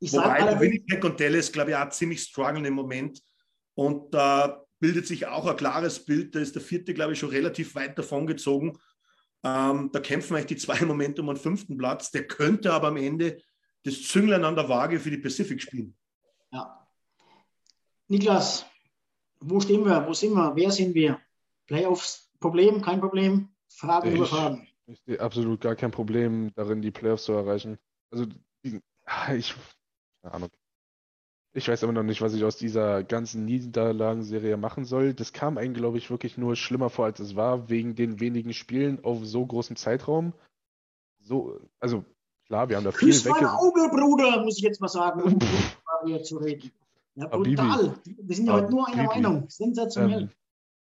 Ich 0.02 0.12
Wobei 0.14 0.58
Winnipeg 0.58 1.04
und 1.04 1.20
Dallas, 1.20 1.52
glaube 1.52 1.70
ich, 1.70 1.76
auch 1.76 1.88
ziemlich 1.90 2.22
strugglen 2.22 2.64
im 2.64 2.74
Moment. 2.74 3.22
Und 3.74 4.12
da 4.12 4.64
bildet 4.80 5.06
sich 5.06 5.28
auch 5.28 5.46
ein 5.46 5.56
klares 5.56 6.04
Bild. 6.04 6.34
Da 6.34 6.40
ist 6.40 6.56
der 6.56 6.62
vierte, 6.62 6.92
glaube 6.92 7.12
ich, 7.12 7.20
schon 7.20 7.28
relativ 7.28 7.76
weit 7.76 7.96
davon 7.96 8.26
gezogen. 8.26 8.76
Ähm, 9.44 9.90
da 9.92 10.00
kämpfen 10.00 10.34
eigentlich 10.34 10.46
die 10.46 10.56
zwei 10.56 10.78
im 10.78 10.88
Moment 10.88 11.20
um 11.20 11.28
einen 11.28 11.38
fünften 11.38 11.78
Platz. 11.78 12.10
Der 12.10 12.26
könnte 12.26 12.72
aber 12.72 12.88
am 12.88 12.96
Ende 12.96 13.40
das 13.84 14.02
Zünglein 14.02 14.44
an 14.44 14.56
der 14.56 14.68
Waage 14.68 14.98
für 14.98 15.10
die 15.12 15.18
Pacific 15.18 15.62
spielen. 15.62 15.96
Ja. 16.50 16.84
Niklas, 18.08 18.66
wo 19.38 19.60
stehen 19.60 19.84
wir? 19.84 20.04
Wo 20.04 20.14
sind 20.14 20.34
wir? 20.34 20.56
Wer 20.56 20.72
sind 20.72 20.96
wir? 20.96 21.20
Playoffs, 21.68 22.28
Problem, 22.40 22.82
kein 22.82 23.00
Problem? 23.00 23.50
Fragen 23.68 24.08
ich, 24.08 24.16
über 24.16 24.26
Fragen. 24.26 24.66
Ich 24.86 25.00
sehe 25.06 25.20
absolut 25.20 25.60
gar 25.60 25.76
kein 25.76 25.92
Problem 25.92 26.52
darin, 26.56 26.82
die 26.82 26.90
Playoffs 26.90 27.22
zu 27.22 27.34
erreichen. 27.34 27.78
Also, 28.10 28.26
ich, 28.62 29.54
keine 30.22 30.34
Ahnung. 30.34 30.50
Ich 31.54 31.68
weiß 31.68 31.82
immer 31.82 31.92
noch 31.92 32.02
nicht, 32.02 32.22
was 32.22 32.32
ich 32.32 32.44
aus 32.44 32.56
dieser 32.56 33.04
ganzen 33.04 33.44
Niederlagenserie 33.44 34.56
machen 34.56 34.86
soll. 34.86 35.12
Das 35.12 35.34
kam 35.34 35.58
eigentlich, 35.58 35.82
glaube 35.82 35.98
ich, 35.98 36.10
wirklich 36.10 36.38
nur 36.38 36.56
schlimmer 36.56 36.88
vor, 36.88 37.04
als 37.04 37.20
es 37.20 37.36
war, 37.36 37.68
wegen 37.68 37.94
den 37.94 38.20
wenigen 38.20 38.54
Spielen 38.54 39.04
auf 39.04 39.24
so 39.26 39.44
großem 39.44 39.76
Zeitraum. 39.76 40.32
So, 41.20 41.60
also 41.78 42.06
Klar, 42.52 42.68
wir 42.68 42.76
haben 42.76 42.84
da 42.84 42.92
viel 42.92 43.08
Küss 43.08 43.24
mein 43.24 43.46
Auge, 43.46 43.88
Bruder, 43.88 44.42
muss 44.44 44.58
ich 44.58 44.62
jetzt 44.62 44.78
mal 44.78 44.88
sagen, 44.88 45.22
um 45.22 45.38
hier 46.04 46.22
zu 46.22 46.36
reden. 46.36 46.70
Ja, 47.14 47.28
brutal. 47.28 47.94
Wir 48.04 48.36
sind 48.36 48.46
ja 48.46 48.52
heute 48.52 48.70
nur 48.70 48.86
einer 48.88 49.04
Meinung. 49.04 49.48
Sensationell. 49.48 50.28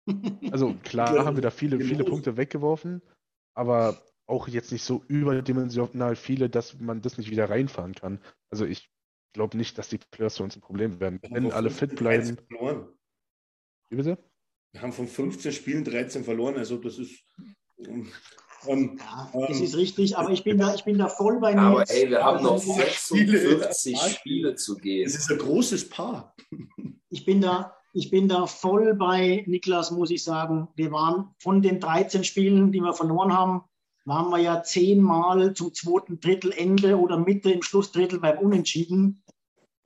Ähm, 0.07 0.39
also 0.53 0.75
klar 0.83 1.25
haben 1.25 1.35
wir 1.35 1.41
da 1.41 1.51
viele, 1.51 1.79
viele 1.81 2.05
Punkte 2.05 2.37
weggeworfen, 2.37 3.01
aber 3.55 3.97
auch 4.25 4.47
jetzt 4.47 4.71
nicht 4.71 4.85
so 4.85 5.03
überdimensional 5.09 6.15
viele, 6.15 6.49
dass 6.49 6.79
man 6.79 7.01
das 7.01 7.17
nicht 7.17 7.29
wieder 7.29 7.49
reinfahren 7.49 7.93
kann. 7.93 8.21
Also 8.49 8.63
ich 8.63 8.89
glaube 9.33 9.57
nicht, 9.57 9.77
dass 9.77 9.89
die 9.89 9.97
Players 9.97 10.37
für 10.37 10.43
uns 10.43 10.55
ein 10.55 10.61
Problem 10.61 10.99
werden. 10.99 11.19
Wenn 11.29 11.51
alle 11.51 11.69
fit 11.69 11.95
bleiben. 11.95 12.37
Wie 13.89 13.95
bitte? 13.95 14.17
Wir 14.71 14.81
haben 14.81 14.93
von 14.93 15.07
15 15.07 15.51
Spielen 15.51 15.83
13 15.83 16.23
verloren, 16.23 16.55
also 16.57 16.77
das 16.77 16.99
ist 16.99 17.23
ähm, 18.67 18.99
ja, 18.99 19.31
das 19.47 19.57
ähm, 19.57 19.63
ist 19.63 19.77
richtig, 19.77 20.17
aber 20.17 20.31
ich 20.31 20.43
bin 20.43 20.57
da, 20.57 20.73
ich 20.73 20.83
bin 20.83 20.97
da 20.97 21.07
voll 21.07 21.39
bei 21.39 21.53
mir. 21.53 21.61
Aber 21.61 21.89
ey, 21.89 22.09
wir 22.09 22.23
haben 22.23 22.43
noch 22.43 22.57
46 22.57 23.97
Spiele, 23.97 24.09
Spiele 24.09 24.55
zu 24.55 24.75
gehen. 24.75 25.05
Es 25.05 25.15
ist 25.15 25.31
ein 25.31 25.37
großes 25.37 25.89
Paar. 25.89 26.35
Ich 27.09 27.25
bin 27.25 27.41
da, 27.41 27.73
ich 27.93 28.09
bin 28.09 28.27
da 28.27 28.45
voll 28.47 28.95
bei 28.95 29.43
Niklas, 29.47 29.91
muss 29.91 30.11
ich 30.11 30.23
sagen. 30.23 30.67
Wir 30.75 30.91
waren 30.91 31.33
von 31.39 31.61
den 31.61 31.79
13 31.79 32.23
Spielen, 32.23 32.71
die 32.71 32.81
wir 32.81 32.93
verloren 32.93 33.33
haben, 33.33 33.63
waren 34.09 34.29
wir 34.29 34.39
ja 34.39 34.63
zehnmal 34.63 35.53
zum 35.53 35.73
zweiten 35.73 36.19
Drittelende 36.19 36.99
oder 36.99 37.17
Mitte 37.17 37.51
im 37.51 37.61
Schlussdrittel 37.61 38.19
beim 38.19 38.39
Unentschieden. 38.39 39.23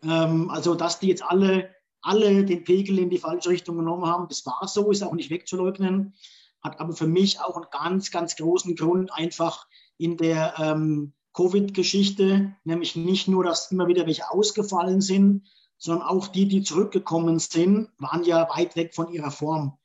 Ähm, 0.01 0.49
also, 0.49 0.74
dass 0.74 0.99
die 0.99 1.07
jetzt 1.07 1.24
alle 1.24 1.69
alle 2.03 2.43
den 2.43 2.63
Pegel 2.63 2.99
in 2.99 3.09
die 3.09 3.17
falsche 3.17 3.49
Richtung 3.49 3.78
genommen 3.78 4.05
haben. 4.05 4.28
Das 4.28 4.45
war 4.45 4.67
so, 4.67 4.91
ist 4.91 5.01
auch 5.01 5.13
nicht 5.13 5.30
wegzuleugnen. 5.30 6.13
Hat 6.61 6.80
aber 6.80 6.93
für 6.93 7.07
mich 7.07 7.39
auch 7.39 7.55
einen 7.55 7.65
ganz, 7.71 8.11
ganz 8.11 8.36
großen 8.36 8.76
Grund 8.76 9.11
einfach 9.13 9.67
in 9.97 10.17
der 10.17 10.53
ähm, 10.59 11.13
Covid-Geschichte, 11.34 12.55
nämlich 12.63 12.95
nicht 12.95 13.28
nur, 13.28 13.43
dass 13.43 13.71
immer 13.71 13.88
wieder 13.88 14.05
welche 14.05 14.30
ausgefallen 14.30 15.01
sind, 15.01 15.47
sondern 15.78 16.07
auch 16.07 16.28
die, 16.28 16.47
die 16.47 16.61
zurückgekommen 16.61 17.39
sind, 17.39 17.89
waren 17.97 18.24
ja 18.24 18.47
weit 18.55 18.76
weg 18.76 18.93
von 18.93 19.11
ihrer 19.11 19.32
Form. 19.32 19.78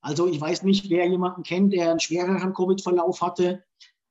Also 0.00 0.26
ich 0.26 0.40
weiß 0.40 0.62
nicht, 0.62 0.90
wer 0.90 1.06
jemanden 1.06 1.42
kennt, 1.42 1.72
der 1.72 1.90
einen 1.90 2.00
schwereren 2.00 2.54
Covid-Verlauf 2.54 3.20
hatte. 3.22 3.64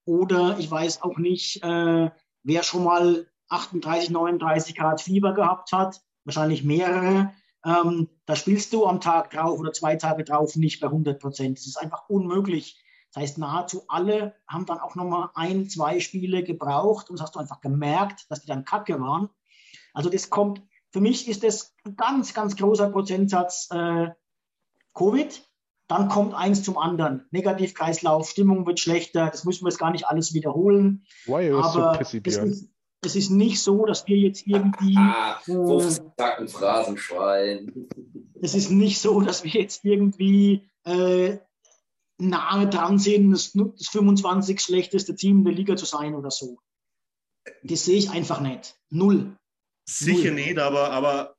Oder 0.05 0.57
ich 0.59 0.69
weiß 0.69 1.01
auch 1.01 1.17
nicht, 1.17 1.63
äh, 1.63 2.09
wer 2.43 2.63
schon 2.63 2.83
mal 2.83 3.27
38, 3.49 4.09
39 4.11 4.75
Grad 4.75 5.01
Fieber 5.01 5.33
gehabt 5.33 5.71
hat. 5.71 6.01
Wahrscheinlich 6.25 6.63
mehrere. 6.63 7.31
Ähm, 7.65 8.09
da 8.25 8.35
spielst 8.35 8.71
du 8.73 8.85
am 8.85 9.01
Tag 9.01 9.31
drauf 9.31 9.59
oder 9.59 9.73
zwei 9.73 9.95
Tage 9.95 10.23
drauf 10.23 10.55
nicht 10.55 10.79
bei 10.79 10.87
100 10.87 11.19
Prozent. 11.19 11.57
Das 11.57 11.67
ist 11.67 11.77
einfach 11.77 12.07
unmöglich. 12.07 12.81
Das 13.11 13.23
heißt, 13.23 13.37
nahezu 13.39 13.83
alle 13.87 14.35
haben 14.47 14.65
dann 14.65 14.79
auch 14.79 14.95
nochmal 14.95 15.29
ein, 15.33 15.67
zwei 15.67 15.99
Spiele 15.99 16.43
gebraucht 16.43 17.09
und 17.09 17.17
das 17.17 17.23
hast 17.23 17.35
du 17.35 17.39
einfach 17.39 17.59
gemerkt, 17.59 18.29
dass 18.29 18.41
die 18.41 18.47
dann 18.47 18.65
kacke 18.65 18.99
waren. 18.99 19.29
Also 19.93 20.09
das 20.09 20.29
kommt, 20.29 20.61
für 20.91 21.01
mich 21.01 21.27
ist 21.27 21.43
das 21.43 21.75
ein 21.85 21.95
ganz, 21.95 22.33
ganz 22.33 22.55
großer 22.55 22.89
Prozentsatz 22.89 23.67
äh, 23.71 24.09
Covid. 24.93 25.48
Dann 25.89 26.07
kommt 26.07 26.35
eins 26.35 26.61
zum 26.61 26.77
anderen. 26.77 27.25
Negativkreislauf, 27.31 28.29
Stimmung 28.29 28.67
wird 28.67 28.79
schlechter, 28.79 29.29
das 29.31 29.43
müssen 29.43 29.65
wir 29.65 29.69
jetzt 29.71 29.79
gar 29.79 29.91
nicht 29.91 30.05
alles 30.05 30.35
wiederholen. 30.35 31.03
Why 31.25 31.51
are 31.51 31.71
so 31.71 31.97
pissy, 31.97 32.21
es, 32.23 32.37
ist, 32.37 32.69
es 33.03 33.15
ist 33.15 33.31
nicht 33.31 33.59
so, 33.59 33.87
dass 33.87 34.05
wir 34.07 34.15
jetzt 34.15 34.45
irgendwie. 34.45 34.95
Ah, 34.95 35.39
15 35.43 36.11
Tacken 36.15 36.47
Phrasenschwein. 36.47 37.89
Es 38.41 38.55
ist 38.55 38.71
nicht 38.71 39.01
so, 39.01 39.19
dass 39.19 39.43
wir 39.43 39.51
jetzt 39.51 39.83
irgendwie 39.83 40.69
äh, 40.85 41.39
nahe 42.17 42.69
dran 42.69 42.97
sind, 42.97 43.31
das, 43.31 43.51
das 43.51 43.87
25 43.89 44.61
schlechteste 44.61 45.13
Team 45.13 45.43
der 45.43 45.51
Liga 45.51 45.75
zu 45.75 45.83
sein 45.83 46.15
oder 46.15 46.31
so. 46.31 46.57
Das 47.63 47.83
sehe 47.83 47.97
ich 47.97 48.11
einfach 48.11 48.39
nicht. 48.39 48.79
Null. 48.89 49.35
Sicher 49.85 50.31
Null. 50.31 50.35
nicht, 50.35 50.57
aber, 50.57 50.91
aber 50.91 51.35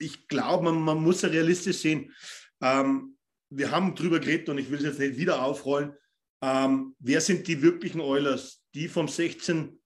ich 0.00 0.26
glaube, 0.26 0.64
man, 0.64 0.82
man 0.82 1.00
muss 1.00 1.22
ja 1.22 1.28
realistisch 1.28 1.76
sehen. 1.76 2.12
Ähm, 2.60 3.16
wir 3.50 3.70
haben 3.70 3.94
drüber 3.94 4.20
geredet 4.20 4.48
und 4.48 4.58
ich 4.58 4.70
will 4.70 4.78
es 4.78 4.84
jetzt 4.84 4.98
nicht 4.98 5.16
wieder 5.16 5.42
aufrollen. 5.42 5.94
Ähm, 6.42 6.94
wer 6.98 7.20
sind 7.20 7.46
die 7.48 7.62
wirklichen 7.62 8.00
Oilers? 8.00 8.62
Die 8.74 8.88
vom 8.88 9.06
16-5 9.06 9.76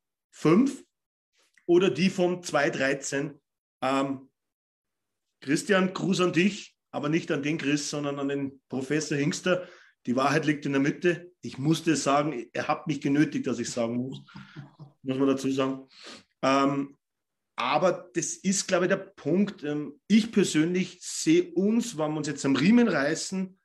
oder 1.67 1.91
die 1.91 2.11
vom 2.11 2.41
2-13? 2.41 3.39
Ähm, 3.83 4.31
Christian, 5.41 5.93
Gruß 5.93 6.21
an 6.21 6.33
dich, 6.33 6.77
aber 6.91 7.09
nicht 7.09 7.31
an 7.33 7.43
den 7.43 7.59
Chris, 7.59 7.91
sondern 7.91 8.19
an 8.19 8.29
den 8.29 8.63
Professor 8.69 9.17
Hingster. 9.17 9.69
Die 10.07 10.17
Wahrheit 10.17 10.47
liegt 10.47 10.67
in 10.67 10.73
der 10.73 10.81
Mitte. 10.81 11.33
Ich 11.41 11.59
musste 11.59 11.97
sagen, 11.97 12.47
er 12.53 12.69
hat 12.69 12.87
mich 12.87 13.01
genötigt, 13.01 13.47
dass 13.47 13.59
ich 13.59 13.71
sagen 13.71 13.97
muss, 13.97 14.23
muss 15.03 15.19
man 15.19 15.29
dazu 15.29 15.51
sagen. 15.51 15.89
Ähm, 16.43 16.97
aber 17.57 18.11
das 18.15 18.35
ist, 18.35 18.67
glaube 18.67 18.87
ich, 18.87 18.89
der 18.89 18.97
Punkt. 18.97 19.63
Ähm, 19.63 20.01
ich 20.09 20.33
persönlich 20.33 20.99
sehe 21.01 21.53
uns, 21.55 21.97
wenn 21.97 22.11
wir 22.13 22.19
uns 22.19 22.27
jetzt 22.27 22.45
am 22.45 22.57
Riemen 22.57 22.89
reißen, 22.89 23.59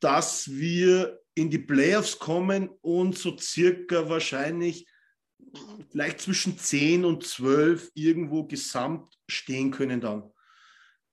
dass 0.00 0.50
wir 0.50 1.20
in 1.34 1.50
die 1.50 1.58
Playoffs 1.58 2.18
kommen 2.18 2.68
und 2.80 3.18
so 3.18 3.36
circa 3.36 4.08
wahrscheinlich 4.08 4.86
vielleicht 5.90 6.20
zwischen 6.20 6.58
10 6.58 7.04
und 7.04 7.24
12 7.24 7.90
irgendwo 7.94 8.44
gesamt 8.44 9.14
stehen 9.28 9.70
können 9.70 10.00
dann. 10.00 10.30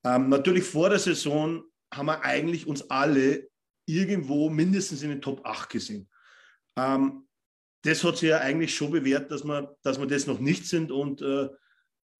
Ähm, 0.04 0.28
natürlich 0.28 0.64
vor 0.64 0.90
der 0.90 0.98
Saison 0.98 1.64
haben 1.92 2.06
wir 2.06 2.22
eigentlich 2.22 2.66
uns 2.66 2.90
alle 2.90 3.48
irgendwo 3.86 4.48
mindestens 4.50 5.02
in 5.02 5.10
den 5.10 5.22
Top 5.22 5.44
8 5.44 5.68
gesehen. 5.68 6.08
Ähm, 6.76 7.28
das 7.82 8.04
hat 8.04 8.16
sich 8.16 8.30
ja 8.30 8.38
eigentlich 8.38 8.74
schon 8.74 8.92
bewährt, 8.92 9.30
dass 9.30 9.44
wir, 9.44 9.76
dass 9.82 9.98
wir 9.98 10.06
das 10.06 10.26
noch 10.26 10.38
nicht 10.38 10.66
sind 10.66 10.90
und 10.90 11.20
äh, 11.22 11.48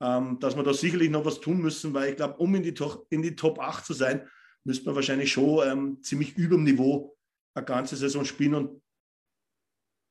ähm, 0.01 0.41
dass 0.41 0.57
wir 0.57 0.65
da 0.65 0.75
sicherlich 0.75 1.11
noch 1.11 1.25
was 1.25 1.41
tun 1.41 1.63
müssen, 1.63 1.95
weil 1.95 2.11
ich 2.11 2.17
glaube, 2.17 2.37
um 2.39 2.55
in 2.57 2.63
die, 2.65 2.75
in 3.11 3.23
die 3.23 3.37
Top 3.37 3.61
8 3.61 3.85
zu 3.85 3.95
sein, 3.95 4.29
müsste 4.65 4.87
man 4.87 4.97
wahrscheinlich 4.97 5.31
schon 5.31 5.67
ähm, 5.69 6.03
ziemlich 6.03 6.37
über 6.37 6.57
dem 6.57 6.65
Niveau 6.65 7.17
eine 7.55 7.65
ganze 7.65 7.97
Saison 7.97 8.25
spielen. 8.25 8.55
Und 8.55 8.83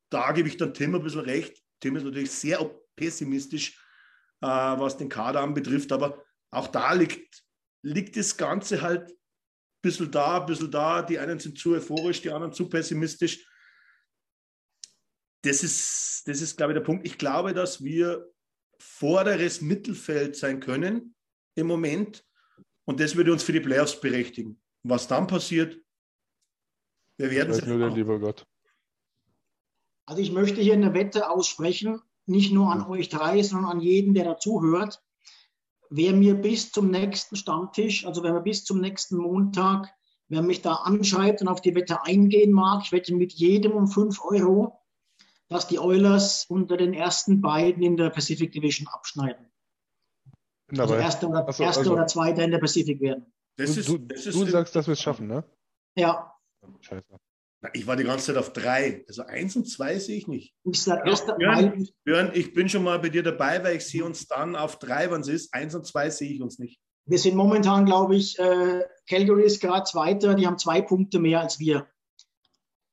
da 0.09 0.31
gebe 0.31 0.47
ich 0.47 0.55
dann 0.55 0.73
Tim 0.73 0.95
ein 0.95 1.03
bisschen 1.03 1.21
recht. 1.21 1.61
Tim 1.81 1.97
ist 1.97 2.03
natürlich 2.03 2.31
sehr 2.31 2.59
pessimistisch, 2.95 3.77
äh, 4.41 4.47
was 4.47 4.97
den 4.97 5.09
Kader 5.09 5.41
anbetrifft, 5.41 5.91
aber 5.91 6.23
auch 6.51 6.67
da 6.67 6.93
liegt, 6.93 7.43
liegt 7.83 8.15
das 8.15 8.37
Ganze 8.37 8.81
halt 8.81 9.09
ein 9.09 9.17
bisschen 9.81 10.11
da, 10.11 10.39
ein 10.39 10.45
bisschen 10.45 10.71
da. 10.71 11.01
Die 11.01 11.19
einen 11.19 11.39
sind 11.39 11.57
zu 11.57 11.73
euphorisch, 11.73 12.21
die 12.21 12.31
anderen 12.31 12.53
zu 12.53 12.69
pessimistisch 12.69 13.45
das 15.43 15.63
ist, 15.63 16.23
das 16.27 16.41
ist, 16.41 16.57
glaube 16.57 16.73
ich, 16.73 16.77
der 16.77 16.85
Punkt. 16.85 17.05
Ich 17.05 17.17
glaube, 17.17 17.53
dass 17.53 17.83
wir 17.83 18.31
vorderes 18.79 19.61
Mittelfeld 19.61 20.35
sein 20.35 20.59
können 20.59 21.15
im 21.55 21.67
Moment. 21.67 22.25
Und 22.85 22.99
das 22.99 23.15
würde 23.15 23.31
uns 23.31 23.43
für 23.43 23.53
die 23.53 23.59
Playoffs 23.59 23.99
berechtigen. 23.99 24.61
Was 24.83 25.07
dann 25.07 25.27
passiert, 25.27 25.79
wir 27.17 27.31
werden 27.31 27.51
es. 27.51 27.65
Nur 27.65 27.77
der 27.77 27.89
lieber 27.89 28.19
Gott. 28.19 28.45
Also 30.05 30.21
ich 30.21 30.31
möchte 30.31 30.61
hier 30.61 30.73
eine 30.73 30.93
Wette 30.93 31.29
aussprechen, 31.29 32.01
nicht 32.25 32.51
nur 32.51 32.71
an 32.71 32.85
euch 32.87 33.09
drei, 33.09 33.41
sondern 33.43 33.71
an 33.71 33.79
jeden, 33.79 34.13
der 34.13 34.25
dazuhört. 34.25 35.01
Wer 35.89 36.13
mir 36.13 36.35
bis 36.35 36.71
zum 36.71 36.89
nächsten 36.89 37.35
Stammtisch, 37.35 38.05
also 38.05 38.23
wer 38.23 38.33
mir 38.33 38.41
bis 38.41 38.63
zum 38.63 38.79
nächsten 38.79 39.17
Montag, 39.17 39.93
wer 40.27 40.41
mich 40.41 40.61
da 40.61 40.73
anschreibt 40.75 41.41
und 41.41 41.47
auf 41.47 41.61
die 41.61 41.75
Wette 41.75 42.03
eingehen 42.03 42.51
mag, 42.51 42.83
ich 42.83 42.91
wette 42.91 43.13
mit 43.13 43.33
jedem 43.33 43.73
um 43.73 43.87
5 43.87 44.19
Euro, 44.23 44.80
dass 45.51 45.67
die 45.67 45.79
Oilers 45.79 46.45
unter 46.47 46.77
den 46.77 46.93
ersten 46.93 47.41
beiden 47.41 47.83
in 47.83 47.97
der 47.97 48.09
Pacific 48.09 48.53
Division 48.53 48.87
abschneiden. 48.87 49.51
Also 50.77 50.95
erster 50.95 51.29
oder, 51.29 51.45
Achso, 51.45 51.63
erste 51.63 51.79
also, 51.81 51.93
oder 51.93 52.07
zweiter 52.07 52.43
in 52.45 52.51
der 52.51 52.59
Pacific 52.59 53.01
werden. 53.01 53.25
Das 53.57 53.75
ist, 53.75 53.89
du, 53.89 53.97
das 53.97 54.25
ist, 54.25 54.39
du 54.39 54.45
sagst, 54.45 54.73
dass 54.77 54.87
wir 54.87 54.93
es 54.93 55.01
schaffen, 55.01 55.27
ne? 55.27 55.43
Ja. 55.95 56.33
Scheiße. 56.79 57.17
Ich 57.73 57.85
war 57.85 57.97
die 57.97 58.05
ganze 58.05 58.27
Zeit 58.27 58.37
auf 58.37 58.53
drei. 58.53 59.03
Also 59.09 59.23
eins 59.23 59.57
und 59.57 59.67
zwei 59.69 59.99
sehe 59.99 60.17
ich 60.17 60.27
nicht. 60.29 60.55
Ich 60.63 60.81
sage 60.81 61.09
erster. 61.09 61.35
Björn, 61.35 61.85
Björn, 62.05 62.31
ich 62.33 62.53
bin 62.53 62.69
schon 62.69 62.83
mal 62.83 62.99
bei 62.99 63.09
dir 63.09 63.21
dabei, 63.21 63.61
weil 63.61 63.75
ich 63.75 63.85
sehe 63.85 64.05
uns 64.05 64.27
dann 64.27 64.55
auf 64.55 64.79
drei, 64.79 65.11
wann 65.11 65.19
es 65.19 65.27
ist. 65.27 65.53
Eins 65.53 65.75
und 65.75 65.85
zwei 65.85 66.09
sehe 66.09 66.31
ich 66.31 66.41
uns 66.41 66.59
nicht. 66.59 66.79
Wir 67.05 67.19
sind 67.19 67.35
momentan, 67.35 67.85
glaube 67.85 68.15
ich, 68.15 68.39
äh, 68.39 68.85
Calgary 69.09 69.43
ist 69.43 69.59
gerade 69.59 69.83
Zweiter. 69.83 70.33
Die 70.33 70.47
haben 70.47 70.57
zwei 70.57 70.81
Punkte 70.81 71.19
mehr 71.19 71.41
als 71.41 71.59
wir. 71.59 71.87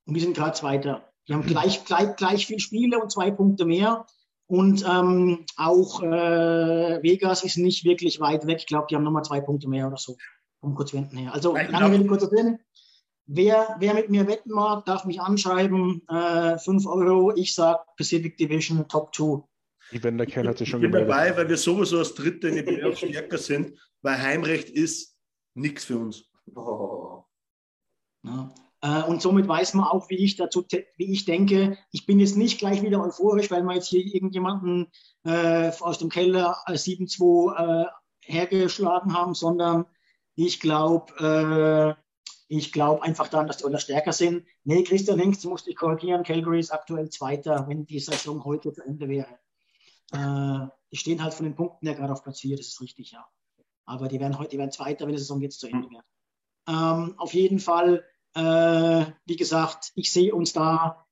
Und 0.07 0.15
wir 0.17 0.23
sind 0.23 0.37
gerade 0.37 0.55
Zweiter. 0.55 1.08
Die 1.29 1.35
haben 1.35 1.45
gleich, 1.45 1.85
gleich, 1.85 2.17
gleich 2.17 2.47
viel 2.47 2.59
Spiele 2.59 2.99
und 2.99 3.13
zwei 3.13 3.31
Punkte 3.31 3.65
mehr. 3.67 4.07
Und 4.47 4.83
ähm, 4.89 5.45
auch 5.57 6.03
äh, 6.03 7.03
Vegas 7.03 7.45
ist 7.45 7.59
nicht 7.59 7.85
wirklich 7.85 8.19
weit 8.19 8.47
weg. 8.47 8.59
Ich 8.61 8.67
glaube, 8.67 8.87
die 8.89 8.97
haben 8.97 9.05
nochmal 9.05 9.25
zwei 9.25 9.41
Punkte 9.43 9.69
mehr 9.69 9.87
oder 9.87 9.99
so 9.99 10.17
vom 10.61 10.75
Quotienten 10.75 11.19
her. 11.19 11.35
Also 11.35 11.55
lange 11.55 11.93
Rede, 11.93 12.07
kurzer 12.07 12.29
Sinn. 12.29 12.59
Wer, 13.27 13.77
wer 13.79 13.93
mit 13.93 14.09
mir 14.09 14.27
wetten 14.27 14.51
mag, 14.53 14.87
darf 14.87 15.05
mich 15.05 15.21
anschreiben. 15.21 16.03
Äh, 16.09 16.57
5 16.59 16.87
Euro. 16.87 17.35
Ich 17.37 17.55
sage 17.55 17.81
Pacific 17.99 18.39
Division 18.39 18.89
Top 18.89 19.15
2. 19.15 19.43
Die 19.93 20.03
Wenderkern 20.03 20.49
hat 20.49 20.57
sich 20.57 20.69
schon 20.71 20.81
Ich 20.81 20.91
bin 20.91 20.93
gemeldet. 20.93 21.11
dabei, 21.11 21.37
weil 21.37 21.49
wir 21.51 21.59
sowieso 21.59 21.99
als 21.99 22.15
Dritte 22.15 22.49
in 22.49 22.57
die 22.57 22.63
Playoffs 22.63 23.01
stärker 23.01 23.37
sind, 23.39 23.79
weil 24.01 24.19
Heimrecht 24.19 24.71
ist 24.71 25.15
nichts 25.55 25.85
für 25.85 25.99
uns. 25.99 26.25
Oh. 26.55 27.25
Ja. 28.25 28.51
Äh, 28.81 29.03
und 29.03 29.21
somit 29.21 29.49
weiß 29.49 29.75
man 29.75 29.87
auch, 29.87 30.09
wie 30.09 30.25
ich 30.25 30.37
dazu, 30.37 30.65
wie 30.97 31.13
ich 31.13 31.25
denke. 31.25 31.79
Ich 31.91 32.07
bin 32.07 32.21
jetzt 32.21 32.37
nicht 32.37 32.59
gleich 32.59 32.83
wieder 32.83 33.03
euphorisch, 33.03 33.51
weil 33.51 33.63
wir 33.63 33.75
jetzt 33.75 33.89
hier 33.89 34.05
irgendjemanden 34.05 34.89
äh, 35.25 35.71
aus 35.81 35.99
dem 35.99 36.09
Keller 36.09 36.57
7-2 36.67 37.85
äh, 37.85 37.87
hergeschlagen 38.21 39.15
haben, 39.15 39.35
sondern 39.35 39.87
ich 40.35 40.61
glaube, 40.61 41.97
äh, 41.99 42.03
ich 42.49 42.73
glaube 42.73 43.03
einfach 43.03 43.29
daran, 43.29 43.47
dass 43.47 43.59
die 43.59 43.65
Oilers 43.65 43.83
stärker 43.83 44.13
sind. 44.13 44.47
Nee, 44.65 44.85
Christian 44.85 45.19
Hengst 45.19 45.45
musste 45.45 45.71
ich 45.71 45.77
korrigieren. 45.77 46.23
Calgary 46.23 46.61
ist 46.61 46.71
aktuell 46.71 47.11
Zweiter, 47.11 47.67
wenn 47.69 47.85
die 47.85 47.99
Saison 47.99 48.45
heute 48.45 48.73
zu 48.73 48.83
Ende 48.83 49.09
wäre. 49.09 49.39
Äh, 50.13 50.69
die 50.91 50.97
stehen 50.97 51.23
halt 51.23 51.35
von 51.35 51.45
den 51.45 51.55
Punkten 51.55 51.87
her 51.87 51.97
gerade 51.97 52.13
auf 52.13 52.23
Platz 52.23 52.41
4, 52.41 52.57
das 52.57 52.69
ist 52.69 52.81
richtig, 52.81 53.11
ja. 53.11 53.27
Aber 53.85 54.09
die 54.09 54.21
werden 54.21 54.39
heute, 54.39 54.51
die 54.51 54.59
werden 54.59 54.71
Zweiter, 54.71 55.07
wenn 55.07 55.13
die 55.13 55.19
Saison 55.19 55.41
jetzt 55.41 55.61
zu 55.61 55.67
Ende 55.67 55.89
wäre. 55.91 56.05
Ähm, 56.69 57.15
auf 57.19 57.35
jeden 57.35 57.59
Fall 57.59 58.05
äh, 58.35 59.07
wie 59.27 59.37
gesagt, 59.37 59.93
ich 59.95 60.13
sehe 60.13 60.35
uns 60.35 60.53
da 60.53 61.07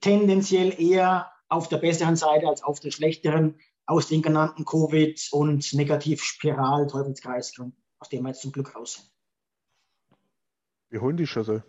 tendenziell 0.00 0.78
eher 0.80 1.30
auf 1.48 1.68
der 1.68 1.78
besseren 1.78 2.16
Seite 2.16 2.48
als 2.48 2.62
auf 2.62 2.80
der 2.80 2.90
schlechteren 2.90 3.58
aus 3.86 4.08
den 4.08 4.20
genannten 4.20 4.64
Covid- 4.64 5.28
und 5.32 5.72
Negativspiral, 5.72 6.88
Teufelskreis, 6.88 7.54
aus 8.00 8.08
dem 8.08 8.22
wir 8.24 8.30
jetzt 8.30 8.42
zum 8.42 8.50
Glück 8.52 8.74
raus 8.74 8.94
sind. 8.94 9.10
Wir 10.90 11.00
holen 11.00 11.16
die 11.16 11.26
Schüssel. 11.26 11.62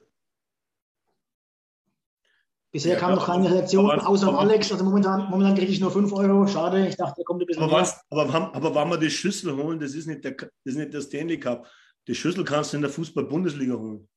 Bisher 2.72 2.94
Ja, 2.96 3.00
kam 3.00 3.16
noch 3.16 3.26
keine 3.26 3.50
Reaktion, 3.52 3.90
Aber- 3.90 4.08
außer 4.08 4.28
aber- 4.28 4.40
Alex. 4.40 4.72
Also 4.72 4.84
momentan, 4.84 5.30
momentan 5.30 5.56
kriege 5.56 5.72
ich 5.72 5.80
nur 5.80 5.92
5 5.92 6.12
Euro. 6.14 6.46
Schade, 6.48 6.88
ich 6.88 6.96
dachte, 6.98 7.22
er 7.22 7.24
kommt 7.26 7.42
ein 7.42 7.46
bisschen 7.48 7.64
Aber, 7.64 7.72
mehr. 7.74 7.82
was, 7.82 8.02
aber, 8.10 8.34
aber 8.54 8.76
wenn 8.76 8.90
wir 8.90 8.98
die 8.98 9.10
Schüssel 9.10 9.56
holen, 9.56 9.80
das 9.80 9.94
ist 9.94 10.06
nicht 10.08 10.24
der, 10.24 10.32
das 10.34 10.50
ist 10.64 10.76
nicht 10.76 10.94
der 10.94 11.02
Stanley 11.02 11.40
Cup. 11.40 11.68
Die 12.08 12.16
Schüssel 12.16 12.44
kannst 12.44 12.74
du 12.74 12.78
in 12.78 12.82
der 12.82 12.92
Fußball-Bundesliga 12.92 13.76
holen. 13.76 14.08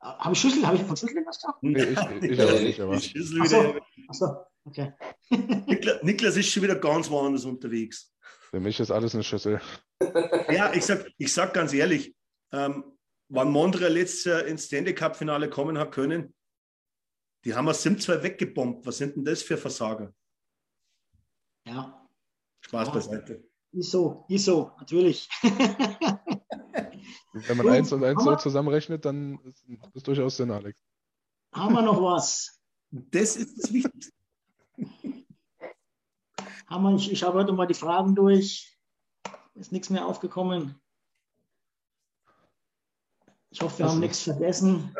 Habe 0.00 0.32
ich 0.32 0.40
Schlüssel? 0.40 0.66
Habe 0.66 0.76
ich 0.76 0.82
von 0.84 0.96
Schlüssel 0.96 1.24
was 1.26 1.36
gesagt? 1.36 1.62
Nee, 1.62 1.82
ich, 1.82 2.38
Ja, 2.38 2.46
auch 2.46 2.60
nicht, 2.60 2.80
aber. 2.80 3.00
Schüssel 3.00 3.42
wieder, 3.42 3.80
Achso, 4.08 4.44
okay. 4.64 4.92
Niklas, 5.30 6.02
Niklas 6.02 6.36
ist 6.36 6.48
schon 6.50 6.62
wieder 6.62 6.76
ganz 6.76 7.10
woanders 7.10 7.44
unterwegs. 7.44 8.12
Für 8.50 8.60
mich 8.60 8.78
ist 8.80 8.90
alles 8.90 9.14
eine 9.14 9.24
Schüssel. 9.24 9.60
Ja, 10.50 10.72
ich 10.72 10.84
sag, 10.86 11.06
ich 11.18 11.32
sag 11.34 11.52
ganz 11.52 11.74
ehrlich, 11.74 12.14
ähm, 12.52 12.96
wann 13.28 13.50
Montreal 13.50 13.92
letztes 13.92 14.24
Jahr 14.24 14.44
ins 14.44 14.64
Stanley 14.66 14.94
Cup-Finale 14.94 15.50
kommen 15.50 15.76
hat 15.76 15.92
können, 15.92 16.34
die 17.44 17.54
haben 17.54 17.66
wir 17.66 17.74
7-2 17.74 18.22
weggebombt. 18.22 18.86
Was 18.86 18.98
sind 18.98 19.16
denn 19.16 19.24
das 19.24 19.42
für 19.42 19.58
Versager? 19.58 20.14
Ja, 21.66 22.08
Spaß 22.64 22.88
Ja. 22.88 22.94
beiseite. 22.94 23.44
ist 23.72 23.90
so, 23.90 24.24
ist 24.28 24.44
so, 24.44 24.72
natürlich. 24.78 25.28
Wenn 27.32 27.56
man 27.56 27.66
Gut, 27.66 27.74
eins 27.76 27.92
und 27.92 28.04
eins 28.04 28.22
so 28.24 28.34
zusammenrechnet, 28.36 29.04
dann 29.04 29.38
ist 29.44 29.64
das 29.94 30.02
durchaus 30.02 30.36
Sinn, 30.36 30.50
Alex. 30.50 30.78
Haben 31.54 31.74
wir 31.74 31.82
noch 31.82 32.00
was? 32.02 32.60
Das 32.90 33.36
ist 33.36 33.62
das 33.62 33.72
Wichtigste. 33.72 34.12
Haben 36.66 36.82
wir, 36.84 36.96
ich, 36.96 37.10
ich 37.12 37.22
habe 37.22 37.38
heute 37.38 37.52
mal 37.52 37.66
die 37.66 37.74
Fragen 37.74 38.14
durch. 38.14 38.76
Ist 39.54 39.72
nichts 39.72 39.90
mehr 39.90 40.06
aufgekommen. 40.06 40.80
Ich 43.50 43.60
hoffe, 43.60 43.78
wir 43.78 43.84
Das 43.86 43.92
haben 43.94 44.02
ist- 44.02 44.08
nichts 44.08 44.22
vergessen. 44.22 44.94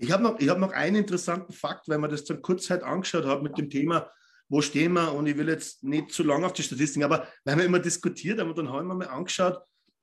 Ich 0.00 0.12
habe 0.12 0.22
noch, 0.22 0.38
ich 0.38 0.48
hab 0.48 0.58
noch 0.58 0.70
einen 0.72 0.96
interessanten 0.96 1.52
Fakt, 1.52 1.88
weil 1.88 1.98
man 1.98 2.10
das 2.10 2.24
dann 2.24 2.40
kurz 2.40 2.70
halt 2.70 2.82
angeschaut 2.84 3.24
hat 3.24 3.42
mit 3.42 3.58
dem 3.58 3.68
Thema, 3.68 4.08
wo 4.48 4.60
stehen 4.60 4.92
wir? 4.92 5.12
Und 5.12 5.26
ich 5.26 5.36
will 5.36 5.48
jetzt 5.48 5.82
nicht 5.82 6.12
zu 6.12 6.22
lange 6.22 6.46
auf 6.46 6.52
die 6.52 6.62
Statistiken, 6.62 7.02
aber 7.04 7.26
weil 7.44 7.56
wir 7.56 7.64
immer 7.64 7.80
diskutiert 7.80 8.38
haben, 8.38 8.50
und 8.50 8.58
dann 8.58 8.68
haben 8.70 8.86
wir 8.86 8.94
mal 8.94 9.08
angeschaut, 9.08 9.60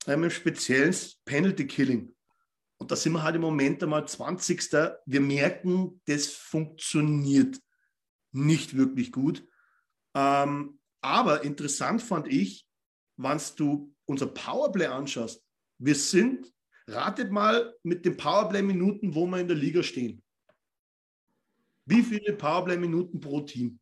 im 0.08 0.30
speziellen 0.30 0.96
Penalty 1.26 1.68
Killing. 1.68 2.16
Und 2.78 2.92
da 2.92 2.96
sind 2.96 3.14
wir 3.14 3.24
halt 3.24 3.36
im 3.36 3.42
Moment 3.42 3.82
einmal 3.84 4.08
20. 4.08 4.72
Wir 5.06 5.22
merken, 5.22 6.02
das 6.06 6.28
funktioniert 6.28 7.60
nicht 8.32 8.76
wirklich 8.76 9.12
gut. 9.12 9.48
Ähm, 10.14 10.80
aber 11.02 11.44
interessant 11.44 12.02
fand 12.02 12.28
ich, 12.28 12.68
wenn 13.18 13.40
du 13.56 13.94
unser 14.06 14.28
Powerplay 14.28 14.88
anschaust, 14.88 15.44
wir 15.78 15.96
sind 15.96 16.52
Ratet 16.88 17.32
mal 17.32 17.76
mit 17.82 18.06
den 18.06 18.16
Powerplay-Minuten, 18.16 19.16
wo 19.16 19.26
wir 19.26 19.40
in 19.40 19.48
der 19.48 19.58
Liga 19.58 19.82
stehen. 19.82 20.22
Wie 21.86 22.04
viele 22.04 22.34
Powerplay-Minuten 22.34 23.20
pro 23.20 23.42
Team? 23.42 23.80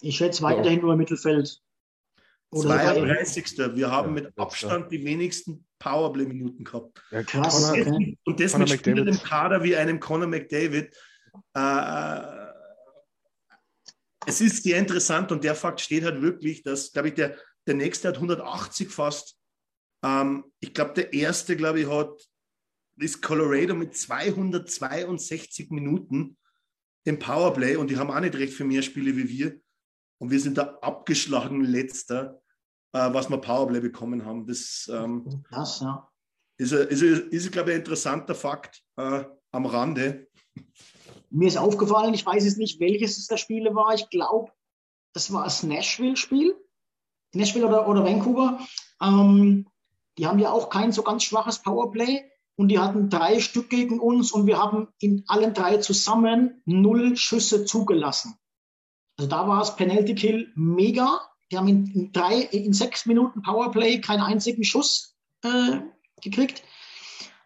Ich 0.00 0.16
schätze 0.16 0.42
weiterhin 0.42 0.80
nur 0.80 0.92
im 0.92 0.98
Mittelfeld. 0.98 1.62
Oder 2.56 2.78
sogar 2.78 2.96
im- 2.96 3.04
32. 3.06 3.58
Wir 3.76 3.90
haben 3.90 4.14
mit. 4.14 4.38
Abstand 4.38 4.90
die 4.90 5.04
wenigsten 5.04 5.66
Powerplay-Minuten 5.78 6.64
gehabt. 6.64 7.02
Ja, 7.10 7.22
Krass, 7.22 7.70
Connor, 7.70 7.86
okay. 7.86 8.18
Und 8.24 8.40
das 8.40 8.52
Conor 8.52 8.68
mit 8.68 8.78
Spielern 8.78 9.08
im 9.08 9.18
Kader 9.22 9.62
wie 9.62 9.76
einem 9.76 10.00
Conor 10.00 10.26
McDavid. 10.26 10.96
Äh, 11.54 12.46
es 14.26 14.40
ist 14.40 14.64
sehr 14.64 14.78
interessant 14.78 15.30
und 15.30 15.44
der 15.44 15.54
Fakt 15.54 15.80
steht 15.80 16.04
halt 16.04 16.20
wirklich, 16.20 16.62
dass, 16.62 16.92
glaube 16.92 17.08
ich, 17.08 17.14
der, 17.14 17.36
der 17.66 17.74
nächste 17.74 18.08
hat 18.08 18.16
180 18.16 18.90
fast. 18.90 19.38
Ähm, 20.04 20.44
ich 20.60 20.74
glaube, 20.74 20.94
der 20.94 21.12
erste, 21.12 21.56
glaube 21.56 21.80
ich, 21.80 21.88
hat 21.88 22.10
ist 22.98 23.20
Colorado 23.22 23.74
mit 23.74 23.94
262 23.96 25.70
Minuten 25.70 26.38
im 27.04 27.18
Powerplay 27.18 27.76
und 27.76 27.90
die 27.90 27.98
haben 27.98 28.10
auch 28.10 28.20
nicht 28.20 28.34
recht 28.36 28.54
für 28.54 28.64
mehr 28.64 28.82
Spiele 28.82 29.16
wie 29.16 29.28
wir. 29.28 29.60
Und 30.18 30.30
wir 30.30 30.40
sind 30.40 30.56
der 30.56 30.82
abgeschlagen 30.82 31.62
Letzter, 31.62 32.40
äh, 32.92 33.12
was 33.12 33.28
wir 33.30 33.38
Powerplay 33.38 33.80
bekommen 33.80 34.24
haben. 34.24 34.46
Das 34.46 34.90
ähm, 34.92 35.44
Krass, 35.48 35.80
ja. 35.80 36.08
ist, 36.58 36.72
ist, 36.72 37.02
ein- 37.02 37.28
ist, 37.30 37.52
glaube 37.52 37.70
ich, 37.70 37.74
ein 37.76 37.80
interessanter 37.80 38.34
Fakt 38.34 38.82
äh, 38.96 39.24
am 39.52 39.66
Rande. 39.66 40.28
Mir 41.30 41.48
ist 41.48 41.56
aufgefallen, 41.56 42.14
ich 42.14 42.24
weiß 42.24 42.44
jetzt 42.44 42.58
nicht, 42.58 42.80
welches 42.80 43.18
es 43.18 43.26
der 43.26 43.36
Spiele 43.36 43.74
war. 43.74 43.94
Ich 43.94 44.08
glaube, 44.10 44.52
das 45.12 45.32
war 45.32 45.44
das 45.44 45.62
Nashville-Spiel. 45.62 46.54
Nashville 47.34 47.66
oder, 47.66 47.88
oder 47.88 48.04
Vancouver. 48.04 48.60
Ähm, 49.02 49.68
die 50.18 50.26
haben 50.26 50.38
ja 50.38 50.50
auch 50.50 50.70
kein 50.70 50.92
so 50.92 51.02
ganz 51.02 51.24
schwaches 51.24 51.60
Powerplay. 51.62 52.24
Und 52.58 52.68
die 52.68 52.78
hatten 52.78 53.10
drei 53.10 53.38
Stück 53.40 53.68
gegen 53.68 54.00
uns 54.00 54.32
und 54.32 54.46
wir 54.46 54.56
haben 54.58 54.88
in 54.98 55.24
allen 55.26 55.52
drei 55.52 55.76
zusammen 55.76 56.62
null 56.64 57.14
Schüsse 57.18 57.66
zugelassen. 57.66 58.34
Also 59.18 59.28
da 59.28 59.46
war 59.46 59.60
es 59.60 59.76
Penalty 59.76 60.14
Kill 60.14 60.52
mega. 60.54 61.20
Die 61.50 61.56
haben 61.56 61.68
in, 61.68 62.10
drei, 62.12 62.40
in 62.40 62.72
sechs 62.72 63.06
Minuten 63.06 63.42
Powerplay 63.42 64.00
keinen 64.00 64.20
einzigen 64.22 64.64
Schuss 64.64 65.16
äh, 65.44 65.80
gekriegt. 66.22 66.62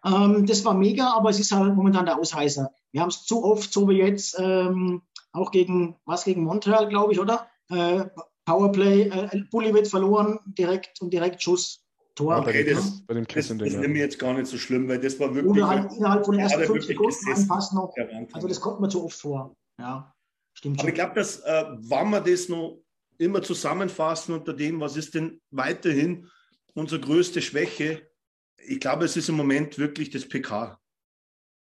Ähm, 0.03 0.45
das 0.47 0.65
war 0.65 0.73
mega, 0.73 1.13
aber 1.13 1.29
es 1.29 1.39
ist 1.39 1.51
halt 1.51 1.75
momentan 1.75 2.05
der 2.05 2.17
Ausreißer. 2.17 2.71
Wir 2.91 3.01
haben 3.01 3.09
es 3.09 3.25
zu 3.25 3.43
oft, 3.43 3.71
so 3.71 3.87
wie 3.89 3.97
jetzt, 3.97 4.35
ähm, 4.39 5.03
auch 5.33 5.51
gegen, 5.51 5.95
was 6.05 6.23
gegen 6.23 6.43
Montreal, 6.43 6.87
glaube 6.89 7.13
ich, 7.13 7.19
oder? 7.19 7.47
Äh, 7.69 8.05
Powerplay, 8.45 9.03
äh, 9.09 9.43
Bulli 9.51 9.73
wird 9.73 9.87
verloren, 9.87 10.39
direkt 10.45 10.99
und 11.01 11.13
direkt 11.13 11.41
Schuss, 11.43 11.85
Tor. 12.15 12.37
Okay, 12.39 12.63
dem, 12.63 12.75
das- 12.75 12.83
Kiss- 12.85 13.05
bei 13.05 13.13
dem 13.13 13.23
Das, 13.25 13.33
Kissen 13.33 13.59
das 13.59 13.73
nehme 13.73 13.93
ich 13.93 13.99
jetzt 14.01 14.19
gar 14.19 14.33
nicht 14.33 14.47
so 14.47 14.57
schlimm, 14.57 14.89
weil 14.89 14.99
das 14.99 15.19
war 15.19 15.33
wirklich. 15.33 15.51
Oder 15.63 15.67
halt 15.69 15.93
innerhalb 15.93 16.25
von 16.25 16.33
den 16.33 16.41
ersten 16.41 16.63
fünf 16.65 16.83
Sekunden 16.85 17.15
ein 17.33 17.47
Pass 17.47 17.71
noch. 17.71 17.93
Also 18.33 18.47
das 18.47 18.59
kommt 18.59 18.81
mir 18.81 18.89
zu 18.89 19.05
oft 19.05 19.17
vor. 19.21 19.55
Ja, 19.79 20.13
stimmt 20.53 20.79
Aber 20.79 20.89
ich 20.89 20.95
schon. 20.95 21.03
glaube, 21.05 21.15
dass, 21.15 21.39
äh, 21.41 21.65
wenn 21.79 22.09
wir 22.09 22.19
das 22.21 22.49
noch 22.49 22.81
immer 23.21 23.41
zusammenfassen 23.43 24.33
unter 24.33 24.53
dem, 24.53 24.79
was 24.79 24.97
ist 24.97 25.13
denn 25.13 25.41
weiterhin 25.51 26.29
unsere 26.73 27.01
größte 27.01 27.41
Schwäche, 27.41 28.09
ich 28.57 28.79
glaube, 28.79 29.05
es 29.05 29.17
ist 29.17 29.29
im 29.29 29.35
Moment 29.35 29.77
wirklich 29.77 30.09
das 30.09 30.27
PK. 30.27 30.79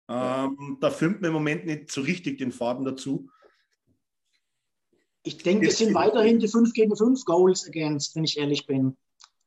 Ähm, 0.09 0.77
da 0.79 0.89
findet 0.89 1.21
man 1.21 1.29
im 1.29 1.33
Moment 1.33 1.65
nicht 1.65 1.91
so 1.91 2.01
richtig 2.01 2.37
den 2.37 2.51
Faden 2.51 2.85
dazu. 2.85 3.29
Ich 5.23 5.37
denke, 5.37 5.67
es 5.67 5.77
sind 5.77 5.93
weiterhin 5.93 6.39
die 6.39 6.47
5 6.47 6.73
gegen 6.73 6.95
5 6.95 7.25
Goals 7.25 7.67
against, 7.67 8.15
wenn 8.15 8.23
ich 8.23 8.37
ehrlich 8.37 8.65
bin. 8.65 8.97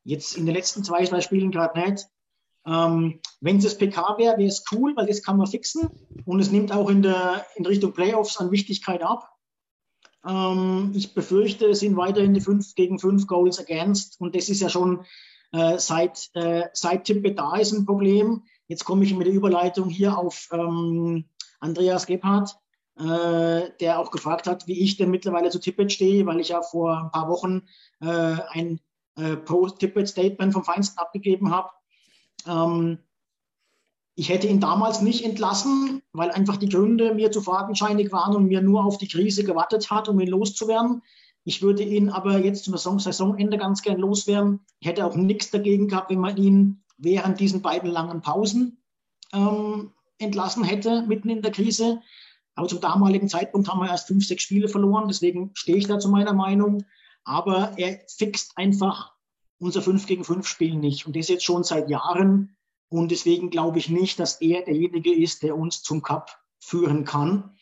Jetzt 0.05 0.37
in 0.37 0.47
den 0.47 0.55
letzten 0.55 0.85
zwei, 0.85 1.05
drei 1.05 1.21
Spielen 1.21 1.51
gerade 1.51 1.81
nicht. 1.81 2.07
Ähm, 2.65 3.21
wenn 3.41 3.57
es 3.57 3.65
das 3.65 3.79
PK 3.79 4.19
wäre, 4.19 4.39
wäre 4.39 4.49
es 4.49 4.65
cool, 4.73 4.95
weil 4.97 5.07
das 5.07 5.23
kann 5.23 5.37
man 5.37 5.47
fixen. 5.47 5.89
Und 6.25 6.41
es 6.41 6.51
nimmt 6.51 6.73
auch 6.73 6.89
in, 6.89 7.03
der, 7.03 7.45
in 7.57 7.67
Richtung 7.67 7.93
Playoffs 7.93 8.37
an 8.37 8.53
Wichtigkeit 8.53 9.03
ab. 9.03 9.32
Ähm, 10.27 10.93
ich 10.95 11.15
befürchte, 11.15 11.67
es 11.67 11.81
sind 11.81 11.97
weiterhin 11.97 12.35
die 12.35 12.41
5 12.41 12.75
gegen 12.75 12.99
5 12.99 13.27
Goals 13.27 13.59
against. 13.59 14.21
Und 14.21 14.35
das 14.35 14.49
ist 14.49 14.61
ja 14.61 14.69
schon 14.69 15.05
äh, 15.53 15.79
seit, 15.79 16.31
äh, 16.35 16.65
seit 16.73 17.05
Tippe 17.05 17.33
da 17.33 17.57
ist 17.57 17.73
ein 17.73 17.87
Problem. 17.87 18.43
Jetzt 18.69 18.85
komme 18.85 19.05
ich 19.05 19.15
mit 19.15 19.27
der 19.27 19.35
Überleitung 19.35 19.89
hier 19.89 20.17
auf 20.17 20.49
ähm, 20.53 21.25
Andreas 21.61 22.07
Gebhardt 22.07 22.57
äh, 22.99 23.71
der 23.81 23.99
auch 23.99 24.11
gefragt 24.11 24.47
hat, 24.47 24.67
wie 24.67 24.81
ich 24.81 24.97
denn 24.97 25.11
mittlerweile 25.11 25.51
zu 25.51 25.59
Tippet 25.59 25.93
stehe, 25.93 26.27
weil 26.27 26.41
ich 26.41 26.49
ja 26.49 26.63
vor 26.63 26.99
ein 26.99 27.11
paar 27.11 27.29
Wochen 27.29 27.63
äh, 28.01 28.37
ein 28.51 28.81
äh, 29.17 29.37
Pro-Tippet-Statement 29.37 30.53
vom 30.53 30.65
Feinsten 30.65 30.99
abgegeben 30.99 31.51
habe. 31.51 31.71
Ähm, 32.47 32.99
ich 34.15 34.29
hätte 34.29 34.47
ihn 34.47 34.61
damals 34.61 35.01
nicht 35.01 35.25
entlassen, 35.25 36.03
weil 36.13 36.31
einfach 36.31 36.57
die 36.57 36.69
Gründe 36.69 37.15
mir 37.15 37.33
zu 37.33 37.41
fadenscheinig 37.41 38.13
waren 38.13 38.37
und 38.37 38.47
mir 38.47 38.61
nur 38.61 38.85
auf 38.85 38.99
die 38.99 39.09
Krise 39.09 39.45
gewartet 39.45 39.91
hat, 39.91 40.09
um 40.09 40.21
ihn 40.21 40.29
loszuwerden. 40.29 41.03
Ich 41.45 41.63
würde 41.63 41.83
ihn 41.83 42.11
aber 42.11 42.39
jetzt 42.39 42.65
zum 42.65 42.75
Saison 42.75 42.99
Saisonende 42.99 43.59
ganz 43.59 43.83
gern 43.83 43.99
loswerden. 43.99 44.61
Ich 44.81 44.89
hätte 44.89 45.07
auch 45.07 45.17
nichts 45.17 45.51
dagegen 45.51 45.89
gehabt, 45.89 46.11
wenn 46.11 46.21
man 46.21 46.37
ihn 46.37 46.83
während 46.99 47.41
diesen 47.41 47.63
beiden 47.63 47.91
langen 47.91 48.21
Pausen 48.21 48.83
ähm, 49.33 49.93
entlassen 50.19 50.63
hätte, 50.63 51.03
mitten 51.03 51.31
in 51.31 51.43
der 51.43 51.51
Krise. 51.51 52.01
Aber 52.55 52.69
zum 52.69 52.81
damaligen 52.81 53.29
Zeitpunkt 53.29 53.69
haben 53.69 53.81
wir 53.81 53.89
erst 53.89 54.09
fünf, 54.09 54.27
sechs 54.27 54.43
Spiele 54.43 54.69
verloren. 54.69 55.09
Deswegen 55.09 55.51
stehe 55.55 55.79
ich 55.79 55.87
da 55.87 55.99
zu 55.99 56.11
meiner 56.11 56.35
Meinung. 56.35 56.85
Aber 57.25 57.73
er 57.79 58.01
fixt 58.09 58.53
einfach 58.57 59.13
unser 59.59 59.81
5 59.81 60.07
gegen 60.07 60.25
5 60.25 60.47
Spiel 60.47 60.75
nicht. 60.75 61.07
Und 61.07 61.17
das 61.17 61.29
jetzt 61.29 61.45
schon 61.45 61.65
seit 61.65 61.89
Jahren. 61.89 62.57
Und 62.93 63.11
deswegen 63.11 63.49
glaube 63.49 63.79
ich 63.79 63.89
nicht, 63.89 64.21
dass 64.21 64.43
er 64.43 64.63
derjenige 64.63 65.15
ist, 65.15 65.43
der 65.43 65.57
uns 65.57 65.83
zum 65.83 66.03
Cup 66.03 66.39
führen 66.61 67.05
kann. 67.05 67.57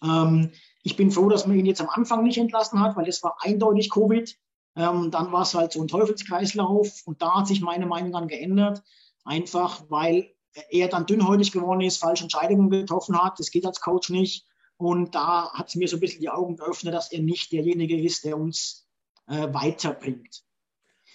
Ähm, 0.00 0.52
ich 0.84 0.96
bin 0.96 1.10
froh, 1.10 1.28
dass 1.28 1.46
man 1.46 1.58
ihn 1.58 1.66
jetzt 1.66 1.80
am 1.80 1.88
Anfang 1.88 2.22
nicht 2.22 2.38
entlassen 2.38 2.80
hat, 2.80 2.96
weil 2.96 3.04
das 3.04 3.22
war 3.24 3.36
eindeutig 3.40 3.90
Covid. 3.90 4.32
Ähm, 4.76 5.10
dann 5.10 5.32
war 5.32 5.42
es 5.42 5.54
halt 5.54 5.72
so 5.72 5.82
ein 5.82 5.88
Teufelskreislauf. 5.88 7.02
Und 7.04 7.20
da 7.20 7.40
hat 7.40 7.48
sich 7.48 7.60
meine 7.60 7.86
Meinung 7.86 8.12
dann 8.12 8.28
geändert. 8.28 8.84
Einfach 9.24 9.82
weil 9.88 10.32
er 10.70 10.86
dann 10.86 11.04
dünnhäutig 11.04 11.50
geworden 11.50 11.80
ist, 11.80 11.98
falsche 11.98 12.22
Entscheidungen 12.22 12.70
getroffen 12.70 13.20
hat. 13.20 13.40
Das 13.40 13.50
geht 13.50 13.66
als 13.66 13.80
Coach 13.80 14.10
nicht. 14.10 14.46
Und 14.76 15.16
da 15.16 15.52
hat 15.52 15.68
es 15.68 15.74
mir 15.74 15.88
so 15.88 15.96
ein 15.96 16.00
bisschen 16.00 16.20
die 16.20 16.30
Augen 16.30 16.56
geöffnet, 16.56 16.94
dass 16.94 17.10
er 17.10 17.22
nicht 17.22 17.50
derjenige 17.50 18.00
ist, 18.00 18.24
der 18.24 18.38
uns 18.38 18.88
äh, 19.26 19.52
weiterbringt. 19.52 20.44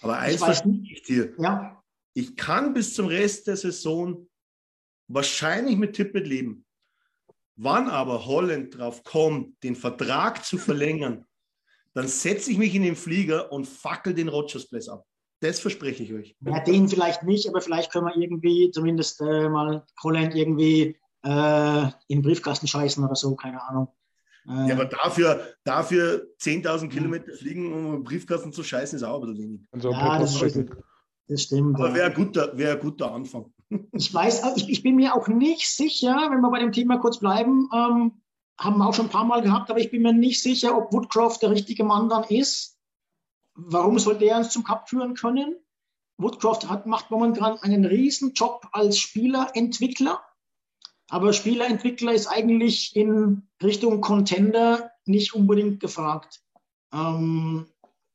Aber 0.02 0.18
eins 0.18 0.44
verstehe 0.44 0.84
ich 0.91 1.03
dir. 1.03 1.34
Ja, 1.40 1.82
Ich 2.17 2.35
kann 2.37 2.73
bis 2.73 2.93
zum 2.93 3.07
Rest 3.07 3.47
der 3.47 3.57
Saison 3.57 4.27
wahrscheinlich 5.07 5.75
mit 5.75 5.95
Tippet 5.95 6.25
leben. 6.25 6.65
Wann 7.57 7.89
aber 7.89 8.25
Holland 8.25 8.77
drauf 8.77 9.03
kommt, 9.03 9.61
den 9.63 9.75
Vertrag 9.75 10.43
zu 10.43 10.57
verlängern, 10.57 11.25
dann 11.93 12.07
setze 12.07 12.51
ich 12.51 12.57
mich 12.57 12.73
in 12.73 12.83
den 12.83 12.95
Flieger 12.95 13.51
und 13.51 13.67
fackel 13.67 14.13
den 14.13 14.29
Rogers 14.29 14.67
Place 14.67 14.89
ab. 14.89 15.05
Das 15.41 15.59
verspreche 15.59 16.03
ich 16.03 16.13
euch. 16.13 16.35
Ja, 16.39 16.61
den 16.61 16.87
vielleicht 16.87 17.23
nicht, 17.23 17.47
aber 17.49 17.61
vielleicht 17.61 17.91
können 17.91 18.07
wir 18.07 18.15
irgendwie 18.15 18.71
zumindest 18.71 19.19
äh, 19.19 19.49
mal 19.49 19.85
Holland 20.01 20.33
irgendwie 20.33 20.97
äh, 21.23 21.83
in 22.07 22.19
den 22.19 22.21
Briefkasten 22.21 22.67
scheißen 22.67 23.03
oder 23.03 23.15
so, 23.15 23.35
keine 23.35 23.61
Ahnung. 23.61 23.89
Äh, 24.47 24.69
ja, 24.69 24.75
aber 24.75 24.85
dafür, 24.85 25.53
dafür 25.65 26.27
10.000 26.39 26.87
Kilometer 26.89 27.33
fliegen, 27.33 27.73
um 27.73 27.93
einen 27.95 28.03
Briefkasten 28.03 28.53
zu 28.53 28.63
scheißen, 28.63 28.95
ist 28.95 29.03
auch 29.03 29.21
ein 29.21 29.33
bisschen 29.33 29.43
wenig. 29.43 29.61
Also 29.71 29.91
ja, 29.91 30.19
das, 30.19 30.39
das, 31.27 31.43
stimmt. 31.43 31.76
Aber 31.76 31.93
wäre 31.93 32.07
ein, 32.07 32.14
guter, 32.14 32.57
wär 32.57 32.73
ein 32.73 32.80
guter 32.80 33.11
Anfang. 33.11 33.52
Ich 33.93 34.14
weiß, 34.14 34.43
ich, 34.57 34.69
ich, 34.69 34.84
bin 34.84 34.95
mir 34.95 35.15
auch 35.15 35.27
nicht 35.27 35.68
sicher, 35.68 36.27
wenn 36.30 36.39
wir 36.39 36.52
bei 36.52 36.60
dem 36.60 36.72
Thema 36.72 36.97
kurz 36.97 37.19
bleiben, 37.19 37.68
ähm, 37.73 38.22
haben 38.60 38.77
wir 38.77 38.88
auch 38.88 38.93
schon 38.93 39.07
ein 39.07 39.11
paar 39.11 39.26
Mal 39.26 39.41
gehabt, 39.41 39.69
aber 39.69 39.80
ich 39.80 39.89
bin 39.89 40.03
mir 40.03 40.14
nicht 40.14 40.41
sicher, 40.41 40.77
ob 40.77 40.93
Woodcroft 40.93 41.41
der 41.41 41.49
richtige 41.49 41.84
Mann 41.84 42.07
dann 42.07 42.23
ist. 42.26 42.77
Warum 43.56 43.97
soll 43.99 44.18
der 44.18 44.38
uns 44.38 44.52
zum 44.52 44.64
Cup 44.64 44.88
führen 44.88 45.15
können? 45.15 45.56
Woodcroft 46.18 46.69
hat, 46.69 46.85
macht 46.85 47.11
momentan 47.11 47.57
einen 47.60 47.85
riesen 47.85 48.34
Job 48.34 48.68
als 48.72 48.99
Spielerentwickler. 48.99 50.23
Aber 51.10 51.34
Spielerentwickler 51.34 52.14
ist 52.14 52.27
eigentlich 52.27 52.95
in 52.95 53.47
Richtung 53.61 54.02
Contender 54.02 54.91
nicht 55.06 55.34
unbedingt 55.34 55.80
gefragt. 55.80 56.41
Ähm, 56.93 57.68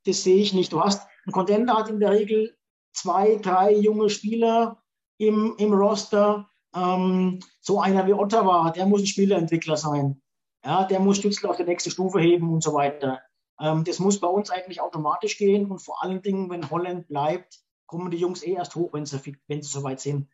das 0.05 0.23
sehe 0.23 0.41
ich 0.41 0.53
nicht. 0.53 0.73
Du 0.73 0.81
hast, 0.81 1.07
ein 1.25 1.31
Contender 1.31 1.75
hat 1.75 1.89
in 1.89 1.99
der 1.99 2.11
Regel 2.11 2.57
zwei, 2.93 3.35
drei 3.35 3.73
junge 3.73 4.09
Spieler 4.09 4.81
im, 5.17 5.55
im 5.57 5.73
Roster. 5.73 6.49
Ähm, 6.75 7.39
so 7.59 7.79
einer 7.79 8.07
wie 8.07 8.13
Ottawa, 8.13 8.71
der 8.71 8.85
muss 8.85 9.01
ein 9.01 9.07
Spielerentwickler 9.07 9.77
sein. 9.77 10.21
Ja, 10.63 10.85
der 10.85 10.99
muss 10.99 11.17
Stützle 11.17 11.49
auf 11.49 11.57
die 11.57 11.63
nächste 11.63 11.91
Stufe 11.91 12.19
heben 12.19 12.51
und 12.51 12.63
so 12.63 12.73
weiter. 12.73 13.21
Ähm, 13.59 13.83
das 13.83 13.99
muss 13.99 14.19
bei 14.19 14.27
uns 14.27 14.49
eigentlich 14.49 14.81
automatisch 14.81 15.37
gehen 15.37 15.69
und 15.69 15.79
vor 15.79 16.03
allen 16.03 16.21
Dingen, 16.21 16.49
wenn 16.49 16.69
Holland 16.69 17.07
bleibt, 17.07 17.59
kommen 17.87 18.11
die 18.11 18.17
Jungs 18.17 18.43
eh 18.43 18.53
erst 18.53 18.75
hoch, 18.75 18.93
wenn 18.93 19.05
sie, 19.05 19.19
wenn 19.47 19.61
sie 19.61 19.69
soweit 19.69 19.99
sind. 19.99 20.29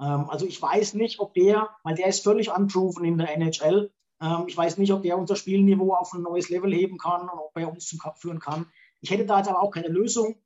Ähm, 0.00 0.28
also 0.28 0.46
ich 0.46 0.60
weiß 0.60 0.94
nicht, 0.94 1.20
ob 1.20 1.34
der, 1.34 1.70
weil 1.82 1.94
der 1.94 2.08
ist 2.08 2.22
völlig 2.22 2.50
unproven 2.50 3.04
in 3.04 3.18
der 3.18 3.34
NHL, 3.34 3.90
ähm, 4.20 4.44
ich 4.46 4.56
weiß 4.56 4.78
nicht, 4.78 4.92
ob 4.92 5.02
der 5.02 5.18
unser 5.18 5.36
Spielniveau 5.36 5.94
auf 5.94 6.12
ein 6.12 6.22
neues 6.22 6.48
Level 6.48 6.72
heben 6.72 6.98
kann 6.98 7.22
und 7.22 7.38
ob 7.38 7.56
er 7.56 7.72
uns 7.72 7.86
zum 7.86 7.98
Cup 7.98 8.18
führen 8.18 8.38
kann. 8.38 8.66
Ich 9.00 9.10
hätte 9.10 9.26
da 9.26 9.38
jetzt 9.38 9.48
aber 9.48 9.62
auch 9.62 9.70
keine 9.70 9.88
Lösung, 9.88 10.36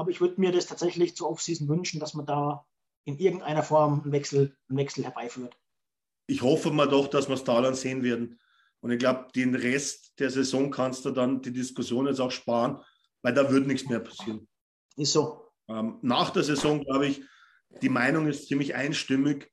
aber 0.00 0.10
ich 0.10 0.20
würde 0.20 0.40
mir 0.40 0.50
das 0.50 0.66
tatsächlich 0.66 1.14
zur 1.14 1.30
Offseason 1.30 1.68
wünschen, 1.68 2.00
dass 2.00 2.14
man 2.14 2.26
da 2.26 2.66
in 3.04 3.18
irgendeiner 3.18 3.62
Form 3.62 4.02
einen 4.02 4.12
Wechsel, 4.12 4.56
einen 4.68 4.78
Wechsel 4.78 5.04
herbeiführt. 5.04 5.56
Ich 6.26 6.42
hoffe 6.42 6.70
mal 6.70 6.88
doch, 6.88 7.08
dass 7.08 7.28
wir 7.28 7.34
es 7.34 7.44
da 7.44 7.60
dann 7.60 7.74
sehen 7.74 8.02
werden. 8.02 8.40
Und 8.80 8.92
ich 8.92 8.98
glaube, 8.98 9.28
den 9.34 9.54
Rest 9.54 10.18
der 10.18 10.30
Saison 10.30 10.70
kannst 10.70 11.04
du 11.04 11.10
dann 11.10 11.42
die 11.42 11.52
Diskussion 11.52 12.06
jetzt 12.06 12.20
auch 12.20 12.30
sparen, 12.30 12.80
weil 13.22 13.34
da 13.34 13.50
wird 13.52 13.66
nichts 13.66 13.88
mehr 13.88 14.00
passieren. 14.00 14.48
Ist 14.96 15.12
so. 15.12 15.50
Ähm, 15.68 15.98
nach 16.02 16.30
der 16.30 16.42
Saison, 16.44 16.82
glaube 16.82 17.08
ich, 17.08 17.22
die 17.82 17.88
Meinung 17.88 18.26
ist 18.26 18.48
ziemlich 18.48 18.74
einstimmig. 18.74 19.52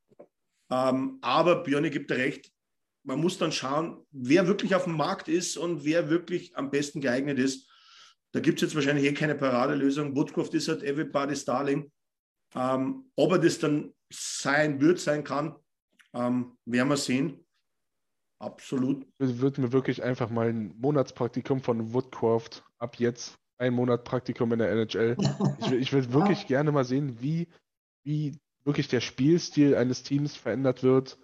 Ähm, 0.69 1.19
aber 1.21 1.63
Björn 1.63 1.89
gibt 1.91 2.11
recht, 2.11 2.51
man 3.03 3.19
muss 3.19 3.37
dann 3.37 3.51
schauen, 3.51 4.05
wer 4.11 4.47
wirklich 4.47 4.75
auf 4.75 4.83
dem 4.85 4.97
Markt 4.97 5.27
ist 5.27 5.57
und 5.57 5.83
wer 5.85 6.09
wirklich 6.09 6.55
am 6.57 6.71
besten 6.71 7.01
geeignet 7.01 7.39
ist. 7.39 7.69
Da 8.33 8.39
gibt 8.39 8.57
es 8.57 8.67
jetzt 8.67 8.75
wahrscheinlich 8.75 9.05
eh 9.05 9.13
keine 9.13 9.35
Paradelösung. 9.35 10.15
Woodcroft 10.15 10.53
ist 10.53 10.67
halt 10.67 10.83
everybody's 10.83 11.45
darling. 11.45 11.91
Ähm, 12.55 13.11
ob 13.15 13.31
er 13.31 13.39
das 13.39 13.59
dann 13.59 13.93
sein 14.11 14.79
wird, 14.81 14.99
sein 14.99 15.23
kann, 15.23 15.55
ähm, 16.13 16.57
werden 16.65 16.89
wir 16.89 16.97
sehen. 16.97 17.45
Absolut. 18.39 19.05
Ich 19.19 19.39
würde 19.39 19.61
mir 19.61 19.71
wirklich 19.71 20.03
einfach 20.03 20.29
mal 20.29 20.49
ein 20.49 20.75
Monatspraktikum 20.77 21.61
von 21.61 21.93
Woodcroft 21.93 22.63
ab 22.77 22.97
jetzt, 22.99 23.37
ein 23.57 23.73
Monat 23.73 24.03
Praktikum 24.03 24.51
in 24.53 24.59
der 24.59 24.71
NHL. 24.71 25.17
ich, 25.59 25.71
ich 25.71 25.93
würde 25.93 26.13
wirklich 26.13 26.45
gerne 26.47 26.71
mal 26.71 26.85
sehen, 26.85 27.19
wie, 27.19 27.47
wie 28.05 28.37
wirklich 28.63 28.87
der 28.87 29.01
Spielstil 29.01 29.75
eines 29.75 30.03
Teams 30.03 30.35
verändert 30.35 30.83
wird. 30.83 31.17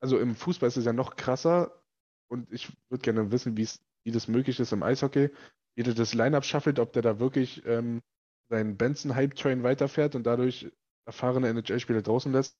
Also 0.00 0.18
im 0.18 0.34
Fußball 0.36 0.68
ist 0.68 0.76
es 0.76 0.84
ja 0.84 0.92
noch 0.92 1.16
krasser 1.16 1.82
und 2.30 2.52
ich 2.52 2.70
würde 2.90 3.02
gerne 3.02 3.32
wissen, 3.32 3.56
wie 3.56 3.66
das 4.04 4.28
möglich 4.28 4.60
ist 4.60 4.72
im 4.72 4.82
Eishockey, 4.82 5.30
wie 5.78 5.84
der 5.84 5.94
das 5.94 6.12
Line-Up 6.12 6.44
schaffelt, 6.44 6.78
ob 6.78 6.92
der 6.92 7.02
da 7.02 7.18
wirklich 7.18 7.64
ähm, 7.64 8.02
seinen 8.50 8.76
Benson-Hype-Train 8.76 9.62
weiterfährt 9.62 10.14
und 10.14 10.24
dadurch 10.24 10.70
erfahrene 11.06 11.48
NHL-Spieler 11.48 12.02
draußen 12.02 12.32
lässt. 12.32 12.56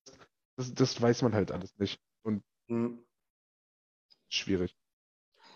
Das, 0.56 0.72
das, 0.72 1.00
weiß 1.00 1.22
man 1.22 1.34
halt 1.34 1.52
alles 1.52 1.76
nicht. 1.78 2.00
Und 2.22 2.42
mhm 2.68 3.04
schwierig. 4.28 4.76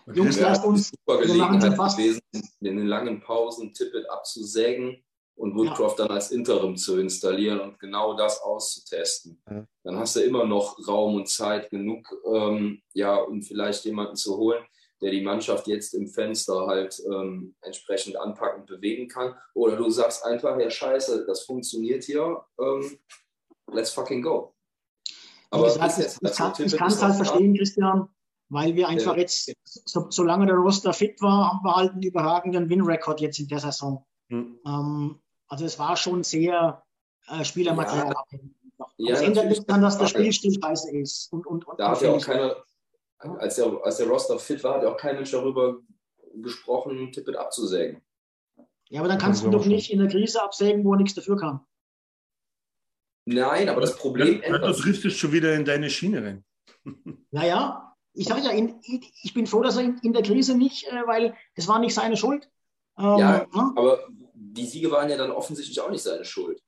Okay. 0.05 0.17
Jungs, 0.17 0.39
lasst 0.39 0.65
uns 0.65 0.89
super 0.89 1.21
Gelegenheit 1.21 1.61
gewesen, 1.61 2.21
in 2.33 2.77
den 2.77 2.87
langen 2.87 3.21
Pausen 3.21 3.73
Tippet 3.73 4.09
abzusägen 4.09 5.03
und 5.35 5.55
Woodcroft 5.55 5.99
ja. 5.99 6.05
dann 6.05 6.15
als 6.15 6.31
Interim 6.31 6.75
zu 6.75 6.99
installieren 6.99 7.61
und 7.61 7.79
genau 7.79 8.15
das 8.15 8.41
auszutesten. 8.41 9.41
Ja. 9.49 9.65
Dann 9.83 9.97
hast 9.97 10.15
du 10.15 10.19
immer 10.19 10.45
noch 10.45 10.77
Raum 10.87 11.15
und 11.15 11.29
Zeit 11.29 11.69
genug, 11.69 12.05
ähm, 12.25 12.81
ja, 12.93 13.15
um 13.15 13.41
vielleicht 13.41 13.85
jemanden 13.85 14.15
zu 14.15 14.37
holen, 14.37 14.63
der 15.03 15.11
die 15.11 15.21
Mannschaft 15.21 15.67
jetzt 15.67 15.93
im 15.93 16.07
Fenster 16.07 16.65
halt 16.65 16.99
ähm, 17.05 17.55
entsprechend 17.61 18.17
anpacken, 18.17 18.65
bewegen 18.65 19.07
kann. 19.07 19.35
Oder 19.53 19.75
du 19.75 19.89
sagst 19.89 20.25
einfach, 20.25 20.57
ja 20.59 20.69
scheiße, 20.69 21.25
das 21.27 21.43
funktioniert 21.43 22.03
hier, 22.03 22.43
ähm, 22.59 22.97
let's 23.71 23.91
fucking 23.91 24.23
go. 24.23 24.55
Aber 25.51 25.65
gesagt, 25.65 25.99
ich 26.59 26.77
kann 26.77 26.87
es 26.87 27.03
halt 27.03 27.15
verstehen, 27.15 27.55
Christian 27.55 28.09
weil 28.53 28.75
wir 28.75 28.87
einfach 28.87 29.15
ja. 29.15 29.21
jetzt, 29.21 29.51
so, 29.63 30.07
solange 30.09 30.45
der 30.45 30.55
Roster 30.55 30.93
fit 30.93 31.19
war, 31.21 31.51
haben 31.51 31.63
wir 31.63 31.75
halt 31.75 31.93
einen 31.93 32.03
überragenden 32.03 32.69
Win-Record 32.69 33.19
jetzt 33.19 33.39
in 33.39 33.47
der 33.47 33.59
Saison. 33.59 34.05
Mhm. 34.29 34.59
Ähm, 34.65 35.19
also 35.47 35.65
es 35.65 35.79
war 35.79 35.97
schon 35.97 36.23
sehr 36.23 36.83
äh, 37.27 37.43
Spielermaterial 37.43 38.09
ja. 38.09 38.15
abhängig. 38.15 38.51
Ja, 38.97 39.15
es 39.15 39.21
ändert 39.21 39.47
nicht 39.47 39.67
daran, 39.67 39.81
dass 39.81 39.97
der 39.97 40.07
Spielstil 40.07 40.59
scheiße 40.61 40.95
ist. 40.97 41.31
Und, 41.33 41.47
und, 41.47 41.65
und 41.67 41.79
da 41.79 41.91
hat 41.91 42.01
ja 42.01 42.11
auch 42.11 42.23
keiner, 42.23 42.55
als 43.37 43.55
der, 43.55 43.79
als 43.83 43.97
der 43.97 44.07
Roster 44.07 44.39
fit 44.39 44.63
war, 44.63 44.75
hat 44.75 44.83
ja 44.83 44.89
auch 44.89 44.97
kein 44.97 45.15
Mensch 45.15 45.31
darüber 45.31 45.77
gesprochen, 46.35 47.11
Tippet 47.11 47.35
abzusägen. 47.35 48.01
Ja, 48.89 48.99
aber 48.99 49.09
dann 49.09 49.17
kannst 49.17 49.43
du 49.43 49.49
doch 49.49 49.65
nicht 49.65 49.91
in 49.91 49.99
der 49.99 50.07
Krise 50.07 50.41
absägen, 50.43 50.83
wo 50.83 50.93
er 50.93 50.97
nichts 50.97 51.15
dafür 51.15 51.37
kann. 51.37 51.61
Nein, 53.25 53.69
aber 53.69 53.81
das 53.81 53.95
Problem 53.95 54.41
ja, 54.45 54.57
Du 54.57 54.73
triffst 54.73 55.05
es 55.05 55.15
schon 55.15 55.31
wieder 55.31 55.53
in 55.55 55.65
deine 55.65 55.89
Schiene 55.89 56.23
rein. 56.23 56.45
Naja, 57.31 57.95
ich 58.13 58.27
sage 58.27 58.41
ja, 58.41 58.51
in, 58.51 58.79
ich 59.23 59.33
bin 59.33 59.47
froh, 59.47 59.63
dass 59.63 59.77
er 59.77 59.83
in, 59.83 59.97
in, 60.03 60.13
der 60.13 60.21
Krise 60.21 60.55
nicht, 60.55 60.87
äh, 60.87 61.07
weil 61.07 61.35
das 61.55 61.67
war 61.67 61.79
nicht 61.79 61.95
seine 61.95 62.15
Schuld. 62.15 62.47
Ähm, 62.97 63.17
ja, 63.17 63.47
ne? 63.51 63.73
aber 63.75 64.07
die 64.35 64.65
Siege 64.65 64.91
waren 64.91 65.09
ja 65.09 65.17
dann 65.17 65.31
offensichtlich 65.31 65.81
auch 65.81 65.89
nicht 65.89 66.03
seine 66.03 66.23
Schuld. 66.23 66.61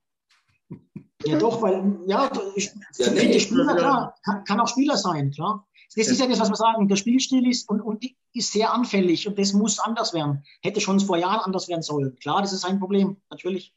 Ja, 1.23 1.37
doch, 1.37 1.61
weil, 1.61 1.99
ja, 2.07 2.31
ich, 2.55 2.71
ja, 2.97 3.11
nee, 3.11 3.39
Spieler, 3.39 3.75
klar, 3.75 4.15
kann, 4.23 4.43
kann, 4.43 4.59
auch 4.59 4.67
Spieler 4.67 4.97
sein, 4.97 5.31
klar. 5.31 5.67
Das 5.95 6.07
ist 6.07 6.19
ja 6.19 6.27
das, 6.27 6.39
was 6.39 6.49
wir 6.49 6.55
sagen. 6.55 6.87
Der 6.87 6.95
Spielstil 6.95 7.49
ist, 7.49 7.69
und, 7.69 7.81
und 7.81 8.03
ist 8.33 8.51
sehr 8.51 8.73
anfällig 8.73 9.27
und 9.27 9.37
das 9.39 9.53
muss 9.53 9.79
anders 9.79 10.13
werden. 10.13 10.43
Hätte 10.61 10.81
schon 10.81 10.99
vor 10.99 11.17
Jahren 11.17 11.41
anders 11.41 11.67
werden 11.67 11.81
sollen. 11.81 12.15
Klar, 12.19 12.41
das 12.41 12.53
ist 12.53 12.65
ein 12.65 12.79
Problem, 12.79 13.17
natürlich. 13.29 13.73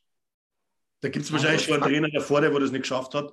Da 1.01 1.09
gibt 1.09 1.24
es 1.24 1.32
wahrscheinlich 1.32 1.62
schon 1.62 1.74
einen 1.74 1.82
Trainer 1.82 2.09
davor, 2.10 2.40
der 2.40 2.52
wo 2.52 2.59
das 2.59 2.72
nicht 2.72 2.82
geschafft 2.82 3.14
hat. 3.14 3.32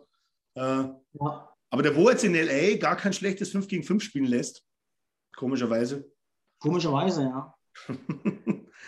Äh, 0.56 0.62
ja. 0.62 1.56
Aber 1.70 1.82
der, 1.82 1.96
wo 1.96 2.10
jetzt 2.10 2.24
in 2.24 2.36
LA 2.36 2.78
gar 2.78 2.96
kein 2.96 3.14
schlechtes 3.14 3.50
5 3.52 3.68
gegen 3.68 3.84
5 3.84 4.04
spielen 4.04 4.26
lässt, 4.26 4.64
komischerweise. 5.36 6.10
Komischerweise, 6.60 7.24
ja. 7.24 7.56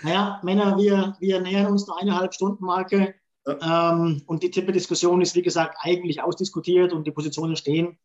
naja, 0.03 0.39
Männer, 0.43 0.77
wir, 0.77 1.17
wir 1.19 1.41
nähern 1.41 1.71
uns 1.71 1.85
der 1.85 1.95
eineinhalb 1.97 2.33
Stunden 2.33 2.63
Marke. 2.63 3.15
Ja. 3.45 3.93
Ähm, 3.93 4.21
und 4.27 4.43
die 4.43 4.51
Tippe-Diskussion 4.51 5.21
ist, 5.21 5.35
wie 5.35 5.41
gesagt, 5.41 5.77
eigentlich 5.81 6.21
ausdiskutiert 6.21 6.93
und 6.93 7.07
die 7.07 7.11
Positionen 7.11 7.55
stehen. 7.55 7.97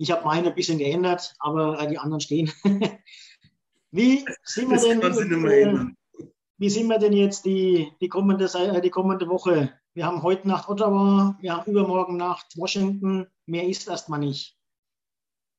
Ich 0.00 0.10
habe 0.10 0.24
meine 0.24 0.48
ein 0.48 0.54
bisschen 0.54 0.78
geändert, 0.78 1.34
aber 1.40 1.78
äh, 1.78 1.86
die 1.86 1.98
anderen 1.98 2.22
stehen. 2.22 2.50
wie, 3.90 4.24
sind 4.44 4.70
wir 4.70 4.78
denn, 4.78 5.46
äh, 5.46 6.24
wie 6.56 6.70
sind 6.70 6.88
wir 6.88 6.98
denn 6.98 7.12
jetzt 7.12 7.44
die, 7.44 7.92
die, 8.00 8.08
kommende, 8.08 8.46
äh, 8.46 8.80
die 8.80 8.88
kommende 8.88 9.28
Woche? 9.28 9.78
Wir 9.92 10.06
haben 10.06 10.22
heute 10.22 10.48
Nacht 10.48 10.70
Ottawa, 10.70 11.36
wir 11.42 11.54
haben 11.54 11.70
übermorgen 11.70 12.16
Nacht 12.16 12.46
Washington, 12.56 13.26
mehr 13.44 13.68
ist 13.68 13.88
erstmal 13.88 14.20
nicht. 14.20 14.56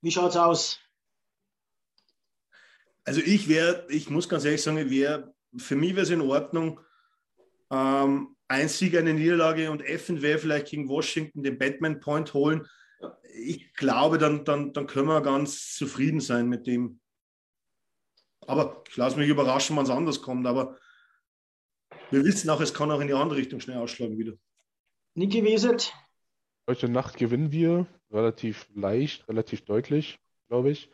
Wie 0.02 0.10
schaut 0.10 0.32
es 0.32 0.38
aus? 0.38 0.80
Also 3.04 3.22
ich 3.22 3.48
wäre, 3.48 3.86
ich 3.90 4.10
muss 4.10 4.28
ganz 4.28 4.44
ehrlich 4.44 4.64
sagen, 4.64 4.90
wär, 4.90 5.36
für 5.56 5.76
mich 5.76 5.92
wäre 5.92 6.02
es 6.02 6.10
in 6.10 6.22
Ordnung, 6.22 6.80
ähm, 7.70 8.36
ein 8.48 8.70
Sieg, 8.70 8.98
eine 8.98 9.14
Niederlage 9.14 9.70
und 9.70 9.86
eventuell 9.86 10.40
vielleicht 10.40 10.72
gegen 10.72 10.90
Washington 10.90 11.44
den 11.44 11.60
Batman 11.60 12.00
Point 12.00 12.34
holen. 12.34 12.66
Ich 13.34 13.74
glaube, 13.74 14.18
dann, 14.18 14.46
dann, 14.46 14.74
dann 14.74 14.88
können 14.88 15.08
wir 15.08 15.22
ganz 15.22 15.76
zufrieden 15.76 16.20
sein 16.20 16.48
mit 16.48 16.68
dem. 16.68 17.00
Aber 18.48 18.84
ich 18.90 18.98
lasse 18.98 19.18
mich 19.18 19.30
überraschen, 19.30 19.76
wann 19.76 19.86
es 19.86 19.92
anders 19.92 20.22
kommt. 20.22 20.46
Aber 20.48 20.78
wir 22.10 22.24
wissen 22.24 22.50
auch, 22.50 22.62
es 22.62 22.74
kann 22.74 22.92
auch 22.92 23.00
in 23.00 23.08
die 23.08 23.14
andere 23.14 23.38
Richtung 23.38 23.60
schnell 23.60 23.78
ausschlagen 23.78 24.18
wieder. 24.18 24.34
Niki 25.16 25.44
Weset, 25.44 25.94
Heute 26.72 26.88
Nacht 26.88 27.18
gewinnen 27.18 27.52
wir 27.52 27.88
relativ 28.12 28.68
leicht, 28.74 29.28
relativ 29.28 29.66
deutlich. 29.66 30.20
glaube 30.48 30.72
ich. 30.72 30.90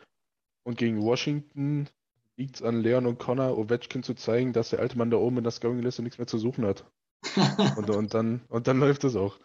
Und 0.63 0.77
gegen 0.77 1.01
Washington 1.01 1.87
liegt 2.35 2.55
es 2.55 2.61
an 2.63 2.81
Leon 2.81 3.05
und 3.05 3.19
Connor, 3.19 3.57
Ovechkin 3.57 4.01
zu 4.01 4.13
zeigen, 4.13 4.53
dass 4.53 4.69
der 4.69 4.79
alte 4.79 4.97
Mann 4.97 5.11
da 5.11 5.17
oben 5.17 5.37
in 5.37 5.43
der 5.43 5.51
Scoring-Liste 5.51 6.03
nichts 6.03 6.17
mehr 6.17 6.27
zu 6.27 6.37
suchen 6.37 6.65
hat. 6.65 6.89
und, 7.77 7.89
und, 7.89 8.13
dann, 8.13 8.41
und 8.47 8.67
dann 8.67 8.79
läuft 8.79 9.03
es 9.03 9.15
auch. 9.15 9.39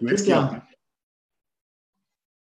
Christian. 0.00 0.62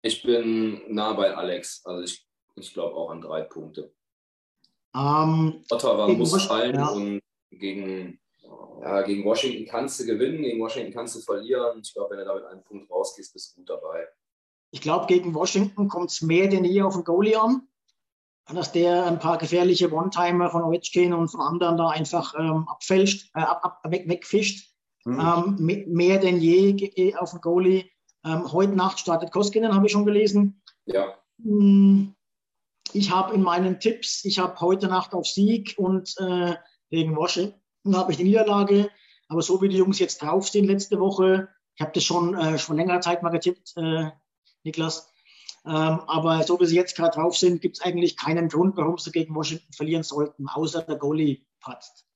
Ich 0.04 0.22
bin 0.22 0.82
nah 0.88 1.14
bei 1.14 1.34
Alex. 1.34 1.80
Also 1.86 2.02
ich, 2.02 2.26
ich 2.56 2.74
glaube 2.74 2.94
auch 2.94 3.08
an 3.08 3.22
drei 3.22 3.40
Punkte. 3.40 3.94
Ähm, 4.94 5.64
Ottawa 5.70 6.08
muss 6.08 6.44
fallen 6.44 6.74
ja. 6.74 6.88
und 6.90 7.20
gegen, 7.50 8.20
ja, 8.82 9.00
gegen 9.00 9.24
Washington 9.24 9.66
kannst 9.66 9.98
du 9.98 10.04
gewinnen, 10.04 10.42
gegen 10.42 10.60
Washington 10.60 10.92
kannst 10.92 11.16
du 11.16 11.20
verlieren. 11.20 11.80
Ich 11.82 11.94
glaube, 11.94 12.10
wenn 12.10 12.18
du 12.18 12.26
da 12.26 12.34
mit 12.34 12.44
einem 12.44 12.62
Punkt 12.62 12.90
rausgehst, 12.90 13.32
bist 13.32 13.56
du 13.56 13.60
gut 13.60 13.70
dabei. 13.70 14.06
Ich 14.72 14.82
glaube, 14.82 15.06
gegen 15.06 15.34
Washington 15.34 15.88
kommt 15.88 16.10
es 16.10 16.20
mehr 16.20 16.48
denn 16.48 16.64
je 16.64 16.82
auf 16.82 16.94
den 16.94 17.04
Goalie 17.04 17.40
an. 17.40 17.66
Dass 18.52 18.72
der 18.72 19.06
ein 19.06 19.18
paar 19.18 19.38
gefährliche 19.38 19.90
One-Timer 19.90 20.50
von 20.50 20.64
Ovechkin 20.64 21.14
und 21.14 21.28
von 21.28 21.40
anderen 21.40 21.78
da 21.78 21.88
einfach 21.88 22.34
ähm, 22.38 22.68
abfälscht, 22.68 23.30
äh, 23.34 23.40
ab, 23.40 23.64
ab, 23.64 23.90
weg, 23.90 24.06
wegfischt. 24.06 24.70
Hm. 25.04 25.18
Ähm, 25.18 25.56
me- 25.60 25.86
mehr 25.86 26.18
denn 26.18 26.38
je 26.38 26.76
eh 26.94 27.16
auf 27.16 27.30
den 27.30 27.40
Goalie. 27.40 27.90
Ähm, 28.24 28.52
heute 28.52 28.74
Nacht 28.74 28.98
startet 29.00 29.30
Koskinen, 29.30 29.74
habe 29.74 29.86
ich 29.86 29.92
schon 29.92 30.06
gelesen. 30.06 30.62
Ja, 30.86 31.18
Hm, 31.42 32.14
Ich 32.92 33.10
habe 33.10 33.34
in 33.34 33.42
meinen 33.42 33.80
Tipps, 33.80 34.24
ich 34.24 34.38
habe 34.38 34.60
heute 34.60 34.86
Nacht 34.88 35.14
auf 35.14 35.26
Sieg 35.26 35.74
und 35.78 36.14
äh, 36.18 36.54
gegen 36.90 37.16
Washington 37.16 37.60
habe 37.96 38.12
ich 38.12 38.18
die 38.18 38.24
Niederlage. 38.24 38.90
Aber 39.28 39.42
so 39.42 39.60
wie 39.62 39.68
die 39.68 39.78
Jungs 39.78 39.98
jetzt 39.98 40.22
draufstehen 40.22 40.66
letzte 40.66 41.00
Woche, 41.00 41.48
ich 41.74 41.80
habe 41.80 41.92
das 41.92 42.04
schon 42.04 42.34
äh, 42.34 42.58
schon 42.58 42.76
längere 42.76 43.00
Zeit 43.00 43.22
mal 43.22 43.30
getippt, 43.30 43.72
äh, 43.76 44.10
Niklas. 44.62 45.10
Ähm, 45.66 46.00
aber 46.06 46.42
so 46.44 46.60
wie 46.60 46.66
sie 46.66 46.76
jetzt 46.76 46.94
gerade 46.94 47.16
drauf 47.16 47.36
sind, 47.36 47.62
gibt 47.62 47.78
es 47.78 47.82
eigentlich 47.82 48.16
keinen 48.16 48.48
Grund, 48.48 48.76
warum 48.76 48.98
sie 48.98 49.10
gegen 49.10 49.34
Washington 49.34 49.72
verlieren 49.72 50.02
sollten, 50.02 50.46
außer 50.46 50.82
der 50.82 50.96
Goalie 50.96 51.46
patzt. 51.60 52.06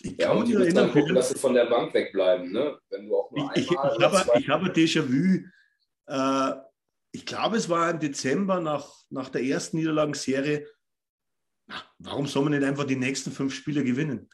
Ich 0.00 0.16
ja 0.18 0.28
kann 0.28 0.40
mich 0.40 0.54
erinnern, 0.54 0.90
gucken, 0.90 1.14
dass 1.14 1.28
sie 1.28 1.38
von 1.38 1.54
der 1.54 1.66
Bank 1.66 1.94
wegbleiben. 1.94 2.52
Ne? 2.52 2.78
Wenn 2.90 3.06
du 3.06 3.16
auch 3.16 3.30
nur 3.30 3.50
Ich, 3.54 3.64
ich, 3.64 3.70
ich, 3.70 3.78
einmal 3.78 3.96
oder 3.96 4.12
habe, 4.12 4.24
zwei 4.24 4.38
ich 4.38 4.48
habe 4.48 4.64
ein 4.66 4.72
Déjà-vu. 4.72 5.44
Äh, 6.06 6.60
ich 7.12 7.26
glaube, 7.26 7.56
es 7.56 7.68
war 7.68 7.90
im 7.90 8.00
Dezember 8.00 8.60
nach, 8.60 8.88
nach 9.10 9.28
der 9.28 9.42
ersten 9.42 9.76
Niederlagenserie. 9.76 10.66
Na, 11.66 11.76
Warum 11.98 12.26
soll 12.26 12.44
man 12.44 12.52
nicht 12.52 12.64
einfach 12.64 12.84
die 12.84 12.96
nächsten 12.96 13.30
fünf 13.30 13.54
Spiele 13.54 13.84
gewinnen? 13.84 14.28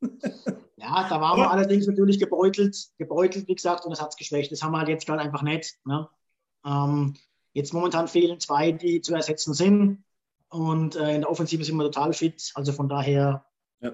Ja, 0.84 1.08
da 1.08 1.18
waren 1.18 1.38
wir 1.38 1.50
allerdings 1.50 1.86
natürlich 1.86 2.18
gebeutelt, 2.18 2.76
gebeutelt, 2.98 3.48
wie 3.48 3.54
gesagt, 3.54 3.84
und 3.84 3.90
das 3.90 4.02
hat 4.02 4.10
es 4.10 4.16
geschwächt. 4.16 4.52
Das 4.52 4.62
haben 4.62 4.72
wir 4.72 4.78
halt 4.78 4.88
jetzt 4.88 5.06
gerade 5.06 5.22
einfach 5.22 5.40
nicht. 5.40 5.78
Ne? 5.86 6.06
Ähm, 6.66 7.16
jetzt 7.54 7.72
momentan 7.72 8.06
fehlen 8.06 8.38
zwei, 8.38 8.70
die 8.72 9.00
zu 9.00 9.14
ersetzen 9.14 9.54
sind. 9.54 10.04
Und 10.48 10.96
äh, 10.96 11.14
in 11.14 11.22
der 11.22 11.30
Offensive 11.30 11.64
sind 11.64 11.76
wir 11.76 11.84
total 11.84 12.12
fit. 12.12 12.52
Also 12.54 12.72
von 12.72 12.88
daher 12.88 13.46
Ja. 13.80 13.92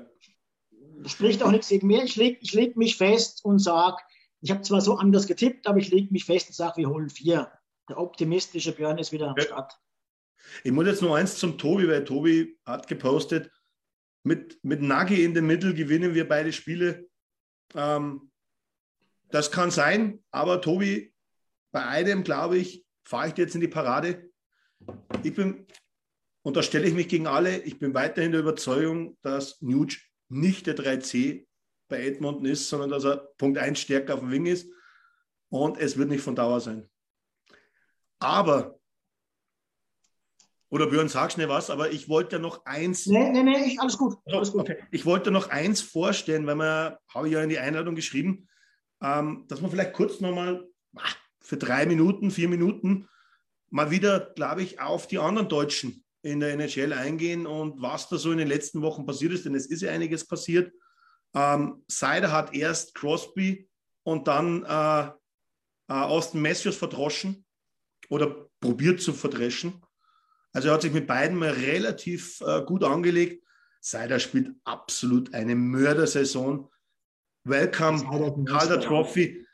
Spricht 1.06 1.42
auch 1.42 1.50
nichts 1.50 1.68
gegen 1.68 1.86
mir. 1.86 2.04
Ich 2.04 2.16
lege 2.16 2.38
ich 2.40 2.52
leg 2.52 2.76
mich 2.76 2.96
fest 2.96 3.44
und 3.44 3.58
sage, 3.58 3.96
ich 4.40 4.50
habe 4.50 4.62
zwar 4.62 4.80
so 4.80 4.96
anders 4.96 5.26
getippt, 5.26 5.66
aber 5.66 5.78
ich 5.78 5.90
lege 5.90 6.12
mich 6.12 6.24
fest 6.24 6.48
und 6.48 6.54
sage, 6.54 6.78
wir 6.78 6.88
holen 6.88 7.10
vier. 7.10 7.52
Der 7.88 7.98
optimistische 7.98 8.72
Björn 8.72 8.98
ist 8.98 9.12
wieder 9.12 9.28
am. 9.28 9.38
Start. 9.38 9.78
Ich 10.64 10.72
muss 10.72 10.86
jetzt 10.86 11.02
noch 11.02 11.14
eins 11.14 11.36
zum 11.36 11.58
Tobi, 11.58 11.88
weil 11.88 12.04
Tobi 12.04 12.58
hat 12.64 12.88
gepostet, 12.88 13.50
mit, 14.22 14.62
mit 14.62 14.82
Nagi 14.82 15.24
in 15.24 15.34
der 15.34 15.42
Mitte 15.42 15.74
gewinnen 15.74 16.14
wir 16.14 16.28
beide 16.28 16.52
Spiele. 16.52 17.08
Ähm, 17.74 18.30
das 19.30 19.50
kann 19.50 19.70
sein, 19.70 20.22
aber 20.30 20.60
Tobi, 20.60 21.14
bei 21.72 21.86
einem, 21.86 22.24
glaube 22.24 22.58
ich, 22.58 22.84
fahre 23.04 23.28
ich 23.28 23.34
dir 23.34 23.42
jetzt 23.42 23.54
in 23.54 23.60
die 23.60 23.68
Parade. 23.68 24.30
Ich 25.22 25.34
bin, 25.34 25.66
und 26.42 26.56
da 26.56 26.62
stelle 26.62 26.86
ich 26.86 26.94
mich 26.94 27.08
gegen 27.08 27.26
alle, 27.26 27.58
ich 27.58 27.78
bin 27.78 27.94
weiterhin 27.94 28.32
der 28.32 28.40
Überzeugung, 28.40 29.16
dass 29.22 29.60
Nuge 29.62 29.96
nicht 30.30 30.66
der 30.66 30.76
3C 30.76 31.46
bei 31.88 32.04
Edmonton 32.04 32.46
ist, 32.46 32.68
sondern 32.68 32.90
dass 32.90 33.04
er 33.04 33.16
Punkt 33.36 33.58
1 33.58 33.78
stärker 33.78 34.14
auf 34.14 34.20
dem 34.20 34.30
Wing 34.30 34.46
ist. 34.46 34.70
Und 35.48 35.78
es 35.78 35.96
wird 35.96 36.08
nicht 36.08 36.22
von 36.22 36.36
Dauer 36.36 36.60
sein. 36.60 36.88
Aber 38.20 38.80
oder 40.70 40.86
Björn, 40.86 41.08
sag 41.08 41.32
schnell 41.32 41.48
was, 41.48 41.68
aber 41.68 41.90
ich 41.90 42.08
wollte 42.08 42.38
noch 42.38 42.64
eins. 42.64 43.06
Nee, 43.06 43.30
nee, 43.30 43.42
nee, 43.42 43.64
ich, 43.64 43.80
alles 43.80 43.98
gut. 43.98 44.16
Alles 44.26 44.52
gut. 44.52 44.62
Okay. 44.62 44.76
Ich 44.92 45.04
wollte 45.04 45.32
noch 45.32 45.50
eins 45.50 45.80
vorstellen, 45.80 46.46
weil 46.46 46.54
man, 46.54 46.96
habe 47.08 47.26
ich 47.26 47.34
ja 47.34 47.42
in 47.42 47.48
die 47.48 47.58
Einladung 47.58 47.96
geschrieben, 47.96 48.48
ähm, 49.02 49.46
dass 49.48 49.60
man 49.60 49.70
vielleicht 49.72 49.94
kurz 49.94 50.20
nochmal 50.20 50.64
für 51.40 51.56
drei 51.56 51.86
Minuten, 51.86 52.30
vier 52.30 52.48
Minuten 52.48 53.08
mal 53.70 53.90
wieder, 53.90 54.20
glaube 54.36 54.62
ich, 54.62 54.80
auf 54.80 55.08
die 55.08 55.18
anderen 55.18 55.48
Deutschen 55.48 56.04
in 56.22 56.40
der 56.40 56.52
NHL 56.52 56.92
eingehen 56.92 57.46
und 57.46 57.80
was 57.80 58.08
da 58.08 58.18
so 58.18 58.32
in 58.32 58.38
den 58.38 58.48
letzten 58.48 58.82
Wochen 58.82 59.06
passiert 59.06 59.32
ist, 59.32 59.44
denn 59.44 59.54
es 59.54 59.66
ist 59.66 59.82
ja 59.82 59.90
einiges 59.90 60.26
passiert. 60.26 60.72
Ähm, 61.34 61.82
Seider 61.88 62.32
hat 62.32 62.54
erst 62.54 62.94
Crosby 62.94 63.68
und 64.02 64.28
dann 64.28 64.64
äh, 64.64 65.06
äh, 65.06 65.12
Austin 65.88 66.42
Matthews 66.42 66.76
verdroschen 66.76 67.44
oder 68.08 68.48
probiert 68.60 69.00
zu 69.00 69.12
verdreschen. 69.12 69.82
Also 70.52 70.68
er 70.68 70.74
hat 70.74 70.82
sich 70.82 70.92
mit 70.92 71.06
beiden 71.06 71.38
mal 71.38 71.50
relativ 71.50 72.40
äh, 72.40 72.62
gut 72.62 72.84
angelegt. 72.84 73.44
Seider 73.80 74.18
spielt 74.18 74.50
absolut 74.64 75.32
eine 75.32 75.54
Mördersaison. 75.54 76.68
Welcome, 77.44 78.44
Calder. 78.44 78.80
Trophy. 78.80 79.46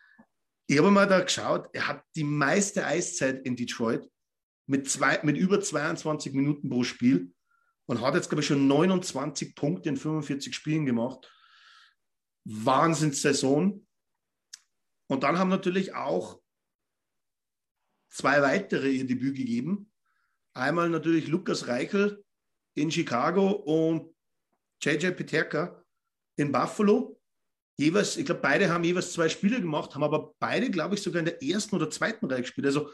Ich 0.66 0.78
habe 0.78 0.90
mal 0.90 1.06
da 1.06 1.20
geschaut, 1.20 1.68
er 1.72 1.86
hat 1.86 2.02
die 2.16 2.24
meiste 2.24 2.84
Eiszeit 2.84 3.44
in 3.46 3.54
Detroit 3.54 4.10
mit, 4.66 4.90
zwei, 4.90 5.20
mit 5.22 5.36
über 5.36 5.60
22 5.60 6.32
Minuten 6.32 6.68
pro 6.68 6.84
Spiel 6.84 7.32
und 7.86 8.00
hat 8.00 8.14
jetzt, 8.14 8.28
glaube 8.28 8.40
ich, 8.40 8.46
schon 8.46 8.66
29 8.66 9.54
Punkte 9.54 9.88
in 9.88 9.96
45 9.96 10.54
Spielen 10.54 10.86
gemacht. 10.86 11.32
Wahnsinnssaison. 12.44 13.86
Und 15.08 15.22
dann 15.22 15.38
haben 15.38 15.50
natürlich 15.50 15.94
auch 15.94 16.40
zwei 18.10 18.42
weitere 18.42 18.90
ihr 18.90 19.06
Debüt 19.06 19.36
gegeben. 19.36 19.90
Einmal 20.54 20.88
natürlich 20.88 21.28
Lukas 21.28 21.68
Reichel 21.68 22.24
in 22.74 22.90
Chicago 22.90 23.50
und 23.50 24.14
JJ 24.82 25.10
Peterka 25.10 25.84
in 26.36 26.50
Buffalo. 26.50 27.20
Jeweils, 27.78 28.16
ich 28.16 28.24
glaube, 28.24 28.40
beide 28.40 28.70
haben 28.70 28.84
jeweils 28.84 29.12
zwei 29.12 29.28
Spiele 29.28 29.60
gemacht, 29.60 29.94
haben 29.94 30.02
aber 30.02 30.34
beide, 30.38 30.70
glaube 30.70 30.94
ich, 30.94 31.02
sogar 31.02 31.20
in 31.20 31.26
der 31.26 31.42
ersten 31.42 31.76
oder 31.76 31.90
zweiten 31.90 32.26
Reihe 32.26 32.40
gespielt. 32.40 32.66
Also 32.66 32.90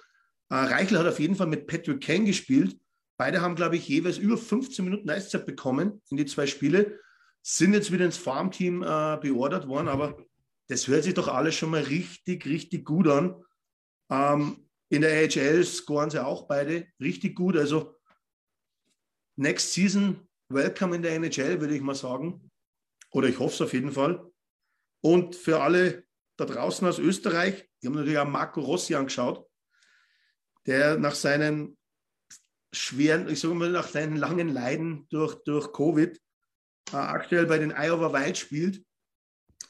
Reichel 0.57 0.99
hat 0.99 1.07
auf 1.07 1.21
jeden 1.21 1.37
Fall 1.37 1.47
mit 1.47 1.67
Patrick 1.67 2.03
Kane 2.03 2.25
gespielt. 2.25 2.79
Beide 3.17 3.41
haben, 3.41 3.55
glaube 3.55 3.77
ich, 3.77 3.89
jeweils 3.89 4.19
über 4.19 4.37
15 4.37 4.85
Minuten 4.85 5.09
Eiszeit 5.09 5.47
bekommen 5.47 6.03
in 6.11 6.17
die 6.17 6.27
zwei 6.27 6.47
Spiele. 6.47 6.99
Sind 7.43 7.75
jetzt 7.75 7.93
wieder 7.93 8.05
ins 8.05 8.17
Farmteam 8.17 8.83
äh, 8.83 9.19
beordert 9.21 9.69
worden, 9.69 9.89
aber 9.89 10.17
das 10.69 10.89
hört 10.89 11.05
sich 11.05 11.15
doch 11.15 11.29
alles 11.29 11.55
schon 11.55 11.71
mal 11.71 11.83
richtig, 11.83 12.47
richtig 12.47 12.85
gut 12.85 13.09
an. 13.09 13.43
Ähm, 14.11 14.69
in 14.89 15.03
der 15.03 15.25
AHL 15.25 15.65
scoren 15.65 16.11
sie 16.11 16.25
auch 16.25 16.47
beide 16.47 16.87
richtig 17.01 17.35
gut. 17.35 17.57
Also 17.57 17.97
next 19.37 19.73
season, 19.73 20.29
welcome 20.49 20.95
in 20.95 21.03
der 21.03 21.15
NHL, 21.15 21.61
würde 21.61 21.75
ich 21.75 21.83
mal 21.83 21.95
sagen. 21.95 22.51
Oder 23.11 23.29
ich 23.29 23.39
hoffe 23.39 23.55
es 23.55 23.61
auf 23.63 23.73
jeden 23.73 23.93
Fall. 23.93 24.31
Und 25.01 25.35
für 25.35 25.61
alle 25.63 26.05
da 26.37 26.45
draußen 26.45 26.87
aus 26.87 26.99
Österreich, 26.99 27.69
die 27.83 27.87
haben 27.87 27.95
natürlich 27.95 28.19
auch 28.19 28.29
Marco 28.29 28.61
Rossi 28.61 28.95
angeschaut, 28.95 29.47
der 30.67 30.99
nach 30.99 31.15
seinen 31.15 31.77
schweren, 32.73 33.29
ich 33.29 33.41
sage 33.41 33.55
mal, 33.55 33.71
nach 33.71 33.89
seinen 33.89 34.17
langen 34.17 34.49
Leiden 34.49 35.07
durch, 35.11 35.35
durch 35.45 35.73
Covid 35.73 36.19
äh, 36.93 36.97
aktuell 36.97 37.47
bei 37.47 37.59
den 37.59 37.73
Iowa 37.73 38.13
Wild 38.13 38.39
spielt. 38.39 38.85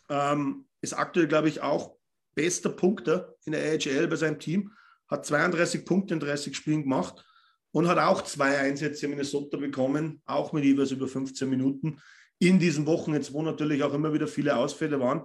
Ähm, 0.08 0.66
ist 0.80 0.92
aktuell, 0.92 1.28
glaube 1.28 1.48
ich, 1.48 1.60
auch 1.60 1.96
bester 2.34 2.70
Punkter 2.70 3.34
in 3.44 3.52
der 3.52 3.72
AHL 3.72 4.08
bei 4.08 4.16
seinem 4.16 4.38
Team. 4.38 4.72
Hat 5.08 5.26
32 5.26 5.84
Punkte 5.84 6.14
in 6.14 6.20
30 6.20 6.56
Spielen 6.56 6.82
gemacht 6.82 7.24
und 7.72 7.88
hat 7.88 7.98
auch 7.98 8.22
zwei 8.22 8.58
Einsätze 8.58 9.06
in 9.06 9.10
Minnesota 9.10 9.56
bekommen, 9.56 10.22
auch 10.24 10.52
mit 10.52 10.64
jeweils 10.64 10.90
über 10.90 11.08
15 11.08 11.48
Minuten 11.48 12.00
in 12.38 12.58
diesen 12.58 12.86
Wochen, 12.86 13.14
jetzt 13.14 13.32
wo 13.32 13.42
natürlich 13.42 13.82
auch 13.82 13.94
immer 13.94 14.12
wieder 14.12 14.26
viele 14.26 14.56
Ausfälle 14.56 15.00
waren. 15.00 15.22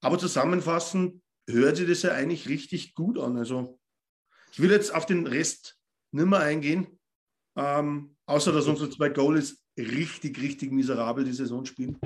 Aber 0.00 0.18
zusammenfassend 0.18 1.22
hört 1.48 1.76
sich 1.76 1.88
das 1.88 2.02
ja 2.02 2.12
eigentlich 2.12 2.48
richtig 2.48 2.94
gut 2.94 3.18
an. 3.18 3.36
Also 3.36 3.78
ich 4.54 4.60
will 4.60 4.70
jetzt 4.70 4.94
auf 4.94 5.04
den 5.04 5.26
Rest 5.26 5.76
nicht 6.12 6.28
mehr 6.28 6.38
eingehen, 6.38 6.86
ähm, 7.56 8.14
außer 8.26 8.52
dass 8.52 8.68
unsere 8.68 8.88
zwei 8.88 9.08
Goalies 9.08 9.60
richtig, 9.76 10.40
richtig 10.40 10.70
miserabel 10.70 11.24
die 11.24 11.32
Saison 11.32 11.64
spielen. 11.64 11.98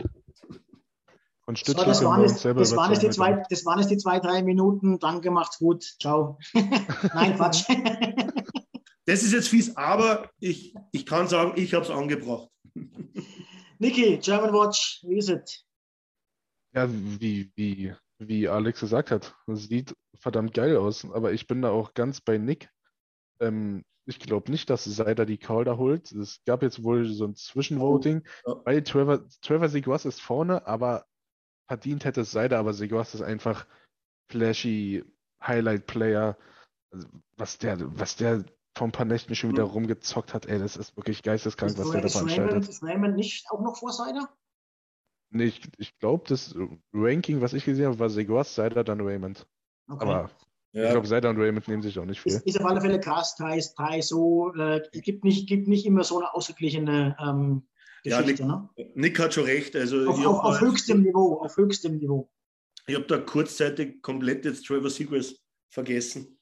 Von 1.44 1.56
So, 1.56 1.74
das, 1.74 2.02
waren 2.02 2.26
selber 2.26 2.60
das, 2.60 2.74
waren 2.74 2.92
jetzt 2.92 3.02
die 3.02 3.10
zwei, 3.10 3.42
das 3.50 3.66
waren 3.66 3.80
jetzt 3.80 3.90
die 3.90 3.98
zwei, 3.98 4.18
drei 4.18 4.42
Minuten. 4.42 4.98
Danke, 4.98 5.30
macht's 5.30 5.58
gut. 5.58 5.84
Ciao. 6.00 6.38
Nein, 6.54 7.36
Quatsch. 7.36 7.64
Das 9.04 9.22
ist 9.22 9.32
jetzt 9.32 9.48
fies, 9.48 9.74
aber 9.74 10.30
ich, 10.38 10.74
ich 10.92 11.06
kann 11.06 11.28
sagen, 11.28 11.54
ich 11.56 11.72
habe 11.72 11.82
es 11.82 11.90
angebracht. 11.90 12.50
Niki, 13.78 14.18
German 14.18 14.52
Watch, 14.52 15.02
wie 15.02 15.16
ist 15.16 15.30
es? 15.30 15.64
Ja, 16.74 16.86
wie, 16.92 17.50
wie, 17.56 17.94
wie 18.18 18.48
Alex 18.48 18.80
gesagt 18.80 19.10
hat, 19.10 19.36
sieht 19.46 19.94
verdammt 20.18 20.54
geil 20.54 20.76
aus, 20.76 21.08
aber 21.10 21.32
ich 21.32 21.46
bin 21.46 21.62
da 21.62 21.70
auch 21.70 21.94
ganz 21.94 22.20
bei 22.20 22.38
Nick. 22.38 22.70
Ähm, 23.40 23.84
ich 24.06 24.18
glaube 24.18 24.50
nicht, 24.50 24.70
dass 24.70 24.84
Seider 24.84 25.26
die 25.26 25.38
Calder 25.38 25.76
holt. 25.76 26.10
Es 26.12 26.42
gab 26.46 26.62
jetzt 26.62 26.82
wohl 26.82 27.04
so 27.06 27.26
ein 27.26 27.34
Zwischenvoting, 27.36 28.26
Oh, 28.44 28.50
ja. 28.56 28.62
weil 28.64 28.82
Trevor, 28.82 29.28
Trevor 29.42 29.68
Seguas 29.68 30.04
ist 30.06 30.20
vorne, 30.20 30.66
aber 30.66 31.04
verdient 31.68 32.04
hätte 32.04 32.22
es 32.22 32.30
Seider, 32.30 32.58
aber 32.58 32.72
Seguas 32.72 33.14
ist 33.14 33.22
einfach 33.22 33.66
flashy 34.30 35.04
Highlight-Player. 35.42 36.36
Also, 36.90 37.06
was 37.36 37.58
der, 37.58 37.76
was 37.98 38.16
der 38.16 38.44
vor 38.76 38.88
ein 38.88 38.92
paar 38.92 39.04
Nächten 39.06 39.34
schon 39.34 39.50
wieder 39.50 39.66
Mhm. 39.66 39.72
rumgezockt 39.72 40.32
hat, 40.34 40.46
ey, 40.46 40.58
das 40.58 40.76
ist 40.76 40.96
wirklich 40.96 41.22
geisteskrank, 41.22 41.72
Ist, 41.72 41.78
was 41.78 41.90
der 41.90 42.00
da 42.00 42.06
ist, 42.06 42.16
Raymond, 42.16 42.30
veranstaltet. 42.30 42.68
ist 42.68 42.82
Raymond 42.82 43.16
nicht 43.16 43.46
auch 43.50 43.60
noch 43.60 43.76
Vorsider? 43.76 44.28
Nee, 45.30 45.44
ich, 45.44 45.60
ich 45.78 45.98
glaube, 45.98 46.24
das 46.28 46.54
Ranking, 46.92 47.40
was 47.40 47.52
ich 47.52 47.64
gesehen 47.64 47.86
habe, 47.86 47.98
war 47.98 48.08
Seguas, 48.10 48.54
Seider, 48.54 48.82
dann 48.84 49.00
Raymond. 49.00 49.46
Okay. 49.88 50.04
Aber 50.04 50.30
ich 50.72 50.80
Ja. 50.80 50.90
glaube, 50.92 51.06
Seider 51.06 51.30
und 51.30 51.38
Raymond 51.38 51.68
nehmen 51.68 51.82
sich 51.82 51.98
auch 51.98 52.04
nicht 52.06 52.24
ist, 52.24 52.42
viel. 52.42 52.48
ist 52.54 52.60
auf 52.60 52.66
alle 52.66 52.80
Fälle 52.80 52.98
krass, 53.00 53.36
drei, 53.36 53.62
drei 53.76 54.00
so, 54.00 54.52
äh, 54.54 54.80
gibt, 54.92 55.24
nicht, 55.24 55.48
gibt 55.48 55.68
nicht 55.68 55.84
immer 55.86 56.04
so 56.04 56.18
eine 56.18 56.32
ausgeglichene 56.34 57.16
ähm, 57.20 57.66
Ja, 58.04 58.20
Geschichte. 58.22 58.46
ne? 58.46 58.68
Nick 58.94 59.18
hat 59.18 59.34
schon 59.34 59.44
recht. 59.44 59.76
Also 59.76 60.08
Auf, 60.08 60.18
ich 60.18 60.26
auf, 60.26 60.38
auf 60.40 60.54
habe 60.60 60.66
höchstem 60.70 61.02
Niveau, 61.02 61.40
auf 61.42 61.56
höchstem 61.56 61.96
Niveau. 61.98 62.30
hab 62.90 63.06
da 63.08 63.18
kurzzeitig 63.18 64.00
komplett 64.02 64.44
jetzt 64.46 64.66
Trevor 64.66 64.90
Seagrass 64.90 65.34
vergessen. 65.70 66.38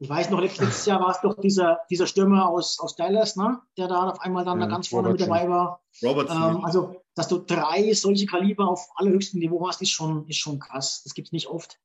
Ich 0.00 0.08
weiß 0.08 0.30
noch, 0.30 0.40
letztes 0.40 0.86
Jahr 0.86 1.00
war 1.00 1.10
es 1.10 1.20
doch 1.20 1.34
dieser, 1.40 1.80
dieser 1.90 2.06
Stürmer 2.06 2.48
aus, 2.48 2.78
aus 2.78 2.94
Dallas, 2.94 3.34
ne? 3.34 3.60
der 3.76 3.88
da 3.88 4.08
auf 4.08 4.20
einmal 4.20 4.44
dann 4.44 4.60
Ja, 4.60 4.66
da 4.66 4.72
ganz 4.72 4.88
vorne 4.88 5.10
mit 5.10 5.20
dabei 5.20 5.48
war. 5.48 5.82
Robertson. 6.02 6.56
Ähm, 6.56 6.64
also, 6.64 7.02
dass 7.16 7.26
du 7.26 7.38
drei 7.38 7.92
solche 7.94 8.26
Kaliber 8.26 8.68
auf 8.68 8.88
allerhöchstem 8.94 9.40
Niveau 9.40 9.66
hast, 9.66 9.82
ist 9.82 9.90
schon, 9.90 10.28
ist 10.28 10.38
schon 10.38 10.60
krass. 10.60 11.02
Das 11.02 11.14
gibt 11.14 11.28
es 11.28 11.32
nicht 11.32 11.48
oft. 11.48 11.80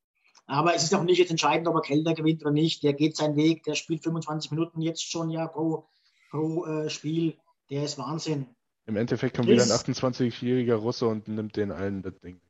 Aber 0.45 0.75
es 0.75 0.83
ist 0.83 0.93
auch 0.93 1.03
nicht 1.03 1.17
jetzt 1.17 1.31
entscheidend, 1.31 1.67
ob 1.67 1.75
er 1.75 1.81
Kelder 1.81 2.13
gewinnt 2.13 2.43
oder 2.43 2.51
nicht. 2.51 2.83
Der 2.83 2.93
geht 2.93 3.17
seinen 3.17 3.35
Weg, 3.35 3.63
der 3.63 3.73
spielt 3.73 4.03
25 4.03 4.51
Minuten 4.51 4.81
jetzt 4.81 5.09
schon 5.09 5.31
ja 5.31 5.47
pro, 5.47 5.87
pro 6.29 6.65
äh, 6.65 6.89
Spiel. 6.89 7.37
Der 7.71 7.83
ist 7.83 7.97
Wahnsinn. 7.97 8.47
Im 8.85 8.97
Endeffekt 8.97 9.35
kommt 9.35 9.47
wieder 9.47 9.63
ein 9.63 9.69
Chris- 9.69 10.03
28-jähriger 10.03 10.75
Russe 10.75 11.07
und 11.07 11.27
nimmt 11.27 11.55
den 11.55 11.71
allen 11.71 12.03
das 12.03 12.19
Ding. 12.19 12.41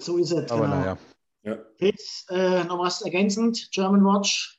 So 0.00 0.18
ist 0.18 0.32
es. 0.32 0.50
Aber 0.50 0.62
genau. 0.64 0.76
naja. 0.76 0.98
ja. 1.44 1.56
Chris, 1.78 2.26
äh, 2.28 2.64
noch 2.64 2.80
was 2.80 3.02
ergänzend? 3.02 3.70
German 3.70 4.04
Watch. 4.04 4.57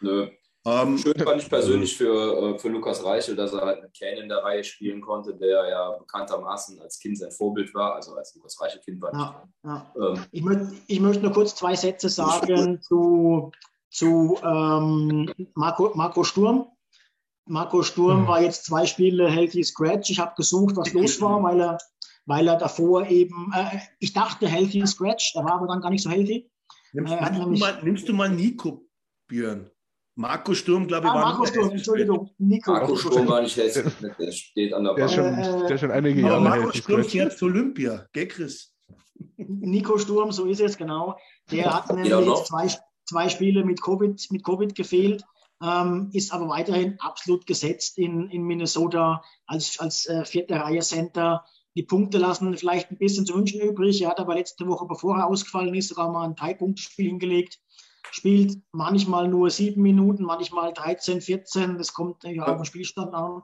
Nö. 0.00 0.28
ähm, 0.66 0.98
Schön 0.98 1.18
fand 1.18 1.42
ich 1.42 1.48
persönlich 1.48 1.96
für, 1.96 2.54
äh, 2.54 2.58
für 2.58 2.68
Lukas 2.68 3.02
Reichel, 3.04 3.36
dass 3.36 3.52
er 3.52 3.62
halt 3.62 3.82
mit 3.82 3.98
Kane 3.98 4.20
in 4.20 4.28
der 4.28 4.38
Reihe 4.38 4.62
spielen 4.64 5.00
konnte, 5.00 5.34
der 5.34 5.68
ja 5.68 5.90
bekanntermaßen 5.98 6.80
als 6.80 6.98
Kind 6.98 7.18
sein 7.18 7.30
Vorbild 7.30 7.72
war, 7.74 7.94
also 7.94 8.14
als 8.14 8.34
Lukas 8.34 8.60
Reichel 8.60 8.80
Kind 8.80 9.00
war. 9.00 9.12
Ja, 9.12 9.48
ja. 9.64 9.94
Ähm, 10.14 10.24
Ich, 10.32 10.42
möcht, 10.42 10.72
ich 10.86 11.00
möchte 11.00 11.22
nur 11.22 11.32
kurz 11.32 11.54
zwei 11.54 11.74
Sätze 11.74 12.08
sagen 12.08 12.80
zu, 12.82 13.50
zu 13.90 14.38
ähm, 14.44 15.32
Marco, 15.54 15.92
Marco 15.94 16.24
Sturm. 16.24 16.66
Marco 17.46 17.82
Sturm 17.82 18.22
Mhm. 18.22 18.26
war 18.28 18.40
jetzt 18.42 18.64
zwei 18.66 18.86
Spiele 18.86 19.28
Healthy 19.30 19.64
Scratch. 19.64 20.10
Ich 20.10 20.18
habe 20.20 20.34
gesucht, 20.36 20.76
was 20.76 20.92
los 20.92 21.20
war, 21.20 21.42
weil 21.42 21.60
er, 21.60 21.78
weil 22.26 22.46
er 22.46 22.56
davor 22.56 23.06
eben, 23.06 23.52
äh, 23.54 23.78
ich 23.98 24.12
dachte 24.12 24.46
Healthy 24.46 24.86
Scratch, 24.86 25.34
er 25.34 25.44
war 25.44 25.54
aber 25.54 25.66
dann 25.66 25.80
gar 25.80 25.90
nicht 25.90 26.02
so 26.02 26.10
healthy. 26.10 26.48
nimmst, 26.92 27.12
Äh, 27.12 27.30
nimmst, 27.30 27.40
du 27.44 27.50
mal, 27.58 27.82
nimmst 27.82 28.08
du 28.08 28.12
mal 28.12 28.28
Nico, 28.28 28.86
Björn? 29.26 29.70
Marco 30.20 30.52
Sturm, 30.54 30.86
glaube 30.86 31.06
ich, 31.06 31.12
Ah, 31.12 31.14
war 31.14 31.24
Marco 31.30 31.46
Sturm, 31.46 31.68
der 31.68 31.76
Entschuldigung, 31.76 32.30
Nico. 32.38 32.72
Marco 32.72 32.94
Sturm 32.96 33.26
war 33.26 33.40
nicht 33.42 33.56
hässlich, 33.56 33.92
der 34.18 34.32
steht 34.32 34.74
an 34.74 34.84
der 34.84 34.94
Der 34.94 35.06
ist 35.06 35.16
Bank. 35.16 35.44
schon, 35.44 35.54
Äh, 35.54 35.66
der 35.66 35.70
ist 35.74 35.80
schon 35.80 35.90
einige 35.90 36.20
Aber 36.20 36.28
Jahre 36.30 36.42
Marco 36.42 36.62
hält. 36.64 36.76
Sturm 36.76 37.04
fährt 37.04 37.38
zu 37.38 37.44
Olympia, 37.46 38.06
gell, 38.12 38.28
Chris? 38.28 38.74
Nico 39.36 39.96
Sturm, 39.98 40.30
so 40.32 40.44
ist 40.46 40.60
es 40.60 40.76
genau. 40.76 41.16
Der 41.50 41.72
hat 41.74 41.88
nämlich 41.88 42.08
Ja, 42.10 42.20
noch. 42.20 42.38
jetzt 42.38 42.48
zwei, 42.48 42.68
zwei 43.06 43.28
Spiele 43.28 43.64
mit 43.64 43.80
Covid, 43.82 44.20
mit 44.30 44.44
Covid 44.44 44.74
gefehlt, 44.74 45.24
ähm, 45.62 46.10
ist 46.12 46.32
aber 46.32 46.48
weiterhin 46.48 46.96
absolut 47.00 47.46
gesetzt 47.46 47.98
in, 47.98 48.28
in 48.30 48.42
Minnesota 48.42 49.22
als, 49.46 49.78
als 49.80 50.06
äh, 50.06 50.24
vierte 50.24 50.54
Reihe 50.54 50.80
Center. 50.80 51.44
Die 51.76 51.82
Punkte 51.82 52.18
lassen 52.18 52.56
vielleicht 52.56 52.90
ein 52.90 52.98
bisschen 52.98 53.24
zu 53.26 53.34
wünschen 53.34 53.60
übrig. 53.60 54.02
Er 54.02 54.10
hat 54.10 54.18
aber 54.20 54.34
letzte 54.34 54.66
Woche, 54.66 54.86
bevor 54.86 55.16
er 55.18 55.26
ausgefallen 55.28 55.74
ist, 55.74 55.88
sogar 55.88 56.10
mal 56.10 56.24
ein 56.26 56.34
Drei-Punkte-Spiel 56.34 57.06
hingelegt. 57.08 57.58
Spielt 58.10 58.58
manchmal 58.72 59.28
nur 59.28 59.50
sieben 59.50 59.82
Minuten, 59.82 60.24
manchmal 60.24 60.72
13, 60.72 61.20
14. 61.20 61.78
Das 61.78 61.92
kommt 61.92 62.24
ja 62.24 62.44
auf 62.44 62.56
den 62.56 62.64
Spielstand 62.64 63.14
an. 63.14 63.42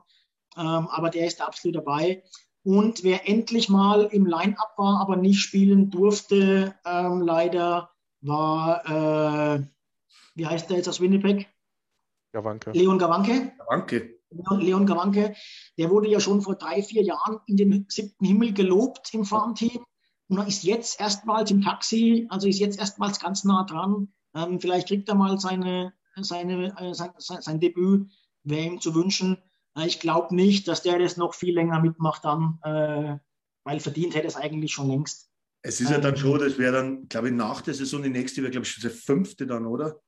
Ähm, 0.57 0.87
aber 0.87 1.09
der 1.09 1.27
ist 1.27 1.41
absolut 1.41 1.75
dabei. 1.75 2.23
Und 2.63 3.03
wer 3.03 3.29
endlich 3.29 3.69
mal 3.69 4.05
im 4.11 4.25
Line-Up 4.25 4.73
war, 4.77 4.99
aber 4.99 5.15
nicht 5.15 5.39
spielen 5.39 5.89
durfte, 5.89 6.75
ähm, 6.85 7.21
leider, 7.21 7.91
war, 8.21 9.55
äh, 9.55 9.63
wie 10.35 10.45
heißt 10.45 10.69
der 10.69 10.77
jetzt 10.77 10.89
aus 10.89 10.99
Winnipeg? 10.99 11.47
Gawanke. 12.33 12.71
Leon 12.71 12.99
Gawanke. 12.99 13.53
Leon, 14.29 14.59
Leon 14.59 14.85
Gawanke, 14.85 15.35
der 15.77 15.89
wurde 15.89 16.09
ja 16.09 16.19
schon 16.19 16.41
vor 16.41 16.55
drei, 16.55 16.83
vier 16.83 17.03
Jahren 17.03 17.39
in 17.45 17.55
den 17.57 17.85
siebten 17.87 18.25
Himmel 18.25 18.53
gelobt 18.53 19.13
im 19.13 19.23
Farmteam 19.23 19.85
und 20.27 20.39
er 20.39 20.47
ist 20.47 20.63
jetzt 20.63 20.99
erstmals 20.99 21.51
im 21.51 21.61
Taxi, 21.61 22.27
also 22.29 22.47
ist 22.47 22.59
jetzt 22.59 22.79
erstmals 22.79 23.19
ganz 23.19 23.43
nah 23.45 23.63
dran. 23.63 24.13
Ähm, 24.37 24.59
vielleicht 24.59 24.87
kriegt 24.87 25.09
er 25.09 25.15
mal 25.15 25.39
seine, 25.39 25.93
seine, 26.21 26.75
äh, 26.79 26.93
sein, 26.93 27.11
sein, 27.17 27.59
Debüt, 27.59 28.07
wäre 28.43 28.65
ihm 28.65 28.79
zu 28.79 28.93
wünschen. 28.93 29.37
Äh, 29.75 29.87
ich 29.87 29.99
glaube 29.99 30.35
nicht, 30.35 30.67
dass 30.67 30.83
der 30.83 30.99
das 30.99 31.17
noch 31.17 31.33
viel 31.33 31.55
länger 31.55 31.81
mitmacht 31.81 32.23
dann, 32.23 32.59
äh, 32.63 33.17
weil 33.63 33.79
verdient 33.79 34.15
hätte 34.15 34.27
es 34.27 34.35
eigentlich 34.35 34.73
schon 34.73 34.89
längst. 34.89 35.29
Es 35.63 35.81
ist 35.81 35.89
ja 35.89 35.97
dann 35.97 36.13
Ähm, 36.13 36.19
schon, 36.19 36.39
das 36.39 36.57
wäre 36.57 36.73
dann, 36.73 37.07
glaube 37.09 37.29
ich, 37.29 37.33
nach 37.33 37.61
der 37.61 37.73
Saison 37.73 38.03
die 38.03 38.09
nächste, 38.09 38.41
wäre, 38.41 38.51
glaube 38.51 38.65
ich, 38.65 38.79
der 38.79 38.91
fünfte 38.91 39.47
dann, 39.47 39.65
oder? 39.65 39.99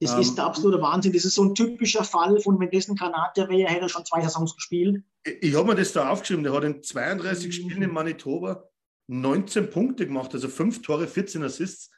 Das 0.00 0.12
Ähm, 0.12 0.20
ist 0.20 0.36
der 0.36 0.44
absolute 0.44 0.80
Wahnsinn. 0.80 1.12
Das 1.12 1.24
ist 1.24 1.34
so 1.34 1.44
ein 1.44 1.54
typischer 1.54 2.04
Fall 2.04 2.38
von, 2.40 2.60
wenn 2.60 2.70
das 2.70 2.88
ein 2.88 2.96
Kanadier 2.96 3.48
wäre, 3.48 3.70
hätte 3.70 3.82
er 3.82 3.88
schon 3.88 4.04
zwei 4.04 4.20
Saisons 4.20 4.54
gespielt. 4.54 5.02
Ich, 5.24 5.42
ich 5.42 5.54
habe 5.54 5.68
mir 5.68 5.74
das 5.74 5.92
da 5.92 6.10
aufgeschrieben, 6.10 6.44
der 6.44 6.52
hat 6.52 6.64
in 6.64 6.82
32 6.82 7.54
Spielen 7.54 7.82
in 7.82 7.92
Manitoba 7.92 8.70
19 9.08 9.70
Punkte 9.70 10.06
gemacht, 10.06 10.32
also 10.34 10.48
5 10.48 10.82
Tore, 10.82 11.08
14 11.08 11.42
Assists. 11.42 11.90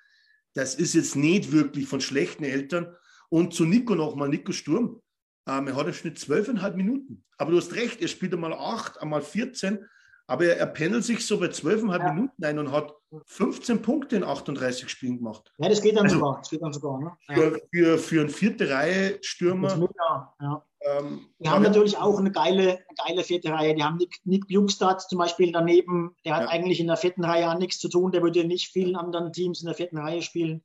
Das 0.55 0.75
ist 0.75 0.95
jetzt 0.95 1.17
nicht 1.17 1.53
wirklich 1.53 1.87
von 1.87 2.01
schlechten 2.01 2.45
Eltern. 2.45 2.95
Und 3.31 3.55
zu 3.55 3.65
Nico 3.65 3.95
nochmal, 3.95 4.29
Nico 4.29 4.53
Sturm. 4.53 5.01
Ähm, 5.49 5.67
er 5.69 5.77
hat 5.77 5.87
im 5.87 5.93
Schnitt 5.95 6.19
12,5 6.19 6.75
Minuten. 6.75 7.25
Aber 7.39 7.51
du 7.51 7.57
hast 7.57 7.75
recht, 7.75 8.01
er 8.01 8.09
spielt 8.09 8.35
einmal 8.35 8.53
8, 8.53 9.01
einmal 9.01 9.23
14. 9.23 9.85
Aber 10.27 10.45
er, 10.45 10.59
er 10.59 10.67
pendelt 10.67 11.05
sich 11.05 11.27
so 11.27 11.39
bei 11.41 11.47
12,5 11.47 11.99
Ja. 11.99 12.13
Minuten 12.13 12.45
ein 12.45 12.59
und 12.59 12.71
hat 12.71 12.93
15 13.27 13.83
Punkte 13.83 14.17
in 14.17 14.25
38 14.25 14.89
Spielen 14.89 15.17
gemacht. 15.19 15.53
Ja, 15.59 15.69
das 15.69 15.83
geht 15.83 15.97
dann 15.97 16.05
Also- 16.05 16.17
sogar. 16.19 16.39
Das 16.39 16.51
geht 16.51 16.63
dann 16.63 16.73
sogar. 16.73 17.01
Ne? 17.01 17.13
Für, 17.35 17.61
für, 17.73 17.99
für 17.99 18.21
einen 18.21 18.29
vierte 18.31 18.69
Reihe 18.71 19.17
Das 19.17 19.27
Stürmer. 19.27 19.77
mit, 19.77 19.91
ja, 19.99 20.35
ja. 20.41 20.65
Ähm, 20.85 21.29
Die 21.39 21.49
haben 21.49 21.63
natürlich 21.63 21.97
auch 21.97 22.19
eine 22.19 22.33
geile, 22.33 22.71
eine 22.73 22.97
geile 23.07 23.25
vierte 23.25 23.51
Reihe. 23.53 23.75
Die 23.75 23.83
haben 23.83 23.97
Nick, 23.97 24.21
Nick 24.25 24.47
Bjugstad 24.47 25.01
zum 25.03 25.19
Beispiel 25.19 25.53
daneben. 25.53 26.17
Der 26.25 26.35
hat 26.37 26.43
Ja. 26.43 26.49
eigentlich 26.49 26.81
in 26.81 26.89
der 26.89 26.97
vierten 26.97 27.25
Reihe 27.25 27.51
auch 27.51 27.59
nichts 27.59 27.79
zu 27.79 27.89
tun. 27.89 28.13
Der 28.13 28.23
würde 28.23 28.45
nicht 28.45 28.69
vielen 28.73 28.97
anderen 28.97 29.33
Teams 29.33 29.61
in 29.61 29.67
der 29.67 29.75
vierten 29.75 29.99
Reihe 29.99 30.23
spielen. 30.23 30.63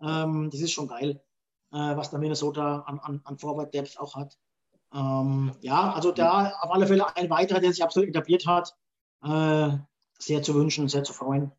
Ähm, 0.00 0.48
das 0.50 0.60
ist 0.60 0.72
schon 0.72 0.88
geil, 0.88 1.20
äh, 1.72 1.96
was 1.96 2.10
der 2.10 2.18
Minnesota 2.18 2.80
an, 2.86 2.98
an, 3.00 3.20
an 3.24 3.38
Forward 3.38 3.74
Depth 3.74 3.98
auch 3.98 4.14
hat. 4.16 4.38
Ähm, 4.94 5.52
ja, 5.60 5.92
also 5.92 6.12
da 6.12 6.52
auf 6.60 6.70
alle 6.70 6.86
Fälle 6.86 7.14
ein 7.16 7.28
weiterer, 7.28 7.60
der 7.60 7.72
sich 7.72 7.82
absolut 7.82 8.08
etabliert 8.08 8.46
hat. 8.46 8.74
Äh, 9.22 9.76
sehr 10.18 10.42
zu 10.42 10.54
wünschen, 10.54 10.88
sehr 10.88 11.04
zu 11.04 11.12
freuen. 11.12 11.52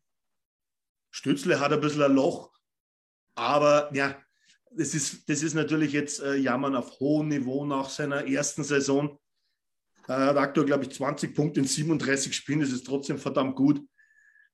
Stützle 1.10 1.60
hat 1.60 1.72
ein 1.72 1.80
bisschen 1.80 2.02
ein 2.02 2.14
Loch, 2.14 2.50
aber 3.34 3.94
ja, 3.94 4.14
das 4.70 4.94
ist, 4.94 5.28
das 5.28 5.42
ist 5.42 5.54
natürlich 5.54 5.92
jetzt 5.92 6.20
äh, 6.20 6.36
Jammern 6.36 6.76
auf 6.76 7.00
hohem 7.00 7.28
Niveau 7.28 7.64
nach 7.64 7.88
seiner 7.90 8.26
ersten 8.26 8.62
Saison. 8.64 9.18
Äh, 10.08 10.12
Er 10.12 10.26
hat 10.26 10.36
aktuell, 10.36 10.66
glaube 10.66 10.84
ich, 10.84 10.90
20 10.90 11.34
Punkte 11.34 11.60
in 11.60 11.66
37 11.66 12.34
Spielen, 12.34 12.60
das 12.60 12.70
ist 12.70 12.86
trotzdem 12.86 13.18
verdammt 13.18 13.56
gut. 13.56 13.82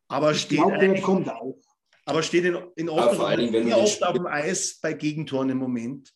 Aber 0.08 0.32
Ich 0.32 0.42
steht, 0.42 0.58
glaube, 0.58 0.78
der 0.78 1.00
kommt 1.02 1.28
auch. 1.28 1.58
aber 2.04 2.22
steht 2.22 2.44
in, 2.44 2.56
in 2.76 2.86
Ja, 2.88 3.08
vor 3.12 3.28
wenn 3.28 3.72
oft 3.72 4.02
auf 4.04 4.14
dem 4.14 4.26
Eis 4.26 4.78
bei 4.80 4.92
Gegentoren 4.92 5.50
im 5.50 5.58
Moment. 5.58 6.12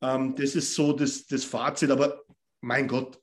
Ähm, 0.00 0.34
das 0.36 0.54
ist 0.54 0.74
so 0.74 0.92
das, 0.92 1.26
das 1.26 1.44
Fazit, 1.44 1.90
aber 1.90 2.22
mein 2.60 2.88
Gott, 2.88 3.20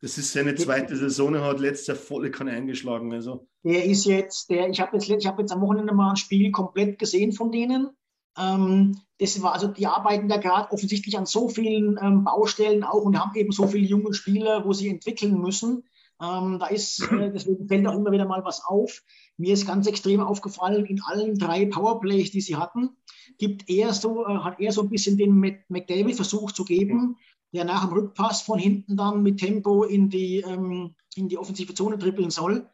das 0.00 0.18
ist 0.18 0.32
seine 0.32 0.54
zweite 0.54 0.96
Saison, 0.96 1.34
er 1.34 1.44
hat 1.44 1.60
letztes 1.60 1.86
Jahr 1.88 1.96
volle 1.96 2.30
Kanne 2.30 2.52
eingeschlagen. 2.52 3.12
Also. 3.12 3.48
Der 3.62 3.84
ist 3.84 4.04
jetzt, 4.04 4.50
der, 4.50 4.68
ich 4.68 4.80
habe 4.80 4.96
jetzt, 4.96 5.08
ich 5.08 5.26
hab 5.26 5.38
jetzt 5.38 5.52
am 5.52 5.60
Wochenende 5.62 5.94
mal 5.94 6.10
ein 6.10 6.16
Spiel 6.16 6.50
komplett 6.50 6.98
gesehen 6.98 7.32
von 7.32 7.50
denen. 7.50 7.90
Ähm, 8.38 8.98
das 9.18 9.40
war, 9.42 9.52
also 9.54 9.68
die 9.68 9.86
arbeiten 9.86 10.28
da 10.28 10.38
gerade 10.38 10.72
offensichtlich 10.72 11.16
an 11.16 11.26
so 11.26 11.48
vielen 11.48 11.98
ähm, 12.02 12.24
Baustellen 12.24 12.82
auch 12.84 13.02
und 13.02 13.18
haben 13.18 13.34
eben 13.36 13.52
so 13.52 13.66
viele 13.66 13.86
junge 13.86 14.12
Spieler, 14.12 14.64
wo 14.64 14.72
sie 14.72 14.88
entwickeln 14.88 15.40
müssen. 15.40 15.84
Ähm, 16.20 16.58
da 16.58 16.66
ist, 16.66 17.00
äh, 17.12 17.30
deswegen 17.34 17.68
fällt 17.68 17.86
auch 17.86 17.94
immer 17.94 18.12
wieder 18.12 18.26
mal 18.26 18.44
was 18.44 18.64
auf. 18.64 19.02
Mir 19.36 19.52
ist 19.54 19.66
ganz 19.66 19.86
extrem 19.86 20.20
aufgefallen, 20.20 20.84
in 20.86 21.00
allen 21.02 21.38
drei 21.38 21.66
Powerplays, 21.66 22.30
die 22.30 22.40
sie 22.40 22.56
hatten, 22.56 22.90
gibt 23.38 23.68
er 23.68 23.92
so, 23.92 24.26
äh, 24.26 24.38
hat 24.38 24.60
er 24.60 24.72
so 24.72 24.82
ein 24.82 24.90
bisschen 24.90 25.16
den 25.16 25.32
Mc- 25.40 25.64
McDavid 25.68 26.16
versucht 26.16 26.56
zu 26.56 26.64
geben, 26.64 27.16
der 27.52 27.64
nach 27.64 27.84
dem 27.84 27.92
Rückpass 27.92 28.42
von 28.42 28.58
hinten 28.58 28.96
dann 28.96 29.22
mit 29.22 29.38
Tempo 29.38 29.84
in 29.84 30.08
die, 30.08 30.38
ähm, 30.40 30.94
in 31.14 31.28
die 31.28 31.38
offensive 31.38 31.74
Zone 31.74 31.98
trippeln 31.98 32.30
soll, 32.30 32.68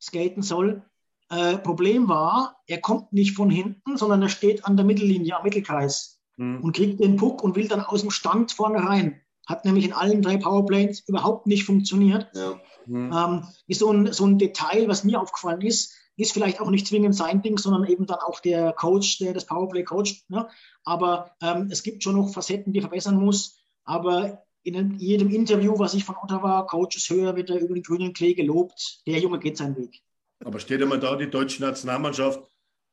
skaten 0.00 0.42
soll. 0.42 0.84
Äh, 1.30 1.58
Problem 1.58 2.08
war, 2.08 2.60
er 2.66 2.80
kommt 2.80 3.12
nicht 3.12 3.36
von 3.36 3.50
hinten, 3.50 3.96
sondern 3.96 4.22
er 4.22 4.28
steht 4.28 4.64
an 4.64 4.76
der 4.76 4.84
Mittellinie, 4.84 5.36
am 5.36 5.44
Mittelkreis. 5.44 6.20
mhm. 6.40 6.60
und 6.62 6.74
kriegt 6.74 7.00
den 7.00 7.16
Puck 7.16 7.44
und 7.44 7.54
will 7.54 7.68
dann 7.68 7.80
aus 7.80 8.00
dem 8.00 8.10
Stand 8.10 8.52
vorne 8.52 8.82
rein. 8.82 9.20
Hat 9.46 9.64
nämlich 9.64 9.84
in 9.84 9.92
allen 9.92 10.22
drei 10.22 10.36
Powerplays 10.36 11.00
überhaupt 11.06 11.46
nicht 11.46 11.64
funktioniert. 11.64 12.28
Ja. 12.34 12.60
Mhm. 12.86 13.12
Ähm, 13.12 13.44
ist 13.66 13.80
so 13.80 13.92
ein, 13.92 14.12
so 14.12 14.26
ein 14.26 14.38
Detail, 14.38 14.88
was 14.88 15.04
mir 15.04 15.20
aufgefallen 15.20 15.60
ist, 15.60 15.94
ist 16.16 16.32
vielleicht 16.32 16.60
auch 16.60 16.70
nicht 16.70 16.86
zwingend 16.86 17.14
sein 17.14 17.42
Ding, 17.42 17.56
sondern 17.58 17.84
eben 17.86 18.06
dann 18.06 18.18
auch 18.18 18.40
der 18.40 18.72
Coach, 18.72 19.18
der 19.18 19.32
das 19.32 19.46
Powerplay 19.46 19.84
coacht. 19.84 20.28
Ne? 20.28 20.48
Aber 20.84 21.30
ähm, 21.40 21.68
es 21.70 21.82
gibt 21.82 22.02
schon 22.02 22.16
noch 22.16 22.32
Facetten, 22.32 22.72
die 22.72 22.80
verbessern 22.80 23.16
muss. 23.16 23.58
Aber 23.84 24.42
in 24.62 24.98
jedem 24.98 25.30
Interview, 25.30 25.78
was 25.78 25.94
ich 25.94 26.04
von 26.04 26.16
Ottawa 26.22 26.62
Coaches 26.62 27.08
höre, 27.08 27.36
wird 27.36 27.50
er 27.50 27.60
über 27.60 27.74
den 27.74 27.82
grünen 27.82 28.12
Klee 28.12 28.34
gelobt. 28.34 29.00
Der 29.06 29.18
Junge 29.18 29.38
geht 29.38 29.56
seinen 29.56 29.76
Weg. 29.76 30.02
Aber 30.44 30.58
steht 30.58 30.80
dir 30.80 30.98
da 30.98 31.16
die 31.16 31.30
deutsche 31.30 31.62
Nationalmannschaft 31.62 32.42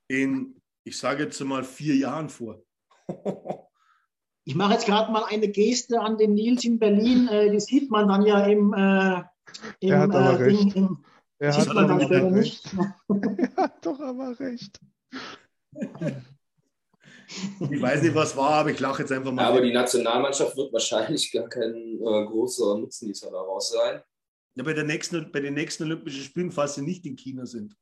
in, 0.09 0.61
ich 0.83 0.97
sage 0.97 1.23
jetzt 1.23 1.39
mal, 1.41 1.63
vier 1.63 1.95
Jahren 1.95 2.29
vor. 2.29 2.61
ich 4.43 4.55
mache 4.55 4.73
jetzt 4.73 4.85
gerade 4.85 5.11
mal 5.11 5.25
eine 5.25 5.47
Geste 5.49 5.99
an 5.99 6.17
den 6.17 6.33
Nils 6.33 6.63
in 6.63 6.79
Berlin. 6.79 7.27
Äh, 7.27 7.51
die 7.51 7.59
sieht 7.59 7.89
man 7.89 8.07
dann 8.07 8.25
ja 8.25 8.45
im, 8.45 8.73
äh, 8.73 9.23
im, 9.79 9.91
er 9.91 9.99
hat 9.99 10.15
aber 10.15 10.39
äh, 10.39 10.43
recht. 10.43 10.75
Im, 10.75 10.83
im, 10.83 11.05
er 11.39 11.53
sieht 11.53 11.67
hat 11.67 11.75
man 11.75 11.87
dann 11.87 12.01
später 12.01 12.31
nicht. 12.31 12.65
er 13.09 13.55
hat 13.55 13.85
doch 13.85 13.99
aber 13.99 14.39
recht. 14.39 14.79
Ich 17.69 17.81
weiß 17.81 18.01
nicht, 18.03 18.15
was 18.15 18.35
war, 18.37 18.51
aber 18.51 18.71
ich 18.71 18.79
lache 18.79 19.01
jetzt 19.01 19.11
einfach 19.11 19.31
mal. 19.31 19.43
Ja, 19.43 19.49
aber 19.49 19.61
die 19.61 19.73
Nationalmannschaft 19.73 20.55
wird 20.55 20.71
wahrscheinlich 20.71 21.31
gar 21.31 21.47
kein 21.49 21.73
äh, 21.73 22.25
großer 22.25 22.77
Nutznießer 22.77 23.29
daraus 23.29 23.71
sein. 23.71 24.01
Ja, 24.57 24.63
bei, 24.63 24.73
der 24.73 24.85
nächsten, 24.85 25.31
bei 25.31 25.39
den 25.39 25.53
nächsten 25.53 25.83
Olympischen 25.83 26.23
Spielen, 26.23 26.51
falls 26.51 26.75
sie 26.75 26.81
nicht 26.81 27.05
in 27.05 27.15
China 27.15 27.45
sind, 27.45 27.75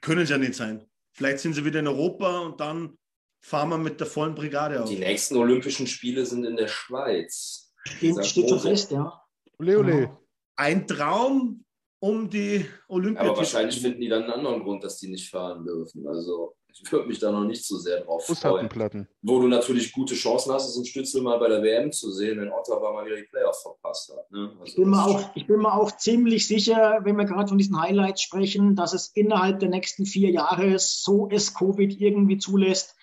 können 0.00 0.24
sie 0.24 0.32
ja 0.32 0.38
nicht 0.38 0.54
sein. 0.54 0.86
Vielleicht 1.12 1.40
sind 1.40 1.52
sie 1.52 1.64
wieder 1.64 1.80
in 1.80 1.86
Europa 1.86 2.40
und 2.40 2.58
dann 2.60 2.96
fahren 3.40 3.68
wir 3.68 3.78
mit 3.78 4.00
der 4.00 4.06
vollen 4.06 4.34
Brigade 4.34 4.82
auf. 4.82 4.88
Die 4.88 4.96
nächsten 4.96 5.36
Olympischen 5.36 5.86
Spiele 5.86 6.24
sind 6.24 6.44
in 6.44 6.56
der 6.56 6.68
Schweiz. 6.68 7.74
Steht, 7.84 8.24
steht 8.24 8.48
schon 8.48 8.60
fest, 8.60 8.90
ja. 8.90 9.22
Ole, 9.58 9.78
ole. 9.78 10.18
Ein 10.56 10.86
Traum 10.86 11.64
um 11.98 12.30
die 12.30 12.64
Olympiade. 12.88 13.28
Aber 13.28 13.38
wahrscheinlich 13.38 13.80
finden 13.80 14.00
die 14.00 14.08
dann 14.08 14.24
einen 14.24 14.32
anderen 14.32 14.62
Grund, 14.62 14.82
dass 14.82 14.98
die 14.98 15.08
nicht 15.08 15.30
fahren 15.30 15.64
dürfen. 15.64 16.06
Also 16.08 16.55
ich 16.82 16.92
würde 16.92 17.08
mich 17.08 17.18
da 17.18 17.30
noch 17.30 17.44
nicht 17.44 17.64
so 17.64 17.78
sehr 17.78 18.00
drauf 18.00 18.26
freuen. 18.26 19.06
Wo 19.22 19.40
du 19.40 19.48
natürlich 19.48 19.92
gute 19.92 20.14
Chancen 20.14 20.52
hast, 20.52 20.68
ist 20.68 20.76
ein 20.76 20.84
Stützel 20.84 21.22
mal 21.22 21.38
bei 21.38 21.48
der 21.48 21.62
WM 21.62 21.92
zu 21.92 22.10
sehen, 22.12 22.38
wenn 22.40 22.52
Ottawa 22.52 22.92
mal 22.92 23.06
wieder 23.06 23.16
die 23.16 23.24
Playoffs 23.24 23.62
verpasst 23.62 24.12
hat. 24.14 24.30
Ne? 24.30 24.50
Also 24.60 24.64
ich, 24.64 24.76
bin 24.76 24.90
mir 24.90 25.04
auch, 25.04 25.30
ich 25.34 25.46
bin 25.46 25.60
mir 25.60 25.72
auch 25.72 25.96
ziemlich 25.96 26.46
sicher, 26.46 27.00
wenn 27.02 27.16
wir 27.16 27.24
gerade 27.24 27.48
von 27.48 27.58
diesen 27.58 27.80
Highlights 27.80 28.22
sprechen, 28.22 28.76
dass 28.76 28.92
es 28.92 29.08
innerhalb 29.08 29.60
der 29.60 29.70
nächsten 29.70 30.06
vier 30.06 30.30
Jahre, 30.30 30.78
so 30.78 31.28
es 31.30 31.54
Covid 31.54 32.00
irgendwie 32.00 32.38
zulässt, 32.38 32.94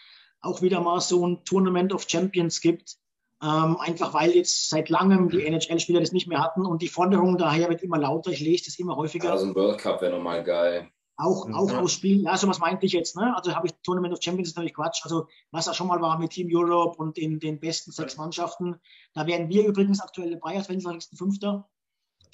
auch 0.42 0.62
wieder 0.62 0.82
mal 0.82 1.00
so 1.00 1.26
ein 1.26 1.44
Tournament 1.46 1.94
of 1.94 2.06
Champions 2.08 2.62
gibt. 2.62 2.98
Ähm, 3.42 3.76
einfach 3.78 4.14
weil 4.14 4.32
jetzt 4.32 4.70
seit 4.70 4.88
langem 4.88 5.30
die 5.30 5.46
NHL-Spieler 5.46 6.00
das 6.00 6.14
nicht 6.14 6.28
mehr 6.28 6.42
hatten 6.42 6.66
und 6.66 6.82
die 6.82 6.88
Forderung 6.88 7.38
daher 7.38 7.68
wird 7.70 7.84
immer 7.84 7.98
lauter. 7.98 8.32
Ich 8.32 8.40
lese 8.40 8.66
das 8.66 8.80
immer 8.80 8.96
häufiger. 8.96 9.32
Also 9.34 9.48
ein 9.48 9.56
World 9.56 9.80
Cup 9.80 10.02
wäre 10.02 10.16
nochmal 10.16 10.44
geil. 10.44 10.88
Auch, 11.16 11.48
mhm. 11.48 11.54
auch 11.54 11.72
ja. 11.72 11.80
ausspielen. 11.80 12.24
Ja, 12.24 12.38
so 12.38 12.48
was 12.48 12.60
meinte 12.60 12.86
ich 12.86 12.94
jetzt. 12.94 13.16
Ne? 13.16 13.36
Also 13.36 13.56
habe 13.56 13.68
ich 13.68 13.74
Tournament 13.84 14.14
of 14.14 14.22
Champions 14.22 14.50
ist 14.50 14.56
natürlich 14.56 14.74
Quatsch. 14.74 15.02
Also 15.04 15.28
was 15.52 15.68
er 15.68 15.74
schon 15.74 15.88
mal 15.88 16.02
war 16.02 16.18
mit 16.18 16.32
Team 16.32 16.50
Europe 16.52 16.98
und 16.98 17.18
in 17.18 17.40
den 17.40 17.60
besten 17.60 17.92
sechs 17.92 18.18
Mannschaften. 18.18 18.80
Da 19.14 19.28
wären 19.28 19.50
wir 19.50 19.68
übrigens 19.68 20.02
aktuell 20.02 20.32
dabei 20.32 20.58
als 20.58 20.70
25.05. 20.70 21.64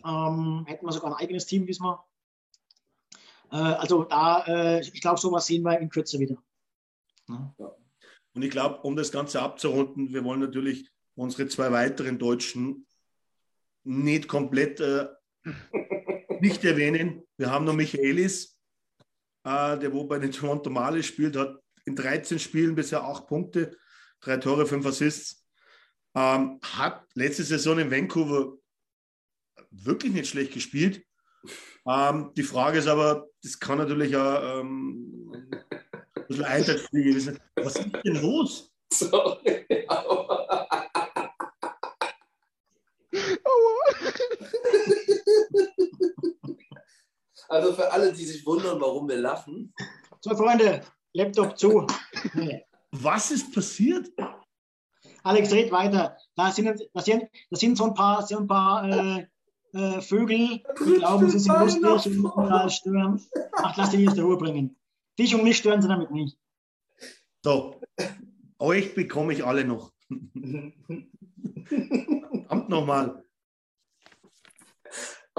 Ähm, 0.05 0.65
hätten 0.65 0.85
wir 0.85 0.91
sogar 0.93 1.11
ein 1.11 1.21
eigenes 1.21 1.45
Team 1.45 1.65
diesmal. 1.65 1.99
Äh, 3.51 3.57
also 3.57 4.03
da, 4.03 4.45
äh, 4.45 4.81
ich 4.81 5.01
glaube, 5.01 5.19
sowas 5.19 5.45
sehen 5.45 5.63
wir 5.63 5.77
in 5.77 5.89
Kürze 5.89 6.19
wieder. 6.19 6.37
Ja. 7.27 7.53
Und 8.33 8.43
ich 8.43 8.51
glaube, 8.51 8.81
um 8.81 8.95
das 8.95 9.11
Ganze 9.11 9.41
abzurunden, 9.41 10.13
wir 10.13 10.23
wollen 10.23 10.39
natürlich 10.39 10.89
unsere 11.15 11.47
zwei 11.49 11.71
weiteren 11.71 12.17
Deutschen 12.17 12.87
nicht 13.83 14.27
komplett 14.27 14.79
äh, 14.79 15.07
nicht 16.39 16.63
erwähnen. 16.63 17.23
Wir 17.37 17.51
haben 17.51 17.65
noch 17.65 17.73
Michaelis, 17.73 18.58
der 19.77 19.93
wo 19.93 20.05
bei 20.05 20.19
den 20.19 20.31
Toronto 20.31 20.69
Marlies 20.69 21.05
spielt, 21.05 21.35
hat 21.35 21.57
in 21.85 21.95
13 21.95 22.39
Spielen 22.39 22.75
bisher 22.75 23.03
8 23.03 23.27
Punkte, 23.27 23.77
3 24.21 24.37
Tore, 24.37 24.65
5 24.65 24.85
Assists. 24.85 25.45
Ähm, 26.15 26.59
hat 26.63 27.05
letzte 27.13 27.43
Saison 27.43 27.79
in 27.79 27.91
Vancouver 27.91 28.57
wirklich 29.71 30.13
nicht 30.13 30.29
schlecht 30.29 30.53
gespielt. 30.53 31.05
Ähm, 31.87 32.31
die 32.35 32.43
Frage 32.43 32.79
ist 32.79 32.87
aber, 32.87 33.27
das 33.43 33.59
kann 33.59 33.77
natürlich 33.77 34.15
auch 34.15 34.59
ähm, 34.59 35.31
ein 35.71 36.27
bisschen 36.27 36.45
Eintagsfliege 36.45 37.09
gewesen 37.09 37.39
Was 37.55 37.75
ist 37.77 37.89
denn 38.05 38.21
los? 38.21 38.71
Sorry, 38.93 39.38
für 47.79 47.91
alle, 47.93 48.11
die 48.11 48.25
sich 48.25 48.45
wundern, 48.45 48.81
warum 48.81 49.07
wir 49.07 49.17
lachen. 49.17 49.73
So, 50.19 50.35
Freunde, 50.35 50.81
Laptop 51.13 51.57
zu. 51.57 51.87
Was 52.91 53.31
ist 53.31 53.53
passiert? 53.53 54.09
Alex, 55.23 55.51
red 55.53 55.71
weiter. 55.71 56.17
Da 56.35 56.51
sind, 56.51 56.89
das 56.93 57.05
sind, 57.05 57.23
das 57.49 57.59
sind 57.59 57.77
so 57.77 57.85
ein 57.85 57.93
paar, 57.93 58.25
so 58.25 58.37
ein 58.37 58.47
paar 58.47 58.89
äh, 58.89 59.27
äh, 59.73 60.01
Vögel, 60.01 60.61
die 60.85 60.93
glauben, 60.95 61.29
sie 61.29 61.39
sind 61.39 61.57
lustig 61.57 62.17
und 62.17 62.25
überall 62.25 62.69
stören. 62.69 63.21
Ach, 63.53 63.77
lass 63.77 63.91
dich 63.91 64.01
nicht 64.01 64.15
zur 64.15 64.25
Ruhe 64.25 64.37
bringen. 64.37 64.75
Dich 65.17 65.33
und 65.35 65.43
mich 65.43 65.57
stören 65.57 65.81
sie 65.81 65.87
damit 65.87 66.11
nicht. 66.11 66.37
So, 67.43 67.79
euch 68.57 68.93
bekomme 68.93 69.33
ich 69.33 69.45
alle 69.45 69.63
noch. 69.63 69.93
Verdammt 71.69 72.69
nochmal. 72.69 73.23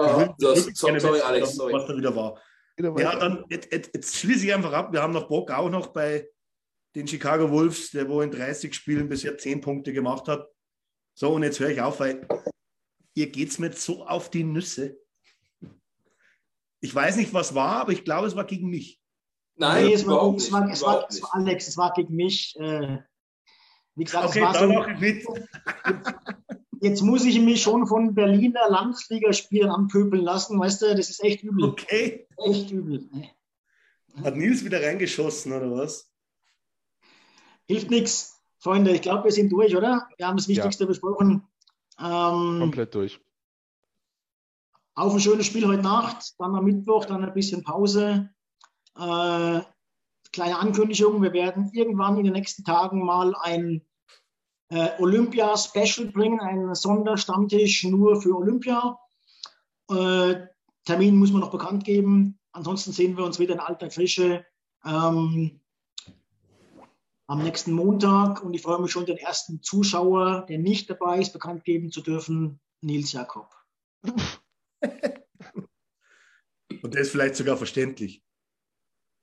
Uh, 0.01 0.35
das, 0.39 0.65
sorry, 0.75 1.01
sorry, 1.01 1.21
Alex, 1.21 1.55
sorry. 1.55 1.73
Was 1.73 1.87
da 1.87 1.97
wieder 1.97 2.15
war. 2.15 2.41
Ja, 2.79 3.17
dann 3.17 3.45
jetzt, 3.51 3.71
jetzt, 3.73 3.91
jetzt, 3.95 4.17
schließe 4.17 4.47
ich 4.47 4.55
einfach 4.55 4.73
ab. 4.73 4.93
Wir 4.93 5.03
haben 5.03 5.13
noch 5.13 5.29
Bock 5.29 5.51
auch 5.51 5.69
noch 5.69 5.89
bei 5.89 6.29
den 6.95 7.07
Chicago 7.07 7.51
Wolves, 7.51 7.91
der 7.91 8.09
wo 8.09 8.23
in 8.23 8.31
30 8.31 8.75
Spielen 8.75 9.09
bisher 9.09 9.37
10 9.37 9.61
Punkte 9.61 9.93
gemacht 9.93 10.29
hat. 10.29 10.49
So, 11.15 11.35
und 11.35 11.43
jetzt 11.43 11.61
höre 11.61 11.71
ich 11.71 11.81
auf, 11.81 12.01
weil 12.01 12.27
ihr 13.15 13.31
geht 13.31 13.51
es 13.51 13.59
mir 13.59 13.67
jetzt 13.67 13.83
so 13.83 14.07
auf 14.07 14.31
die 14.31 14.45
Nüsse. 14.45 14.99
Ich 16.81 16.95
weiß 16.95 17.17
nicht, 17.17 17.35
was 17.35 17.55
war, 17.55 17.77
aber 17.77 17.93
ich 17.93 18.05
glaube, 18.05 18.27
es 18.27 18.37
war 18.37 18.45
gegen 18.45 18.71
mich. 18.71 18.99
Nein, 19.57 19.87
nee, 19.87 19.93
es, 19.93 20.07
war, 20.07 20.35
es, 20.35 20.51
war, 20.51 20.71
es, 20.71 20.83
war, 20.83 21.07
es 21.09 21.23
war 21.23 21.35
Alex, 21.35 21.69
es 21.69 21.77
war 21.77 21.93
gegen 21.93 22.15
mich. 22.15 22.57
Äh, 22.59 22.99
wie 23.95 24.05
gesagt, 24.05 24.29
okay, 24.29 24.39
es 24.39 24.45
war 24.45 24.55
so, 24.55 24.99
mit. 24.99 25.27
jetzt 26.81 27.03
muss 27.03 27.25
ich 27.25 27.41
mich 27.41 27.63
schon 27.63 27.87
von 27.87 28.15
Berliner 28.15 28.69
Landesligaspielern 28.69 29.71
anpöbeln 29.71 30.23
lassen, 30.23 30.59
weißt 30.59 30.83
du, 30.83 30.97
das 30.97 31.11
ist 31.11 31.23
echt 31.23 31.43
übel. 31.43 31.65
Okay. 31.65 32.27
Echt 32.37 32.71
übel. 32.71 33.09
Hat 34.25 34.37
Nils 34.37 34.65
wieder 34.65 34.83
reingeschossen, 34.83 35.53
oder 35.53 35.71
was? 35.71 36.11
Hilft 37.67 37.91
nichts. 37.91 38.41
Freunde, 38.59 38.91
ich 38.91 39.03
glaube, 39.03 39.25
wir 39.25 39.33
sind 39.33 39.51
durch, 39.51 39.77
oder? 39.77 40.09
Wir 40.17 40.27
haben 40.27 40.37
das 40.37 40.49
Wichtigste 40.49 40.85
ja. 40.85 40.89
besprochen. 40.89 41.43
Ähm, 41.99 42.59
Komplett 42.61 42.95
durch. 42.95 43.21
Auf 44.95 45.15
ein 45.15 45.21
schönes 45.21 45.47
Spiel 45.47 45.67
heute 45.67 45.83
Nacht, 45.83 46.35
dann 46.39 46.55
am 46.55 46.65
Mittwoch, 46.65 47.05
dann 47.05 47.25
ein 47.25 47.33
bisschen 47.33 47.63
Pause. 47.63 48.29
Äh, 48.97 49.61
kleine 50.33 50.59
Ankündigung, 50.59 51.23
wir 51.23 51.33
werden 51.33 51.71
irgendwann 51.73 52.19
in 52.19 52.25
den 52.25 52.33
nächsten 52.35 52.65
Tagen 52.65 53.05
mal 53.05 53.35
ein 53.41 53.83
äh, 54.71 54.91
Olympia-Special 54.99 56.09
bringen, 56.09 56.41
einen 56.41 56.75
Sonderstammtisch 56.75 57.85
nur 57.85 58.21
für 58.23 58.35
Olympia. 58.37 58.99
Äh, 59.91 60.47
Termin 60.85 61.17
muss 61.17 61.33
man 61.33 61.41
noch 61.41 61.51
bekannt 61.51 61.85
geben. 61.85 62.39
Ansonsten 62.53 62.93
sehen 62.93 63.17
wir 63.17 63.25
uns 63.25 63.39
wieder 63.39 63.55
in 63.55 63.61
alter 63.61 63.91
Frische 63.91 64.45
ähm, 64.85 65.61
am 67.27 67.43
nächsten 67.43 67.73
Montag. 67.73 68.43
Und 68.43 68.55
ich 68.55 68.63
freue 68.63 68.81
mich 68.81 68.91
schon, 68.93 69.07
den 69.07 69.19
ersten 69.19 69.63
Zuschauer, 69.63 70.47
der 70.49 70.59
nicht 70.59 70.89
dabei 70.89 71.19
ist, 71.19 71.33
bekannt 71.33 71.65
geben 71.65 71.91
zu 71.91 72.01
dürfen, 72.01 72.61
Nils 72.81 73.13
Jakob. 73.13 73.55
Und 76.83 76.95
der 76.95 77.03
ist 77.03 77.11
vielleicht 77.11 77.37
sogar 77.37 77.57
verständlich. 77.57 78.23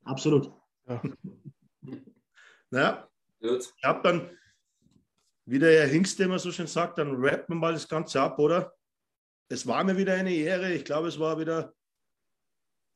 Absolut. 0.04 0.52
Ja. 0.88 1.02
ja. 2.72 3.10
Gut. 3.42 3.74
Ich 3.78 3.84
habe 3.84 4.02
dann 4.04 4.30
wie 5.48 5.60
der 5.60 5.80
Herr 5.80 5.88
Hingst 5.88 6.20
immer 6.20 6.40
so 6.40 6.52
schön 6.52 6.68
sagt, 6.68 6.98
dann 6.98 7.16
rappen 7.16 7.56
wir 7.56 7.60
mal 7.60 7.74
das 7.74 7.88
Ganze 7.88 8.22
ab, 8.22 8.38
oder? 8.38 8.76
Es 9.50 9.66
war 9.66 9.82
mir 9.86 9.96
wieder 9.96 10.14
eine 10.14 10.34
Ehre. 10.34 10.74
Ich 10.74 10.84
glaube, 10.84 11.08
es 11.08 11.20
war 11.20 11.40
wieder 11.40 11.74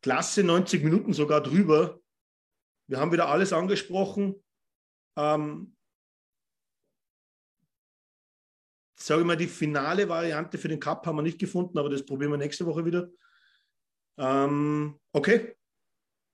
klasse 0.03 0.44
90 0.44 0.84
Minuten 0.84 1.14
sogar 1.14 1.41
drüber. 1.41 2.02
Wir 2.90 2.99
haben 2.99 3.14
wieder 3.14 3.30
alles 3.30 3.53
angesprochen. 3.53 4.36
Ähm, 5.18 5.78
sage 8.99 9.22
ich 9.22 9.28
mal, 9.28 9.38
die 9.38 9.48
finale 9.48 10.10
Variante 10.10 10.57
für 10.57 10.68
den 10.68 10.80
Cup 10.80 11.07
haben 11.07 11.15
wir 11.15 11.22
nicht 11.22 11.40
gefunden, 11.40 11.78
aber 11.78 11.90
das 11.90 12.06
probieren 12.06 12.32
wir 12.32 12.38
nächste 12.38 12.65
Woche 12.65 12.84
wieder. 12.84 13.10
Ähm, 14.19 14.99
okay, 15.14 15.56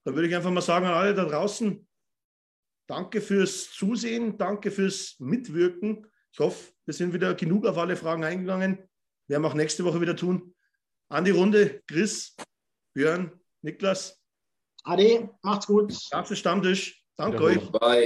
dann 0.03 0.15
würde 0.15 0.27
ich 0.27 0.35
einfach 0.35 0.49
mal 0.49 0.61
sagen 0.61 0.87
an 0.87 0.95
alle 0.95 1.13
da 1.13 1.25
draußen, 1.25 1.87
danke 2.87 3.21
fürs 3.21 3.71
Zusehen, 3.71 4.37
danke 4.37 4.71
fürs 4.71 5.15
Mitwirken. 5.19 6.07
Ich 6.31 6.39
hoffe, 6.39 6.71
wir 6.85 6.93
sind 6.93 7.13
wieder 7.13 7.33
genug 7.35 7.65
auf 7.65 7.77
alle 7.77 7.95
Fragen 7.95 8.23
eingegangen. 8.23 8.79
Werden 9.27 9.43
wir 9.43 9.49
auch 9.49 9.53
nächste 9.53 9.83
Woche 9.83 10.01
wieder 10.01 10.15
tun. 10.15 10.55
An 11.09 11.25
die 11.25 11.31
Runde, 11.31 11.81
Chris, 11.87 12.35
Björn, 12.93 13.31
Niklas. 13.61 14.19
Ade, 14.83 15.29
macht's 15.41 15.67
gut. 15.67 15.93
Ganze 16.11 16.35
Stammtisch. 16.35 17.03
Danke 17.17 17.41
euch. 17.41 17.71
Bye. 17.71 18.05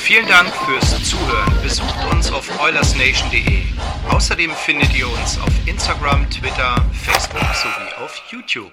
Vielen 0.00 0.26
Dank 0.28 0.48
fürs 0.48 1.08
Zuhören. 1.08 1.62
Besucht 1.62 2.12
uns 2.12 2.30
auf 2.30 2.60
oilersnation.de. 2.60 3.62
Außerdem 4.10 4.50
findet 4.50 4.94
ihr 4.94 5.08
uns 5.08 5.38
auf 5.38 5.52
Instagram, 5.66 6.28
Twitter, 6.28 6.76
Facebook 6.92 7.54
sowie 7.54 8.04
auf 8.04 8.22
YouTube. 8.30 8.72